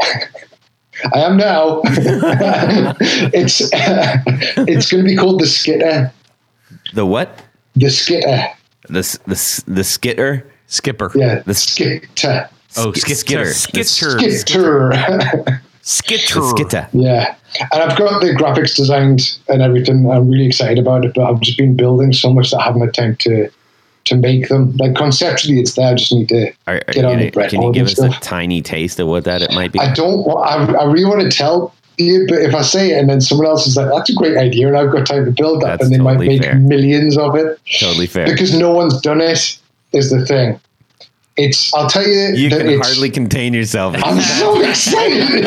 I 0.00 1.20
am 1.20 1.36
now. 1.36 1.80
it's 1.84 3.60
it's 3.72 4.90
going 4.90 5.04
to 5.04 5.08
be 5.08 5.16
called 5.16 5.40
the 5.40 5.46
Skitter. 5.46 6.12
The 6.94 7.04
what? 7.06 7.42
The 7.76 7.90
Skitter. 7.90 8.44
The 8.88 8.98
s- 9.00 9.18
the 9.26 9.72
the 9.72 9.84
skitter? 9.84 10.46
Skipper. 10.66 11.10
Yeah, 11.14 11.42
The 11.46 11.54
Skitter. 11.54 12.48
Oh, 12.76 12.92
Sk- 12.92 13.08
skitter. 13.16 13.46
skitter. 13.52 13.84
Skitter. 13.84 14.30
Skitter. 14.30 15.62
Skitter. 15.82 16.42
Skitter. 16.42 16.88
yeah, 16.92 17.34
and 17.72 17.82
I've 17.82 17.96
got 17.98 18.20
the 18.22 18.28
graphics 18.34 18.74
designed 18.74 19.38
and 19.48 19.62
everything. 19.62 20.10
I'm 20.10 20.28
really 20.30 20.46
excited 20.46 20.78
about 20.78 21.04
it, 21.04 21.12
but 21.14 21.24
I've 21.30 21.40
just 21.40 21.58
been 21.58 21.76
building 21.76 22.12
so 22.12 22.32
much 22.32 22.50
that 22.50 22.58
I 22.60 22.64
haven't 22.64 22.80
had 22.80 22.94
time 22.94 23.16
to 23.20 23.48
to 24.04 24.16
make 24.16 24.48
them. 24.48 24.76
Like 24.76 24.94
conceptually, 24.94 25.60
it's 25.60 25.74
there. 25.74 25.88
I 25.92 25.94
just 25.94 26.12
need 26.12 26.28
to 26.30 26.50
Are, 26.66 26.76
are 26.76 26.92
get 26.92 27.04
on 27.04 27.18
the 27.18 27.30
bread 27.30 27.50
can 27.50 27.62
you 27.62 27.72
give 27.72 27.86
us 27.86 27.98
a 27.98 28.10
tiny 28.20 28.60
taste 28.62 29.00
of 29.00 29.08
what 29.08 29.24
that 29.24 29.42
it 29.42 29.52
might 29.52 29.72
be? 29.72 29.78
I 29.80 29.92
don't. 29.94 30.24
wa- 30.26 30.40
I, 30.42 30.64
I 30.72 30.84
really 30.84 31.04
want 31.06 31.20
to 31.22 31.30
tell 31.36 31.74
you, 31.98 32.26
but 32.28 32.38
if 32.38 32.54
I 32.54 32.62
say 32.62 32.90
it 32.92 32.98
and 32.98 33.08
then 33.08 33.20
someone 33.20 33.46
else 33.46 33.66
is 33.66 33.76
like, 33.76 33.88
"That's 33.88 34.10
a 34.10 34.14
great 34.14 34.36
idea," 34.36 34.68
and 34.68 34.76
I've 34.76 34.92
got 34.92 35.06
time 35.06 35.24
to 35.24 35.30
build 35.30 35.62
that, 35.62 35.78
That's 35.78 35.84
and 35.84 35.94
they 35.94 35.98
might 35.98 36.18
make 36.18 36.42
fair. 36.42 36.56
millions 36.56 37.16
of 37.16 37.34
it. 37.36 37.58
totally 37.80 38.06
fair. 38.06 38.26
because 38.26 38.54
no 38.54 38.72
one's 38.72 39.00
done 39.00 39.20
it 39.20 39.58
is 39.92 40.10
the 40.10 40.24
thing. 40.26 40.60
It's 41.36 41.74
I'll 41.74 41.88
tell 41.88 42.06
you, 42.06 42.32
you 42.34 42.48
that 42.50 42.58
can 42.58 42.68
it's, 42.68 42.86
hardly 42.86 43.10
contain 43.10 43.54
yourself. 43.54 43.96
I'm 44.04 44.20
so 44.20 44.60
excited. 44.68 45.46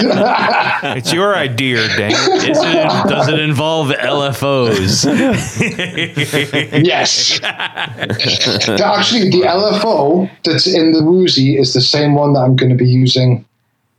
It's 0.98 1.14
your 1.14 1.34
idea, 1.34 1.88
dang 1.96 2.12
it. 2.12 2.50
Is 2.50 2.58
it, 2.62 3.10
does 3.10 3.30
it 3.30 3.40
involve 3.40 3.90
LFOs? 3.90 5.06
yes. 6.86 7.40
Actually, 7.42 9.30
the 9.30 9.44
LFO 9.48 10.30
that's 10.44 10.68
in 10.68 10.92
the 10.92 11.04
Woozy 11.04 11.58
is 11.58 11.74
the 11.74 11.82
same 11.82 12.16
one 12.16 12.34
that 12.34 12.42
I'm 12.42 12.58
going 12.58 12.72
to 12.72 12.78
be 12.78 12.90
using 12.90 13.46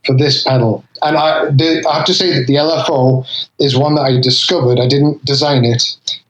for 0.05 0.15
this 0.15 0.43
pedal. 0.43 0.83
And 1.01 1.17
I, 1.17 1.45
the, 1.45 1.83
I 1.89 1.97
have 1.97 2.05
to 2.05 2.13
say 2.13 2.37
that 2.37 2.45
the 2.45 2.55
LFO 2.55 3.25
is 3.59 3.75
one 3.75 3.95
that 3.95 4.01
I 4.01 4.21
discovered. 4.21 4.79
I 4.79 4.87
didn't 4.87 5.25
design 5.25 5.65
it. 5.65 5.83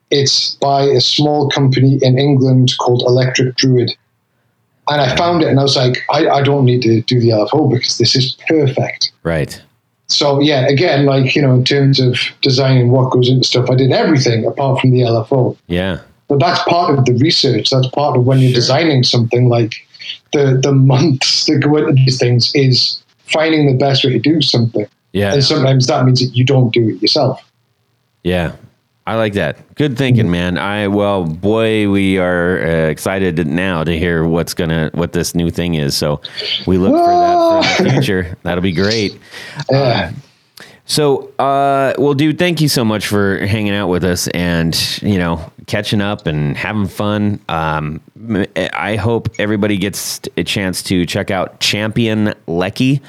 It's 0.09 0.55
by 0.55 0.83
a 0.83 1.01
small 1.01 1.49
company 1.49 1.99
in 2.01 2.17
England 2.17 2.71
called 2.79 3.03
Electric 3.03 3.55
Druid. 3.55 3.91
And 4.89 5.01
I 5.01 5.15
found 5.15 5.43
it 5.43 5.47
and 5.49 5.59
I 5.59 5.63
was 5.63 5.75
like, 5.75 5.99
I, 6.11 6.27
I 6.27 6.41
don't 6.41 6.65
need 6.65 6.81
to 6.83 7.01
do 7.01 7.19
the 7.19 7.29
LFO 7.29 7.69
because 7.71 7.97
this 7.97 8.15
is 8.15 8.35
perfect. 8.47 9.11
right. 9.23 9.61
So 10.11 10.39
yeah, 10.39 10.67
again, 10.67 11.05
like 11.05 11.35
you 11.35 11.41
know, 11.43 11.53
in 11.53 11.63
terms 11.63 11.99
of 11.99 12.17
designing 12.41 12.89
what 12.89 13.11
goes 13.11 13.29
into 13.29 13.43
stuff, 13.47 13.69
I 13.69 13.75
did 13.75 13.91
everything 13.91 14.43
apart 14.45 14.81
from 14.81 14.89
the 14.89 15.01
LFO. 15.01 15.55
Yeah. 15.67 15.99
But 16.27 16.39
that's 16.39 16.63
part 16.63 16.97
of 16.97 17.05
the 17.05 17.13
research. 17.13 17.69
That's 17.69 17.87
part 17.89 18.17
of 18.17 18.25
when 18.25 18.39
you're 18.39 18.51
designing 18.53 19.03
something. 19.03 19.49
Like 19.49 19.73
the 20.33 20.59
the 20.63 20.71
months 20.71 21.45
that 21.45 21.59
go 21.59 21.77
into 21.77 21.93
these 21.93 22.17
things 22.17 22.51
is 22.55 23.03
finding 23.27 23.67
the 23.67 23.77
best 23.77 24.03
way 24.03 24.11
to 24.13 24.17
do 24.19 24.41
something, 24.41 24.87
Yeah. 25.13 25.33
and 25.33 25.43
sometimes 25.43 25.85
that 25.85 26.03
means 26.05 26.19
that 26.21 26.35
you 26.35 26.43
don't 26.43 26.73
do 26.73 26.89
it 26.89 27.01
yourself. 27.03 27.39
Yeah. 28.23 28.53
I 29.09 29.15
like 29.15 29.33
that. 29.33 29.73
Good 29.73 29.97
thinking, 29.97 30.29
man. 30.29 30.59
I 30.59 30.87
well, 30.87 31.25
boy, 31.25 31.89
we 31.89 32.19
are 32.19 32.61
uh, 32.61 32.89
excited 32.89 33.47
now 33.47 33.83
to 33.83 33.97
hear 33.97 34.23
what's 34.23 34.53
gonna 34.53 34.91
what 34.93 35.13
this 35.13 35.33
new 35.33 35.49
thing 35.49 35.73
is. 35.73 35.97
So 35.97 36.21
we 36.67 36.77
look 36.77 36.91
for 36.91 37.07
that 37.07 37.77
for 37.77 37.83
the 37.85 37.89
future. 37.89 38.37
That'll 38.43 38.61
be 38.61 38.71
great. 38.71 39.19
Yeah. 39.71 40.13
So, 40.85 41.29
uh, 41.39 41.95
well, 41.97 42.13
dude, 42.13 42.37
thank 42.37 42.61
you 42.61 42.67
so 42.67 42.85
much 42.85 43.07
for 43.07 43.43
hanging 43.47 43.73
out 43.73 43.87
with 43.87 44.03
us 44.03 44.27
and 44.27 44.75
you 45.01 45.17
know 45.17 45.51
catching 45.65 46.01
up 46.01 46.27
and 46.27 46.55
having 46.55 46.85
fun. 46.85 47.41
Um, 47.49 48.01
I 48.55 48.95
hope 48.95 49.29
everybody 49.39 49.77
gets 49.77 50.21
a 50.37 50.43
chance 50.43 50.83
to 50.83 51.07
check 51.07 51.31
out 51.31 51.59
Champion 51.59 52.35
Leccy 52.47 53.01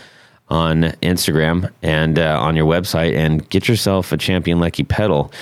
on 0.50 0.82
Instagram 1.02 1.70
and 1.82 2.18
uh, 2.18 2.38
on 2.40 2.56
your 2.56 2.66
website 2.66 3.14
and 3.16 3.48
get 3.50 3.68
yourself 3.68 4.12
a 4.12 4.16
Champion 4.16 4.58
Leccy 4.58 4.86
pedal. 4.86 5.32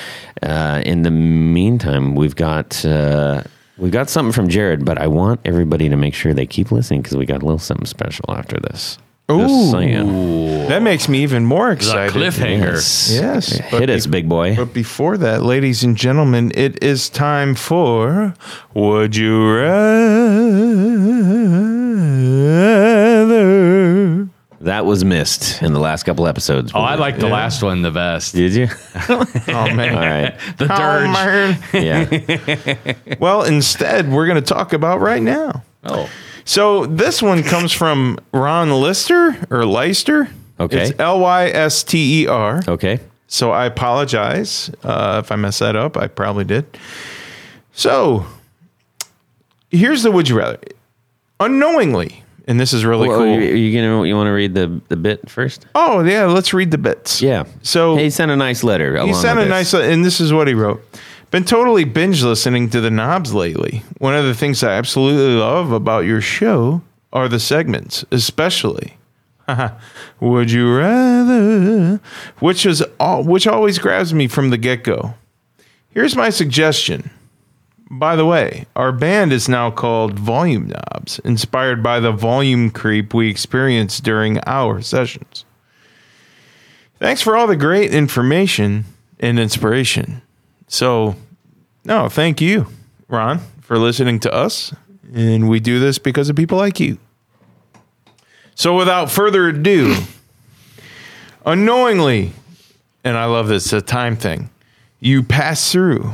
Uh, 0.42 0.82
in 0.84 1.02
the 1.02 1.10
meantime, 1.10 2.14
we've 2.14 2.36
got. 2.36 2.84
Uh, 2.84 3.42
We've 3.80 3.92
got 3.92 4.10
something 4.10 4.32
from 4.32 4.48
Jared, 4.48 4.84
but 4.84 4.98
I 4.98 5.06
want 5.06 5.38
everybody 5.44 5.88
to 5.88 5.94
make 5.94 6.12
sure 6.12 6.34
they 6.34 6.46
keep 6.46 6.72
listening 6.72 7.00
because 7.00 7.16
we 7.16 7.24
got 7.26 7.42
a 7.42 7.46
little 7.46 7.60
something 7.60 7.86
special 7.86 8.24
after 8.28 8.58
this. 8.58 8.98
Just 9.30 9.72
Ooh. 9.72 10.66
That 10.66 10.82
makes 10.82 11.08
me 11.08 11.22
even 11.22 11.44
more 11.46 11.66
The 11.68 11.72
excited. 11.74 12.12
cliffhanger. 12.12 12.72
Yes. 12.72 13.08
Yes, 13.12 13.52
Hit 13.52 13.70
but 13.70 13.88
us, 13.90 14.06
big 14.08 14.28
boy. 14.28 14.56
But 14.56 14.72
before 14.74 15.16
that, 15.18 15.44
ladies 15.44 15.84
and 15.84 15.96
gentlemen, 15.96 16.50
it 16.56 16.82
is 16.82 17.08
time 17.08 17.54
for 17.54 18.34
Would 18.74 19.14
You 19.14 19.48
Rather? 22.68 23.67
That 24.62 24.84
was 24.86 25.04
missed 25.04 25.62
in 25.62 25.72
the 25.72 25.78
last 25.78 26.02
couple 26.02 26.26
episodes. 26.26 26.72
Oh, 26.74 26.80
I 26.80 26.96
like 26.96 27.18
the 27.18 27.28
last 27.28 27.62
one 27.62 27.82
the 27.82 27.92
best. 27.92 28.34
Did 28.34 28.54
you? 28.54 28.68
Oh 29.48 29.74
man. 29.74 29.94
All 29.94 30.00
right. 30.00 30.38
The 30.58 30.64
Oh, 30.64 30.76
dirge. 30.76 31.12
man. 31.12 31.62
Yeah. 31.72 32.94
Well, 33.20 33.42
instead, 33.44 34.10
we're 34.10 34.26
going 34.26 34.42
to 34.42 34.54
talk 34.54 34.72
about 34.72 35.00
right 35.00 35.22
now. 35.22 35.62
Oh. 35.84 36.10
So 36.44 36.86
this 36.86 37.22
one 37.22 37.42
comes 37.42 37.72
from 37.72 38.18
Ron 38.32 38.70
Lister 38.80 39.36
or 39.50 39.64
Leister. 39.64 40.28
Okay. 40.58 40.88
It's 40.88 40.98
L 41.00 41.20
Y 41.20 41.46
S 41.48 41.82
T 41.84 42.22
E 42.22 42.26
R. 42.26 42.62
Okay. 42.66 42.98
So 43.28 43.50
I 43.52 43.66
apologize 43.66 44.70
uh, 44.82 45.20
if 45.24 45.30
I 45.30 45.36
messed 45.36 45.60
that 45.60 45.76
up. 45.76 45.96
I 45.96 46.08
probably 46.08 46.44
did. 46.44 46.66
So 47.72 48.26
here's 49.70 50.02
the 50.02 50.10
would 50.10 50.28
you 50.28 50.36
rather. 50.38 50.58
Unknowingly, 51.40 52.24
and 52.48 52.58
this 52.58 52.72
is 52.72 52.84
really 52.84 53.08
Well, 53.08 53.18
cool. 53.20 53.26
you, 53.40 53.54
you 53.54 53.80
gonna 53.80 54.04
you 54.08 54.16
want 54.16 54.26
to 54.26 54.32
read 54.32 54.54
the 54.54 54.80
the 54.88 54.96
bit 54.96 55.30
first? 55.30 55.66
oh 55.76 56.02
yeah, 56.04 56.24
let's 56.24 56.52
read 56.52 56.72
the 56.72 56.78
bits. 56.78 57.22
Yeah. 57.22 57.44
So 57.62 57.96
he 57.96 58.10
sent 58.10 58.30
a 58.32 58.36
nice 58.36 58.64
letter. 58.64 58.94
he 58.94 58.98
along 58.98 59.14
sent 59.14 59.36
with 59.38 59.46
a 59.46 59.50
this. 59.50 59.72
nice, 59.72 59.88
and 59.92 60.04
this 60.04 60.20
is 60.20 60.32
what 60.32 60.48
he 60.48 60.54
wrote. 60.54 60.82
Been 61.30 61.44
totally 61.44 61.84
binge 61.84 62.22
listening 62.24 62.70
to 62.70 62.80
the 62.80 62.90
knobs 62.90 63.34
lately. 63.34 63.82
One 63.98 64.14
of 64.16 64.24
the 64.24 64.34
things 64.34 64.62
I 64.64 64.72
absolutely 64.72 65.34
love 65.38 65.70
about 65.72 66.06
your 66.06 66.22
show 66.22 66.80
are 67.12 67.28
the 67.28 67.38
segments, 67.38 68.04
especially. 68.10 68.96
Would 70.20 70.50
you 70.50 70.74
rather? 70.74 72.00
Which 72.40 72.64
is 72.66 72.82
all, 72.98 73.24
which 73.24 73.46
always 73.46 73.78
grabs 73.78 74.12
me 74.14 74.26
from 74.28 74.50
the 74.50 74.58
get 74.58 74.84
go. 74.84 75.14
Here's 75.90 76.16
my 76.16 76.30
suggestion. 76.30 77.10
By 77.90 78.16
the 78.16 78.26
way, 78.26 78.66
our 78.76 78.92
band 78.92 79.32
is 79.32 79.48
now 79.48 79.70
called 79.70 80.18
Volume 80.18 80.68
Knobs, 80.68 81.18
inspired 81.20 81.82
by 81.82 82.00
the 82.00 82.12
volume 82.12 82.70
creep 82.70 83.14
we 83.14 83.30
experienced 83.30 84.04
during 84.04 84.38
our 84.46 84.82
sessions. 84.82 85.46
Thanks 86.98 87.22
for 87.22 87.34
all 87.34 87.46
the 87.46 87.56
great 87.56 87.94
information 87.94 88.84
and 89.20 89.38
inspiration. 89.38 90.20
So, 90.66 91.16
no, 91.84 92.10
thank 92.10 92.42
you, 92.42 92.66
Ron, 93.08 93.40
for 93.62 93.78
listening 93.78 94.20
to 94.20 94.32
us. 94.34 94.74
And 95.14 95.48
we 95.48 95.58
do 95.58 95.80
this 95.80 95.98
because 95.98 96.28
of 96.28 96.36
people 96.36 96.58
like 96.58 96.78
you. 96.78 96.98
So, 98.54 98.76
without 98.76 99.10
further 99.10 99.48
ado, 99.48 99.96
unknowingly, 101.46 102.32
and 103.02 103.16
I 103.16 103.24
love 103.24 103.48
this, 103.48 103.72
a 103.72 103.80
time 103.80 104.16
thing, 104.16 104.50
you 105.00 105.22
pass 105.22 105.72
through 105.72 106.12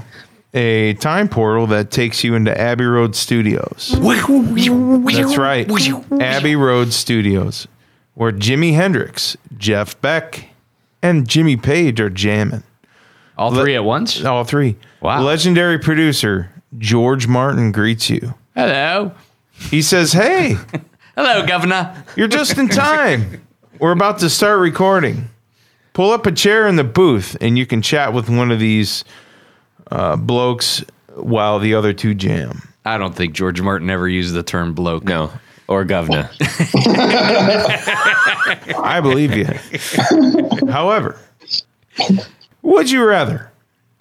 a 0.54 0.94
time 0.94 1.28
portal 1.28 1.66
that 1.68 1.90
takes 1.90 2.22
you 2.24 2.34
into 2.34 2.58
Abbey 2.58 2.84
Road 2.84 3.14
Studios. 3.16 3.94
That's 3.98 5.36
right, 5.36 5.68
Abbey 6.20 6.56
Road 6.56 6.92
Studios, 6.92 7.66
where 8.14 8.32
Jimi 8.32 8.74
Hendrix, 8.74 9.36
Jeff 9.58 10.00
Beck, 10.00 10.48
and 11.02 11.28
Jimmy 11.28 11.56
Page 11.56 12.00
are 12.00 12.10
jamming. 12.10 12.62
All 13.36 13.52
three 13.52 13.74
at 13.74 13.84
once? 13.84 14.24
All 14.24 14.44
three. 14.44 14.76
Wow. 15.00 15.22
Legendary 15.22 15.78
producer 15.78 16.50
George 16.78 17.26
Martin 17.26 17.72
greets 17.72 18.08
you. 18.08 18.34
Hello. 18.54 19.12
He 19.52 19.82
says, 19.82 20.12
Hey, 20.12 20.56
Hello, 21.16 21.46
Governor. 21.46 22.04
you're 22.16 22.28
just 22.28 22.58
in 22.58 22.68
time. 22.68 23.46
We're 23.78 23.92
about 23.92 24.18
to 24.20 24.30
start 24.30 24.60
recording. 24.60 25.28
Pull 25.92 26.10
up 26.10 26.26
a 26.26 26.32
chair 26.32 26.66
in 26.66 26.76
the 26.76 26.84
booth 26.84 27.36
and 27.40 27.56
you 27.56 27.66
can 27.66 27.82
chat 27.82 28.12
with 28.12 28.28
one 28.28 28.50
of 28.50 28.58
these 28.58 29.04
uh, 29.90 30.16
blokes 30.16 30.84
while 31.14 31.58
the 31.58 31.74
other 31.74 31.92
two 31.92 32.14
jam. 32.14 32.68
I 32.84 32.98
don't 32.98 33.14
think 33.14 33.34
George 33.34 33.60
Martin 33.60 33.88
ever 33.90 34.08
used 34.08 34.34
the 34.34 34.42
term 34.42 34.74
bloke. 34.74 35.04
No, 35.04 35.30
or 35.68 35.84
governor. 35.84 36.30
I 38.80 39.00
believe 39.02 39.34
you. 39.34 39.46
However, 40.70 41.18
would 42.62 42.90
you 42.90 43.04
rather 43.04 43.50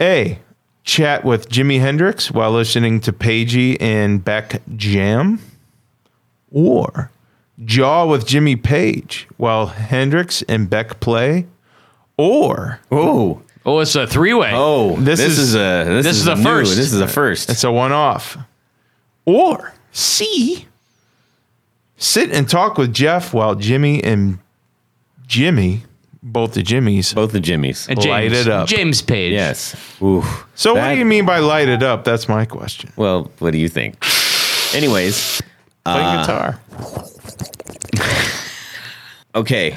A, 0.01 0.39
chat 0.84 1.23
with 1.23 1.49
Jimi 1.49 1.79
Hendrix 1.79 2.31
while 2.31 2.51
listening 2.51 2.99
to 3.01 3.13
Pagey 3.13 3.77
and 3.79 4.23
Beck 4.23 4.61
jam? 4.75 5.39
Or 6.51 7.11
jaw 7.63 8.05
with 8.05 8.27
Jimmy 8.27 8.55
Page 8.55 9.27
while 9.38 9.67
Hendrix 9.67 10.41
and 10.43 10.69
Beck 10.69 10.99
play? 10.99 11.45
Or 12.17 12.79
oh, 12.91 13.42
Oh, 13.66 13.80
it's 13.80 13.95
a 13.95 14.05
three 14.05 14.34
way. 14.34 14.51
oh, 14.53 14.97
This 14.97 15.20
this, 15.20 15.34
is- 15.38 15.39
is, 15.39 15.55
a 15.55 15.86
this, 15.88 16.05
this 16.05 16.16
is, 16.18 16.22
is 16.24 16.28
a 16.28 16.36
new. 16.36 16.43
first. 16.43 16.76
This 16.76 16.91
is 16.93 16.99
a 17.01 17.07
first. 17.07 17.49
it's 17.49 17.64
a 17.64 17.72
one 17.72 17.91
off. 17.93 18.38
Or 19.26 19.74
C, 19.93 20.68
sit 21.97 22.32
and 22.32 22.49
talk 22.49 22.78
with 22.78 22.93
Jeff 22.93 23.34
while 23.34 23.55
Jimmy 23.55 24.03
and 24.03 24.39
Jimmy, 25.28 25.84
both 26.22 26.53
the 26.55 26.61
Jimmys, 26.61 27.16
Both 27.16 27.32
the 27.32 27.39
Jimmies. 27.39 27.88
And 27.88 27.99
James, 28.01 28.09
light 28.11 28.34
it 28.34 28.47
up. 28.49 28.68
James 28.68 29.01
Page. 29.01 29.32
Yes. 29.32 29.76
Ooh. 30.01 30.24
So 30.55 30.74
what 30.76 30.89
do 30.91 30.97
you 30.97 31.05
mean 31.05 31.26
by 31.26 31.39
light 31.39 31.70
it 31.70 31.84
up? 31.84 32.03
That's 32.03 32.28
my 32.28 32.43
question. 32.45 32.91
Well, 32.97 33.32
what 33.39 33.51
do 33.51 33.57
you 33.57 33.70
think? 33.70 33.95
Anyways, 34.76 35.41
Play 35.86 36.01
Uh, 36.01 36.22
guitar. 36.22 36.59
okay. 39.36 39.76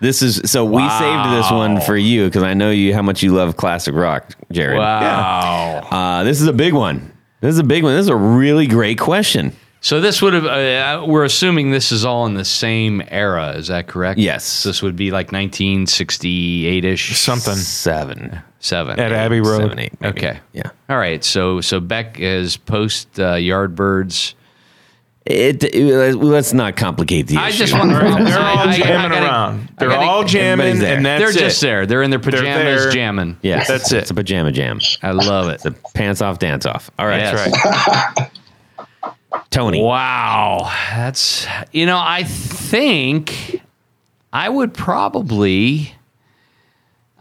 This 0.00 0.22
is 0.22 0.50
so 0.50 0.64
we 0.64 0.86
saved 0.88 1.30
this 1.30 1.50
one 1.50 1.80
for 1.80 1.96
you 1.96 2.26
because 2.26 2.42
I 2.42 2.54
know 2.54 2.70
you 2.70 2.92
how 2.92 3.02
much 3.02 3.22
you 3.22 3.32
love 3.32 3.56
classic 3.56 3.94
rock, 3.94 4.32
Jared. 4.52 4.78
Wow. 4.78 5.88
Uh, 5.90 6.24
this 6.24 6.40
is 6.40 6.46
a 6.46 6.52
big 6.52 6.74
one. 6.74 7.12
This 7.40 7.52
is 7.52 7.58
a 7.58 7.64
big 7.64 7.82
one. 7.82 7.94
This 7.94 8.04
is 8.04 8.08
a 8.08 8.16
really 8.16 8.66
great 8.66 8.98
question. 8.98 9.52
So 9.80 10.00
this 10.00 10.20
would 10.20 10.32
have. 10.32 10.46
Uh, 10.46 11.04
we're 11.06 11.24
assuming 11.24 11.70
this 11.70 11.92
is 11.92 12.04
all 12.04 12.26
in 12.26 12.34
the 12.34 12.44
same 12.44 13.02
era. 13.08 13.50
Is 13.52 13.68
that 13.68 13.86
correct? 13.86 14.18
Yes. 14.18 14.64
This 14.64 14.82
would 14.82 14.96
be 14.96 15.10
like 15.10 15.26
1968 15.26 16.84
ish. 16.84 17.16
Something. 17.18 17.54
Seven. 17.54 18.40
Seven. 18.58 18.98
At 18.98 19.12
Abbey 19.12 19.40
Road. 19.40 19.60
Seven, 19.60 19.78
eight. 19.78 20.00
maybe. 20.00 20.18
Okay. 20.18 20.40
Yeah. 20.52 20.70
All 20.88 20.98
right. 20.98 21.22
So 21.22 21.60
so 21.60 21.78
Beck 21.78 22.18
is 22.18 22.56
post 22.56 23.20
uh, 23.20 23.34
Yardbirds. 23.34 24.34
It, 25.26 25.64
it- 25.64 26.14
let's 26.16 26.52
not 26.52 26.76
complicate 26.76 27.26
the 27.26 27.36
I 27.36 27.48
issue. 27.48 27.58
just 27.66 27.72
want 27.74 27.90
to. 27.90 27.96
They're 27.96 28.38
all 28.38 28.68
jamming 28.72 29.18
around. 29.18 29.72
They're 29.78 29.90
all 29.92 30.22
jamming, 30.24 30.66
everybody's 30.68 30.96
and 30.96 31.04
that's 31.06 31.20
They're 31.22 31.32
just 31.48 31.62
it. 31.62 31.66
there. 31.66 31.84
They're 31.86 32.02
in 32.02 32.10
their 32.10 32.20
pajamas 32.20 32.84
there. 32.84 32.90
jamming. 32.92 33.36
Yes, 33.42 33.66
That's 33.66 33.90
it. 33.92 33.98
It's 34.02 34.10
a 34.10 34.14
pajama 34.14 34.52
jam. 34.52 34.78
I 35.02 35.10
love 35.10 35.48
it. 35.48 35.54
It's 35.54 35.64
a 35.64 35.72
pants 35.94 36.22
off, 36.22 36.38
dance 36.38 36.64
off. 36.64 36.90
All 36.98 37.06
right, 37.06 37.18
Yes. 37.18 37.52
That's 37.64 38.16
right. 38.20 38.30
Tony. 39.50 39.82
Wow. 39.82 40.70
That's 40.94 41.46
you 41.72 41.86
know, 41.86 41.98
I 42.02 42.22
think 42.24 43.60
I 44.32 44.48
would 44.48 44.74
probably 44.74 45.92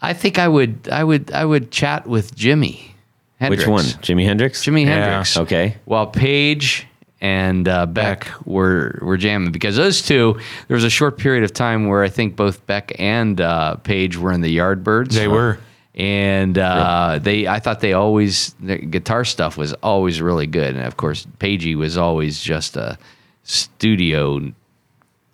I 0.02 0.14
think 0.14 0.38
I 0.38 0.48
would 0.48 0.88
I 0.92 1.04
would 1.04 1.32
I 1.32 1.44
would 1.46 1.72
chat 1.72 2.06
with 2.08 2.36
Jimmy. 2.36 2.96
Hendrix. 3.40 3.64
Which 3.64 3.68
one? 3.70 3.84
Jimi 3.86 4.26
Hendrix. 4.26 4.64
Jimi 4.64 4.86
Yeah. 4.86 5.06
Hendrix. 5.08 5.38
Okay. 5.38 5.78
While 5.86 6.08
Page 6.08 6.88
and 7.26 7.68
uh, 7.68 7.86
Beck 7.88 8.28
were 8.46 9.00
were 9.02 9.18
jamming 9.18 9.52
because 9.52 9.76
those 9.76 10.02
two. 10.02 10.38
There 10.68 10.76
was 10.76 10.84
a 10.84 10.90
short 10.90 11.18
period 11.18 11.44
of 11.44 11.54
time 11.54 11.88
where 11.88 12.04
I 12.04 12.10
think 12.10 12.36
both 12.36 12.66
Beck 12.68 12.92
and 13.00 13.40
uh, 13.42 13.76
Page 13.78 14.18
were 14.18 14.32
in 14.32 14.42
the 14.42 14.56
Yardbirds. 14.58 15.14
They 15.14 15.28
were. 15.28 15.58
and 15.96 16.58
uh, 16.58 17.20
they 17.22 17.48
I 17.48 17.60
thought 17.60 17.80
they 17.80 17.94
always 17.94 18.54
the 18.60 18.78
guitar 18.78 19.26
stuff 19.26 19.58
was 19.58 19.74
always 19.82 20.22
really 20.22 20.48
good, 20.48 20.76
and 20.76 20.86
of 20.86 20.98
course 20.98 21.26
Pagey 21.40 21.76
was 21.76 21.98
always 21.98 22.42
just 22.42 22.76
a 22.78 22.98
studio 23.44 24.52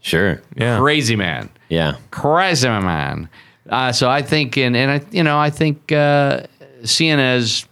Sure. 0.03 0.41
Yeah. 0.55 0.80
crazy 0.80 1.15
man, 1.15 1.49
Yeah. 1.69 1.97
crazy 2.09 2.68
man. 2.68 3.30
Uh, 3.69 3.91
so 3.91 4.09
I 4.09 4.22
think, 4.23 4.57
and 4.57 4.76
and 4.76 4.89
I 4.91 5.01
you 5.11 5.23
know 5.23 5.38
I 5.38 5.49
think 5.51 5.91
uh, 5.91 6.43
seeing 6.84 7.19
as 7.19 7.65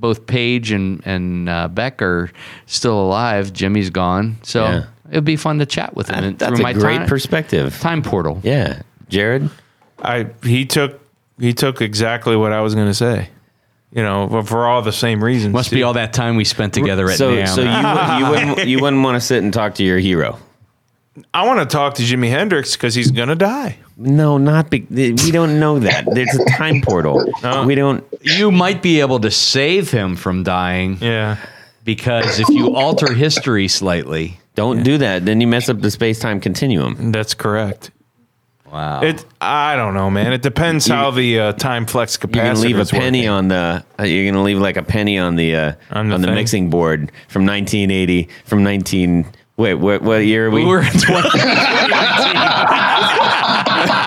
both 0.00 0.26
Page 0.26 0.70
and 0.72 1.02
and 1.06 1.48
uh, 1.48 1.68
Beck 1.68 2.00
are 2.02 2.30
still 2.66 3.00
alive, 3.00 3.52
Jimmy's 3.52 3.90
gone, 3.90 4.36
so 4.42 4.64
Yeah. 4.64 4.84
it'd 5.10 5.24
be 5.24 5.36
fun 5.36 5.58
to 5.58 5.66
chat 5.66 5.94
with 5.94 6.08
him. 6.08 6.22
That- 6.24 6.38
that's 6.38 6.50
through 6.50 6.60
a 6.60 6.62
my 6.62 6.72
great 6.72 6.98
time, 6.98 7.08
perspective. 7.08 7.78
time 7.80 8.02
portal. 8.02 8.40
Yeah. 8.42 8.82
Jared. 9.08 9.50
I 10.02 10.28
he 10.44 10.64
took 10.66 11.00
he 11.40 11.52
took 11.52 11.80
exactly 11.80 12.36
what 12.36 12.52
I 12.52 12.60
was 12.60 12.74
going 12.74 12.88
to 12.88 12.94
say. 12.94 13.28
You 13.90 14.02
know, 14.02 14.28
for- 14.28 14.42
for 14.42 14.66
all 14.66 14.82
the 14.82 14.92
same 14.92 15.24
reasons. 15.24 15.52
Must 15.54 15.70
too. 15.70 15.76
be 15.76 15.82
all 15.82 15.94
that 15.94 16.12
time 16.12 16.36
we 16.36 16.44
spent 16.44 16.74
together 16.74 17.08
at 17.08 17.16
So, 17.16 17.32
NAMM. 17.32 17.48
so 17.48 17.62
you, 17.62 17.68
would- 17.68 18.18
you 18.18 18.48
wouldn't 18.54 18.68
you 18.68 18.78
wouldn't 18.80 19.02
want 19.02 19.14
to 19.16 19.20
sit 19.20 19.42
and 19.42 19.52
talk 19.52 19.74
to 19.76 19.82
your 19.84 19.98
hero. 19.98 20.38
I 21.34 21.46
want 21.46 21.58
to 21.60 21.66
talk 21.66 21.94
to 21.94 22.02
Jimi 22.02 22.28
Hendrix 22.30 22.76
because 22.76 22.94
he's 22.94 23.10
gonna 23.10 23.34
die. 23.34 23.78
No, 24.00 24.38
not 24.38 24.70
be, 24.70 24.86
we 24.90 25.32
don't 25.32 25.58
know 25.58 25.80
that. 25.80 26.04
There's 26.14 26.32
a 26.34 26.44
time 26.56 26.80
portal. 26.82 27.24
We 27.66 27.74
don't. 27.74 28.04
you 28.22 28.52
might 28.52 28.80
be 28.80 29.00
able 29.00 29.18
to 29.20 29.30
save 29.30 29.90
him 29.90 30.14
from 30.14 30.44
dying. 30.44 30.98
Yeah. 31.00 31.36
because 31.82 32.38
if 32.38 32.48
you 32.48 32.76
alter 32.76 33.12
history 33.12 33.66
slightly, 33.66 34.38
Don't 34.54 34.84
do 34.84 34.98
that. 34.98 35.24
Then 35.24 35.40
you 35.40 35.48
mess 35.48 35.68
up 35.68 35.80
the 35.80 35.90
space 35.90 36.20
time 36.20 36.38
continuum. 36.40 37.10
That's 37.10 37.34
correct. 37.34 37.90
wow, 38.70 39.00
It. 39.02 39.24
I 39.40 39.74
don't 39.74 39.94
know, 39.94 40.10
man. 40.10 40.32
It 40.32 40.42
depends 40.42 40.86
how 40.86 41.10
the 41.10 41.40
uh, 41.40 41.52
time 41.54 41.84
flux 41.86 42.16
capacitor. 42.16 42.34
You're 42.36 42.44
gonna 42.44 42.60
leave 42.60 42.78
a 42.78 42.84
penny 42.84 43.20
working. 43.22 43.28
on 43.30 43.48
the. 43.48 43.84
Uh, 43.98 44.02
you're 44.04 44.30
gonna 44.30 44.44
leave 44.44 44.58
like 44.58 44.76
a 44.76 44.84
penny 44.84 45.18
on 45.18 45.34
the 45.34 45.56
uh, 45.56 45.72
On 45.90 46.12
on 46.12 46.20
the 46.20 46.28
the, 46.28 46.34
mixing 46.34 46.70
board 46.70 47.10
from 47.26 47.44
1980, 47.46 48.28
from 48.44 48.62
19 48.62 49.26
Wait, 49.56 49.74
what, 49.74 50.02
what 50.02 50.18
year 50.18 50.46
are 50.46 50.50
we? 50.50 50.62
We 50.62 50.68
were 50.70 50.82
in 50.82 50.86
20, 50.86 51.00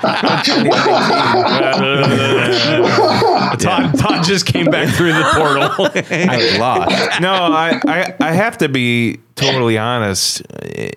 Todd, 3.60 3.98
Todd 4.00 4.24
just 4.24 4.48
came 4.48 4.66
back 4.66 4.94
through 4.96 5.14
the 5.14 5.24
portal. 5.36 5.90
I 6.10 6.58
lost. 6.58 7.22
no, 7.22 7.32
I, 7.32 7.80
I, 7.88 8.16
I 8.20 8.32
have 8.32 8.58
to 8.60 8.70
be 8.70 9.20
totally 9.36 9.78
honest. 9.78 10.42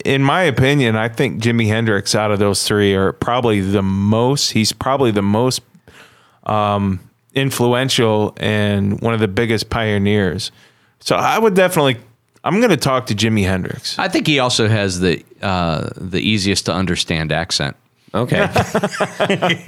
In 0.05 0.23
my 0.23 0.43
opinion, 0.43 0.97
I 0.97 1.09
think 1.09 1.43
Jimi 1.43 1.67
Hendrix 1.67 2.15
out 2.15 2.31
of 2.31 2.39
those 2.39 2.67
three 2.67 2.95
are 2.95 3.13
probably 3.13 3.61
the 3.61 3.83
most. 3.83 4.53
He's 4.53 4.73
probably 4.73 5.11
the 5.11 5.23
most 5.23 5.61
um, 6.45 7.01
influential 7.35 8.35
and 8.39 9.01
one 9.01 9.15
of 9.15 9.21
the 9.21 9.29
biggest 9.29 9.71
pioneers. 9.71 10.51
So 11.01 11.17
I 11.17 11.39
would 11.39 11.55
definitely. 11.55 11.99
I'm 12.43 12.59
going 12.59 12.71
to 12.71 12.77
talk 12.77 13.07
to 13.07 13.15
Jimi 13.15 13.45
Hendrix. 13.45 13.99
I 13.99 14.09
think 14.09 14.27
he 14.27 14.39
also 14.39 14.69
has 14.69 15.01
the 15.01 15.25
uh, 15.43 15.91
the 15.97 16.21
easiest 16.21 16.67
to 16.67 16.73
understand 16.73 17.33
accent. 17.33 17.77
Okay. 18.15 18.49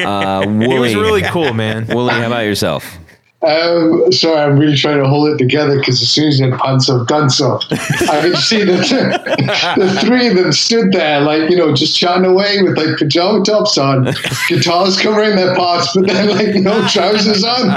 Uh, 0.06 0.42
He 0.42 0.48
Wooly, 0.48 0.78
was 0.78 0.94
really 0.94 1.22
cool, 1.22 1.52
man. 1.52 1.86
Wooly, 1.88 2.12
how 2.12 2.26
about 2.26 2.44
yourself? 2.44 2.98
Um, 3.42 4.10
sorry, 4.12 4.40
I'm 4.40 4.58
really 4.58 4.76
trying 4.76 4.98
to 4.98 5.08
hold 5.08 5.28
it 5.28 5.36
together 5.38 5.78
because 5.78 6.00
as 6.02 6.10
soon 6.10 6.28
as 6.28 6.40
you 6.40 6.50
had 6.50 6.58
pants 6.58 6.88
up, 6.88 7.06
done 7.06 7.28
so, 7.30 7.60
I 7.70 8.20
could 8.22 8.36
see 8.38 8.64
the, 8.64 8.76
the 9.76 10.00
three 10.00 10.26
of 10.28 10.36
them 10.36 10.52
stood 10.52 10.90
there, 10.92 11.20
like, 11.20 11.50
you 11.50 11.56
know, 11.56 11.74
just 11.74 11.96
chatting 11.96 12.24
away 12.24 12.62
with 12.62 12.76
like 12.76 12.96
pajama 12.96 13.44
tops 13.44 13.78
on, 13.78 14.12
guitars 14.48 14.98
covering 14.98 15.36
their 15.36 15.54
parts, 15.54 15.94
but 15.94 16.06
then 16.06 16.28
like 16.30 16.56
no 16.56 16.86
trousers 16.88 17.44
on, 17.44 17.68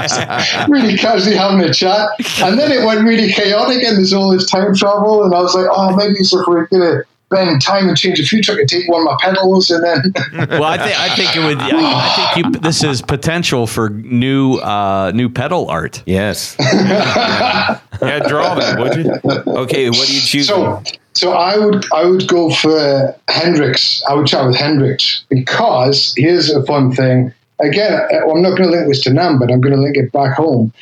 really 0.70 0.96
casually 0.96 1.36
having 1.36 1.60
a 1.60 1.72
chat. 1.72 2.08
And 2.42 2.58
then 2.58 2.72
it 2.72 2.84
went 2.84 3.02
really 3.02 3.30
chaotic 3.30 3.84
and 3.84 3.98
there's 3.98 4.12
all 4.12 4.30
this 4.30 4.50
time 4.50 4.74
travel. 4.74 5.24
And 5.24 5.34
I 5.34 5.40
was 5.40 5.54
like, 5.54 5.68
oh, 5.70 5.94
maybe 5.94 6.14
if 6.18 6.32
we're 6.32 6.66
going 6.66 7.02
to 7.30 7.36
bend 7.36 7.62
time 7.62 7.88
and 7.88 7.96
change 7.96 8.18
the 8.18 8.24
future, 8.24 8.52
I 8.52 8.56
could 8.56 8.68
take 8.68 8.88
one 8.88 9.00
of 9.02 9.06
my 9.06 9.16
pedals 9.20 9.70
and 9.70 9.84
then. 9.84 10.48
Well, 10.50 10.64
I 10.64 10.78
think 10.78 11.00
I 11.00 11.16
think 11.16 11.36
it 11.36 11.40
would. 11.40 11.58
I, 11.58 11.68
I 11.70 12.32
think 12.34 12.54
you. 12.54 12.60
This 12.60 12.84
is 12.84 13.02
potential 13.02 13.66
for 13.66 13.88
new 13.90 14.56
uh, 14.56 15.12
new 15.14 15.28
pedal 15.28 15.68
art. 15.68 16.02
Yes. 16.06 16.56
Yeah, 18.02 18.20
draw 18.26 18.54
that, 18.54 18.78
would 18.78 18.96
you? 18.96 19.12
Okay, 19.60 19.90
what 19.90 20.06
do 20.06 20.14
you 20.14 20.20
choose? 20.22 20.46
So, 20.48 20.82
so 21.12 21.32
I 21.32 21.58
would 21.58 21.84
I 21.92 22.04
would 22.06 22.26
go 22.28 22.48
for 22.50 23.14
Hendrix. 23.28 24.02
I 24.08 24.14
would 24.14 24.26
chat 24.26 24.46
with 24.46 24.56
Hendrix 24.56 25.24
because 25.28 26.14
here's 26.16 26.50
a 26.50 26.64
fun 26.64 26.92
thing. 26.92 27.30
Again, 27.58 27.92
I- 27.92 28.20
I'm 28.20 28.40
not 28.40 28.56
going 28.56 28.70
to 28.70 28.70
link 28.70 28.88
this 28.88 29.02
to 29.02 29.10
NAMM, 29.10 29.38
but 29.38 29.52
I'm 29.52 29.60
going 29.60 29.74
to 29.74 29.80
link 29.80 29.98
it 29.98 30.12
back 30.12 30.34
home. 30.34 30.72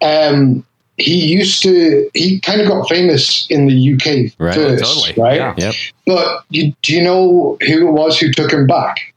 Um, 0.00 0.64
he 0.98 1.26
used 1.26 1.62
to. 1.62 2.10
He 2.14 2.40
kind 2.40 2.60
of 2.60 2.68
got 2.68 2.88
famous 2.88 3.46
in 3.50 3.66
the 3.66 3.92
UK 3.94 4.32
Right, 4.38 4.54
first, 4.54 4.84
totally, 4.84 5.22
right? 5.22 5.36
yeah. 5.36 5.54
Yep. 5.56 5.74
But 6.06 6.44
you, 6.50 6.72
do 6.82 6.94
you 6.94 7.02
know 7.02 7.58
who 7.66 7.88
it 7.88 7.92
was 7.92 8.18
who 8.18 8.32
took 8.32 8.52
him 8.52 8.66
back? 8.66 9.14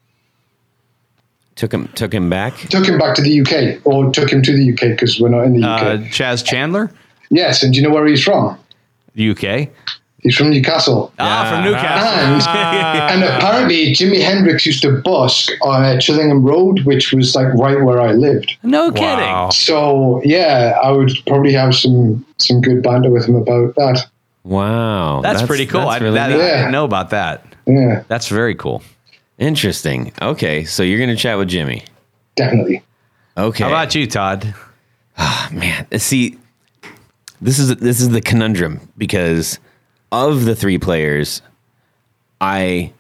Took 1.56 1.74
him 1.74 1.88
took 1.96 2.14
him 2.14 2.30
back. 2.30 2.56
Took 2.70 2.86
him 2.86 2.98
back 2.98 3.16
to 3.16 3.22
the 3.22 3.42
UK, 3.42 3.86
or 3.86 4.12
took 4.12 4.32
him 4.32 4.42
to 4.44 4.54
the 4.54 4.72
UK 4.74 4.80
because 4.92 5.20
we're 5.20 5.30
not 5.30 5.44
in 5.44 5.60
the 5.60 5.68
UK. 5.68 5.82
Uh, 5.82 6.10
Chas 6.10 6.42
Chandler, 6.44 6.92
yes, 7.30 7.64
and 7.64 7.74
do 7.74 7.82
you 7.82 7.88
know 7.88 7.94
where 7.94 8.06
he's 8.08 8.24
from? 8.24 8.58
UK. 9.20 9.68
He's 10.22 10.36
from 10.36 10.50
Newcastle. 10.50 11.14
Ah, 11.18 11.50
from 11.50 11.64
Newcastle. 11.64 12.52
And, 12.52 13.24
and 13.24 13.24
apparently, 13.24 13.94
Jimi 13.94 14.22
Hendrix 14.22 14.66
used 14.66 14.82
to 14.82 15.02
busk 15.02 15.52
on 15.62 15.84
uh, 15.84 15.98
Chillingham 15.98 16.44
Road, 16.44 16.82
which 16.84 17.14
was 17.14 17.36
like 17.36 17.54
right 17.54 17.82
where 17.82 18.02
I 18.02 18.12
lived. 18.12 18.58
No 18.64 18.92
kidding. 18.92 19.06
Wow. 19.06 19.50
So 19.50 20.22
yeah, 20.26 20.78
I 20.84 20.92
would 20.92 21.12
probably 21.26 21.54
have 21.54 21.74
some 21.74 22.26
some 22.38 22.60
good 22.60 22.84
banter 22.84 23.10
with 23.10 23.26
him 23.28 23.36
about 23.36 23.76
that. 23.76 24.08
Wow. 24.44 25.22
That's, 25.22 25.44
pretty 25.44 25.66
cool. 25.66 25.82
that's 25.82 26.02
I, 26.02 26.04
really 26.04 26.16
that, 26.16 26.32
I 26.32 26.38
didn't 26.38 26.72
know 26.72 26.86
about 26.86 27.12
that. 27.12 27.46
Yeah, 27.68 28.04
That's 28.08 28.30
very 28.30 28.56
cool. 28.56 28.82
interesting. 29.38 30.12
Okay, 30.22 30.64
so 30.64 30.82
you're 30.82 31.00
gonna 31.00 31.16
chat 31.16 31.38
with 31.38 31.50
Jimmy. 31.50 31.84
definitely. 32.36 32.84
Okay. 33.38 33.64
How 33.64 33.70
about 33.70 33.94
you, 33.96 34.08
Todd? 34.08 34.56
Oh, 35.18 35.50
man 35.52 35.86
see 35.98 36.38
this 37.42 37.60
is 37.60 37.76
this 37.78 38.02
is 38.02 38.10
the 38.10 38.22
conundrum 38.22 38.90
because 38.98 39.60
of 40.12 40.46
the 40.46 40.56
three 40.56 40.78
players 40.78 41.42
i 42.42 42.92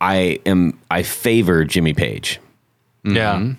i 0.00 0.38
am 0.46 0.78
i 0.90 1.02
favor 1.02 1.64
jimmy 1.64 1.94
page 1.94 2.40
Yeah. 3.04 3.52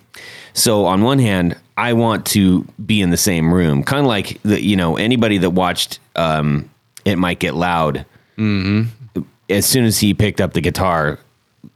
so 0.52 0.84
on 0.86 1.02
one 1.02 1.18
hand 1.18 1.56
i 1.76 1.92
want 1.92 2.26
to 2.26 2.66
be 2.84 3.00
in 3.00 3.10
the 3.10 3.16
same 3.16 3.52
room 3.52 3.82
kind 3.82 4.00
of 4.00 4.06
like 4.06 4.40
the 4.42 4.60
you 4.62 4.76
know 4.76 4.96
anybody 4.96 5.38
that 5.38 5.50
watched 5.50 5.98
um 6.16 6.68
it 7.04 7.16
might 7.16 7.38
get 7.38 7.54
loud 7.54 8.04
Mm-hmm. 8.36 9.22
as 9.48 9.64
soon 9.64 9.86
as 9.86 9.98
he 9.98 10.12
picked 10.12 10.42
up 10.42 10.52
the 10.52 10.60
guitar 10.60 11.18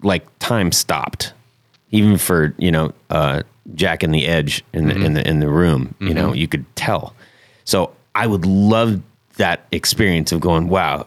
like 0.02 0.26
time 0.40 0.72
stopped 0.72 1.32
even 1.90 2.18
for 2.18 2.54
you 2.58 2.70
know 2.70 2.92
uh, 3.08 3.42
Jack 3.74 4.02
and 4.02 4.12
the 4.14 4.26
Edge 4.26 4.62
in 4.74 4.86
the 4.88 4.94
in 4.94 5.14
the 5.14 5.26
in 5.26 5.40
the 5.40 5.48
room. 5.48 5.94
You 6.00 6.12
know, 6.14 6.32
you 6.34 6.46
could 6.48 6.64
tell. 6.76 7.14
So 7.64 7.92
I 8.14 8.26
would 8.26 8.44
love 8.44 9.00
that 9.40 9.66
experience 9.72 10.32
of 10.32 10.40
going, 10.40 10.68
wow, 10.68 11.06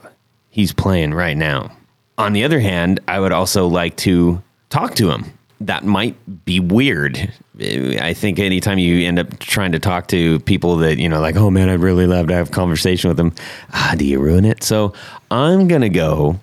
he's 0.49 0.73
playing 0.73 1.13
right 1.13 1.37
now. 1.37 1.71
On 2.17 2.33
the 2.33 2.43
other 2.43 2.59
hand, 2.59 2.99
I 3.07 3.19
would 3.19 3.31
also 3.31 3.67
like 3.67 3.95
to 3.97 4.41
talk 4.69 4.95
to 4.95 5.09
him. 5.09 5.25
That 5.61 5.85
might 5.85 6.45
be 6.45 6.59
weird. 6.59 7.31
I 7.59 8.13
think 8.13 8.37
anytime 8.37 8.77
you 8.77 9.07
end 9.07 9.17
up 9.17 9.39
trying 9.39 9.71
to 9.71 9.79
talk 9.79 10.07
to 10.07 10.39
people 10.41 10.75
that, 10.77 10.97
you 10.97 11.07
know, 11.07 11.21
like, 11.21 11.37
oh 11.37 11.49
man, 11.49 11.69
I'd 11.69 11.79
really 11.79 12.05
love 12.05 12.27
to 12.27 12.33
have 12.33 12.49
a 12.49 12.51
conversation 12.51 13.07
with 13.07 13.17
them. 13.17 13.33
Ah, 13.71 13.95
do 13.97 14.05
you 14.05 14.19
ruin 14.19 14.45
it? 14.45 14.63
So 14.63 14.93
I'm 15.31 15.67
going 15.67 15.81
to 15.81 15.89
go 15.89 16.39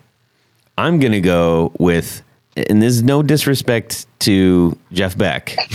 I'm 0.81 0.99
going 0.99 1.13
to 1.13 1.21
go 1.21 1.73
with, 1.79 2.23
and 2.57 2.81
this 2.81 2.95
is 2.95 3.03
no 3.03 3.23
disrespect 3.23 4.07
to 4.21 4.79
Jeff 4.93 5.17
Beck, 5.17 5.55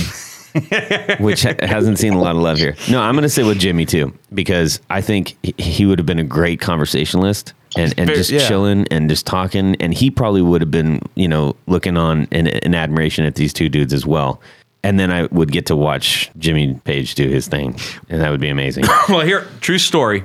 which 1.20 1.44
ha- 1.44 1.56
hasn't 1.62 2.00
seen 2.00 2.14
a 2.14 2.20
lot 2.20 2.36
of 2.36 2.42
love 2.42 2.58
here. 2.58 2.76
No, 2.90 3.02
I'm 3.02 3.14
going 3.16 3.24
to 3.24 3.30
sit 3.30 3.46
with 3.46 3.60
Jimmy 3.60 3.86
too, 3.86 4.14
because 4.34 4.80
I 4.90 5.02
think 5.02 5.36
he- 5.58 5.86
would 5.86 6.00
have 6.00 6.06
been 6.06 6.20
a 6.20 6.24
great 6.24 6.60
conversationalist 6.62 7.54
and, 7.78 7.94
and 7.98 8.08
Very- 8.08 8.18
just 8.18 8.32
yeah. 8.32 8.48
chilling 8.48 8.88
and 8.92 9.10
just 9.10 9.26
talking. 9.26 9.76
And 9.82 9.94
he 9.94 10.10
probably 10.10 10.42
would 10.42 10.62
have 10.62 10.72
been, 10.72 11.02
you 11.16 11.28
know, 11.28 11.56
looking 11.68 11.98
on 11.98 12.28
in, 12.32 12.48
in 12.48 12.74
admiration 12.74 13.26
at 13.26 13.36
these 13.36 13.54
two 13.54 13.70
dudes 13.70 13.94
as 13.94 14.06
well. 14.06 14.42
And 14.84 15.00
then 15.00 15.12
I 15.12 15.24
would 15.32 15.52
get 15.52 15.66
to 15.68 15.76
watch 15.76 16.30
Jimmy 16.38 16.80
Page 16.84 17.16
do 17.16 17.28
his 17.28 17.48
thing, 17.48 17.76
and 18.08 18.22
that 18.22 18.30
would 18.30 18.40
be 18.42 18.50
amazing. 18.50 18.86
Well, 19.10 19.22
here, 19.22 19.48
true 19.60 19.80
story. 19.80 20.24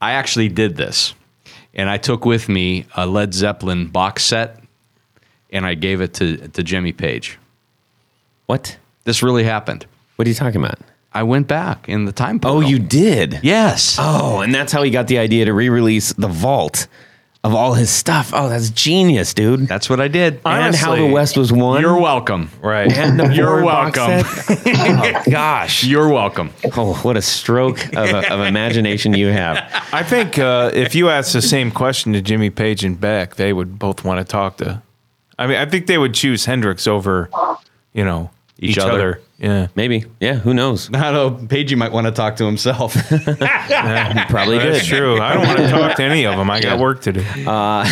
I 0.00 0.12
actually 0.12 0.48
did 0.48 0.76
this, 0.76 1.14
and 1.72 1.88
I 1.88 1.96
took 1.96 2.24
with 2.24 2.48
me 2.48 2.86
a 2.96 3.06
Led 3.06 3.32
Zeppelin 3.34 3.86
box 3.86 4.24
set, 4.24 4.60
and 5.50 5.64
I 5.64 5.74
gave 5.74 6.00
it 6.00 6.12
to 6.14 6.48
to 6.48 6.62
Jimmy 6.64 6.90
Page. 6.92 7.38
what? 8.46 8.76
This 9.04 9.22
really 9.22 9.44
happened. 9.44 9.86
What 10.16 10.26
are 10.26 10.28
you 10.28 10.34
talking 10.34 10.62
about? 10.62 10.78
I 11.14 11.24
went 11.24 11.46
back 11.46 11.88
in 11.88 12.06
the 12.06 12.12
time. 12.12 12.40
Oh, 12.42 12.60
you 12.60 12.78
did? 12.78 13.40
Yes. 13.42 13.96
Oh, 14.00 14.40
and 14.40 14.54
that's 14.54 14.72
how 14.72 14.82
he 14.82 14.90
got 14.90 15.08
the 15.08 15.18
idea 15.18 15.44
to 15.44 15.52
re-release 15.52 16.12
the 16.14 16.28
vault 16.28 16.86
of 17.44 17.54
all 17.54 17.74
his 17.74 17.90
stuff. 17.90 18.30
Oh, 18.32 18.48
that's 18.48 18.70
genius, 18.70 19.34
dude. 19.34 19.66
That's 19.66 19.90
what 19.90 20.00
I 20.00 20.08
did. 20.08 20.40
and 20.44 20.74
how 20.74 20.94
the 20.94 21.06
West 21.06 21.36
was 21.36 21.52
won. 21.52 21.80
You're 21.82 21.98
welcome. 22.00 22.50
Right. 22.62 22.90
And 22.90 23.18
the 23.18 23.34
You're 23.34 23.60
Ford 23.60 23.64
box 23.64 23.98
welcome. 23.98 24.24
set. 24.24 24.62
oh 25.26 25.30
gosh. 25.30 25.84
You're 25.84 26.08
welcome. 26.08 26.50
Oh, 26.76 26.94
what 27.02 27.16
a 27.16 27.22
stroke 27.22 27.84
of, 27.96 28.14
of 28.14 28.40
imagination 28.46 29.12
you 29.14 29.26
have. 29.28 29.58
I 29.92 30.04
think 30.04 30.38
uh, 30.38 30.70
if 30.72 30.94
you 30.94 31.08
asked 31.10 31.32
the 31.32 31.42
same 31.42 31.72
question 31.72 32.12
to 32.12 32.22
Jimmy 32.22 32.50
Page 32.50 32.84
and 32.84 32.98
Beck, 32.98 33.34
they 33.34 33.52
would 33.52 33.78
both 33.78 34.04
want 34.04 34.18
to 34.20 34.24
talk 34.24 34.58
to. 34.58 34.80
I 35.38 35.46
mean, 35.48 35.56
I 35.56 35.66
think 35.66 35.88
they 35.88 35.98
would 35.98 36.14
choose 36.14 36.44
Hendrix 36.44 36.86
over, 36.86 37.28
you 37.92 38.04
know, 38.04 38.30
Each 38.62 38.70
each, 38.70 38.78
other. 38.78 38.92
other. 38.92 39.20
Yeah. 39.38 39.66
Maybe. 39.74 40.04
Yeah. 40.20 40.34
Who 40.34 40.54
knows? 40.54 40.88
I 40.94 41.10
don't 41.10 41.42
know 41.42 41.48
Pagey 41.48 41.74
might 41.74 41.90
want 41.90 42.06
to 42.06 42.12
talk 42.12 42.36
to 42.36 42.46
himself. 42.46 42.94
Probably 43.08 44.58
That's 44.58 44.78
did. 44.78 44.84
true. 44.84 45.20
I 45.20 45.34
don't 45.34 45.44
want 45.48 45.58
to 45.58 45.68
talk 45.68 45.96
to 45.96 46.02
any 46.04 46.26
of 46.26 46.36
them. 46.36 46.48
I 46.48 46.60
got 46.60 46.78
work 46.78 47.00
to 47.02 47.12
do. 47.12 47.20
All 47.48 47.82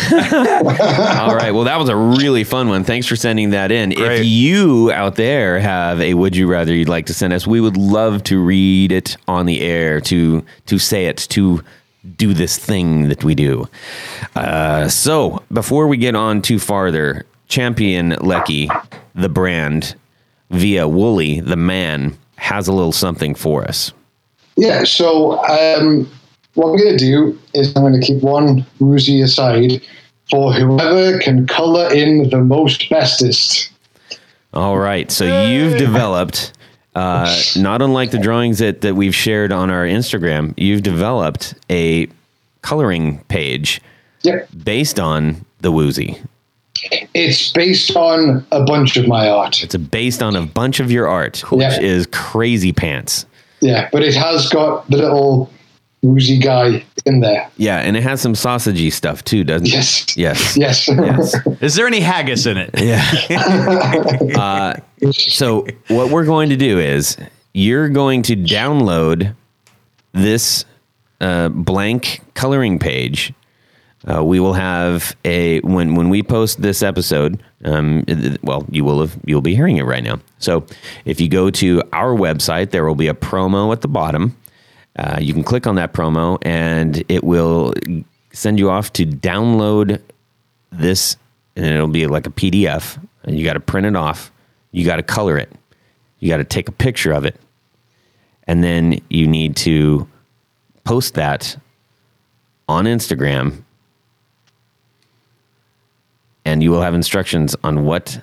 right. 1.35 1.51
Well, 1.51 1.65
that 1.65 1.77
was 1.77 1.89
a 1.89 1.95
really 1.95 2.45
fun 2.45 2.69
one. 2.69 2.85
Thanks 2.85 3.05
for 3.05 3.17
sending 3.17 3.49
that 3.49 3.69
in. 3.69 3.91
If 3.91 4.25
you 4.25 4.93
out 4.93 5.15
there 5.15 5.59
have 5.59 5.99
a 5.99 6.13
would 6.13 6.37
you 6.37 6.47
rather 6.47 6.73
you'd 6.73 6.87
like 6.87 7.07
to 7.07 7.13
send 7.13 7.33
us, 7.33 7.45
we 7.45 7.59
would 7.59 7.75
love 7.75 8.23
to 8.23 8.41
read 8.41 8.93
it 8.93 9.17
on 9.27 9.45
the 9.45 9.59
air, 9.59 9.99
to 10.01 10.45
to 10.67 10.79
say 10.79 11.07
it, 11.07 11.17
to 11.17 11.61
do 12.15 12.33
this 12.33 12.57
thing 12.57 13.09
that 13.09 13.25
we 13.25 13.35
do. 13.35 13.67
Uh, 14.35 14.87
so 14.87 15.43
before 15.51 15.87
we 15.87 15.97
get 15.97 16.15
on 16.15 16.41
too 16.41 16.59
farther, 16.59 17.25
Champion 17.49 18.11
Leccy, 18.11 18.69
the 19.13 19.27
brand, 19.27 19.95
via 20.51 20.87
Wooly, 20.87 21.39
the 21.39 21.55
man, 21.55 22.17
has 22.37 22.67
a 22.67 22.73
little 22.73 22.91
something 22.91 23.35
for 23.35 23.63
us. 23.63 23.93
Yeah, 24.57 24.83
so 24.83 25.43
um, 25.47 26.09
what 26.55 26.71
we're 26.71 26.77
going 26.79 26.97
to 26.97 27.05
do 27.05 27.39
is 27.53 27.75
I'm 27.75 27.83
going 27.83 27.99
to 27.99 28.05
keep 28.05 28.21
one 28.21 28.65
woozy 28.79 29.21
aside 29.21 29.81
for 30.29 30.53
whoever 30.53 31.19
can 31.19 31.47
colour 31.47 31.93
in 31.93 32.29
the 32.29 32.39
most 32.39 32.89
bestest. 32.89 33.71
All 34.53 34.77
right. 34.77 35.09
So 35.09 35.49
you've 35.49 35.77
developed, 35.77 36.53
uh, 36.95 37.33
not 37.55 37.81
unlike 37.81 38.11
the 38.11 38.17
drawings 38.17 38.59
that, 38.59 38.81
that 38.81 38.95
we've 38.95 39.15
shared 39.15 39.51
on 39.51 39.69
our 39.69 39.85
Instagram, 39.85 40.53
you've 40.57 40.83
developed 40.83 41.53
a 41.69 42.07
coloring 42.61 43.23
page 43.29 43.81
Yep. 44.23 44.49
based 44.63 44.99
on 44.99 45.45
the 45.61 45.71
woozy. 45.71 46.21
It's 47.13 47.51
based 47.51 47.95
on 47.95 48.45
a 48.51 48.63
bunch 48.63 48.97
of 48.97 49.07
my 49.07 49.29
art. 49.29 49.63
It's 49.63 49.75
based 49.75 50.21
on 50.23 50.35
a 50.35 50.45
bunch 50.45 50.79
of 50.79 50.91
your 50.91 51.07
art, 51.07 51.39
which 51.51 51.61
Yeah. 51.61 51.79
is 51.81 52.07
crazy 52.11 52.71
pants. 52.71 53.25
Yeah, 53.61 53.89
but 53.91 54.01
it 54.01 54.15
has 54.15 54.49
got 54.49 54.89
the 54.89 54.97
little 54.97 55.51
woozy 56.01 56.39
guy 56.39 56.83
in 57.05 57.19
there. 57.19 57.47
Yeah, 57.57 57.77
and 57.77 57.95
it 57.95 58.01
has 58.03 58.19
some 58.21 58.33
sausagey 58.33 58.91
stuff 58.91 59.23
too, 59.23 59.43
doesn't 59.43 59.67
it? 59.67 59.73
Yes. 59.73 60.17
Yes. 60.17 60.57
Yes. 60.57 60.87
Yes. 60.87 61.35
Is 61.61 61.75
there 61.75 61.85
any 61.85 61.99
haggis 61.99 62.47
in 62.47 62.57
it? 62.57 62.71
Yeah. 62.79 63.03
uh, 64.35 65.11
so 65.11 65.67
what 65.89 66.09
we're 66.09 66.25
going 66.25 66.49
to 66.49 66.57
do 66.57 66.79
is 66.79 67.17
you're 67.53 67.89
going 67.89 68.23
to 68.23 68.35
download 68.35 69.35
this 70.13 70.65
uh, 71.19 71.49
blank 71.49 72.21
coloring 72.33 72.79
page. 72.79 73.31
Uh, 74.07 74.23
we 74.23 74.39
will 74.39 74.53
have 74.53 75.15
a 75.25 75.59
when 75.59 75.95
when 75.95 76.09
we 76.09 76.23
post 76.23 76.61
this 76.61 76.81
episode. 76.81 77.41
Um, 77.63 78.03
well, 78.41 78.65
you 78.71 78.83
will 78.83 79.01
have 79.01 79.17
you'll 79.25 79.41
be 79.41 79.55
hearing 79.55 79.77
it 79.77 79.83
right 79.83 80.03
now. 80.03 80.19
So 80.39 80.65
if 81.05 81.21
you 81.21 81.29
go 81.29 81.51
to 81.51 81.83
our 81.93 82.15
website, 82.15 82.71
there 82.71 82.85
will 82.85 82.95
be 82.95 83.07
a 83.07 83.13
promo 83.13 83.71
at 83.71 83.81
the 83.81 83.87
bottom. 83.87 84.35
Uh, 84.95 85.19
you 85.21 85.33
can 85.33 85.43
click 85.43 85.67
on 85.67 85.75
that 85.75 85.93
promo, 85.93 86.39
and 86.41 87.03
it 87.09 87.23
will 87.23 87.73
send 88.33 88.59
you 88.59 88.69
off 88.69 88.91
to 88.93 89.05
download 89.05 90.01
this 90.71 91.17
and 91.55 91.65
it'll 91.65 91.87
be 91.87 92.07
like 92.07 92.27
a 92.27 92.31
PDF 92.31 92.97
and 93.23 93.37
you 93.37 93.45
got 93.45 93.53
to 93.53 93.59
print 93.59 93.85
it 93.85 93.95
off. 93.95 94.31
You 94.71 94.85
got 94.85 94.97
to 94.97 95.03
color 95.03 95.37
it. 95.37 95.51
You 96.19 96.29
got 96.29 96.37
to 96.37 96.43
take 96.43 96.69
a 96.69 96.71
picture 96.71 97.11
of 97.11 97.25
it. 97.25 97.35
And 98.47 98.63
then 98.63 98.99
you 99.09 99.27
need 99.27 99.55
to 99.57 100.07
post 100.83 101.13
that 101.15 101.57
on 102.67 102.85
Instagram 102.85 103.63
and 106.45 106.61
you 106.63 106.71
will 106.71 106.81
have 106.81 106.93
instructions 106.93 107.55
on 107.63 107.85
what 107.85 108.19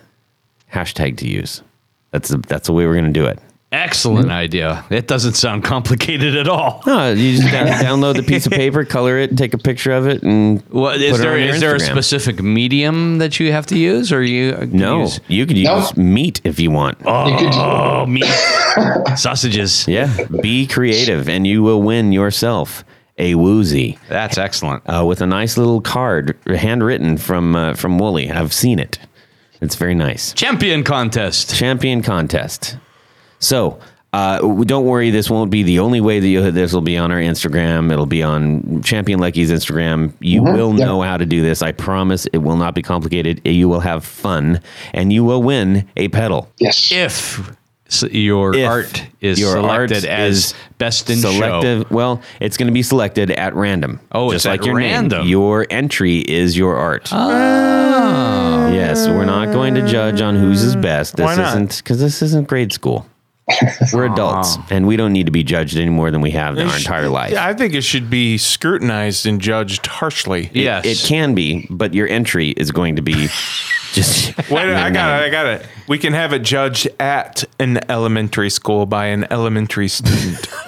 hashtag 0.73 1.16
to 1.19 1.28
use. 1.28 1.62
That's 2.11 2.28
the, 2.28 2.39
that's 2.39 2.66
the 2.66 2.73
way 2.73 2.86
we're 2.86 2.95
going 2.95 3.12
to 3.12 3.12
do 3.12 3.27
it. 3.27 3.39
Excellent 3.70 4.27
hmm? 4.27 4.32
idea. 4.32 4.82
It 4.89 5.07
doesn't 5.07 5.35
sound 5.35 5.62
complicated 5.62 6.35
at 6.36 6.49
all. 6.49 6.82
No, 6.86 7.12
you 7.12 7.36
just 7.36 7.53
down, 7.53 7.66
download 7.66 8.16
the 8.16 8.23
piece 8.23 8.47
of 8.47 8.53
paper, 8.53 8.82
color 8.97 9.19
it, 9.19 9.36
take 9.36 9.53
a 9.53 9.59
picture 9.59 9.93
of 9.93 10.07
it, 10.07 10.23
and 10.23 10.62
What 10.70 11.03
is 11.03 11.11
put 11.12 11.20
it 11.20 11.23
there? 11.23 11.32
on 11.35 11.40
your 11.40 11.55
Is 11.55 11.61
there 11.61 11.74
a 11.74 11.78
Instagram. 11.78 11.90
specific 11.90 12.43
medium 12.43 13.19
that 13.19 13.39
you 13.39 13.53
have 13.53 13.66
to 13.66 13.77
use, 13.78 14.11
or 14.11 14.23
you 14.23 14.55
uh, 14.55 14.61
can 14.61 14.73
No, 14.73 15.01
use- 15.01 15.20
you 15.28 15.45
could 15.45 15.59
use 15.59 15.66
No. 15.97 16.03
meat 16.03 16.40
if 16.45 16.59
you 16.59 16.70
want. 16.70 16.97
Oh, 17.05 17.28
you 17.28 17.36
could- 17.36 17.55
oh 17.55 18.07
meat 18.07 18.24
sausages? 19.16 19.86
Yeah, 19.86 20.16
be 20.40 20.66
creative, 20.66 21.28
and 21.28 21.47
you 21.47 21.62
will 21.62 21.82
win 21.82 22.11
yourself 22.12 22.85
a 23.19 23.35
woozy 23.35 23.99
That's 24.09 24.39
excellent. 24.39 24.82
uh, 24.86 25.05
with 25.05 25.20
a 25.20 25.27
nice 25.27 25.57
little 25.57 25.81
card 25.81 26.36
handwritten 26.47 27.16
from 27.19 27.55
uh, 27.57 27.74
from 27.74 27.99
Wooly. 27.99 28.31
I've 28.31 28.53
seen 28.53 28.78
it; 28.78 28.99
it's 29.61 29.74
very 29.77 29.95
nice. 29.95 30.32
Champion 30.32 30.85
contest. 30.85 31.55
Champion 31.55 32.03
contest. 32.03 32.77
So. 33.39 33.78
Uh, 34.11 34.65
don't 34.65 34.86
worry, 34.86 35.11
this 35.11 35.28
won't 35.28 35.51
be 35.51 35.62
the 35.62 35.78
only 35.81 36.01
way 36.01 36.19
that 36.19 36.27
you'll 36.27 36.51
this 36.51 36.73
will 36.73 36.81
be 36.81 36.97
on 36.97 37.12
our 37.12 37.19
Instagram. 37.19 37.93
It'll 37.93 38.07
be 38.07 38.23
on 38.23 38.82
Champion 38.82 39.20
Leccy's 39.20 39.51
Instagram. 39.51 40.15
You 40.20 40.43
will 40.43 40.78
yeah. 40.78 40.86
know 40.86 41.03
how 41.03 41.19
to 41.19 41.27
do 41.27 41.43
this. 41.43 41.61
I 41.61 41.73
promise 41.73 42.24
it 42.32 42.39
will 42.39 42.57
not 42.57 42.74
be 42.74 42.81
complicated. 42.81 43.47
You 43.47 43.69
will 43.69 43.81
have 43.81 44.03
fun 44.07 44.62
and 44.95 45.12
you 45.12 45.24
will 45.24 45.43
win 45.43 45.86
a 45.99 46.09
pedal. 46.09 46.51
yes. 46.59 46.90
If 46.90 47.57
your 48.10 48.55
If 48.55 48.69
art 48.69 49.06
is 49.20 49.40
your 49.40 49.59
art 49.59 49.89
selected 49.90 50.09
as 50.09 50.36
is 50.36 50.55
best 50.78 51.10
in 51.10 51.20
show. 51.20 51.32
selective. 51.32 51.90
Well, 51.90 52.23
it's 52.40 52.56
going 52.56 52.66
to 52.69 52.73
be 52.73 52.82
selected 52.82 53.31
at 53.31 53.55
random. 53.55 54.01
Oh, 54.12 54.31
it's 54.31 54.47
at 54.47 54.65
random. 54.65 55.20
Name. 55.20 55.28
Your 55.28 55.66
entry 55.70 56.19
is 56.19 56.56
your 56.56 56.77
art. 56.77 57.09
Oh. 57.12 58.70
Yes, 58.73 59.09
we're 59.09 59.24
not 59.24 59.47
going 59.52 59.74
to 59.74 59.86
judge 59.86 60.20
on 60.20 60.36
whose 60.36 60.62
is 60.62 60.77
best. 60.77 61.16
This 61.16 61.24
Why 61.24 61.36
not? 61.36 61.48
isn't 61.48 61.78
because 61.78 62.01
this 62.01 62.23
isn't 62.23 62.48
grade 62.48 62.73
school. 62.73 63.06
We're 63.94 64.12
adults, 64.12 64.56
ah. 64.59 64.66
and 64.69 64.86
we 64.86 64.97
don't 64.98 65.15
need 65.15 65.24
to 65.24 65.32
be 65.32 65.43
judged 65.43 65.78
any 65.78 65.89
more 65.89 66.10
than 66.10 66.20
we 66.20 66.32
have 66.32 66.59
in 66.59 66.69
our 66.69 66.77
entire 66.77 67.09
life. 67.09 67.35
I 67.35 67.55
think 67.55 67.73
it 67.73 67.81
should 67.81 68.10
be 68.10 68.36
scrutinized 68.36 69.24
and 69.24 69.40
judged 69.40 69.86
harshly. 69.86 70.51
Yes. 70.52 70.85
It 70.85 71.09
can 71.09 71.35
be, 71.35 71.66
but 71.70 71.94
your 71.94 72.06
entry 72.09 72.51
is 72.51 72.70
going 72.70 72.97
to 72.97 73.02
be 73.02 73.28
just. 74.02 74.36
Wait, 74.50 74.74
I 74.74 74.90
got 74.90 75.20
it. 75.20 75.26
I 75.26 75.28
got 75.30 75.46
it. 75.46 75.66
We 75.88 75.98
can 75.98 76.12
have 76.12 76.32
it 76.32 76.40
judged 76.42 76.88
at 77.00 77.44
an 77.58 77.80
elementary 77.90 78.50
school 78.50 78.86
by 78.86 79.06
an 79.06 79.26
elementary 79.30 79.88
student. 79.88 80.48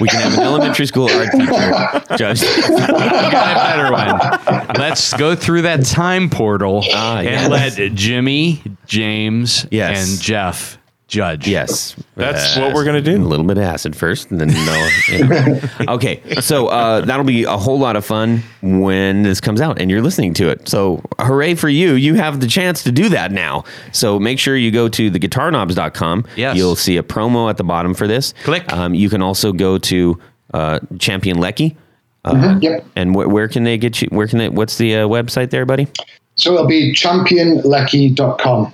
We 0.00 0.08
can 0.08 0.20
have 0.22 0.34
an 0.34 0.40
elementary 0.40 0.86
school 0.86 1.10
art 1.10 1.28
teacher 1.32 2.16
judge. 2.16 2.40
got 2.42 2.90
a 2.90 3.76
better 3.76 3.92
one. 3.92 4.76
Let's 4.78 5.12
go 5.14 5.34
through 5.34 5.62
that 5.62 5.84
time 5.84 6.30
portal 6.30 6.84
Ah, 6.92 7.18
and 7.18 7.52
yes. 7.52 7.76
let 7.78 7.92
Jimmy, 7.94 8.62
James, 8.86 9.66
Yes. 9.72 10.12
and 10.12 10.20
Jeff 10.22 10.78
judge. 11.12 11.46
Yes, 11.46 11.94
That's 12.16 12.56
what 12.56 12.74
we're 12.74 12.84
gonna 12.84 13.00
do. 13.02 13.16
A 13.16 13.22
little 13.22 13.44
bit 13.46 13.58
of 13.58 13.64
acid 13.64 13.94
first, 13.94 14.30
and 14.30 14.40
then 14.40 14.48
no. 14.48 14.88
yeah. 15.10 15.68
Okay, 15.92 16.22
so 16.40 16.68
uh, 16.68 17.02
that'll 17.02 17.24
be 17.24 17.44
a 17.44 17.56
whole 17.56 17.78
lot 17.78 17.96
of 17.96 18.04
fun 18.04 18.42
when 18.62 19.22
this 19.22 19.40
comes 19.40 19.60
out 19.60 19.80
and 19.80 19.90
you're 19.90 20.00
listening 20.02 20.32
to 20.34 20.48
it. 20.48 20.68
So 20.68 21.02
hooray 21.20 21.54
for 21.54 21.68
you! 21.68 21.92
You 21.94 22.14
have 22.14 22.40
the 22.40 22.46
chance 22.46 22.82
to 22.84 22.92
do 22.92 23.08
that 23.10 23.30
now. 23.30 23.64
So 23.92 24.18
make 24.18 24.38
sure 24.38 24.56
you 24.56 24.70
go 24.70 24.88
to 24.88 25.10
theguitarknobs.com. 25.10 26.24
Yes. 26.36 26.56
you'll 26.56 26.76
see 26.76 26.96
a 26.96 27.02
promo 27.02 27.50
at 27.50 27.56
the 27.58 27.64
bottom 27.64 27.94
for 27.94 28.06
this. 28.06 28.32
Click. 28.44 28.72
Um, 28.72 28.94
you 28.94 29.08
can 29.10 29.20
also 29.22 29.52
go 29.52 29.78
to 29.78 30.18
uh, 30.54 30.80
Champion 30.98 31.36
Leccy. 31.36 31.76
Uh, 32.24 32.32
Mhm, 32.34 32.62
Yep. 32.62 32.86
And 32.96 33.14
wh- 33.14 33.28
where 33.28 33.48
can 33.48 33.64
they 33.64 33.76
get 33.76 34.00
you? 34.00 34.08
Where 34.12 34.26
can 34.28 34.38
they? 34.38 34.48
What's 34.48 34.78
the 34.78 34.94
uh, 34.96 35.08
website 35.08 35.50
there, 35.50 35.66
buddy? 35.66 35.88
So 36.36 36.54
it'll 36.54 36.66
be 36.66 36.94
championleccy.com. 36.94 38.72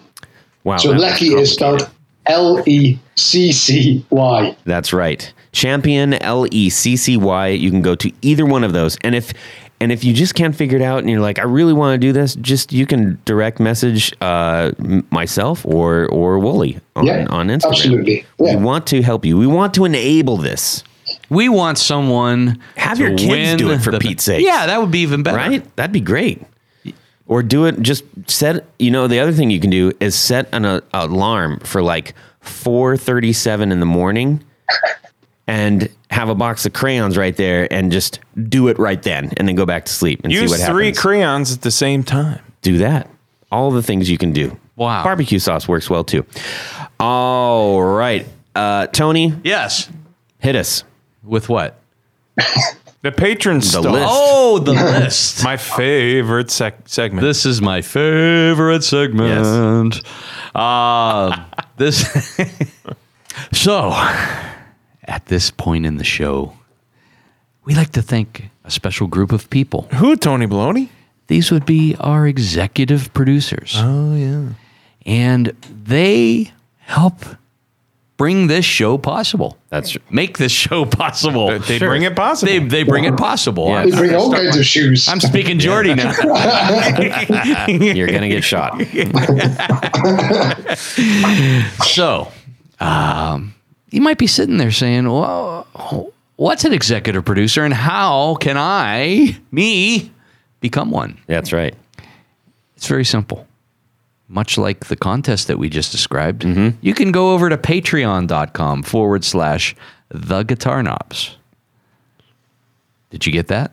Wow. 0.65 0.77
So 0.77 0.93
Leccy 0.93 1.39
is 1.39 1.53
spelled 1.55 1.89
L 2.29 2.63
E 2.67 2.99
C 3.17 3.53
C 3.53 4.05
Y. 4.11 4.57
That's 4.65 4.93
right. 4.93 5.33
Champion 5.53 6.15
L 6.15 6.47
E 6.51 6.71
C 6.71 6.97
C 6.97 7.17
Y. 7.17 7.49
You 7.49 7.71
can 7.71 7.83
go 7.83 7.95
to 7.97 8.13
either 8.23 8.45
one 8.47 8.65
of 8.65 8.73
those. 8.73 8.97
And 9.03 9.15
if 9.15 9.33
and 9.81 9.93
if 9.93 10.03
you 10.05 10.13
just 10.13 10.35
can't 10.35 10.55
figure 10.57 10.77
it 10.77 10.83
out 10.83 10.99
and 10.99 11.09
you're 11.11 11.21
like, 11.21 11.39
I 11.39 11.45
really 11.45 11.73
want 11.73 11.95
to 11.95 11.99
do 12.07 12.13
this, 12.13 12.35
just 12.37 12.73
you 12.73 12.85
can 12.85 13.19
direct 13.25 13.61
message 13.61 14.13
uh, 14.21 14.73
myself 15.11 15.65
or 15.65 16.07
or 16.09 16.39
Wooly 16.39 16.79
on, 16.97 17.07
Yeah, 17.07 17.27
on 17.31 17.49
Instagram. 17.49 17.71
absolutely. 17.71 18.27
Yeah. 18.39 18.57
We 18.57 18.63
want 18.63 18.87
to 18.89 19.03
help 19.03 19.25
you. 19.25 19.39
We 19.39 19.47
want 19.47 19.75
to 19.75 19.85
enable 19.85 20.37
this. 20.37 20.83
We 21.31 21.49
want 21.49 21.79
someone 21.79 22.59
Have 22.77 22.99
to 22.99 23.05
your 23.05 23.17
kids 23.17 23.31
win 23.31 23.57
do 23.57 23.71
it 23.71 23.79
for 23.79 23.91
the- 23.93 23.99
Pete's 23.99 24.25
sake. 24.25 24.45
Yeah, 24.45 24.67
that 24.67 24.79
would 24.81 24.91
be 24.91 24.99
even 25.01 25.23
better. 25.23 25.37
Right? 25.39 25.77
That'd 25.77 25.93
be 25.93 26.01
great. 26.01 26.43
Or 27.29 27.43
do 27.43 27.67
it 27.67 27.81
just 27.83 28.05
set 28.27 28.65
you 28.79 28.91
know 28.91 29.07
the 29.07 29.21
other 29.21 29.33
thing 29.33 29.51
you 29.51 29.61
can 29.61 29.71
do 29.71 29.93
is 30.01 30.15
set 30.19 30.49
an 30.53 30.65
uh, 30.65 30.81
alarm 30.93 31.61
for 31.61 31.83
like 31.83 32.15
4:37 32.43 33.71
in 33.71 33.81
the 33.81 33.87
morning 33.87 34.43
and 35.47 35.89
have 36.11 36.29
a 36.31 36.35
box 36.35 36.65
of 36.67 36.73
crayons 36.73 37.17
right 37.19 37.37
there 37.37 37.71
and 37.73 37.93
just 37.93 38.21
do 38.49 38.69
it 38.69 38.79
right 38.79 39.03
then 39.03 39.31
and 39.37 39.47
then 39.47 39.55
go 39.57 39.67
back 39.67 39.85
to 39.85 39.93
sleep 39.93 40.21
and 40.25 40.33
see 40.33 40.41
Use 40.41 40.51
what 40.53 40.61
three 40.61 40.93
crayons 40.93 41.53
at 41.53 41.61
the 41.63 41.71
same 41.71 42.03
time. 42.03 42.41
do 42.63 42.79
that. 42.79 43.09
All 43.53 43.71
the 43.71 43.83
things 43.83 44.09
you 44.11 44.19
can 44.19 44.33
do. 44.33 44.59
Wow. 44.77 45.03
Barbecue 45.05 45.39
sauce 45.39 45.69
works 45.69 45.91
well 45.91 46.05
too. 46.05 46.25
All 47.01 47.83
right. 47.83 48.27
Uh, 48.55 48.87
Tony, 48.89 49.35
Yes. 49.45 49.89
hit 50.39 50.57
us. 50.57 50.83
With 51.23 51.49
what? 51.49 51.79
The 53.09 53.17
patron 53.17 53.63
stuff. 53.63 53.87
list. 53.87 54.07
Oh, 54.07 54.59
the 54.59 54.73
list. 55.01 55.43
My 55.43 55.57
favorite 55.57 56.51
sec- 56.51 56.87
segment. 56.89 57.23
This 57.27 57.47
is 57.47 57.63
my 57.63 57.81
favorite 57.81 58.85
segment. 58.85 60.03
Uh, 60.55 61.45
this. 61.79 62.37
so, 63.53 63.93
at 65.05 65.25
this 65.27 65.51
point 65.51 65.87
in 65.87 65.97
the 65.97 66.05
show, 66.05 66.53
we 67.65 67.75
like 67.75 67.93
to 67.93 68.03
thank 68.03 68.51
a 68.65 68.71
special 68.71 69.07
group 69.07 69.33
of 69.33 69.49
people. 69.49 69.89
Who, 69.95 70.15
Tony 70.15 70.47
Baloney? 70.47 70.91
These 71.29 71.51
would 71.51 71.65
be 71.65 71.97
our 71.99 72.27
executive 72.27 73.15
producers. 73.15 73.73
Oh, 73.77 74.15
yeah. 74.15 74.49
And 75.07 75.57
they 75.85 76.53
help 76.81 77.25
bring 78.19 78.49
this 78.49 78.67
show 78.67 78.99
possible. 78.99 79.57
That's 79.71 79.97
Make 80.11 80.37
this 80.37 80.53
show 80.53 80.85
possible. 80.85 81.59
They 81.61 81.79
bring 81.79 82.03
it 82.03 82.15
possible. 82.15 82.53
They, 82.53 82.59
they 82.59 82.83
bring 82.83 83.05
it 83.05 83.17
possible. 83.17 83.69
Yeah. 83.69 83.87
They 83.87 83.93
bring 83.93 84.15
all 84.15 84.31
kinds 84.31 84.59
of 84.59 84.67
shoes. 84.67 85.09
I'm 85.09 85.21
speaking 85.21 85.59
Geordie 85.59 85.95
now. 85.95 86.13
you're 87.69 88.09
gonna 88.09 88.29
get 88.29 88.45
shot. 88.45 88.79
So, 91.89 92.31
um, 92.81 93.55
you 93.91 94.01
might 94.01 94.19
be 94.19 94.27
sitting 94.27 94.59
there 94.59 94.71
saying, 94.71 95.11
well, 95.11 96.13
what's 96.37 96.65
an 96.65 96.73
executive 96.73 97.25
producer 97.25 97.65
and 97.65 97.75
how 97.75 98.37
can 98.37 98.57
I, 98.57 99.37
me, 99.51 100.13
become 100.61 100.91
one? 100.91 101.19
That's 101.27 101.53
right. 101.53 101.75
It's 102.77 102.87
very 102.87 103.05
simple. 103.05 103.48
Much 104.29 104.59
like 104.59 104.87
the 104.87 104.97
contest 104.97 105.47
that 105.47 105.59
we 105.59 105.71
just 105.71 105.91
described, 105.91 106.43
mm-hmm. 106.43 106.77
you 106.83 106.93
can 106.93 107.11
go 107.13 107.33
over 107.33 107.49
to 107.49 107.57
patreon.com 107.57 108.83
forward 108.83 109.25
slash 109.25 109.75
the 110.11 110.43
guitar 110.43 110.83
knobs. 110.83 111.37
Did 113.11 113.25
you 113.25 113.33
get 113.33 113.49
that? 113.49 113.73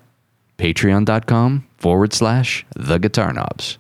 Patreon.com 0.58 1.68
forward 1.78 2.14
slash 2.14 2.66
the 2.76 2.98
guitar 2.98 3.34
knobs. 3.34 3.78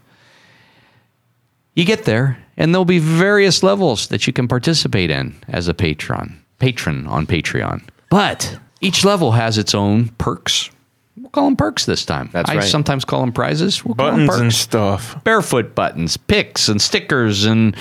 You 1.75 1.85
get 1.85 2.05
there, 2.05 2.37
and 2.57 2.73
there'll 2.73 2.85
be 2.85 2.99
various 2.99 3.63
levels 3.63 4.07
that 4.07 4.27
you 4.27 4.33
can 4.33 4.47
participate 4.47 5.09
in 5.09 5.35
as 5.47 5.67
a 5.67 5.73
patron, 5.73 6.41
patron 6.59 7.07
on 7.07 7.25
Patreon. 7.25 7.83
But 8.09 8.59
each 8.81 9.03
level 9.03 9.31
has 9.31 9.57
its 9.57 9.73
own 9.73 10.09
perks. 10.17 10.69
We'll 11.17 11.29
call 11.29 11.45
them 11.45 11.55
perks 11.55 11.85
this 11.85 12.03
time. 12.03 12.29
That's 12.33 12.49
I 12.49 12.55
right. 12.55 12.63
sometimes 12.63 13.05
call 13.05 13.21
them 13.21 13.31
prizes. 13.31 13.85
We'll 13.85 13.95
call 13.95 14.07
them 14.07 14.27
Buttons 14.27 14.29
perks 14.29 14.41
and 14.41 14.53
stuff. 14.53 15.23
barefoot 15.23 15.73
buttons, 15.73 16.17
picks 16.17 16.67
and 16.67 16.81
stickers 16.81 17.45
and 17.45 17.75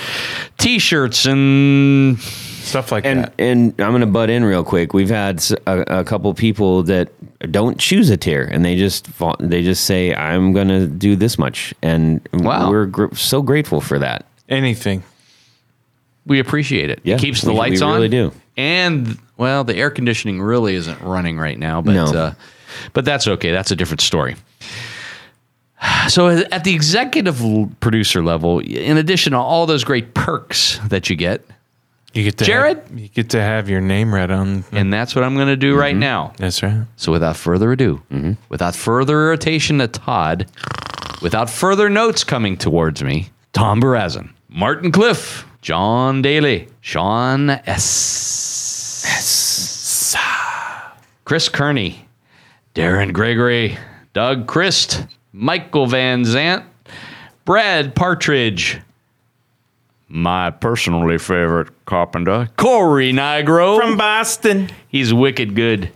t-shirts 0.57 1.25
and 1.25 2.17
Stuff 2.19 2.91
like 2.91 3.05
And 3.05 3.25
that. 3.25 3.33
and 3.37 3.73
I'm 3.79 3.91
gonna 3.91 4.07
butt 4.07 4.29
in 4.31 4.43
real 4.43 4.63
quick. 4.63 4.93
We've 4.93 5.09
had 5.09 5.43
a 5.67 6.03
couple 6.03 6.33
people 6.33 6.81
that 6.83 7.09
don't 7.51 7.77
choose 7.77 8.09
a 8.09 8.17
tier, 8.17 8.41
and 8.51 8.65
they 8.65 8.75
just 8.75 9.07
they 9.39 9.61
just 9.61 9.83
say 9.83 10.15
I'm 10.15 10.51
gonna 10.53 10.87
do 10.87 11.15
this 11.15 11.37
much, 11.37 11.75
and 11.83 12.27
Wow. 12.33 12.71
we're 12.71 12.87
gr- 12.87 13.13
so 13.13 13.41
grateful 13.43 13.81
for 13.81 13.99
that. 13.99 14.25
Anything. 14.49 15.03
we 16.27 16.39
appreciate 16.39 16.89
it. 16.89 17.01
Yeah, 17.03 17.17
Keeps 17.17 17.41
the 17.41 17.51
we- 17.51 17.57
lights 17.59 17.81
we 17.81 17.85
on. 17.85 17.93
really 17.95 18.09
do. 18.09 18.31
And 18.57 19.19
well, 19.37 19.63
the 19.63 19.75
air 19.75 19.91
conditioning 19.91 20.41
really 20.41 20.73
isn't 20.73 20.99
running 21.01 21.37
right 21.37 21.59
now, 21.59 21.83
but 21.83 21.93
No. 21.93 22.05
uh, 22.05 22.33
but 22.93 23.05
that's 23.05 23.27
okay. 23.27 23.51
That's 23.51 23.71
a 23.71 23.75
different 23.75 24.01
story. 24.01 24.35
So 26.07 26.29
at 26.29 26.63
the 26.63 26.73
executive 26.73 27.41
producer 27.79 28.23
level, 28.23 28.59
in 28.59 28.97
addition 28.97 29.33
to 29.33 29.37
all 29.37 29.65
those 29.65 29.83
great 29.83 30.13
perks 30.13 30.79
that 30.87 31.09
you 31.09 31.15
get, 31.15 31.43
You 32.13 32.23
get 32.23 32.37
to 32.37 32.45
Jared? 32.45 32.77
Have, 32.77 32.99
you 32.99 33.07
get 33.09 33.29
to 33.31 33.41
have 33.41 33.69
your 33.69 33.81
name 33.81 34.13
read 34.13 34.31
on. 34.31 34.63
and 34.71 34.91
that's 34.91 35.15
what 35.15 35.23
I'm 35.23 35.35
going 35.35 35.47
to 35.47 35.57
do 35.57 35.75
right 35.77 35.93
mm-hmm. 35.93 35.99
now. 35.99 36.33
That's 36.37 36.63
right. 36.63 36.85
So 36.95 37.11
without 37.11 37.35
further 37.35 37.71
ado, 37.73 38.01
mm-hmm. 38.11 38.33
without 38.49 38.75
further 38.75 39.27
irritation 39.27 39.79
to 39.79 39.87
Todd, 39.87 40.47
without 41.21 41.49
further 41.49 41.89
notes 41.89 42.23
coming 42.23 42.57
towards 42.57 43.03
me, 43.03 43.29
Tom 43.53 43.81
Barazin, 43.81 44.29
Martin 44.49 44.91
Cliff, 44.91 45.45
John 45.61 46.21
Daly, 46.21 46.67
Sean 46.81 47.49
S. 47.49 49.03
S. 49.07 50.15
Chris 51.25 51.49
Kearney, 51.49 52.04
Darren 52.75 53.13
Gregory, 53.13 53.77
Doug 54.13 54.47
Christ, 54.47 55.05
Michael 55.31 55.87
Van 55.87 56.23
Zant, 56.23 56.63
Brad 57.45 57.95
Partridge, 57.95 58.79
my 60.09 60.51
personally 60.51 61.17
favorite 61.17 61.69
carpenter, 61.85 62.49
Corey 62.57 63.11
Nigro. 63.13 63.79
From 63.79 63.97
Boston. 63.97 64.69
He's 64.87 65.13
wicked 65.13 65.55
good. 65.55 65.89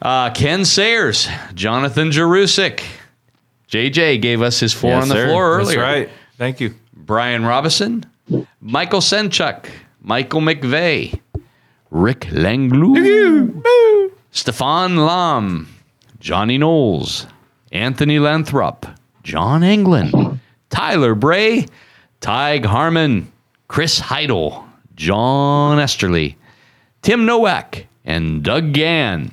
Uh, 0.00 0.30
Ken 0.30 0.64
Sayers, 0.64 1.28
Jonathan 1.54 2.10
Jerusik. 2.10 2.82
JJ 3.68 4.22
gave 4.22 4.40
us 4.40 4.60
his 4.60 4.72
four 4.72 4.90
Yes, 4.92 5.02
on 5.02 5.08
the 5.08 5.14
sir. 5.14 5.26
floor 5.28 5.58
That's 5.58 5.68
earlier. 5.70 5.82
right. 5.82 6.10
Thank 6.36 6.60
you. 6.60 6.74
Brian 6.94 7.44
Robison, 7.44 8.04
Michael 8.60 9.00
Senchuk, 9.00 9.66
Michael 10.00 10.40
McVeigh, 10.40 11.20
Rick 11.90 12.20
Langlu, 12.30 14.12
Stefan 14.30 14.96
Lam, 14.96 15.68
Johnny 16.20 16.58
Knowles, 16.58 17.26
Anthony 17.72 18.18
Lanthrop, 18.18 18.84
John 19.22 19.62
England, 19.62 20.40
Tyler 20.70 21.14
Bray, 21.14 21.66
Tig 22.20 22.64
Harmon, 22.64 23.30
Chris 23.68 23.98
Heidel, 23.98 24.68
John 24.96 25.78
Esterly, 25.78 26.36
Tim 27.02 27.24
Nowak, 27.26 27.86
and 28.04 28.42
Doug 28.42 28.72
Gann. 28.72 29.30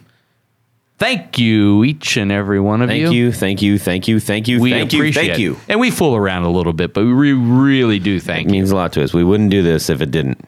Thank 0.98 1.38
you, 1.40 1.84
each 1.84 2.16
and 2.16 2.32
every 2.32 2.60
one 2.60 2.82
of 2.82 2.90
you. 2.90 3.08
Thank 3.08 3.14
you, 3.16 3.32
thank 3.34 3.62
you, 3.62 3.80
thank 3.80 4.08
you, 4.08 4.20
thank 4.20 4.48
you, 4.48 4.62
We 4.62 4.72
thank 4.72 4.94
you, 4.94 5.00
appreciate 5.00 5.28
thank 5.28 5.40
it. 5.40 5.42
you. 5.42 5.58
And 5.68 5.80
we 5.80 5.92
fool 5.92 6.16
around 6.16 6.44
a 6.44 6.50
little 6.52 6.72
bit, 6.72 6.94
but 6.94 7.04
we 7.04 7.34
really 7.34 8.00
do 8.00 8.20
thank 8.20 8.46
It 8.48 8.50
you. 8.50 8.52
means 8.54 8.72
a 8.72 8.76
lot 8.76 8.94
to 8.94 9.04
us. 9.04 9.14
We 9.14 9.24
wouldn't 9.24 9.50
do 9.50 9.62
this 9.62 9.90
if 9.90 10.02
it 10.02 10.12
didn't. 10.12 10.40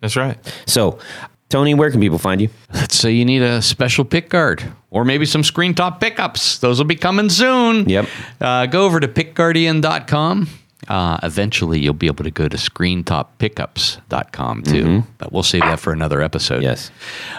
That's 0.00 0.14
right. 0.16 0.38
So, 0.66 0.98
Tony, 1.48 1.74
where 1.74 1.90
can 1.90 2.00
people 2.00 2.18
find 2.18 2.40
you? 2.40 2.50
Let's 2.72 2.94
say 2.94 3.10
you 3.10 3.24
need 3.24 3.42
a 3.42 3.60
special 3.62 4.04
pick 4.04 4.28
guard 4.28 4.62
or 4.90 5.04
maybe 5.04 5.26
some 5.26 5.42
screen 5.44 5.74
top 5.74 6.00
pickups. 6.00 6.60
Those 6.60 6.78
will 6.78 6.86
be 6.86 6.96
coming 6.96 7.28
soon. 7.30 7.88
Yep. 7.88 8.06
Uh, 8.40 8.66
go 8.66 8.84
over 8.84 9.00
to 9.00 9.08
pickguardian.com. 9.08 10.48
Uh, 10.88 11.18
eventually, 11.22 11.78
you'll 11.78 11.92
be 11.94 12.06
able 12.06 12.24
to 12.24 12.30
go 12.30 12.48
to 12.48 12.56
screentop.pickups.com 12.56 14.62
too. 14.62 15.04
But 15.18 15.30
we'll 15.32 15.42
save 15.42 15.62
that 15.62 15.78
for 15.78 15.92
another 15.92 16.22
episode. 16.22 16.62
Yes. 16.62 16.90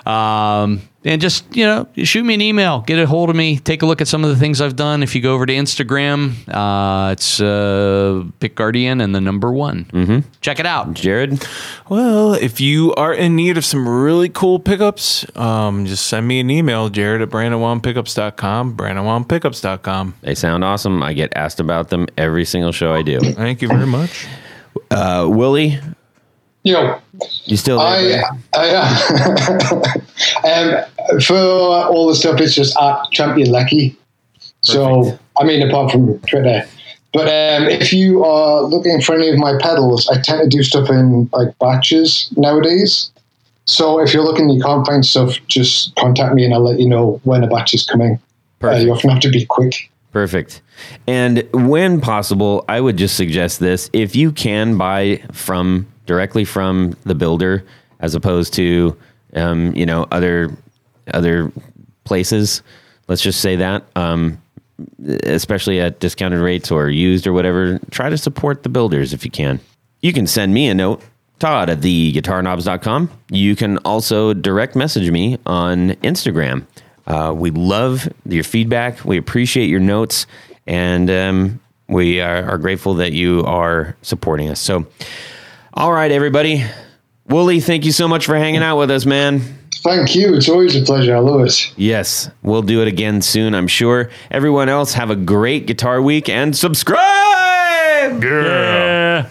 Um, 0.06 0.82
and 1.04 1.20
just, 1.20 1.56
you 1.56 1.66
know, 1.66 1.88
shoot 1.98 2.24
me 2.24 2.36
an 2.36 2.42
email, 2.42 2.82
get 2.82 3.00
a 3.00 3.08
hold 3.08 3.30
of 3.32 3.36
me, 3.36 3.58
take 3.58 3.82
a 3.82 3.86
look 3.88 4.02
at 4.02 4.08
some 4.08 4.24
of 4.24 4.30
the 4.30 4.36
things 4.36 4.62
I've 4.62 4.76
done. 4.76 5.02
If 5.02 5.16
you 5.16 5.22
go 5.22 5.34
over 5.34 5.48
to 5.48 5.54
Instagram, 5.54 6.34
uh, 6.48 7.12
it's 7.12 7.42
uh, 7.42 8.24
Pick 8.40 8.56
Guardian 8.56 9.02
and 9.02 9.16
the 9.16 9.22
number 9.22 9.52
one. 9.52 9.86
Mm-hmm. 9.86 10.20
Check 10.42 10.60
it 10.60 10.68
out. 10.68 10.94
Jared? 10.94 11.44
Well, 11.90 12.34
if 12.34 12.62
you 12.62 12.94
are 12.96 13.14
in 13.14 13.36
need 13.36 13.58
of 13.58 13.66
some 13.66 13.90
really 13.90 14.30
cool 14.30 14.60
pickups, 14.60 15.26
um, 15.36 15.88
just 15.88 16.06
send 16.06 16.28
me 16.28 16.40
an 16.40 16.52
email, 16.52 16.90
jared 16.90 17.24
at 17.24 17.30
brandonwampickups.com, 17.30 18.78
brandonwampickups.com. 18.78 20.16
They 20.22 20.36
sound 20.36 20.64
awesome. 20.64 21.02
I 21.02 21.14
get 21.14 21.34
asked 21.36 21.60
about 21.60 21.90
them 21.90 22.08
every 22.18 22.46
single 22.46 22.72
show 22.72 22.94
I 22.94 23.02
do. 23.02 23.20
Thank 23.20 23.64
you 23.64 23.68
very 23.68 23.88
much. 23.88 24.28
Uh, 24.92 25.28
Willie, 25.30 25.80
Yo, 26.64 27.02
you 27.46 27.58
still 27.58 27.80
there? 27.80 28.24
I? 28.54 28.86
I 30.44 30.84
um, 31.14 31.22
for 31.22 31.36
all 31.36 32.08
the 32.08 32.16
stuff, 32.16 32.40
it's 32.40 32.56
just 32.56 32.78
at 32.78 33.12
Champion 33.12 33.50
Leccy. 33.50 33.96
So, 34.62 35.18
I 35.40 35.44
mean, 35.44 35.68
apart 35.68 35.92
from 35.92 36.20
Twitter. 36.20 36.66
But 37.14 37.28
um, 37.28 37.68
if 37.68 37.92
you 37.92 38.24
are 38.24 38.62
looking 38.62 39.02
for 39.02 39.16
any 39.16 39.30
of 39.30 39.38
my 39.38 39.58
pedals, 39.60 40.08
I 40.08 40.22
tend 40.22 40.50
to 40.50 40.58
do 40.58 40.64
stuff 40.64 40.90
in 40.90 41.30
like 41.34 41.58
batches 41.60 42.32
nowadays. 42.38 43.12
So 43.66 44.00
if 44.00 44.14
you're 44.14 44.24
looking, 44.24 44.50
you 44.50 44.62
can't 44.62 44.86
find 44.86 45.06
stuff, 45.06 45.36
just 45.48 45.94
contact 45.96 46.36
me 46.36 46.46
and 46.46 46.54
I'll 46.54 46.64
let 46.64 46.80
you 46.80 46.88
know 46.88 47.20
when 47.24 47.44
a 47.44 47.48
batch 47.48 47.74
is 47.74 47.86
coming. 47.86 48.20
Uh, 48.64 48.76
you 48.76 48.92
often 48.92 49.10
have 49.10 49.20
to 49.22 49.30
be 49.30 49.46
quick. 49.46 49.90
Perfect. 50.12 50.62
And 51.08 51.48
when 51.54 52.00
possible, 52.02 52.66
I 52.68 52.80
would 52.80 52.98
just 52.98 53.16
suggest 53.16 53.60
this: 53.60 53.90
if 53.94 54.16
you 54.16 54.32
can 54.32 54.78
buy 54.78 55.24
from 55.32 55.88
directly 56.12 56.44
from 56.44 56.94
the 57.06 57.16
builder, 57.16 57.64
as 58.02 58.16
opposed 58.16 58.54
to, 58.54 58.98
um, 59.34 59.74
you 59.74 59.86
know, 59.86 60.06
other 60.12 60.52
other 61.14 61.50
places. 62.04 62.62
Let's 63.08 63.22
just 63.22 63.40
say 63.40 63.56
that, 63.56 63.86
um, 63.96 64.42
especially 65.24 65.80
at 65.80 66.02
discounted 66.02 66.42
rates 66.42 66.70
or 66.70 66.90
used 66.90 67.26
or 67.28 67.32
whatever. 67.32 67.80
Try 67.92 68.10
to 68.10 68.18
support 68.18 68.64
the 68.64 68.70
builders 68.70 69.14
if 69.14 69.24
you 69.24 69.32
can. 69.32 69.62
You 70.02 70.12
can 70.12 70.28
send 70.28 70.54
me 70.54 70.68
a 70.68 70.74
note. 70.74 71.02
Todd 71.40 71.70
at 71.70 71.80
theguitarknobs.com. 71.80 73.10
You 73.30 73.56
can 73.56 73.78
also 73.80 74.34
direct 74.34 74.76
message 74.76 75.10
me 75.10 75.38
on 75.46 75.92
Instagram. 76.04 76.66
Uh, 77.08 77.34
we 77.34 77.52
love 77.52 78.10
your 78.26 78.44
feedback. 78.44 79.06
We 79.06 79.18
appreciate 79.18 79.70
your 79.70 79.80
notes, 79.80 80.28
and 80.68 81.10
um, 81.10 81.62
we 81.88 82.20
are, 82.20 82.44
are 82.52 82.58
grateful 82.58 82.96
that 82.96 83.14
you 83.14 83.44
are 83.46 83.96
supporting 84.02 84.50
us. 84.50 84.60
So, 84.60 84.86
all 85.74 85.92
right, 85.92 86.12
everybody. 86.12 86.64
Wooly, 87.28 87.60
thank 87.60 87.86
you 87.86 87.92
so 87.92 88.08
much 88.08 88.26
for 88.26 88.36
hanging 88.36 88.64
out 88.64 88.78
with 88.78 88.92
us, 88.92 89.06
man. 89.06 89.42
Thank 89.84 90.16
you. 90.16 90.36
It's 90.36 90.50
always 90.50 90.76
a 90.76 90.84
pleasure. 90.84 91.16
I 91.16 91.20
love 91.20 91.42
it. 91.42 91.74
Yes, 91.76 92.30
we'll 92.44 92.62
do 92.62 92.82
it 92.82 92.88
again 92.88 93.22
soon, 93.22 93.56
I'm 93.56 93.68
sure. 93.68 94.10
Everyone 94.30 94.70
else, 94.70 94.94
have 94.94 95.10
a 95.10 95.16
great 95.16 95.66
guitar 95.66 96.02
week 96.02 96.30
and 96.30 96.56
subscribe. 96.56 97.02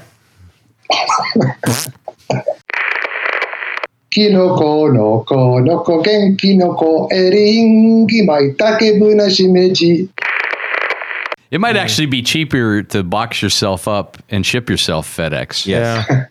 Kinoko 4.10 4.92
no 4.92 5.22
ko 5.22 5.58
no 5.60 5.78
ko 5.84 6.02
genki 6.02 6.56
no 6.56 6.74
ko 6.74 7.08
eringi 7.12 8.26
maitake 8.26 8.98
buna 8.98 9.30
shimeji. 9.30 10.08
It 11.52 11.60
might 11.60 11.76
actually 11.76 12.06
be 12.06 12.22
cheaper 12.22 12.82
to 12.82 13.04
box 13.04 13.40
yourself 13.42 13.86
up 13.86 14.18
and 14.28 14.44
ship 14.44 14.68
yourself 14.68 15.06
FedEx. 15.16 15.66
Yes. 15.66 16.06
Yeah. 16.08 16.26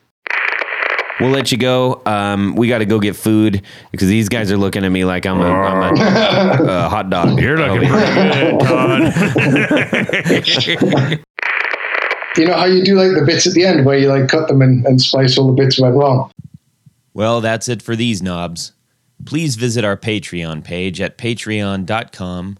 We'll 1.19 1.31
let 1.31 1.51
you 1.51 1.57
go. 1.57 2.01
Um, 2.05 2.55
we 2.55 2.69
got 2.69 2.77
to 2.77 2.85
go 2.85 2.99
get 2.99 3.15
food 3.15 3.63
because 3.91 4.07
these 4.07 4.29
guys 4.29 4.51
are 4.51 4.57
looking 4.57 4.85
at 4.85 4.89
me 4.89 5.03
like 5.03 5.25
I'm 5.25 5.41
a, 5.41 5.51
I'm 5.51 5.97
a, 5.97 6.63
a 6.85 6.89
hot 6.89 7.09
dog. 7.09 7.39
You're 7.39 7.57
looking 7.57 7.81
You 12.37 12.45
know 12.45 12.53
how 12.53 12.65
you 12.65 12.85
do 12.85 12.95
like 12.95 13.17
the 13.17 13.25
bits 13.25 13.47
at 13.47 13.53
the 13.53 13.65
end 13.65 13.85
where 13.85 13.97
you 13.97 14.07
like 14.07 14.29
cut 14.29 14.47
them 14.47 14.61
and, 14.61 14.85
and 14.85 15.01
splice 15.01 15.37
all 15.37 15.47
the 15.47 15.61
bits 15.61 15.79
went 15.79 15.95
wrong? 15.95 16.31
Well, 17.13 17.41
that's 17.41 17.67
it 17.67 17.81
for 17.81 17.97
these 17.97 18.21
knobs. 18.21 18.71
Please 19.25 19.57
visit 19.57 19.83
our 19.83 19.97
Patreon 19.97 20.63
page 20.63 21.01
at 21.01 21.17
patreon.com 21.17 22.59